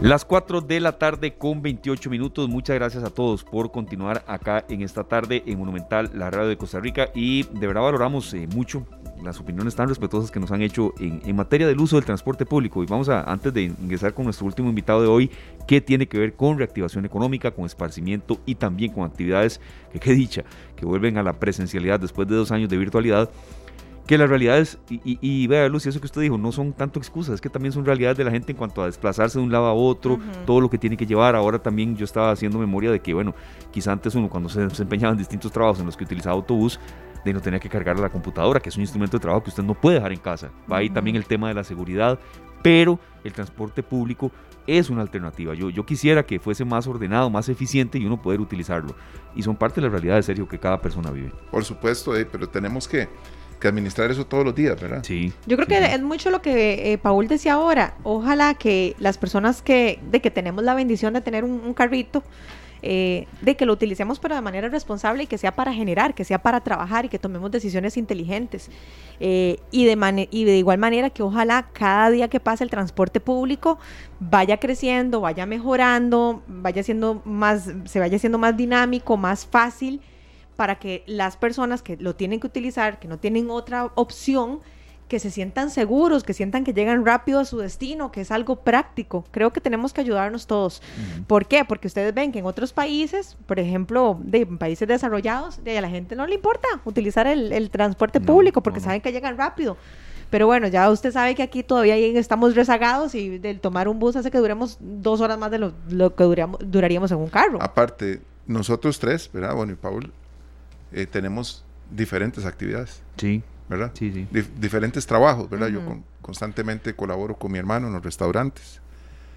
Las 0.00 0.24
4 0.24 0.60
de 0.60 0.78
la 0.78 0.96
tarde 0.96 1.36
con 1.36 1.60
28 1.60 2.08
minutos. 2.08 2.48
Muchas 2.48 2.76
gracias 2.76 3.02
a 3.02 3.10
todos 3.10 3.42
por 3.42 3.72
continuar 3.72 4.22
acá 4.28 4.64
en 4.68 4.82
esta 4.82 5.02
tarde 5.02 5.42
en 5.44 5.58
Monumental, 5.58 6.12
la 6.14 6.30
radio 6.30 6.48
de 6.48 6.56
Costa 6.56 6.78
Rica. 6.78 7.10
Y 7.16 7.42
de 7.42 7.66
verdad 7.66 7.82
valoramos 7.82 8.32
eh, 8.32 8.46
mucho 8.46 8.86
las 9.22 9.40
opiniones 9.40 9.74
tan 9.74 9.88
respetuosas 9.88 10.30
que 10.30 10.40
nos 10.40 10.50
han 10.50 10.62
hecho 10.62 10.94
en, 10.98 11.36
materia 11.36 11.66
del 11.66 11.80
uso 11.80 11.96
del 11.96 12.04
transporte 12.04 12.46
público. 12.46 12.82
Y 12.82 12.86
vamos 12.86 13.08
a, 13.08 13.22
antes 13.22 13.52
de 13.52 13.62
ingresar 13.62 14.14
con 14.14 14.24
nuestro 14.24 14.46
último 14.46 14.68
invitado 14.68 15.02
de 15.02 15.08
hoy, 15.08 15.30
que 15.66 15.80
tiene 15.80 16.06
que 16.06 16.18
ver 16.18 16.34
con 16.34 16.58
reactivación 16.58 17.04
económica, 17.04 17.50
con 17.50 17.66
esparcimiento 17.66 18.40
y 18.46 18.54
también 18.54 18.92
con 18.92 19.04
actividades 19.04 19.60
que, 19.92 20.00
qué 20.00 20.12
dicha, 20.12 20.44
que 20.76 20.86
vuelven 20.86 21.18
a 21.18 21.22
la 21.22 21.34
presencialidad 21.34 22.00
después 22.00 22.28
de 22.28 22.36
dos 22.36 22.50
años 22.50 22.68
de 22.68 22.76
virtualidad 22.76 23.30
que 24.08 24.16
las 24.16 24.30
realidades, 24.30 24.78
y, 24.88 25.18
y, 25.20 25.46
vea 25.48 25.68
Lucy, 25.68 25.90
eso 25.90 26.00
que 26.00 26.06
usted 26.06 26.22
dijo, 26.22 26.38
no 26.38 26.50
son 26.50 26.72
tanto 26.72 26.98
excusas, 26.98 27.34
es 27.34 27.40
que 27.42 27.50
también 27.50 27.72
son 27.72 27.84
realidades 27.84 28.16
de 28.16 28.24
la 28.24 28.30
gente 28.30 28.52
en 28.52 28.56
cuanto 28.56 28.82
a 28.82 28.86
desplazarse 28.86 29.38
de 29.38 29.44
un 29.44 29.52
lado 29.52 29.66
a 29.66 29.74
otro, 29.74 30.18
todo 30.46 30.62
lo 30.62 30.70
que 30.70 30.78
tiene 30.78 30.96
que 30.96 31.04
llevar. 31.04 31.36
Ahora 31.36 31.58
también 31.58 31.94
yo 31.94 32.06
estaba 32.06 32.30
haciendo 32.30 32.58
memoria 32.58 32.90
de 32.90 33.00
que, 33.00 33.12
bueno, 33.12 33.34
quizá 33.70 33.92
antes 33.92 34.14
uno 34.14 34.30
cuando 34.30 34.48
se 34.48 34.62
desempeñaba 34.66 35.12
en 35.12 35.18
distintos 35.18 35.52
trabajos 35.52 35.80
en 35.80 35.84
los 35.84 35.94
que 35.94 36.04
utilizaba 36.04 36.34
autobús, 36.34 36.80
de 37.24 37.32
no 37.32 37.40
tenía 37.40 37.60
que 37.60 37.68
cargar 37.68 37.98
la 37.98 38.08
computadora, 38.08 38.60
que 38.60 38.68
es 38.68 38.76
un 38.76 38.82
instrumento 38.82 39.16
de 39.16 39.22
trabajo 39.22 39.42
que 39.44 39.50
usted 39.50 39.62
no 39.62 39.74
puede 39.74 39.96
dejar 39.96 40.12
en 40.12 40.18
casa. 40.18 40.50
Va 40.70 40.78
ahí 40.78 40.90
también 40.90 41.16
el 41.16 41.24
tema 41.24 41.48
de 41.48 41.54
la 41.54 41.64
seguridad, 41.64 42.18
pero 42.62 42.98
el 43.24 43.32
transporte 43.32 43.82
público 43.82 44.30
es 44.66 44.90
una 44.90 45.02
alternativa. 45.02 45.54
Yo, 45.54 45.70
yo 45.70 45.86
quisiera 45.86 46.24
que 46.24 46.38
fuese 46.38 46.64
más 46.64 46.86
ordenado, 46.86 47.30
más 47.30 47.48
eficiente 47.48 47.98
y 47.98 48.04
uno 48.04 48.20
poder 48.20 48.40
utilizarlo. 48.40 48.94
Y 49.34 49.42
son 49.42 49.56
parte 49.56 49.80
de 49.80 49.86
la 49.86 49.92
realidad, 49.92 50.16
de 50.16 50.22
serio, 50.22 50.46
que 50.46 50.58
cada 50.58 50.80
persona 50.80 51.10
vive. 51.10 51.32
Por 51.50 51.64
supuesto, 51.64 52.16
eh, 52.16 52.26
pero 52.30 52.48
tenemos 52.48 52.86
que 52.86 53.08
que 53.58 53.68
administrar 53.68 54.10
eso 54.10 54.26
todos 54.26 54.44
los 54.44 54.54
días, 54.54 54.80
¿verdad? 54.80 55.02
Sí. 55.04 55.32
Yo 55.46 55.56
creo 55.56 55.68
que 55.68 55.94
es 55.94 56.02
mucho 56.02 56.30
lo 56.30 56.40
que 56.40 56.92
eh, 56.92 56.98
Paul 56.98 57.28
decía 57.28 57.54
ahora. 57.54 57.94
Ojalá 58.02 58.54
que 58.54 58.94
las 58.98 59.18
personas 59.18 59.62
que, 59.62 59.98
de 60.10 60.20
que 60.20 60.30
tenemos 60.30 60.64
la 60.64 60.74
bendición 60.74 61.14
de 61.14 61.20
tener 61.20 61.44
un, 61.44 61.74
carrito, 61.74 62.22
eh, 62.82 63.26
de 63.42 63.56
que 63.56 63.66
lo 63.66 63.72
utilicemos 63.72 64.18
pero 64.18 64.34
de 64.34 64.40
manera 64.40 64.68
responsable 64.68 65.24
y 65.24 65.26
que 65.26 65.38
sea 65.38 65.54
para 65.54 65.72
generar, 65.72 66.14
que 66.14 66.24
sea 66.24 66.38
para 66.40 66.60
trabajar 66.60 67.04
y 67.04 67.08
que 67.08 67.18
tomemos 67.18 67.50
decisiones 67.50 67.96
inteligentes. 67.96 68.70
Eh, 69.20 69.58
y, 69.70 69.84
de 69.84 70.28
y 70.30 70.44
de 70.44 70.58
igual 70.58 70.78
manera 70.78 71.10
que 71.10 71.22
ojalá 71.22 71.70
cada 71.72 72.10
día 72.10 72.28
que 72.28 72.40
pase 72.40 72.62
el 72.64 72.70
transporte 72.70 73.20
público 73.20 73.78
vaya 74.20 74.58
creciendo, 74.58 75.20
vaya 75.20 75.46
mejorando, 75.46 76.42
vaya 76.46 76.82
siendo 76.82 77.22
más, 77.24 77.70
se 77.84 78.00
vaya 78.00 78.18
siendo 78.18 78.38
más 78.38 78.56
dinámico, 78.56 79.16
más 79.16 79.46
fácil 79.46 80.00
para 80.58 80.80
que 80.80 81.04
las 81.06 81.36
personas 81.36 81.82
que 81.82 81.96
lo 81.96 82.16
tienen 82.16 82.40
que 82.40 82.48
utilizar, 82.48 82.98
que 82.98 83.06
no 83.06 83.18
tienen 83.18 83.48
otra 83.48 83.92
opción, 83.94 84.58
que 85.08 85.18
se 85.18 85.30
sientan 85.30 85.70
seguros, 85.70 86.22
que 86.22 86.34
sientan 86.34 86.64
que 86.64 86.72
llegan 86.72 87.04
rápido 87.04 87.40
a 87.40 87.44
su 87.44 87.58
destino, 87.58 88.12
que 88.12 88.20
es 88.20 88.30
algo 88.30 88.56
práctico. 88.56 89.24
Creo 89.30 89.52
que 89.52 89.60
tenemos 89.60 89.92
que 89.92 90.02
ayudarnos 90.02 90.46
todos. 90.46 90.82
¿Por 91.26 91.46
qué? 91.46 91.64
Porque 91.64 91.88
ustedes 91.88 92.14
ven 92.14 92.30
que 92.30 92.38
en 92.38 92.46
otros 92.46 92.72
países, 92.72 93.36
por 93.46 93.58
ejemplo, 93.58 94.18
de 94.22 94.46
países 94.46 94.86
desarrollados, 94.86 95.64
de 95.64 95.78
a 95.78 95.80
la 95.80 95.88
gente 95.88 96.14
no 96.14 96.26
le 96.26 96.34
importa 96.34 96.68
utilizar 96.84 97.26
el, 97.26 97.70
transporte 97.70 98.20
público 98.20 98.62
porque 98.62 98.80
saben 98.80 99.00
que 99.00 99.12
llegan 99.12 99.36
rápido. 99.36 99.76
Pero 100.30 100.46
bueno, 100.46 100.68
ya 100.68 100.90
usted 100.90 101.10
sabe 101.10 101.34
que 101.34 101.42
aquí 101.42 101.62
todavía 101.62 101.96
estamos 101.96 102.54
rezagados 102.54 103.14
y 103.14 103.38
del 103.38 103.60
tomar 103.60 103.88
un 103.88 103.98
bus 103.98 104.14
hace 104.16 104.30
que 104.30 104.38
duremos 104.38 104.76
dos 104.80 105.22
horas 105.22 105.38
más 105.38 105.50
de 105.50 105.58
lo, 105.58 106.14
que 106.14 106.24
duraríamos 106.60 107.10
en 107.12 107.18
un 107.18 107.28
carro. 107.28 107.62
Aparte, 107.62 108.20
nosotros 108.46 108.98
tres, 108.98 109.30
¿verdad? 109.32 109.54
Bueno, 109.54 109.72
y 109.72 109.76
Paul, 109.76 110.12
eh, 110.92 111.06
tenemos 111.06 111.64
diferentes 111.90 112.44
actividades. 112.44 113.02
Sí. 113.16 113.42
¿Verdad? 113.68 113.92
Sí, 113.94 114.12
sí. 114.12 114.26
diferentes 114.58 115.06
trabajos, 115.06 115.50
¿verdad? 115.50 115.68
Yo 115.68 115.82
constantemente 116.22 116.94
colaboro 116.94 117.36
con 117.36 117.52
mi 117.52 117.58
hermano 117.58 117.88
en 117.88 117.92
los 117.92 118.02
restaurantes. 118.02 118.80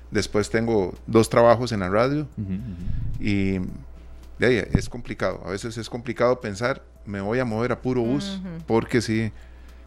Después 0.10 0.50
tengo 0.50 0.94
dos 1.08 1.30
trabajos 1.30 1.72
en 1.72 1.82
la 1.82 1.90
radio. 1.90 2.28
Y 3.20 3.60
de 4.40 4.46
ahí 4.46 4.64
es 4.74 4.90
complicado. 4.90 5.42
A 5.46 5.52
veces 5.52 5.78
es 5.78 5.90
complicado 5.90 6.40
pensar, 6.42 6.84
me 7.06 7.22
voy 7.22 7.40
a 7.40 7.46
mover 7.46 7.72
a 7.72 7.82
puro 7.82 8.02
bus, 8.02 8.42
porque 8.68 9.02
sí, 9.02 9.32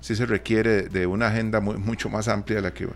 sí 0.01 0.15
se 0.15 0.27
requiere 0.27 0.83
de 0.83 1.07
una 1.07 1.29
agenda 1.29 1.61
mucho 1.61 2.09
más 2.11 2.29
amplia 2.29 2.57
de 2.57 2.63
la 2.63 2.75
que 2.75 2.89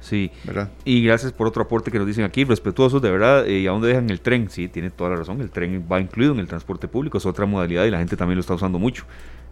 Sí. 0.00 0.30
¿verdad? 0.44 0.70
Y 0.84 1.02
gracias 1.04 1.32
por 1.32 1.48
otro 1.48 1.64
aporte 1.64 1.90
que 1.90 1.98
nos 1.98 2.06
dicen 2.06 2.24
aquí, 2.24 2.44
respetuosos, 2.44 3.02
de 3.02 3.10
verdad. 3.10 3.44
Eh, 3.46 3.60
¿Y 3.60 3.66
a 3.66 3.70
dónde 3.72 3.88
dejan 3.88 4.08
el 4.10 4.20
tren? 4.20 4.48
Sí, 4.50 4.68
tiene 4.68 4.90
toda 4.90 5.10
la 5.10 5.16
razón. 5.16 5.40
El 5.40 5.50
tren 5.50 5.84
va 5.90 6.00
incluido 6.00 6.32
en 6.32 6.38
el 6.38 6.46
transporte 6.46 6.86
público, 6.86 7.18
es 7.18 7.26
otra 7.26 7.44
modalidad 7.44 7.84
y 7.84 7.90
la 7.90 7.98
gente 7.98 8.16
también 8.16 8.36
lo 8.36 8.40
está 8.40 8.54
usando 8.54 8.78
mucho. 8.78 9.04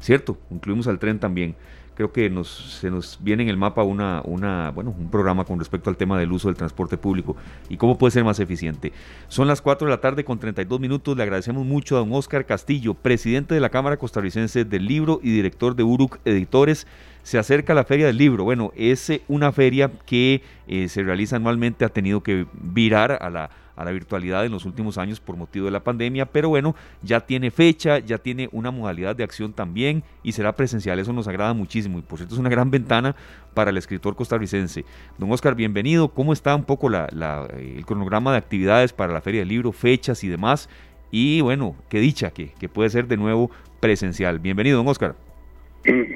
Cierto, 0.05 0.37
incluimos 0.51 0.87
al 0.87 0.99
tren 0.99 1.19
también. 1.19 1.57
Creo 1.95 2.13
que 2.13 2.29
nos, 2.29 2.79
se 2.79 2.91
nos 2.91 3.19
viene 3.23 3.45
en 3.45 3.49
el 3.49 3.57
mapa 3.57 3.85
una, 3.85 4.21
una, 4.27 4.71
bueno, 4.71 4.95
un 4.99 5.11
programa 5.11 5.47
con 5.47 5.59
respecto 5.59 5.89
al 5.89 5.97
tema 5.97 6.19
del 6.19 6.31
uso 6.31 6.49
del 6.49 6.59
transporte 6.59 6.99
público 6.99 7.37
y 7.71 7.79
cómo 7.79 7.97
puede 7.97 8.11
ser 8.11 8.23
más 8.23 8.39
eficiente. 8.39 8.93
Son 9.29 9.49
las 9.49 9.63
4 9.63 9.87
de 9.87 9.91
la 9.91 10.03
tarde 10.03 10.23
con 10.23 10.39
32 10.39 10.79
minutos. 10.79 11.17
Le 11.17 11.23
agradecemos 11.23 11.65
mucho 11.65 11.97
a 11.97 12.01
don 12.01 12.13
Oscar 12.13 12.45
Castillo, 12.45 12.93
presidente 12.93 13.55
de 13.55 13.61
la 13.61 13.71
Cámara 13.71 13.97
Costarricense 13.97 14.67
del 14.67 14.85
Libro 14.85 15.21
y 15.23 15.31
director 15.31 15.75
de 15.75 15.85
URUC 15.85 16.19
Editores 16.27 16.87
se 17.23 17.39
acerca 17.39 17.73
la 17.73 17.85
Feria 17.85 18.07
del 18.07 18.19
Libro. 18.19 18.45
Bueno, 18.45 18.73
es 18.77 19.09
eh, 19.09 19.23
una 19.29 19.53
feria 19.53 19.91
que 20.05 20.43
eh, 20.69 20.89
se 20.89 21.03
realiza 21.03 21.37
anualmente, 21.37 21.87
ha 21.87 21.89
tenido 21.89 22.23
que 22.23 22.45
virar 22.53 23.13
a 23.23 23.31
la, 23.31 23.49
a 23.77 23.85
la 23.85 23.91
virtualidad 23.91 24.45
en 24.45 24.53
los 24.53 24.65
últimos 24.65 24.99
años 24.99 25.21
por 25.21 25.37
motivo 25.37 25.67
de 25.67 25.73
la 25.73 25.81
pandemia, 25.81 26.27
pero 26.27 26.49
bueno, 26.49 26.75
ya 27.03 27.21
tiene 27.21 27.51
fecha, 27.51 27.99
ya 27.99 28.19
tiene 28.19 28.49
una 28.53 28.71
modalidad 28.71 29.17
de 29.17 29.25
acción 29.25 29.53
también 29.53 30.03
y 30.23 30.33
será 30.33 30.55
presencial, 30.55 30.99
eso 30.99 31.13
nos 31.13 31.29
agrada 31.29 31.55
muchísimo 31.55 31.99
y 31.99 32.03
por 32.03 32.19
cierto 32.19 32.35
es 32.35 32.41
una 32.41 32.51
gran 32.51 32.71
ventana 32.71 33.15
para 33.55 33.71
el 33.71 33.77
escritor 33.77 34.17
costarricense. 34.17 34.85
Don 35.19 35.31
Oscar, 35.33 35.55
bienvenido, 35.55 36.09
¿cómo 36.09 36.33
está 36.33 36.55
un 36.55 36.65
poco 36.65 36.89
la, 36.89 37.09
eh, 37.57 37.75
el 37.79 37.87
cronograma 37.87 38.33
de 38.33 38.39
actividades 38.39 38.93
para 38.93 39.13
la 39.13 39.21
Feria 39.21 39.41
del 39.41 39.49
Libro, 39.49 39.73
fechas 39.73 40.25
y 40.25 40.29
demás? 40.29 40.69
Y 41.11 41.41
bueno, 41.41 41.77
qué 41.89 42.01
dicha 42.01 42.31
que, 42.33 42.53
que 42.59 42.69
puede 42.69 42.91
ser 42.91 43.07
de 43.07 43.17
nuevo 43.17 43.51
presencial. 43.81 44.39
Bienvenido, 44.41 44.79
don 44.79 44.89
Oscar. 44.89 45.15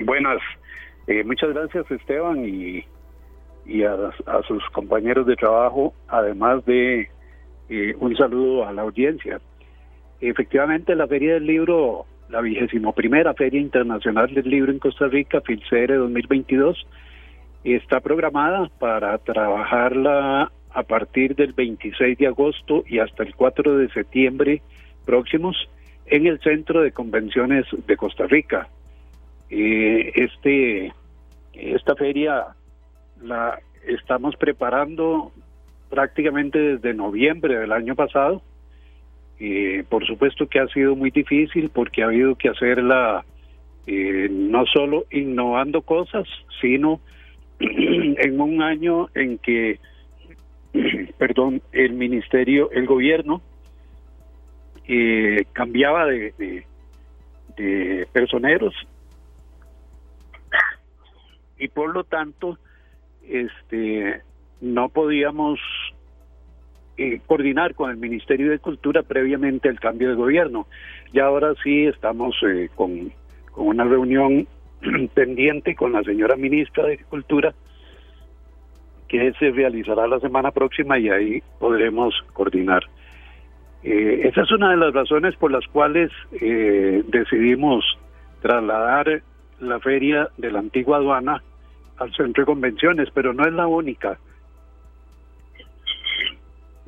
Buenas 0.04 0.40
eh, 1.08 1.24
muchas 1.24 1.54
gracias 1.54 1.90
Esteban 1.90 2.44
y, 2.44 2.84
y 3.64 3.82
a, 3.82 3.96
sus 4.46 4.62
compañeros 4.70 5.26
de 5.26 5.36
trabajo, 5.36 5.94
además 6.06 6.64
de 6.66 7.08
eh, 7.68 7.94
un 7.98 8.16
saludo 8.16 8.66
a 8.66 8.72
la 8.72 8.82
audiencia. 8.82 9.40
Efectivamente, 10.20 10.94
la 10.94 11.06
Feria 11.06 11.34
del 11.34 11.46
Libro, 11.46 12.06
la 12.28 12.40
vigésimo 12.40 12.92
primera 12.92 13.34
Feria 13.34 13.60
Internacional 13.60 14.32
del 14.34 14.48
Libro 14.48 14.72
en 14.72 14.78
Costa 14.78 15.06
Rica, 15.06 15.40
FILCERE 15.40 15.96
2022, 15.96 16.86
está 17.64 18.00
programada 18.00 18.68
para 18.78 19.16
trabajarla 19.18 20.50
a 20.70 20.82
partir 20.82 21.34
del 21.34 21.52
26 21.52 22.18
de 22.18 22.26
agosto 22.26 22.84
y 22.86 22.98
hasta 22.98 23.22
el 23.22 23.34
4 23.34 23.78
de 23.78 23.88
septiembre 23.90 24.62
próximos 25.04 25.68
en 26.06 26.26
el 26.26 26.40
Centro 26.40 26.82
de 26.82 26.92
Convenciones 26.92 27.66
de 27.86 27.96
Costa 27.96 28.26
Rica. 28.26 28.68
Eh, 29.50 30.12
este 30.14 30.92
esta 31.54 31.96
feria 31.96 32.46
la 33.22 33.58
estamos 33.86 34.36
preparando 34.36 35.32
prácticamente 35.88 36.58
desde 36.58 36.94
noviembre 36.94 37.58
del 37.58 37.72
año 37.72 37.94
pasado. 37.94 38.42
y 39.40 39.82
por 39.84 40.04
supuesto 40.04 40.48
que 40.48 40.58
ha 40.58 40.66
sido 40.68 40.96
muy 40.96 41.10
difícil 41.10 41.70
porque 41.72 42.02
ha 42.02 42.06
habido 42.06 42.34
que 42.34 42.48
hacerla 42.48 43.24
eh, 43.86 44.28
no 44.30 44.66
solo 44.66 45.04
innovando 45.10 45.82
cosas, 45.82 46.26
sino 46.60 47.00
en 47.60 48.40
un 48.40 48.60
año 48.62 49.08
en 49.14 49.38
que, 49.38 49.78
perdón, 51.18 51.62
el 51.72 51.92
ministerio, 51.92 52.70
el 52.72 52.86
gobierno 52.86 53.40
eh, 54.88 55.44
cambiaba 55.52 56.06
de, 56.06 56.34
de, 56.36 56.66
de 57.56 58.06
personeros 58.12 58.74
y 61.58 61.68
por 61.68 61.92
lo 61.92 62.04
tanto 62.04 62.58
este 63.28 64.22
no 64.60 64.88
podíamos 64.88 65.60
eh, 66.98 67.20
coordinar 67.26 67.74
con 67.74 67.90
el 67.90 67.96
Ministerio 67.96 68.50
de 68.50 68.58
Cultura 68.58 69.02
previamente 69.02 69.68
al 69.68 69.80
cambio 69.80 70.10
de 70.10 70.14
gobierno. 70.14 70.66
Y 71.12 71.20
ahora 71.20 71.54
sí 71.62 71.86
estamos 71.86 72.36
eh, 72.46 72.68
con, 72.74 73.12
con 73.52 73.68
una 73.68 73.84
reunión 73.84 74.46
pendiente 75.14 75.74
con 75.74 75.92
la 75.92 76.02
señora 76.02 76.36
ministra 76.36 76.84
de 76.84 76.98
Cultura 76.98 77.54
que 79.08 79.32
se 79.38 79.50
realizará 79.50 80.06
la 80.06 80.20
semana 80.20 80.50
próxima 80.50 80.98
y 80.98 81.08
ahí 81.08 81.42
podremos 81.58 82.14
coordinar. 82.34 82.82
Eh, 83.82 84.28
esa 84.28 84.42
es 84.42 84.52
una 84.52 84.70
de 84.70 84.76
las 84.76 84.92
razones 84.92 85.34
por 85.36 85.50
las 85.50 85.66
cuales 85.68 86.10
eh, 86.40 87.02
decidimos 87.08 87.84
trasladar 88.42 89.22
la 89.60 89.80
feria 89.80 90.28
de 90.36 90.50
la 90.50 90.58
antigua 90.58 90.98
aduana 90.98 91.42
al 91.96 92.12
centro 92.14 92.42
de 92.42 92.46
convenciones, 92.46 93.08
pero 93.12 93.32
no 93.32 93.44
es 93.44 93.52
la 93.52 93.66
única, 93.66 94.18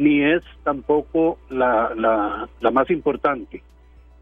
ni 0.00 0.22
es 0.22 0.42
tampoco 0.64 1.38
la, 1.50 1.92
la, 1.94 2.48
la 2.60 2.70
más 2.70 2.90
importante, 2.90 3.62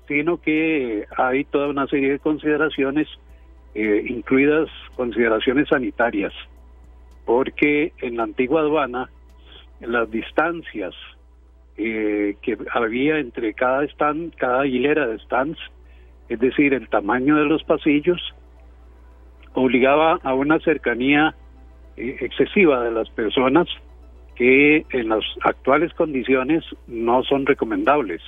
sino 0.08 0.38
que 0.38 1.06
hay 1.16 1.44
toda 1.44 1.68
una 1.68 1.86
serie 1.86 2.10
de 2.10 2.18
consideraciones, 2.18 3.06
eh, 3.76 4.04
incluidas 4.08 4.68
consideraciones 4.96 5.68
sanitarias, 5.68 6.32
porque 7.24 7.92
en 7.98 8.16
la 8.16 8.24
antigua 8.24 8.62
aduana 8.62 9.08
las 9.78 10.10
distancias 10.10 10.94
eh, 11.76 12.34
que 12.42 12.58
había 12.72 13.20
entre 13.20 13.54
cada 13.54 13.84
stand, 13.84 14.34
cada 14.34 14.66
hilera 14.66 15.06
de 15.06 15.20
stands, 15.20 15.60
es 16.28 16.40
decir, 16.40 16.74
el 16.74 16.88
tamaño 16.88 17.36
de 17.36 17.44
los 17.44 17.62
pasillos, 17.62 18.20
obligaba 19.54 20.18
a 20.24 20.34
una 20.34 20.58
cercanía 20.58 21.36
eh, 21.96 22.16
excesiva 22.20 22.82
de 22.82 22.90
las 22.90 23.08
personas 23.10 23.68
que 24.38 24.86
en 24.92 25.08
las 25.08 25.24
actuales 25.42 25.92
condiciones 25.94 26.62
no 26.86 27.24
son 27.24 27.44
recomendables. 27.44 28.22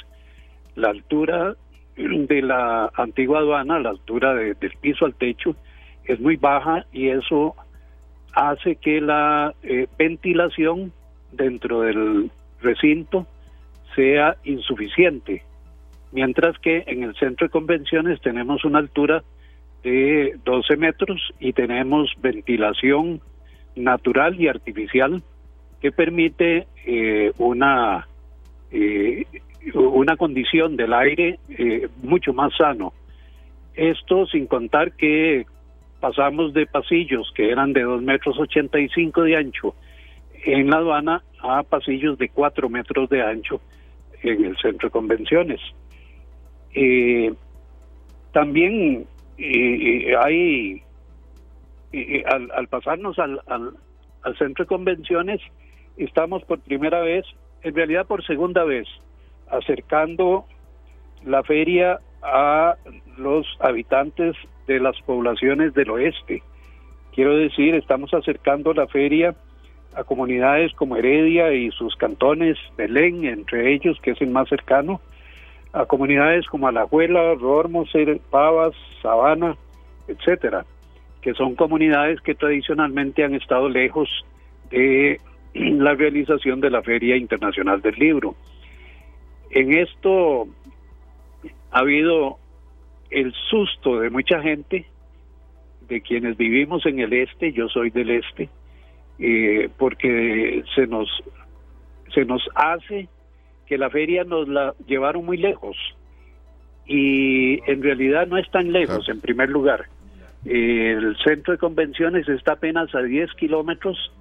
La 0.75 0.89
altura 0.89 1.55
de 1.97 2.43
la 2.43 2.91
antigua 2.97 3.39
aduana, 3.39 3.79
la 3.79 3.91
altura 3.91 4.35
de- 4.35 4.55
del 4.55 4.73
piso 4.81 5.05
al 5.05 5.15
techo, 5.15 5.55
es 6.05 6.19
muy 6.19 6.35
baja 6.35 6.85
y 6.93 7.11
eso 7.11 7.55
hace 8.35 8.75
que 8.75 9.01
la 9.01 9.55
eh, 9.63 9.87
ventilación 9.97 10.93
dentro 11.31 11.83
del 11.83 12.33
recinto 12.61 13.29
sea 13.95 14.37
insuficiente, 14.43 15.45
mientras 16.11 16.59
que 16.59 16.83
en 16.89 17.05
el 17.05 17.15
centro 17.15 17.47
de 17.47 17.53
convenciones 17.53 18.21
tenemos 18.21 18.65
una 18.65 18.81
altura 18.81 19.23
de 19.85 20.37
12 20.45 20.77
metros 20.77 21.33
y 21.39 21.53
tenemos 21.53 22.13
ventilación 22.21 23.21
natural 23.77 24.41
y 24.41 24.49
artificial 24.49 25.23
que 25.81 25.93
permite 25.93 26.67
eh, 26.87 27.33
una 27.39 28.07
eh, 28.71 29.27
una 29.75 30.17
condición 30.17 30.77
del 30.77 30.93
aire 30.93 31.39
eh, 31.51 31.89
mucho 32.03 32.33
más 32.33 32.55
sano. 32.57 32.93
Esto 33.75 34.27
sin 34.27 34.47
contar 34.47 34.93
que 34.93 35.47
pasamos 36.01 36.55
de 36.55 36.67
pasillos 36.67 37.31
que 37.35 37.51
eran 37.51 37.73
de 37.73 37.83
2 37.83 38.03
metros 38.03 38.39
85 38.39 39.23
de 39.23 39.37
ancho 39.37 39.75
en 40.45 40.71
la 40.71 40.79
aduana 40.79 41.23
a 41.41 41.63
pasillos 41.63 42.19
de 42.19 42.31
4 42.31 42.69
metros 42.69 43.09
de 43.11 43.23
ancho 43.23 43.61
en 44.23 44.45
el 44.45 44.57
centro 44.57 44.89
de 44.89 44.93
convenciones. 44.93 45.61
También 48.33 49.07
hay, 50.23 50.83
al, 52.27 52.51
al 52.53 52.69
pasarnos 52.69 53.19
al, 53.19 53.41
al, 53.47 53.75
al 54.23 54.39
centro 54.39 54.65
de 54.65 54.69
convenciones, 54.69 55.41
estamos 56.05 56.43
por 56.45 56.61
primera 56.61 57.01
vez, 57.01 57.25
en 57.63 57.75
realidad 57.75 58.07
por 58.07 58.25
segunda 58.25 58.65
vez, 58.65 58.87
acercando 59.49 60.45
la 61.25 61.43
feria 61.43 61.99
a 62.23 62.77
los 63.17 63.47
habitantes 63.61 64.37
de 64.67 64.81
las 64.81 65.01
poblaciones 65.03 65.75
del 65.75 65.91
oeste. 65.91 66.43
Quiero 67.15 67.37
decir, 67.37 67.75
estamos 67.75 68.15
acercando 68.15 68.73
la 68.73 68.87
feria 68.87 69.35
a 69.95 70.05
comunidades 70.05 70.73
como 70.75 70.97
Heredia 70.97 71.53
y 71.53 71.71
sus 71.73 71.97
cantones, 71.97 72.57
Belén, 72.77 73.25
entre 73.25 73.73
ellos, 73.75 73.99
que 74.01 74.13
es 74.13 74.21
el 74.21 74.31
más 74.31 74.49
cercano, 74.49 75.01
a 75.73 75.87
comunidades 75.87 76.47
como 76.47 76.69
Alajuela, 76.69 77.35
Rormoser, 77.35 78.21
Pavas, 78.31 78.75
Sabana, 79.03 79.57
etcétera, 80.09 80.65
que 81.21 81.35
son 81.35 81.55
comunidades 81.55 82.21
que 82.21 82.35
tradicionalmente 82.35 83.25
han 83.25 83.35
estado 83.35 83.69
lejos 83.69 84.09
de 84.71 85.21
la 85.55 85.95
realización 85.95 86.61
de 86.61 86.71
la 86.71 86.83
Feria 86.83 87.17
Internacional 87.17 87.83
del 87.83 87.95
Libro. 87.97 88.35
En 89.51 89.73
esto 89.75 90.47
ha 91.71 91.81
habido 91.81 92.39
el 93.11 93.33
susto 93.51 94.01
de 94.01 94.11
mucha 94.11 94.41
gente, 94.41 94.87
de 95.89 96.01
quienes 96.01 96.37
vivimos 96.37 96.87
en 96.87 97.01
el 97.01 97.13
este, 97.13 97.53
yo 97.53 97.69
soy 97.69 97.91
del 97.91 98.11
este, 98.11 98.49
eh, 99.19 99.69
porque 99.77 100.63
se 100.75 100.87
nos 100.87 101.09
se 102.15 102.25
nos 102.25 102.43
hace 102.55 103.09
que 103.67 103.79
la 103.79 103.91
feria 103.91 104.25
nos 104.25 104.49
la 104.49 104.75
llevaron 104.87 105.25
muy 105.25 105.37
lejos. 105.37 105.77
Y 106.87 107.61
en 107.71 107.83
realidad 107.83 108.27
no 108.27 108.37
es 108.37 108.51
tan 108.51 108.73
lejos 108.73 109.09
en 109.09 109.21
primer 109.21 109.49
lugar. 109.49 109.87
El 110.45 111.17
centro 111.25 111.53
de 111.53 111.59
convenciones 111.59 112.29
está 112.29 112.53
apenas 112.53 112.93
a 112.95 113.03
10 113.03 113.33
kilómetros 113.35 114.13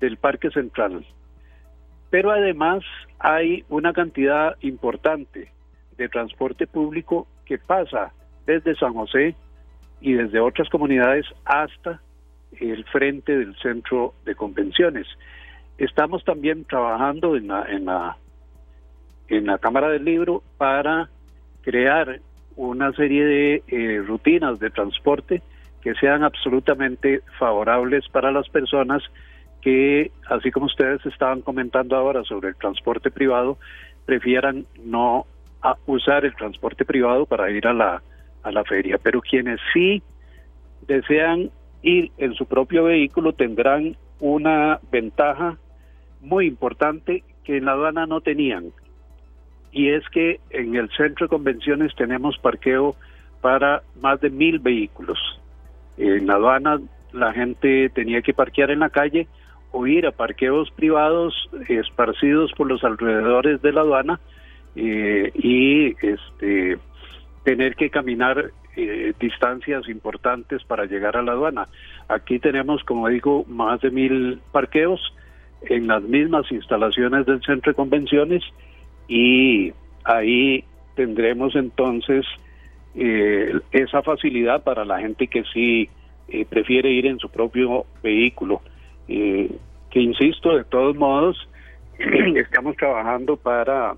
del 0.00 0.16
parque 0.16 0.50
central 0.50 1.04
pero 2.10 2.30
además 2.30 2.82
hay 3.18 3.64
una 3.68 3.92
cantidad 3.92 4.56
importante 4.60 5.50
de 5.96 6.08
transporte 6.08 6.66
público 6.66 7.26
que 7.44 7.58
pasa 7.58 8.12
desde 8.46 8.76
San 8.76 8.94
José 8.94 9.34
y 10.00 10.12
desde 10.12 10.40
otras 10.40 10.68
comunidades 10.68 11.26
hasta 11.44 12.00
el 12.60 12.84
frente 12.84 13.36
del 13.36 13.56
centro 13.56 14.14
de 14.24 14.34
convenciones. 14.34 15.06
Estamos 15.78 16.24
también 16.24 16.64
trabajando 16.64 17.36
en 17.36 17.48
la, 17.48 17.64
en 17.68 17.84
la, 17.86 18.16
en 19.28 19.46
la 19.46 19.58
Cámara 19.58 19.88
del 19.88 20.04
Libro 20.04 20.42
para 20.58 21.08
crear 21.62 22.20
una 22.54 22.92
serie 22.92 23.24
de 23.24 23.62
eh, 23.68 24.02
rutinas 24.06 24.58
de 24.58 24.70
transporte 24.70 25.42
que 25.82 25.94
sean 25.94 26.24
absolutamente 26.24 27.20
favorables 27.38 28.08
para 28.08 28.32
las 28.32 28.48
personas 28.48 29.02
que, 29.66 30.12
así 30.28 30.52
como 30.52 30.66
ustedes 30.66 31.04
estaban 31.06 31.40
comentando 31.40 31.96
ahora 31.96 32.22
sobre 32.22 32.50
el 32.50 32.54
transporte 32.54 33.10
privado, 33.10 33.58
prefieran 34.04 34.64
no 34.84 35.26
usar 35.86 36.24
el 36.24 36.36
transporte 36.36 36.84
privado 36.84 37.26
para 37.26 37.50
ir 37.50 37.66
a 37.66 37.72
la, 37.72 38.00
a 38.44 38.52
la 38.52 38.62
feria. 38.62 38.96
Pero 39.02 39.20
quienes 39.20 39.58
sí 39.72 40.04
desean 40.86 41.50
ir 41.82 42.12
en 42.16 42.34
su 42.34 42.46
propio 42.46 42.84
vehículo 42.84 43.32
tendrán 43.32 43.96
una 44.20 44.78
ventaja 44.92 45.58
muy 46.20 46.46
importante 46.46 47.24
que 47.42 47.56
en 47.56 47.64
la 47.64 47.72
aduana 47.72 48.06
no 48.06 48.20
tenían. 48.20 48.66
Y 49.72 49.88
es 49.88 50.08
que 50.10 50.38
en 50.50 50.76
el 50.76 50.88
centro 50.90 51.26
de 51.26 51.30
convenciones 51.30 51.92
tenemos 51.96 52.38
parqueo 52.38 52.94
para 53.40 53.82
más 54.00 54.20
de 54.20 54.30
mil 54.30 54.60
vehículos. 54.60 55.18
En 55.98 56.28
la 56.28 56.34
aduana 56.34 56.80
la 57.12 57.32
gente 57.32 57.88
tenía 57.88 58.22
que 58.22 58.32
parquear 58.32 58.70
en 58.70 58.78
la 58.78 58.90
calle 58.90 59.26
o 59.76 59.86
ir 59.86 60.06
a 60.06 60.10
parqueos 60.10 60.70
privados 60.70 61.34
esparcidos 61.68 62.50
por 62.52 62.66
los 62.66 62.82
alrededores 62.82 63.60
de 63.60 63.72
la 63.72 63.82
aduana 63.82 64.20
eh, 64.74 65.30
y 65.34 65.94
este 66.04 66.78
tener 67.44 67.76
que 67.76 67.90
caminar 67.90 68.52
eh, 68.74 69.12
distancias 69.20 69.86
importantes 69.88 70.64
para 70.64 70.86
llegar 70.86 71.16
a 71.16 71.22
la 71.22 71.32
aduana. 71.32 71.68
Aquí 72.08 72.38
tenemos, 72.38 72.82
como 72.84 73.08
digo, 73.08 73.44
más 73.48 73.80
de 73.82 73.90
mil 73.90 74.40
parqueos 74.50 75.00
en 75.62 75.86
las 75.86 76.02
mismas 76.02 76.50
instalaciones 76.50 77.26
del 77.26 77.42
centro 77.42 77.72
de 77.72 77.76
convenciones 77.76 78.42
y 79.08 79.74
ahí 80.04 80.64
tendremos 80.94 81.54
entonces 81.54 82.24
eh, 82.94 83.60
esa 83.72 84.02
facilidad 84.02 84.64
para 84.64 84.86
la 84.86 85.00
gente 85.00 85.26
que 85.26 85.44
sí 85.52 85.90
eh, 86.28 86.46
prefiere 86.48 86.90
ir 86.90 87.06
en 87.06 87.18
su 87.18 87.28
propio 87.28 87.84
vehículo. 88.02 88.62
Eh, 89.08 89.50
que 89.96 90.02
insisto, 90.02 90.54
de 90.54 90.64
todos 90.64 90.94
modos, 90.94 91.48
estamos 92.36 92.76
trabajando 92.76 93.38
para 93.38 93.94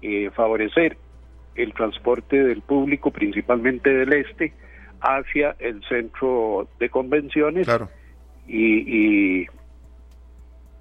eh, 0.00 0.30
favorecer 0.36 0.96
el 1.56 1.74
transporte 1.74 2.44
del 2.44 2.62
público, 2.62 3.10
principalmente 3.10 3.92
del 3.92 4.12
este, 4.12 4.52
hacia 5.00 5.56
el 5.58 5.82
centro 5.88 6.68
de 6.78 6.90
convenciones 6.90 7.66
y, 8.46 9.40
y, 9.42 9.46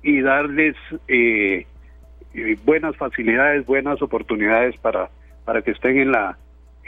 y 0.04 0.22
darles 0.22 0.76
eh, 1.08 1.66
eh, 2.36 2.58
buenas 2.64 2.96
facilidades, 2.98 3.66
buenas 3.66 4.00
oportunidades 4.04 4.78
para, 4.78 5.10
para 5.44 5.64
que 5.64 5.72
estén 5.72 5.98
en 5.98 6.12
la, 6.12 6.38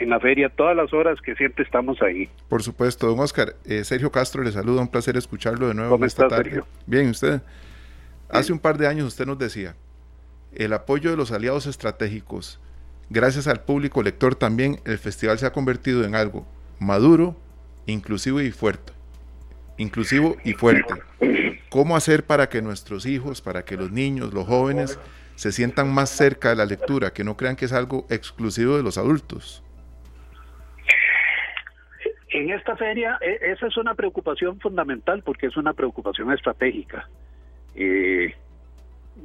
en 0.00 0.08
la 0.10 0.18
feria 0.18 0.48
todas 0.48 0.74
las 0.74 0.92
horas 0.92 1.20
que 1.20 1.34
siempre 1.34 1.62
estamos 1.62 2.00
ahí. 2.02 2.28
Por 2.48 2.62
supuesto, 2.62 3.06
don 3.06 3.20
Oscar. 3.20 3.54
Eh, 3.64 3.84
Sergio 3.84 4.10
Castro 4.10 4.42
le 4.42 4.50
saluda, 4.50 4.80
un 4.80 4.88
placer 4.88 5.16
escucharlo 5.16 5.68
de 5.68 5.74
nuevo 5.74 5.90
¿Cómo 5.90 6.06
esta 6.06 6.24
está, 6.24 6.36
tarde. 6.36 6.50
Sergio? 6.50 6.66
Bien, 6.86 7.10
usted. 7.10 7.42
Hace 8.30 8.52
un 8.52 8.58
par 8.58 8.78
de 8.78 8.86
años 8.86 9.06
usted 9.06 9.26
nos 9.26 9.38
decía, 9.38 9.74
el 10.52 10.72
apoyo 10.72 11.10
de 11.10 11.16
los 11.16 11.32
aliados 11.32 11.66
estratégicos, 11.66 12.60
gracias 13.10 13.46
al 13.46 13.60
público 13.60 14.02
lector 14.02 14.34
también, 14.34 14.80
el 14.84 14.98
festival 14.98 15.38
se 15.38 15.46
ha 15.46 15.52
convertido 15.52 16.04
en 16.04 16.14
algo 16.14 16.46
maduro, 16.78 17.36
inclusivo 17.86 18.40
y 18.40 18.50
fuerte. 18.50 18.92
Inclusivo 19.76 20.36
y 20.44 20.52
fuerte. 20.52 20.94
¿Cómo 21.68 21.96
hacer 21.96 22.24
para 22.24 22.48
que 22.48 22.62
nuestros 22.62 23.04
hijos, 23.06 23.40
para 23.40 23.64
que 23.64 23.76
los 23.76 23.90
niños, 23.90 24.32
los 24.32 24.46
jóvenes, 24.46 24.98
se 25.36 25.52
sientan 25.52 25.92
más 25.92 26.10
cerca 26.10 26.50
de 26.50 26.56
la 26.56 26.66
lectura, 26.66 27.12
que 27.12 27.24
no 27.24 27.36
crean 27.36 27.56
que 27.56 27.64
es 27.64 27.72
algo 27.72 28.06
exclusivo 28.10 28.76
de 28.76 28.82
los 28.82 28.98
adultos? 28.98 29.62
En 32.40 32.48
esta 32.48 32.74
feria, 32.74 33.18
e- 33.20 33.38
esa 33.52 33.66
es 33.66 33.76
una 33.76 33.94
preocupación 33.94 34.58
fundamental 34.60 35.22
porque 35.22 35.48
es 35.48 35.58
una 35.58 35.74
preocupación 35.74 36.32
estratégica. 36.32 37.06
Eh, 37.74 38.34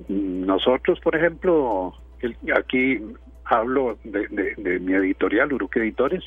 nosotros, 0.09 0.99
por 0.99 1.15
ejemplo, 1.15 1.93
aquí 2.53 3.01
hablo 3.45 3.97
de, 4.03 4.27
de- 4.57 4.79
mi 4.79 4.93
editorial, 4.95 5.53
Uruque 5.53 5.79
Editores, 5.79 6.25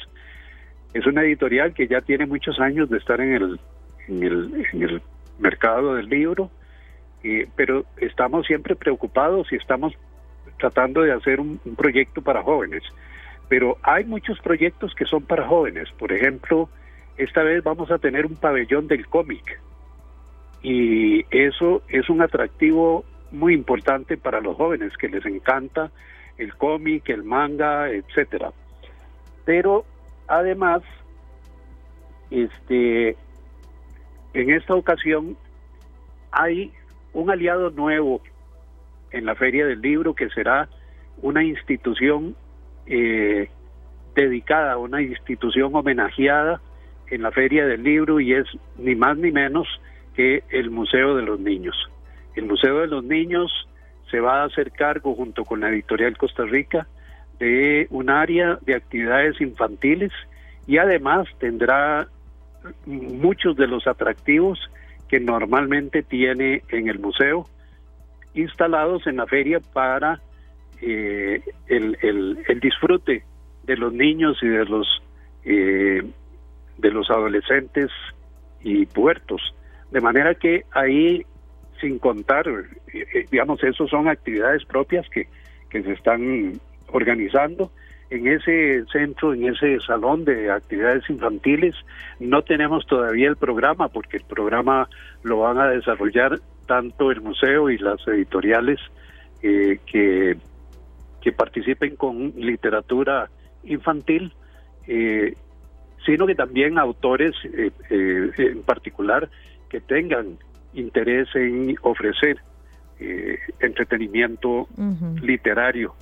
es 0.95 1.05
una 1.07 1.25
editorial 1.25 1.75
que 1.75 1.87
ya 1.89 2.01
tiene 2.01 2.25
muchos 2.25 2.59
años 2.59 2.89
de 2.89 2.97
estar 2.97 3.21
en 3.21 3.35
el, 3.35 3.61
en 4.09 4.23
el, 4.23 4.67
en 4.73 4.83
el 4.83 5.03
mercado 5.39 5.95
del 5.95 6.07
libro, 6.09 6.51
eh, 7.23 7.49
pero 7.55 7.85
estamos 7.99 8.47
siempre 8.47 8.77
preocupados 8.77 9.53
y 9.53 9.57
estamos 9.57 9.93
tratando 10.59 11.03
de 11.03 11.13
hacer 11.13 11.39
un 11.39 11.59
proyecto 11.77 12.23
para 12.23 12.43
jóvenes. 12.43 12.83
Pero 13.51 13.77
hay 13.83 14.05
muchos 14.05 14.41
proyectos 14.41 14.95
que 14.95 15.05
son 15.05 15.23
para 15.25 15.47
jóvenes. 15.47 15.91
Por 15.99 16.13
ejemplo, 16.13 16.71
esta 17.19 17.43
vez 17.43 17.63
vamos 17.65 17.91
a 17.91 17.99
tener 17.99 18.25
un 18.25 18.37
pabellón 18.37 18.87
del 18.87 19.07
cómic. 19.09 19.61
Y 20.63 21.27
eso 21.31 21.83
es 21.89 22.09
un 22.09 22.23
atractivo 22.23 23.05
muy 23.31 23.55
importante 23.55 24.17
para 24.17 24.41
los 24.41 24.57
jóvenes 24.57 24.97
que 24.97 25.09
les 25.09 25.27
encanta 25.27 25.91
el 26.39 26.55
cómic, 26.55 27.09
el 27.09 27.25
manga, 27.25 27.91
etcétera. 27.91 28.53
Pero 29.45 29.85
además, 30.29 30.83
este, 32.31 33.17
en 34.35 34.51
esta 34.51 34.75
ocasión 34.75 35.37
hay 36.31 36.73
un 37.13 37.31
aliado 37.31 37.71
nuevo 37.71 38.21
en 39.11 39.27
la 39.27 39.35
Feria 39.35 39.67
del 39.67 39.81
Libro 39.81 40.15
que 40.15 40.29
será 40.31 40.69
una 41.21 41.43
institución 41.43 42.37
eh, 42.87 43.49
dedicada, 44.15 44.77
una 44.77 45.03
institución 45.03 45.75
homenajeada 45.75 46.61
en 47.11 47.23
la 47.23 47.31
Feria 47.31 47.67
del 47.67 47.83
Libro 47.83 48.21
y 48.21 48.35
es 48.35 48.47
ni 48.77 48.95
más 48.95 49.17
ni 49.17 49.31
menos 49.31 49.67
que 50.15 50.43
el 50.51 50.71
Museo 50.71 51.15
de 51.15 51.23
los 51.23 51.41
Niños. 51.41 51.77
El 52.35 52.47
Museo 52.47 52.81
de 52.81 52.89
los 52.89 53.05
Niños 53.05 53.51
se 54.11 54.21
va 54.21 54.43
a 54.43 54.47
hacer 54.47 54.73
cargo 54.73 55.15
junto 55.15 55.45
con 55.45 55.61
la 55.61 55.69
editorial 55.69 56.17
Costa 56.17 56.45
Rica 56.45 56.87
de 57.39 57.87
un 57.91 58.11
área 58.11 58.59
de 58.63 58.75
actividades 58.75 59.41
infantiles 59.41 60.13
y 60.67 60.79
además 60.79 61.29
tendrá 61.39 62.09
muchos 62.87 63.57
de 63.57 63.67
los 63.67 63.87
atractivos 63.87 64.59
que 65.09 65.21
normalmente 65.21 66.03
tiene 66.03 66.63
en 66.69 66.89
el 66.89 66.99
museo 66.99 67.47
instalados 68.35 69.07
en 69.07 69.17
la 69.17 69.27
feria 69.27 69.61
para 69.73 70.21
eh, 70.81 71.41
el, 71.67 71.97
el, 72.03 72.39
el 72.47 72.61
disfrute 72.61 73.25
de 73.65 73.77
los 73.77 73.93
niños 73.93 74.39
y 74.43 74.49
de 74.49 74.65
los 74.65 74.87
eh, 75.45 76.03
de 76.79 76.91
los 76.91 77.11
adolescentes 77.11 77.91
y 78.63 78.87
puertos. 78.87 79.55
De 79.91 80.01
manera 80.01 80.35
que 80.35 80.65
ahí 80.73 81.25
sin 81.81 81.99
contar 81.99 82.49
eh, 82.49 83.07
eh, 83.15 83.27
digamos 83.31 83.63
esos 83.63 83.91
son 83.91 84.09
actividades 84.09 84.65
propias 84.65 85.09
que, 85.09 85.29
que 85.71 85.83
se 85.83 85.93
están 85.93 86.61
organizando. 86.93 87.71
En 88.11 88.27
ese 88.27 88.85
centro, 88.91 89.35
en 89.35 89.49
ese 89.49 89.79
salón 89.81 90.25
de 90.25 90.51
actividades 90.51 91.05
infantiles, 91.11 91.75
no 92.19 92.41
tenemos 92.41 92.87
todavía 92.87 93.29
el 93.29 93.37
programa 93.37 93.89
porque 93.89 94.17
el 94.17 94.25
programa 94.25 94.89
lo 95.23 95.41
van 95.41 95.59
a 95.59 95.69
desarrollar 95.69 96.41
tanto 96.67 97.11
el 97.11 97.21
museo 97.21 97.69
y 97.69 97.77
las 97.77 98.07
editoriales 98.09 98.81
eh, 99.43 99.79
que, 99.85 100.39
que 101.21 101.33
participen 101.33 101.97
con 101.97 102.33
literatura 102.37 103.29
infantil, 103.65 104.33
sino 106.07 106.27
que 106.27 106.35
también 106.35 106.79
autores 106.79 107.33
eh, 107.45 107.71
eh, 107.91 108.31
en 108.39 108.63
particular 108.63 109.29
que 109.69 109.81
tengan 109.81 110.39
interés 110.75 111.29
en 111.35 111.77
ofrecer 111.83 112.39
eh, 113.01 113.39
entretenimiento 113.61 114.67
literario 115.23 115.95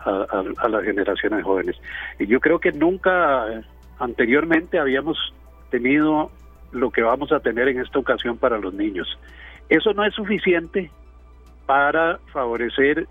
a, 0.00 0.10
a- 0.10 0.44
a 0.64 0.68
las 0.68 0.84
generaciones 0.84 1.42
jóvenes. 1.44 1.76
Y 2.18 2.26
yo 2.26 2.40
creo 2.40 2.58
que 2.58 2.72
nunca 2.72 3.46
anteriormente 3.98 4.78
habíamos 4.78 5.16
tenido 5.70 6.30
lo 6.72 6.90
que 6.90 7.02
vamos 7.02 7.32
a 7.32 7.40
tener 7.40 7.68
en 7.68 7.80
esta 7.80 7.98
ocasión 7.98 8.36
para 8.36 8.58
los 8.58 8.74
niños. 8.74 9.06
Eso 9.68 9.92
no 9.94 10.04
es 10.04 10.14
suficiente 10.14 10.90
para 11.66 12.18
favorecer 12.32 13.06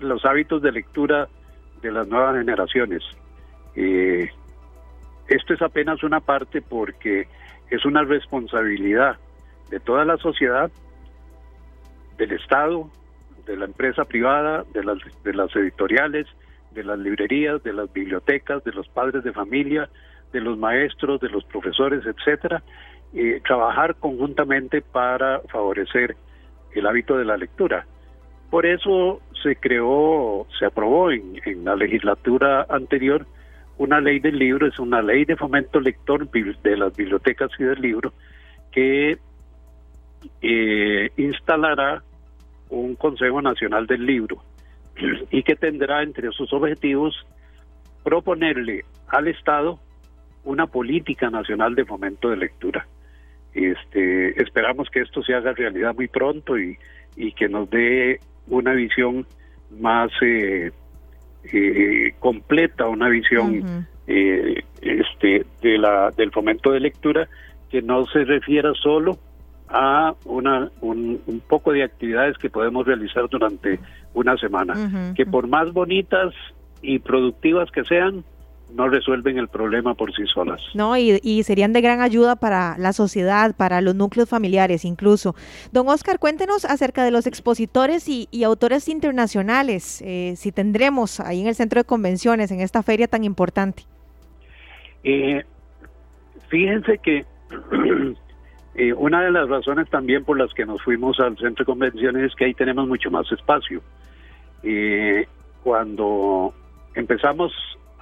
los 0.00 0.24
hábitos 0.24 0.62
de 0.62 0.72
lectura 0.72 1.28
de 1.82 1.92
las 1.92 2.08
nuevas 2.08 2.36
generaciones. 2.38 3.02
Eh, 3.76 4.30
esto 5.28 5.54
es 5.54 5.62
apenas 5.62 6.02
una 6.02 6.20
parte 6.20 6.60
porque 6.62 7.26
es 7.70 7.84
una 7.84 8.02
responsabilidad 8.02 9.16
de 9.70 9.80
toda 9.80 10.04
la 10.04 10.16
sociedad, 10.18 10.70
del 12.18 12.32
Estado, 12.32 12.88
de 13.46 13.56
la 13.56 13.64
empresa 13.64 14.04
privada, 14.04 14.64
de 14.72 14.84
las, 14.84 14.98
de 15.24 15.34
las 15.34 15.54
editoriales, 15.56 16.26
de 16.72 16.84
las 16.84 16.98
librerías, 16.98 17.62
de 17.62 17.72
las 17.72 17.92
bibliotecas, 17.92 18.62
de 18.64 18.72
los 18.72 18.88
padres 18.88 19.24
de 19.24 19.32
familia, 19.32 19.88
de 20.32 20.40
los 20.40 20.58
maestros, 20.58 21.20
de 21.20 21.28
los 21.28 21.44
profesores, 21.44 22.04
etcétera, 22.04 22.62
trabajar 23.44 23.96
conjuntamente 23.96 24.80
para 24.82 25.40
favorecer 25.40 26.16
el 26.74 26.86
hábito 26.86 27.16
de 27.16 27.24
la 27.24 27.36
lectura. 27.36 27.86
Por 28.50 28.66
eso 28.66 29.20
se 29.42 29.56
creó, 29.56 30.46
se 30.58 30.66
aprobó 30.66 31.10
en 31.10 31.64
la 31.64 31.76
legislatura 31.76 32.66
anterior 32.68 33.26
una 33.78 34.00
ley 34.00 34.20
del 34.20 34.38
libro, 34.38 34.66
es 34.66 34.78
una 34.78 35.02
ley 35.02 35.24
de 35.24 35.36
fomento 35.36 35.80
lector 35.80 36.28
de 36.30 36.76
las 36.76 36.96
bibliotecas 36.96 37.50
y 37.58 37.64
del 37.64 37.80
libro, 37.80 38.12
que 38.70 39.18
eh, 40.40 41.10
instalará 41.16 42.02
un 42.70 42.94
Consejo 42.94 43.42
Nacional 43.42 43.86
del 43.86 44.06
Libro 44.06 44.42
y 45.30 45.42
que 45.42 45.56
tendrá 45.56 46.02
entre 46.02 46.30
sus 46.32 46.52
objetivos 46.52 47.26
proponerle 48.02 48.84
al 49.08 49.28
Estado 49.28 49.78
una 50.44 50.66
política 50.66 51.30
nacional 51.30 51.74
de 51.74 51.84
fomento 51.84 52.30
de 52.30 52.36
lectura. 52.36 52.86
Este, 53.54 54.40
esperamos 54.42 54.90
que 54.90 55.00
esto 55.00 55.22
se 55.22 55.34
haga 55.34 55.52
realidad 55.52 55.94
muy 55.94 56.08
pronto 56.08 56.58
y, 56.58 56.76
y 57.16 57.32
que 57.32 57.48
nos 57.48 57.70
dé 57.70 58.20
una 58.48 58.72
visión 58.72 59.26
más 59.78 60.10
eh, 60.22 60.70
eh, 61.52 62.14
completa, 62.18 62.86
una 62.86 63.08
visión 63.08 63.86
eh, 64.06 64.62
este, 64.82 65.46
de 65.62 65.78
la, 65.78 66.10
del 66.10 66.30
fomento 66.30 66.72
de 66.72 66.80
lectura 66.80 67.28
que 67.70 67.82
no 67.82 68.04
se 68.06 68.24
refiera 68.24 68.72
solo 68.74 69.18
a 69.68 70.14
una, 70.24 70.70
un, 70.80 71.20
un 71.26 71.40
poco 71.40 71.72
de 71.72 71.82
actividades 71.82 72.38
que 72.38 72.50
podemos 72.50 72.86
realizar 72.86 73.28
durante 73.28 73.80
una 74.12 74.36
semana, 74.36 75.12
que 75.16 75.26
por 75.26 75.48
más 75.48 75.72
bonitas 75.72 76.32
y 76.82 76.98
productivas 76.98 77.70
que 77.70 77.84
sean, 77.84 78.24
no 78.74 78.88
resuelven 78.88 79.38
el 79.38 79.48
problema 79.48 79.94
por 79.94 80.14
sí 80.14 80.26
solas. 80.26 80.60
No, 80.74 80.96
y, 80.96 81.20
y 81.22 81.42
serían 81.44 81.72
de 81.72 81.80
gran 81.80 82.00
ayuda 82.00 82.36
para 82.36 82.76
la 82.78 82.92
sociedad, 82.92 83.54
para 83.56 83.80
los 83.80 83.94
núcleos 83.94 84.28
familiares 84.28 84.84
incluso. 84.84 85.34
Don 85.72 85.88
Oscar, 85.88 86.18
cuéntenos 86.18 86.64
acerca 86.64 87.04
de 87.04 87.10
los 87.10 87.26
expositores 87.26 88.08
y, 88.08 88.28
y 88.30 88.44
autores 88.44 88.88
internacionales, 88.88 90.02
eh, 90.04 90.34
si 90.36 90.52
tendremos 90.52 91.20
ahí 91.20 91.40
en 91.40 91.46
el 91.46 91.54
centro 91.54 91.80
de 91.80 91.84
convenciones, 91.84 92.50
en 92.50 92.60
esta 92.60 92.82
feria 92.82 93.06
tan 93.06 93.24
importante. 93.24 93.84
Eh, 95.04 95.44
fíjense 96.48 96.98
que 96.98 97.24
eh, 98.74 98.92
una 98.94 99.22
de 99.22 99.30
las 99.30 99.48
razones 99.48 99.88
también 99.90 100.24
por 100.24 100.38
las 100.38 100.52
que 100.54 100.66
nos 100.66 100.82
fuimos 100.82 101.20
al 101.20 101.36
centro 101.36 101.64
de 101.64 101.66
convenciones 101.66 102.24
es 102.24 102.34
que 102.34 102.46
ahí 102.46 102.54
tenemos 102.54 102.88
mucho 102.88 103.10
más 103.10 103.30
espacio. 103.30 103.82
Eh, 104.62 105.26
cuando 105.62 106.54
empezamos 106.94 107.52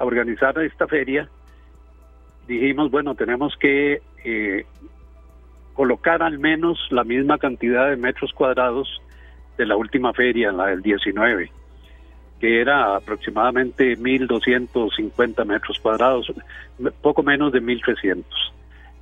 a 0.02 0.04
organizar 0.04 0.58
esta 0.58 0.88
feria, 0.88 1.28
dijimos, 2.48 2.90
bueno, 2.90 3.14
tenemos 3.14 3.56
que 3.56 4.02
eh, 4.24 4.66
colocar 5.74 6.24
al 6.24 6.40
menos 6.40 6.88
la 6.90 7.04
misma 7.04 7.38
cantidad 7.38 7.88
de 7.88 7.96
metros 7.96 8.32
cuadrados 8.32 9.00
de 9.56 9.64
la 9.64 9.76
última 9.76 10.12
feria, 10.12 10.50
la 10.50 10.66
del 10.66 10.82
19, 10.82 11.52
que 12.40 12.60
era 12.60 12.96
aproximadamente 12.96 13.96
1.250 13.96 15.44
metros 15.44 15.78
cuadrados, 15.78 16.32
poco 17.00 17.22
menos 17.22 17.52
de 17.52 17.62
1.300. 17.62 18.24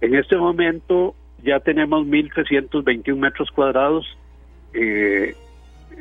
En 0.02 0.14
este 0.14 0.36
momento 0.36 1.14
ya 1.42 1.60
tenemos 1.60 2.06
1.321 2.06 3.16
metros 3.16 3.50
cuadrados 3.52 4.06
eh, 4.74 5.34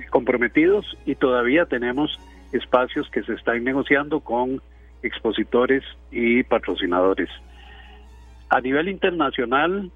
comprometidos 0.09 0.97
y 1.05 1.15
todavía 1.15 1.65
tenemos 1.67 2.19
espacios 2.51 3.09
que 3.09 3.23
se 3.23 3.33
están 3.35 3.63
negociando 3.63 4.19
con 4.19 4.61
expositores 5.03 5.83
y 6.11 6.43
patrocinadores. 6.43 7.29
A 8.49 8.61
nivel 8.61 8.89
internacional 8.89 9.91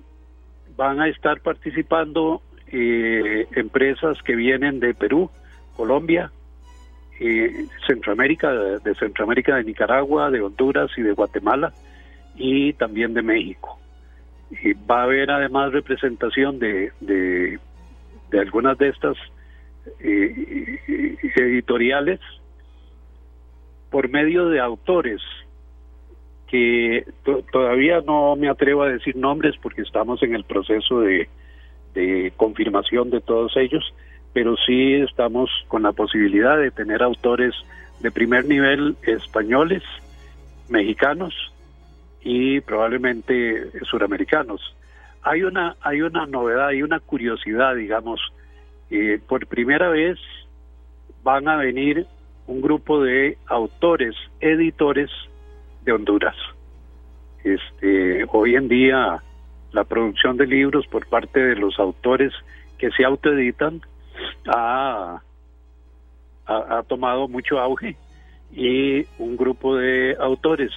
van 0.75 1.01
a 1.01 1.07
estar 1.07 1.41
participando 1.41 2.41
eh, 2.67 3.47
empresas 3.55 4.21
que 4.23 4.35
vienen 4.35 4.79
de 4.79 4.93
Perú, 4.93 5.29
Colombia, 5.75 6.31
eh, 7.19 7.67
Centroamérica, 7.87 8.51
de, 8.51 8.95
Centroamérica, 8.95 9.55
de 9.55 9.63
Nicaragua, 9.63 10.31
de 10.31 10.41
Honduras 10.41 10.89
y 10.97 11.01
de 11.01 11.13
Guatemala 11.13 11.73
y 12.35 12.73
también 12.73 13.13
de 13.13 13.21
México. 13.21 13.79
Y 14.51 14.73
va 14.73 15.01
a 15.01 15.03
haber 15.03 15.31
además 15.31 15.71
representación 15.71 16.59
de, 16.59 16.91
de, 16.99 17.59
algunas 18.39 18.77
de 18.77 18.89
estas 18.89 19.17
eh, 19.99 20.79
editoriales 21.35 22.19
por 23.93 24.09
medio 24.09 24.49
de 24.49 24.59
autores 24.59 25.21
que 26.47 27.05
todavía 27.51 28.01
no 28.01 28.35
me 28.35 28.49
atrevo 28.49 28.81
a 28.81 28.89
decir 28.89 29.15
nombres 29.15 29.53
porque 29.61 29.83
estamos 29.83 30.23
en 30.23 30.33
el 30.33 30.45
proceso 30.45 31.01
de, 31.01 31.29
confirmación 32.35 33.11
de 33.11 33.21
todos 33.21 33.55
ellos, 33.55 33.93
pero 34.33 34.55
sí 34.65 34.95
estamos 34.95 35.51
con 35.67 35.83
la 35.83 35.91
posibilidad 35.91 36.57
de 36.57 36.71
tener 36.71 37.03
autores 37.03 37.53
de 37.99 38.09
primer 38.09 38.45
nivel 38.45 38.97
españoles, 39.03 39.83
mexicanos 40.69 41.53
y 42.23 42.61
probablemente 42.61 43.79
suramericanos. 43.83 44.75
Hay 45.21 45.43
una, 45.43 45.75
hay 45.81 46.01
una 46.01 46.25
novedad, 46.25 46.69
hay 46.69 46.81
una 46.81 46.99
curiosidad, 46.99 47.75
digamos, 47.75 48.19
eh, 48.89 49.19
por 49.27 49.45
primera 49.45 49.89
vez 49.89 50.17
van 51.21 51.47
a 51.47 51.57
venir 51.57 52.07
un 52.47 52.61
grupo 52.61 53.01
de 53.01 53.37
autores, 53.47 54.15
editores 54.39 55.09
de 55.83 55.91
Honduras. 55.93 56.35
Este, 57.43 58.25
hoy 58.31 58.55
en 58.55 58.67
día 58.67 59.21
la 59.71 59.83
producción 59.83 60.37
de 60.37 60.47
libros 60.47 60.87
por 60.87 61.07
parte 61.07 61.39
de 61.39 61.55
los 61.55 61.77
autores 61.79 62.31
que 62.77 62.91
se 62.91 63.03
autoeditan 63.03 63.81
ha, 64.47 65.21
ha, 66.45 66.83
tomado 66.83 67.27
mucho 67.27 67.59
auge 67.59 67.97
y 68.51 69.05
un 69.17 69.35
grupo 69.35 69.75
de 69.75 70.15
autores 70.19 70.71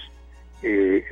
eh, 0.63 1.05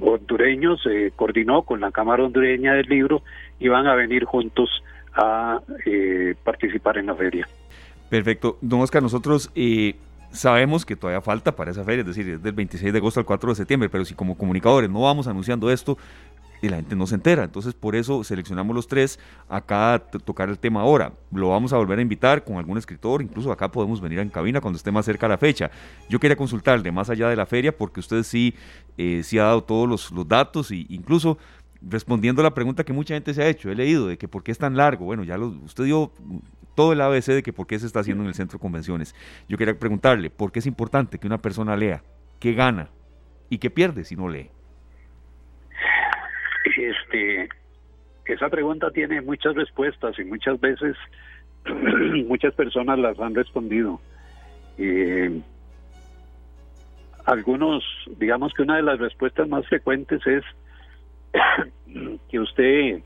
hondureños 0.00 0.82
se 0.82 1.10
coordinó 1.12 1.62
con 1.62 1.80
la 1.80 1.90
Cámara 1.90 2.24
Hondureña 2.24 2.74
del 2.74 2.86
Libro 2.86 3.22
y 3.58 3.68
van 3.68 3.86
a 3.86 3.94
venir 3.94 4.24
juntos 4.24 4.70
a 5.14 5.60
eh, 5.84 6.34
participar 6.44 6.98
en 6.98 7.06
la 7.06 7.14
feria. 7.14 7.48
Perfecto. 8.10 8.58
Don 8.60 8.80
Oscar, 8.80 9.02
nosotros 9.02 9.50
eh, 9.54 9.96
Sabemos 10.32 10.86
que 10.86 10.94
todavía 10.94 11.20
falta 11.20 11.56
para 11.56 11.72
esa 11.72 11.82
feria, 11.82 12.02
es 12.02 12.06
decir, 12.06 12.28
es 12.28 12.42
del 12.42 12.52
26 12.52 12.92
de 12.92 12.98
agosto 13.00 13.18
al 13.18 13.26
4 13.26 13.50
de 13.50 13.56
septiembre, 13.56 13.88
pero 13.88 14.04
si 14.04 14.14
como 14.14 14.38
comunicadores 14.38 14.88
no 14.88 15.00
vamos 15.00 15.26
anunciando 15.26 15.72
esto, 15.72 15.98
la 16.68 16.76
gente 16.76 16.94
no 16.94 17.06
se 17.08 17.16
entera. 17.16 17.42
Entonces, 17.42 17.74
por 17.74 17.96
eso 17.96 18.22
seleccionamos 18.22 18.76
los 18.76 18.86
tres 18.86 19.18
acá 19.48 19.94
a 19.94 19.98
tocar 19.98 20.48
el 20.48 20.58
tema 20.58 20.82
ahora. 20.82 21.12
Lo 21.32 21.48
vamos 21.48 21.72
a 21.72 21.78
volver 21.78 21.98
a 21.98 22.02
invitar 22.02 22.44
con 22.44 22.58
algún 22.58 22.78
escritor, 22.78 23.22
incluso 23.22 23.50
acá 23.50 23.72
podemos 23.72 24.00
venir 24.00 24.20
en 24.20 24.28
cabina 24.28 24.60
cuando 24.60 24.76
esté 24.76 24.92
más 24.92 25.04
cerca 25.04 25.26
la 25.26 25.38
fecha. 25.38 25.70
Yo 26.08 26.20
quería 26.20 26.36
consultarle 26.36 26.92
más 26.92 27.10
allá 27.10 27.28
de 27.28 27.34
la 27.34 27.46
feria, 27.46 27.76
porque 27.76 27.98
usted 27.98 28.22
sí, 28.22 28.54
eh, 28.98 29.22
sí 29.24 29.38
ha 29.38 29.44
dado 29.44 29.64
todos 29.64 29.88
los, 29.88 30.12
los 30.12 30.28
datos 30.28 30.70
e 30.70 30.86
incluso 30.90 31.38
respondiendo 31.82 32.42
a 32.42 32.44
la 32.44 32.54
pregunta 32.54 32.84
que 32.84 32.92
mucha 32.92 33.14
gente 33.14 33.32
se 33.32 33.42
ha 33.42 33.48
hecho, 33.48 33.70
he 33.70 33.74
leído 33.74 34.06
de 34.06 34.18
que 34.18 34.28
por 34.28 34.42
qué 34.42 34.52
es 34.52 34.58
tan 34.58 34.76
largo. 34.76 35.06
Bueno, 35.06 35.24
ya 35.24 35.38
lo, 35.38 35.48
usted 35.48 35.84
dio 35.84 36.12
todo 36.80 36.94
el 36.94 37.00
ABC 37.02 37.26
de 37.26 37.42
que 37.42 37.52
por 37.52 37.66
qué 37.66 37.78
se 37.78 37.84
está 37.84 38.00
haciendo 38.00 38.22
en 38.22 38.28
el 38.28 38.34
centro 38.34 38.56
de 38.56 38.62
convenciones. 38.62 39.14
Yo 39.50 39.58
quería 39.58 39.78
preguntarle, 39.78 40.30
¿por 40.30 40.50
qué 40.50 40.60
es 40.60 40.66
importante 40.66 41.18
que 41.18 41.26
una 41.26 41.36
persona 41.36 41.76
lea? 41.76 42.02
¿Qué 42.38 42.54
gana? 42.54 42.88
¿Y 43.50 43.58
qué 43.58 43.68
pierde 43.68 44.02
si 44.02 44.16
no 44.16 44.30
lee? 44.30 44.48
Este, 46.78 47.50
esa 48.24 48.48
pregunta 48.48 48.90
tiene 48.92 49.20
muchas 49.20 49.54
respuestas 49.56 50.18
y 50.18 50.24
muchas 50.24 50.58
veces 50.58 50.96
muchas 52.26 52.54
personas 52.54 52.98
las 52.98 53.20
han 53.20 53.34
respondido. 53.34 54.00
Eh, 54.78 55.38
algunos, 57.26 57.84
digamos 58.18 58.54
que 58.54 58.62
una 58.62 58.76
de 58.76 58.84
las 58.84 58.98
respuestas 58.98 59.46
más 59.50 59.66
frecuentes 59.68 60.26
es 60.26 60.44
que 62.30 62.40
usted, 62.40 63.02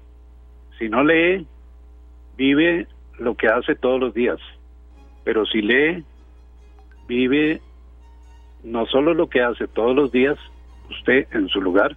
si 0.78 0.88
no 0.88 1.02
lee, 1.02 1.44
vive 2.36 2.86
lo 3.18 3.34
que 3.34 3.48
hace 3.48 3.74
todos 3.74 4.00
los 4.00 4.14
días, 4.14 4.38
pero 5.24 5.46
si 5.46 5.62
lee, 5.62 6.04
vive 7.06 7.60
no 8.62 8.86
solo 8.86 9.14
lo 9.14 9.28
que 9.28 9.42
hace 9.42 9.68
todos 9.68 9.94
los 9.94 10.10
días 10.10 10.38
usted 10.90 11.26
en 11.32 11.48
su 11.48 11.60
lugar, 11.60 11.96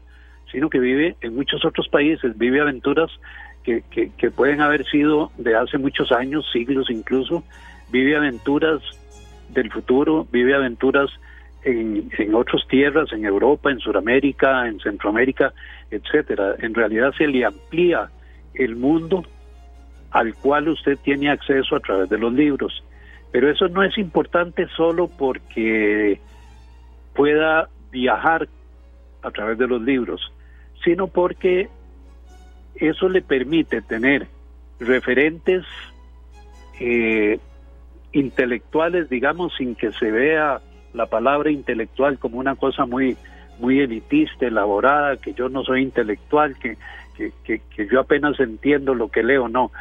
sino 0.51 0.69
que 0.69 0.79
vive 0.79 1.15
en 1.21 1.35
muchos 1.35 1.63
otros 1.65 1.87
países, 1.89 2.37
vive 2.37 2.61
aventuras 2.61 3.11
que, 3.63 3.83
que, 3.91 4.31
pueden 4.31 4.61
haber 4.61 4.85
sido 4.85 5.29
de 5.37 5.55
hace 5.55 5.77
muchos 5.77 6.13
años, 6.13 6.49
siglos 6.53 6.89
incluso, 6.89 7.43
vive 7.91 8.15
aventuras 8.15 8.81
del 9.49 9.69
futuro, 9.71 10.25
vive 10.31 10.55
aventuras 10.55 11.09
en, 11.63 12.09
en 12.17 12.33
otras 12.33 12.65
tierras, 12.69 13.11
en 13.11 13.25
Europa, 13.25 13.69
en 13.69 13.79
Sudamérica, 13.79 14.69
en 14.69 14.79
Centroamérica, 14.79 15.53
etcétera. 15.91 16.55
En 16.59 16.73
realidad 16.73 17.13
se 17.17 17.27
le 17.27 17.43
amplía 17.43 18.09
el 18.53 18.77
mundo 18.77 19.25
al 20.17 20.33
cual 20.33 20.67
usted 20.69 20.97
tiene 20.97 21.29
acceso 21.29 21.75
a 21.75 21.79
través 21.79 22.09
de 22.09 22.17
los 22.17 22.33
libros. 22.33 22.83
Pero 23.31 23.51
eso 23.51 23.67
no 23.67 23.83
es 23.83 23.95
importante 23.99 24.67
solo 24.75 25.07
porque 25.07 26.19
pueda 27.13 27.69
viajar 27.91 28.47
a 29.21 29.29
través 29.29 29.59
de 29.59 29.67
los 29.67 29.79
libros, 29.81 30.33
sino 30.83 31.05
porque 31.05 31.69
eso 32.75 33.09
le 33.09 33.21
permite 33.21 33.83
tener 33.83 34.27
referentes 34.79 35.65
eh, 36.79 37.39
intelectuales, 38.11 39.09
digamos, 39.09 39.53
sin 39.55 39.75
que 39.75 39.91
se 39.91 40.09
vea 40.09 40.61
la 40.93 41.05
palabra 41.05 41.51
intelectual 41.51 42.17
como 42.17 42.39
una 42.39 42.55
cosa 42.55 42.87
muy 42.87 43.17
muy 43.59 43.81
elitista, 43.81 44.47
elaborada, 44.47 45.17
que 45.17 45.33
yo 45.33 45.49
no 45.49 45.63
soy 45.63 45.81
intelectual, 45.81 46.55
que, 46.59 46.77
que, 47.17 47.87
yo 47.87 47.99
apenas 47.99 48.39
entiendo 48.39 48.93
lo 48.93 49.09
que 49.09 49.23
leo, 49.23 49.47
no. 49.47 49.71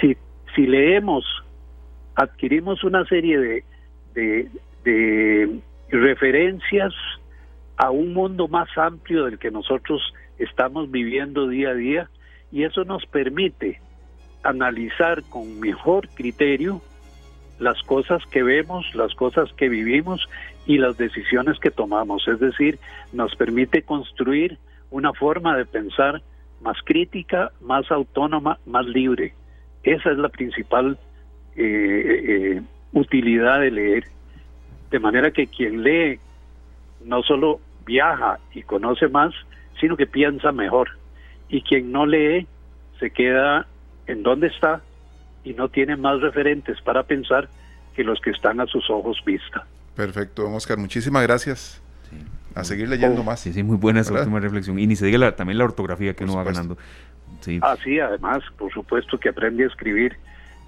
Si, 0.00 0.16
si 0.54 0.66
leemos, 0.66 1.24
adquirimos 2.14 2.84
una 2.84 3.04
serie 3.06 3.38
de, 3.38 3.64
de, 4.14 4.50
de 4.84 5.60
referencias 5.90 6.92
a 7.76 7.90
un 7.90 8.12
mundo 8.12 8.48
más 8.48 8.68
amplio 8.76 9.24
del 9.24 9.38
que 9.38 9.50
nosotros 9.50 10.00
estamos 10.38 10.90
viviendo 10.90 11.48
día 11.48 11.70
a 11.70 11.74
día 11.74 12.10
y 12.52 12.64
eso 12.64 12.84
nos 12.84 13.04
permite 13.06 13.80
analizar 14.42 15.22
con 15.24 15.58
mejor 15.58 16.08
criterio 16.10 16.80
las 17.58 17.82
cosas 17.82 18.22
que 18.30 18.42
vemos, 18.42 18.94
las 18.94 19.14
cosas 19.14 19.52
que 19.54 19.68
vivimos 19.68 20.28
y 20.66 20.78
las 20.78 20.96
decisiones 20.96 21.58
que 21.58 21.70
tomamos. 21.70 22.26
Es 22.28 22.40
decir, 22.40 22.78
nos 23.12 23.34
permite 23.36 23.82
construir 23.82 24.58
una 24.90 25.12
forma 25.12 25.56
de 25.56 25.64
pensar 25.64 26.22
más 26.60 26.76
crítica, 26.84 27.52
más 27.60 27.90
autónoma, 27.90 28.58
más 28.66 28.86
libre. 28.86 29.34
Esa 29.84 30.10
es 30.10 30.18
la 30.18 30.28
principal 30.28 30.98
eh, 31.56 32.22
eh, 32.28 32.62
utilidad 32.92 33.60
de 33.60 33.70
leer. 33.70 34.04
De 34.90 34.98
manera 34.98 35.30
que 35.30 35.46
quien 35.46 35.82
lee 35.82 36.18
no 37.04 37.22
solo 37.22 37.60
viaja 37.84 38.38
y 38.54 38.62
conoce 38.62 39.08
más, 39.08 39.34
sino 39.80 39.96
que 39.96 40.06
piensa 40.06 40.52
mejor. 40.52 40.90
Y 41.48 41.62
quien 41.62 41.92
no 41.92 42.06
lee 42.06 42.46
se 42.98 43.10
queda 43.10 43.66
en 44.06 44.22
donde 44.22 44.48
está 44.48 44.82
y 45.44 45.52
no 45.52 45.68
tiene 45.68 45.96
más 45.96 46.20
referentes 46.20 46.80
para 46.80 47.02
pensar 47.02 47.48
que 47.94 48.02
los 48.02 48.20
que 48.20 48.30
están 48.30 48.60
a 48.60 48.66
sus 48.66 48.88
ojos 48.90 49.22
vista. 49.24 49.66
Perfecto, 49.94 50.50
Oscar, 50.50 50.78
muchísimas 50.78 51.22
gracias. 51.22 51.80
A 52.54 52.62
seguir 52.62 52.88
leyendo 52.88 53.24
más. 53.24 53.40
Sí, 53.40 53.52
sí, 53.52 53.62
muy 53.62 53.76
buena 53.76 54.00
esa 54.00 54.14
última 54.14 54.38
reflexión. 54.38 54.78
Y 54.78 54.86
ni 54.86 54.94
se 54.94 55.06
diga 55.06 55.34
también 55.34 55.58
la 55.58 55.64
ortografía 55.64 56.14
que 56.14 56.24
uno 56.24 56.36
va 56.36 56.44
ganando. 56.44 56.78
Sí. 57.40 57.58
Ah, 57.62 57.76
sí, 57.82 58.00
además, 58.00 58.42
por 58.56 58.72
supuesto 58.72 59.18
que 59.18 59.28
aprende 59.28 59.64
a 59.64 59.66
escribir 59.66 60.16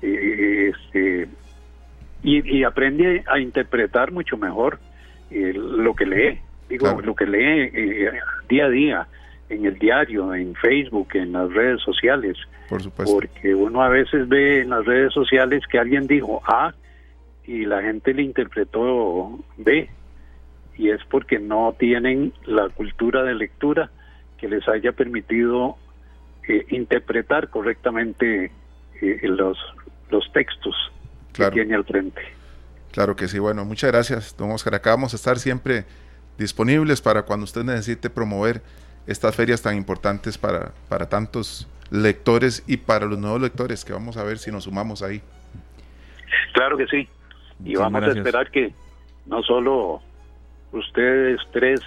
eh, 0.03 0.73
este, 0.74 1.28
y, 2.23 2.65
aprende 2.65 3.24
a 3.27 3.39
interpretar 3.39 4.12
mucho 4.12 4.37
mejor 4.37 4.78
eh, 5.31 5.53
lo 5.55 5.95
que 5.95 6.07
lee. 6.07 6.41
Digo, 6.69 7.01
lo 7.01 7.15
que 7.15 7.27
lee 7.27 7.70
eh, 7.73 8.12
día 8.49 8.66
a 8.66 8.69
día. 8.69 9.09
en 9.49 9.65
el 9.65 9.78
diario, 9.78 10.35
en 10.35 10.55
Facebook, 10.57 11.11
en 11.15 11.33
las 11.33 11.53
redes 11.53 11.81
sociales. 11.83 12.37
Por 12.69 12.83
supuesto. 12.83 13.15
Porque 13.15 13.55
uno 13.55 13.81
a 13.81 13.89
veces 13.89 14.28
ve 14.28 14.62
en 14.62 14.70
las 14.70 14.85
redes 14.85 15.12
sociales 15.12 15.62
que 15.70 15.78
alguien 15.78 16.09
dijo 16.09 16.43
A 16.45 16.74
y 17.47 17.65
la 17.65 17.81
gente 17.81 18.12
le 18.12 18.23
interpretó 18.23 19.39
B. 19.57 19.89
Y 20.77 20.91
es 20.91 21.01
porque 21.09 21.39
no 21.39 21.74
tienen 21.78 22.33
la 22.45 22.69
cultura 22.70 23.23
de 23.23 23.35
lectura 23.35 23.91
que 24.37 24.49
les 24.49 24.66
haya 24.69 24.93
permitido 24.93 25.77
eh, 26.48 26.66
interpretar 26.70 27.48
correctamente 27.51 28.51
eh, 29.01 29.20
los, 29.23 29.59
los 30.10 30.31
textos 30.32 30.74
Claro. 31.32 31.52
que 31.52 31.60
tiene 31.60 31.74
al 31.74 31.85
frente. 31.85 32.23
Claro 32.93 33.14
que 33.14 33.28
sí. 33.28 33.39
Bueno, 33.39 33.64
muchas 33.66 33.90
gracias, 33.93 34.35
don 34.39 34.51
Oscar. 34.52 34.74
Acá 34.74 34.90
vamos 34.90 35.12
a 35.12 35.16
estar 35.16 35.39
siempre 35.39 35.85
disponibles 36.39 37.02
para 37.02 37.23
cuando 37.24 37.44
usted 37.44 37.62
necesite 37.62 38.09
promover 38.09 38.62
estas 39.06 39.36
ferias 39.36 39.60
tan 39.60 39.77
importantes 39.77 40.39
para, 40.39 40.73
para 40.89 41.09
tantos 41.09 41.68
lectores 41.90 42.64
y 42.66 42.78
para 42.78 43.05
los 43.06 43.18
nuevos 43.18 43.40
lectores 43.43 43.85
que 43.85 43.93
vamos 43.93 44.16
a 44.16 44.24
ver 44.24 44.39
si 44.39 44.51
nos 44.51 44.64
sumamos 44.64 45.02
ahí. 45.02 45.20
Claro 46.55 46.77
que 46.77 46.86
sí. 46.86 47.09
Y 47.60 47.68
Muchas 47.70 47.81
vamos 47.82 48.01
gracias. 48.01 48.16
a 48.16 48.18
esperar 48.20 48.51
que 48.51 48.73
no 49.27 49.43
solo 49.43 50.01
ustedes 50.73 51.39
tres 51.52 51.81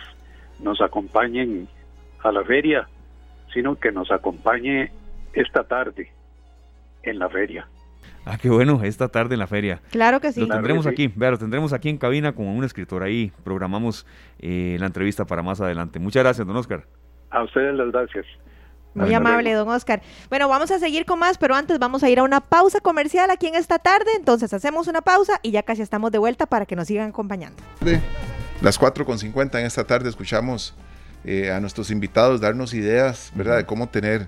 nos 0.60 0.80
acompañen 0.82 1.68
a 2.24 2.32
la 2.32 2.44
feria, 2.44 2.88
sino 3.54 3.76
que 3.76 3.92
nos 3.92 4.12
acompañe 4.12 4.92
esta 5.34 5.64
tarde 5.64 6.12
en 7.04 7.20
la 7.20 7.30
feria. 7.30 7.68
Ah, 8.26 8.38
qué 8.40 8.50
bueno, 8.50 8.82
esta 8.84 9.08
tarde 9.08 9.36
en 9.36 9.40
la 9.40 9.48
feria. 9.48 9.82
Claro 9.92 10.20
que 10.20 10.32
sí. 10.32 10.42
Lo 10.42 10.48
tendremos 10.48 10.86
sí. 10.86 10.90
aquí, 10.90 11.12
vea, 11.16 11.32
lo 11.32 11.38
tendremos 11.38 11.74
aquí 11.74 11.90
en 11.90 11.98
cabina 11.98 12.34
con 12.34 12.48
un 12.48 12.64
escritor 12.64 13.02
ahí. 13.02 13.32
Programamos 13.44 14.06
eh, 14.40 14.78
la 14.80 14.86
entrevista 14.86 15.26
para 15.26 15.42
más 15.42 15.62
adelante. 15.62 16.00
Muchas 16.00 16.24
gracias, 16.24 16.46
don 16.46 16.56
Oscar. 16.56 16.86
A 17.32 17.44
ustedes 17.44 17.76
las 17.76 17.92
gracias. 17.92 18.26
Muy 18.94 19.14
amable, 19.14 19.54
don 19.54 19.70
Oscar. 19.70 20.02
Bueno, 20.30 20.50
vamos 20.50 20.72
a 20.72 20.80
seguir 20.80 21.06
con 21.06 21.20
más, 21.20 21.38
pero 21.38 21.56
antes 21.56 21.80
vamos 21.80 22.04
a 22.04 22.10
ir 22.10 22.20
a 22.20 22.24
una 22.24 22.42
pausa 22.42 22.80
comercial 22.82 23.30
aquí 23.30 23.48
en 23.48 23.56
esta 23.56 23.80
tarde. 23.80 24.12
Entonces 24.18 24.54
hacemos 24.54 24.88
una 24.88 25.02
pausa 25.02 25.40
y 25.42 25.52
ya 25.52 25.64
casi 25.64 25.82
estamos 25.82 26.12
de 26.12 26.18
vuelta 26.18 26.48
para 26.48 26.66
que 26.66 26.76
nos 26.76 26.88
sigan 26.88 27.10
acompañando. 27.10 27.62
De 27.82 28.02
las 28.62 28.80
4.50 28.80 29.60
en 29.60 29.66
esta 29.66 29.86
tarde 29.86 30.10
escuchamos 30.10 30.76
eh, 31.26 31.52
a 31.52 31.60
nuestros 31.60 31.92
invitados 31.92 32.42
darnos 32.42 32.74
ideas, 32.74 33.32
¿verdad?, 33.36 33.58
de 33.58 33.66
cómo 33.66 33.90
tener 33.90 34.28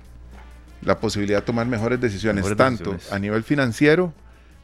la 0.81 0.99
posibilidad 0.99 1.39
de 1.39 1.45
tomar 1.45 1.67
mejores 1.67 2.01
decisiones, 2.01 2.43
Mejores 2.43 2.57
tanto 2.57 2.91
decisiones. 2.91 3.13
a 3.13 3.19
nivel 3.19 3.43
financiero, 3.43 4.13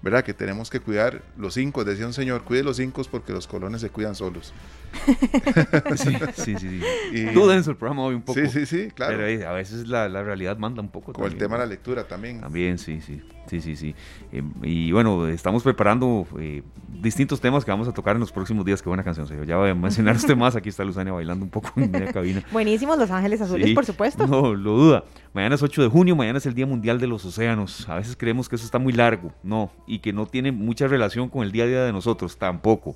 ¿verdad?, 0.02 0.24
que 0.24 0.34
tenemos 0.34 0.70
que 0.70 0.80
cuidar 0.80 1.22
los 1.38 1.54
cinco, 1.54 1.84
decía 1.84 2.06
un 2.06 2.14
señor, 2.14 2.44
cuide 2.44 2.64
los 2.64 2.78
cinco 2.78 3.02
porque 3.10 3.34
los 3.34 3.48
colones 3.48 3.82
se 3.82 3.90
cuidan 3.90 4.16
solos. 4.16 4.54
Sí, 5.96 6.16
sí, 6.36 6.56
sí. 6.58 6.58
sí. 6.58 6.82
Y- 7.14 7.34
Tú 7.34 7.48
denso 7.48 7.72
el 7.72 7.78
programa 7.78 8.04
hoy 8.04 8.16
un 8.16 8.22
poco. 8.22 8.40
Sí, 8.40 8.48
sí, 8.48 8.66
sí, 8.66 8.90
claro. 8.94 9.16
Pero 9.18 9.28
eh, 9.28 9.46
a 9.46 9.52
veces 9.52 9.88
la, 9.88 10.08
la 10.10 10.24
realidad 10.24 10.58
manda 10.58 10.82
un 10.82 10.90
poco. 10.90 11.14
Con 11.14 11.26
el 11.26 11.32
también, 11.32 11.40
tema 11.46 11.56
de 11.56 11.60
¿no? 11.60 11.66
la 11.66 11.70
lectura 11.70 12.04
también. 12.08 12.42
También, 12.42 12.78
sí, 12.78 13.02
sí, 13.02 13.22
sí, 13.48 13.62
sí, 13.62 13.76
sí. 13.76 13.96
Eh, 14.32 14.44
y 14.64 14.92
bueno, 14.92 15.28
estamos 15.28 15.64
preparando 15.64 16.28
eh, 16.40 16.64
distintos 17.02 17.40
temas 17.42 17.64
que 17.66 17.72
vamos 17.72 17.88
a 17.88 17.94
tocar 17.94 18.16
en 18.16 18.20
los 18.20 18.32
próximos 18.32 18.66
días. 18.66 18.82
Qué 18.82 18.90
buena 18.90 19.04
canción, 19.04 19.28
señor. 19.28 19.46
Ya 19.46 19.58
voy 19.58 19.70
a 19.70 19.76
mencionar 19.76 20.16
usted 20.16 20.36
más. 20.36 20.56
Aquí 20.56 20.70
está 20.70 20.84
Luzania 20.84 21.14
bailando 21.14 21.46
un 21.46 21.52
poco 21.52 21.72
en 21.78 21.92
media 21.92 22.12
cabina. 22.12 22.44
Buenísimos 22.52 22.98
Los 22.98 23.10
Ángeles 23.12 23.42
Azules, 23.42 23.68
Sí, 23.68 23.74
por 23.74 23.86
supuesto. 23.86 24.28
No, 24.28 24.54
lo 24.54 24.72
duda. 24.78 25.04
Mañana 25.34 25.56
es 25.56 25.62
8 25.64 25.84
de 25.84 25.88
junio, 25.90 26.16
mañana 26.16 26.38
es 26.40 26.46
el 26.46 26.54
Día 26.56 26.66
Mundial 26.66 27.00
de 27.00 27.08
los 27.08 27.24
Océanos. 27.26 27.88
A 27.90 27.96
veces 27.96 28.16
creemos 28.18 28.50
que 28.50 28.56
eso 28.56 28.66
está 28.66 28.80
muy 28.80 28.94
largo, 28.94 29.32
no, 29.44 29.72
y 29.86 30.00
que 30.00 30.12
no 30.14 30.26
tiene 30.26 30.52
mucha 30.52 30.88
relación 30.88 31.30
con 31.30 31.44
el 31.44 31.52
día 31.52 31.66
a 31.66 31.68
día 31.68 31.84
de 31.84 31.94
nosotros, 31.94 32.38
tampoco. 32.38 32.96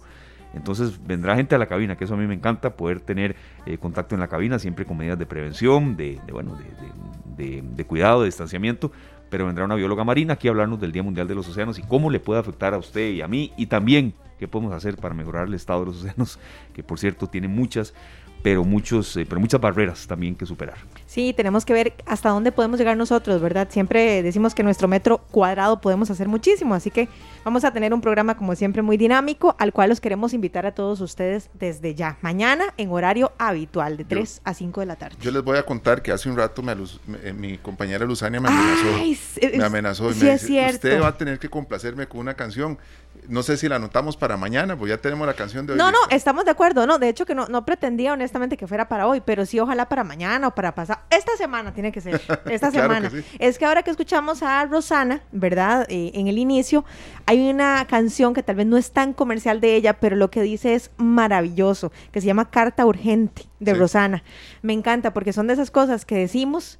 Entonces 0.53 0.99
vendrá 1.05 1.35
gente 1.35 1.55
a 1.55 1.57
la 1.57 1.67
cabina, 1.67 1.95
que 1.95 2.03
eso 2.03 2.13
a 2.13 2.17
mí 2.17 2.27
me 2.27 2.33
encanta, 2.33 2.75
poder 2.75 2.99
tener 2.99 3.35
eh, 3.65 3.77
contacto 3.77 4.15
en 4.15 4.21
la 4.21 4.27
cabina, 4.27 4.59
siempre 4.59 4.85
con 4.85 4.97
medidas 4.97 5.17
de 5.17 5.25
prevención, 5.25 5.95
de, 5.95 6.19
bueno, 6.31 6.57
de 7.37 7.85
cuidado, 7.85 8.21
de 8.21 8.25
distanciamiento. 8.25 8.91
Pero 9.29 9.45
vendrá 9.45 9.63
una 9.63 9.75
bióloga 9.75 10.03
marina 10.03 10.33
aquí 10.33 10.49
a 10.49 10.51
hablarnos 10.51 10.79
del 10.81 10.91
Día 10.91 11.03
Mundial 11.03 11.27
de 11.27 11.35
los 11.35 11.47
Océanos 11.47 11.79
y 11.79 11.83
cómo 11.83 12.09
le 12.09 12.19
puede 12.19 12.41
afectar 12.41 12.73
a 12.73 12.77
usted 12.77 13.11
y 13.11 13.21
a 13.21 13.27
mí, 13.27 13.53
y 13.55 13.67
también 13.67 14.13
qué 14.41 14.47
podemos 14.47 14.73
hacer 14.73 14.97
para 14.97 15.13
mejorar 15.13 15.47
el 15.47 15.53
estado 15.53 15.81
de 15.81 15.85
los 15.85 15.97
océanos, 15.97 16.39
que 16.73 16.81
por 16.81 16.97
cierto 16.97 17.27
tiene 17.27 17.47
muchas, 17.47 17.93
pero, 18.43 18.63
muchos, 18.63 19.15
eh, 19.17 19.25
pero 19.27 19.39
muchas 19.39 19.59
barreras 19.61 20.07
también 20.07 20.35
que 20.35 20.45
superar. 20.45 20.77
Sí, 21.05 21.33
tenemos 21.35 21.65
que 21.65 21.73
ver 21.73 21.93
hasta 22.05 22.29
dónde 22.29 22.51
podemos 22.51 22.79
llegar 22.79 22.97
nosotros, 22.97 23.41
¿verdad? 23.41 23.67
Siempre 23.69 24.23
decimos 24.23 24.55
que 24.55 24.63
nuestro 24.63 24.87
metro 24.87 25.19
cuadrado 25.31 25.81
podemos 25.81 26.09
hacer 26.09 26.27
muchísimo, 26.27 26.73
así 26.73 26.89
que 26.91 27.07
vamos 27.43 27.63
a 27.63 27.71
tener 27.73 27.93
un 27.93 28.01
programa 28.01 28.35
como 28.37 28.55
siempre 28.55 28.81
muy 28.81 28.97
dinámico, 28.97 29.55
al 29.59 29.73
cual 29.73 29.89
los 29.89 29.99
queremos 30.01 30.33
invitar 30.33 30.65
a 30.65 30.73
todos 30.73 31.01
ustedes 31.01 31.49
desde 31.53 31.95
ya, 31.95 32.17
mañana 32.21 32.65
en 32.77 32.89
horario 32.91 33.31
habitual, 33.37 33.97
de 33.97 34.05
3 34.05 34.41
a 34.43 34.53
5 34.53 34.79
de 34.79 34.85
la 34.85 34.95
tarde. 34.95 35.15
Yo 35.21 35.31
les 35.31 35.43
voy 35.43 35.57
a 35.57 35.63
contar 35.63 36.01
que 36.01 36.11
hace 36.11 36.29
un 36.29 36.37
rato 36.37 36.61
me 36.63 36.71
aluz- 36.71 36.99
me- 37.07 37.17
eh, 37.23 37.33
mi 37.33 37.57
compañera 37.57 38.05
Luzania 38.05 38.39
me 38.39 38.47
amenazó. 38.49 38.87
Ay, 38.95 39.19
me 39.57 39.63
amenazó 39.63 40.09
y 40.11 40.13
sí 40.13 40.23
me 40.25 40.33
es 40.33 40.41
dice, 40.41 40.53
cierto. 40.53 40.75
usted 40.75 41.01
va 41.01 41.07
a 41.07 41.17
tener 41.17 41.39
que 41.39 41.49
complacerme 41.49 42.07
con 42.07 42.21
una 42.21 42.33
canción. 42.33 42.77
No 43.27 43.43
sé 43.43 43.55
si 43.57 43.67
la 43.69 43.75
anotamos 43.77 44.17
para 44.17 44.35
mañana, 44.37 44.75
pues 44.77 44.89
ya 44.89 44.97
tenemos 44.97 45.25
la 45.27 45.33
canción 45.33 45.65
de 45.65 45.73
hoy. 45.73 45.77
No, 45.79 45.91
no, 45.91 45.97
estamos 46.09 46.43
de 46.45 46.51
acuerdo, 46.51 46.85
no, 46.87 46.97
de 46.99 47.09
hecho 47.09 47.25
que 47.25 47.35
no, 47.35 47.47
no 47.47 47.65
pretendía 47.65 48.13
honestamente 48.13 48.57
que 48.57 48.67
fuera 48.67 48.87
para 48.89 49.07
hoy, 49.07 49.21
pero 49.21 49.45
sí 49.45 49.59
ojalá 49.59 49.87
para 49.87 50.03
mañana 50.03 50.47
o 50.47 50.55
para 50.55 50.73
pasar. 50.75 50.99
Esta 51.09 51.35
semana 51.37 51.73
tiene 51.73 51.91
que 51.91 52.01
ser, 52.01 52.15
esta 52.45 52.71
Claro 52.71 52.71
semana. 52.93 53.09
que 53.09 53.21
sí. 53.21 53.27
Es 53.39 53.57
que 53.57 53.65
ahora 53.65 53.83
que 53.83 53.91
escuchamos 53.91 54.41
a 54.43 54.65
Rosana, 54.65 55.21
¿verdad? 55.31 55.85
Eh, 55.89 56.11
en 56.15 56.27
el 56.27 56.37
inicio, 56.37 56.83
hay 57.25 57.49
una 57.49 57.85
canción 57.87 58.33
que 58.33 58.43
tal 58.43 58.55
vez 58.55 58.65
no 58.67 58.77
es 58.77 58.91
tan 58.91 59.13
comercial 59.13 59.61
de 59.61 59.75
ella, 59.75 59.93
pero 59.99 60.15
lo 60.15 60.31
que 60.31 60.41
dice 60.41 60.73
es 60.75 60.91
maravilloso, 60.97 61.91
que 62.11 62.21
se 62.21 62.27
llama 62.27 62.49
Carta 62.49 62.85
Urgente 62.85 63.43
de 63.59 63.73
Sí. 63.73 63.79
Rosana. 63.79 64.23
Me 64.61 64.73
encanta 64.73 65.13
porque 65.13 65.31
son 65.33 65.47
de 65.47 65.53
esas 65.53 65.71
cosas 65.71 66.05
que 66.05 66.15
decimos. 66.15 66.79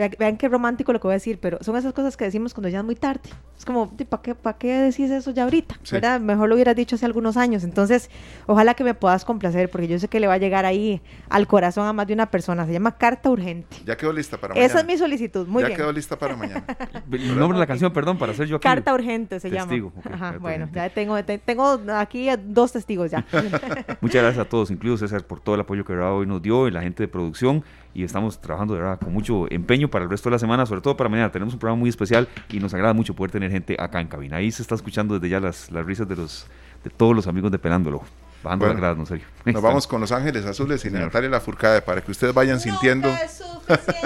Vean, 0.00 0.16
vean 0.18 0.36
qué 0.38 0.48
romántico 0.48 0.92
lo 0.92 0.98
que 1.00 1.06
voy 1.06 1.12
a 1.12 1.16
decir, 1.16 1.38
pero 1.40 1.58
son 1.60 1.76
esas 1.76 1.92
cosas 1.92 2.16
que 2.16 2.24
decimos 2.24 2.54
cuando 2.54 2.68
ya 2.70 2.78
es 2.78 2.84
muy 2.84 2.94
tarde. 2.94 3.20
Es 3.58 3.64
como, 3.66 3.90
¿para 3.90 4.22
qué, 4.22 4.34
¿para 4.34 4.56
qué 4.56 4.72
decís 4.78 5.10
eso 5.10 5.30
ya 5.32 5.44
ahorita? 5.44 5.76
Sí. 5.82 5.92
¿Verdad? 5.96 6.18
Mejor 6.20 6.48
lo 6.48 6.54
hubieras 6.54 6.74
dicho 6.74 6.96
hace 6.96 7.04
algunos 7.06 7.36
años. 7.36 7.62
Entonces, 7.64 8.10
ojalá 8.46 8.72
que 8.74 8.82
me 8.84 8.94
puedas 8.94 9.24
complacer, 9.24 9.70
porque 9.70 9.86
yo 9.88 9.98
sé 9.98 10.08
que 10.08 10.18
le 10.20 10.26
va 10.26 10.34
a 10.34 10.38
llegar 10.38 10.64
ahí 10.64 11.02
al 11.28 11.46
corazón 11.46 11.86
a 11.86 11.92
más 11.92 12.06
de 12.06 12.14
una 12.14 12.26
persona. 12.30 12.64
Se 12.66 12.72
llama 12.72 12.96
Carta 12.96 13.28
Urgente. 13.30 13.76
Ya 13.84 13.96
quedó 13.96 14.12
lista 14.12 14.38
para 14.38 14.54
mañana. 14.54 14.66
Esa 14.66 14.80
es 14.80 14.86
mi 14.86 14.96
solicitud. 14.96 15.46
Muy 15.46 15.62
ya 15.62 15.66
bien. 15.68 15.78
quedó 15.78 15.92
lista 15.92 16.18
para 16.18 16.34
mañana. 16.36 16.64
El 17.12 17.38
nombre 17.38 17.56
de 17.56 17.60
la 17.60 17.66
canción, 17.66 17.92
perdón, 17.92 18.16
para 18.18 18.32
hacer 18.32 18.46
yo 18.46 18.56
aquí. 18.56 18.62
Carta 18.62 18.94
Urgente 18.94 19.38
se 19.40 19.50
Testigo, 19.50 19.90
llama. 19.90 20.00
ok, 20.00 20.06
Ajá, 20.06 20.18
Carta 20.18 20.38
bueno, 20.38 20.64
Urgente. 20.64 20.78
ya 20.80 20.90
tengo, 20.90 21.22
te- 21.24 21.38
tengo 21.38 21.78
aquí 21.94 22.28
dos 22.46 22.72
testigos 22.72 23.10
ya. 23.10 23.26
Muchas 24.00 24.22
gracias 24.22 24.38
a 24.38 24.48
todos, 24.48 24.70
incluido 24.70 24.96
César, 24.96 25.24
por 25.24 25.40
todo 25.40 25.54
el 25.56 25.60
apoyo 25.60 25.84
que 25.84 25.92
hoy 25.92 26.26
nos 26.26 26.40
dio 26.40 26.66
y 26.66 26.70
la 26.70 26.80
gente 26.82 27.02
de 27.02 27.08
producción. 27.08 27.62
Y 27.92 28.04
estamos 28.04 28.40
trabajando 28.40 28.74
de 28.74 28.80
verdad 28.80 28.98
con 29.00 29.12
mucho 29.12 29.50
empeño 29.50 29.88
para 29.88 30.04
el 30.04 30.10
resto 30.10 30.28
de 30.28 30.34
la 30.34 30.38
semana, 30.38 30.66
sobre 30.66 30.80
todo 30.80 30.96
para 30.96 31.10
mañana. 31.10 31.32
Tenemos 31.32 31.54
un 31.54 31.60
programa 31.60 31.80
muy 31.80 31.90
especial 31.90 32.28
y 32.48 32.60
nos 32.60 32.72
agrada 32.72 32.94
mucho 32.94 33.14
poder 33.14 33.30
tener 33.32 33.50
gente 33.50 33.76
acá 33.78 34.00
en 34.00 34.08
cabina. 34.08 34.36
Ahí 34.36 34.52
se 34.52 34.62
está 34.62 34.74
escuchando 34.74 35.14
desde 35.14 35.28
ya 35.28 35.40
las, 35.40 35.70
las 35.70 35.84
risas 35.84 36.08
de 36.08 36.16
los 36.16 36.46
de 36.84 36.90
todos 36.90 37.14
los 37.14 37.26
amigos 37.26 37.50
de 37.50 37.58
Pelándolo. 37.58 38.02
Bajando 38.42 38.64
Bueno, 38.64 38.74
la 38.74 38.80
grada, 38.80 38.94
no 38.94 39.04
serio. 39.04 39.26
Nos 39.44 39.62
vamos 39.62 39.86
con 39.86 40.00
Los 40.00 40.12
Ángeles 40.12 40.46
Azules 40.46 40.84
y 40.86 40.90
Natalia 40.90 41.28
Lafourcade 41.28 41.82
para 41.82 42.00
que 42.00 42.10
ustedes 42.10 42.32
vayan 42.32 42.58
sintiendo 42.58 43.10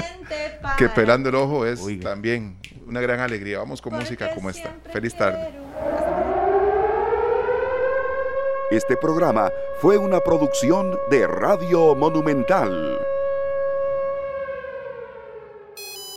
que 0.77 0.89
pelando 0.89 1.28
el 1.28 1.36
ojo 1.36 1.65
es 1.66 1.81
también 2.01 2.56
una 2.86 3.01
gran 3.01 3.20
alegría. 3.20 3.59
Vamos 3.59 3.81
con 3.81 3.94
música 3.94 4.35
como 4.35 4.51
esta. 4.51 4.74
Feliz 4.93 5.16
tarde. 5.16 5.51
Este 8.70 8.97
programa 8.97 9.51
fue 9.81 9.98
una 9.98 10.19
producción 10.20 10.98
de 11.11 11.28
Radio 11.28 11.94
Monumental. 11.94 12.98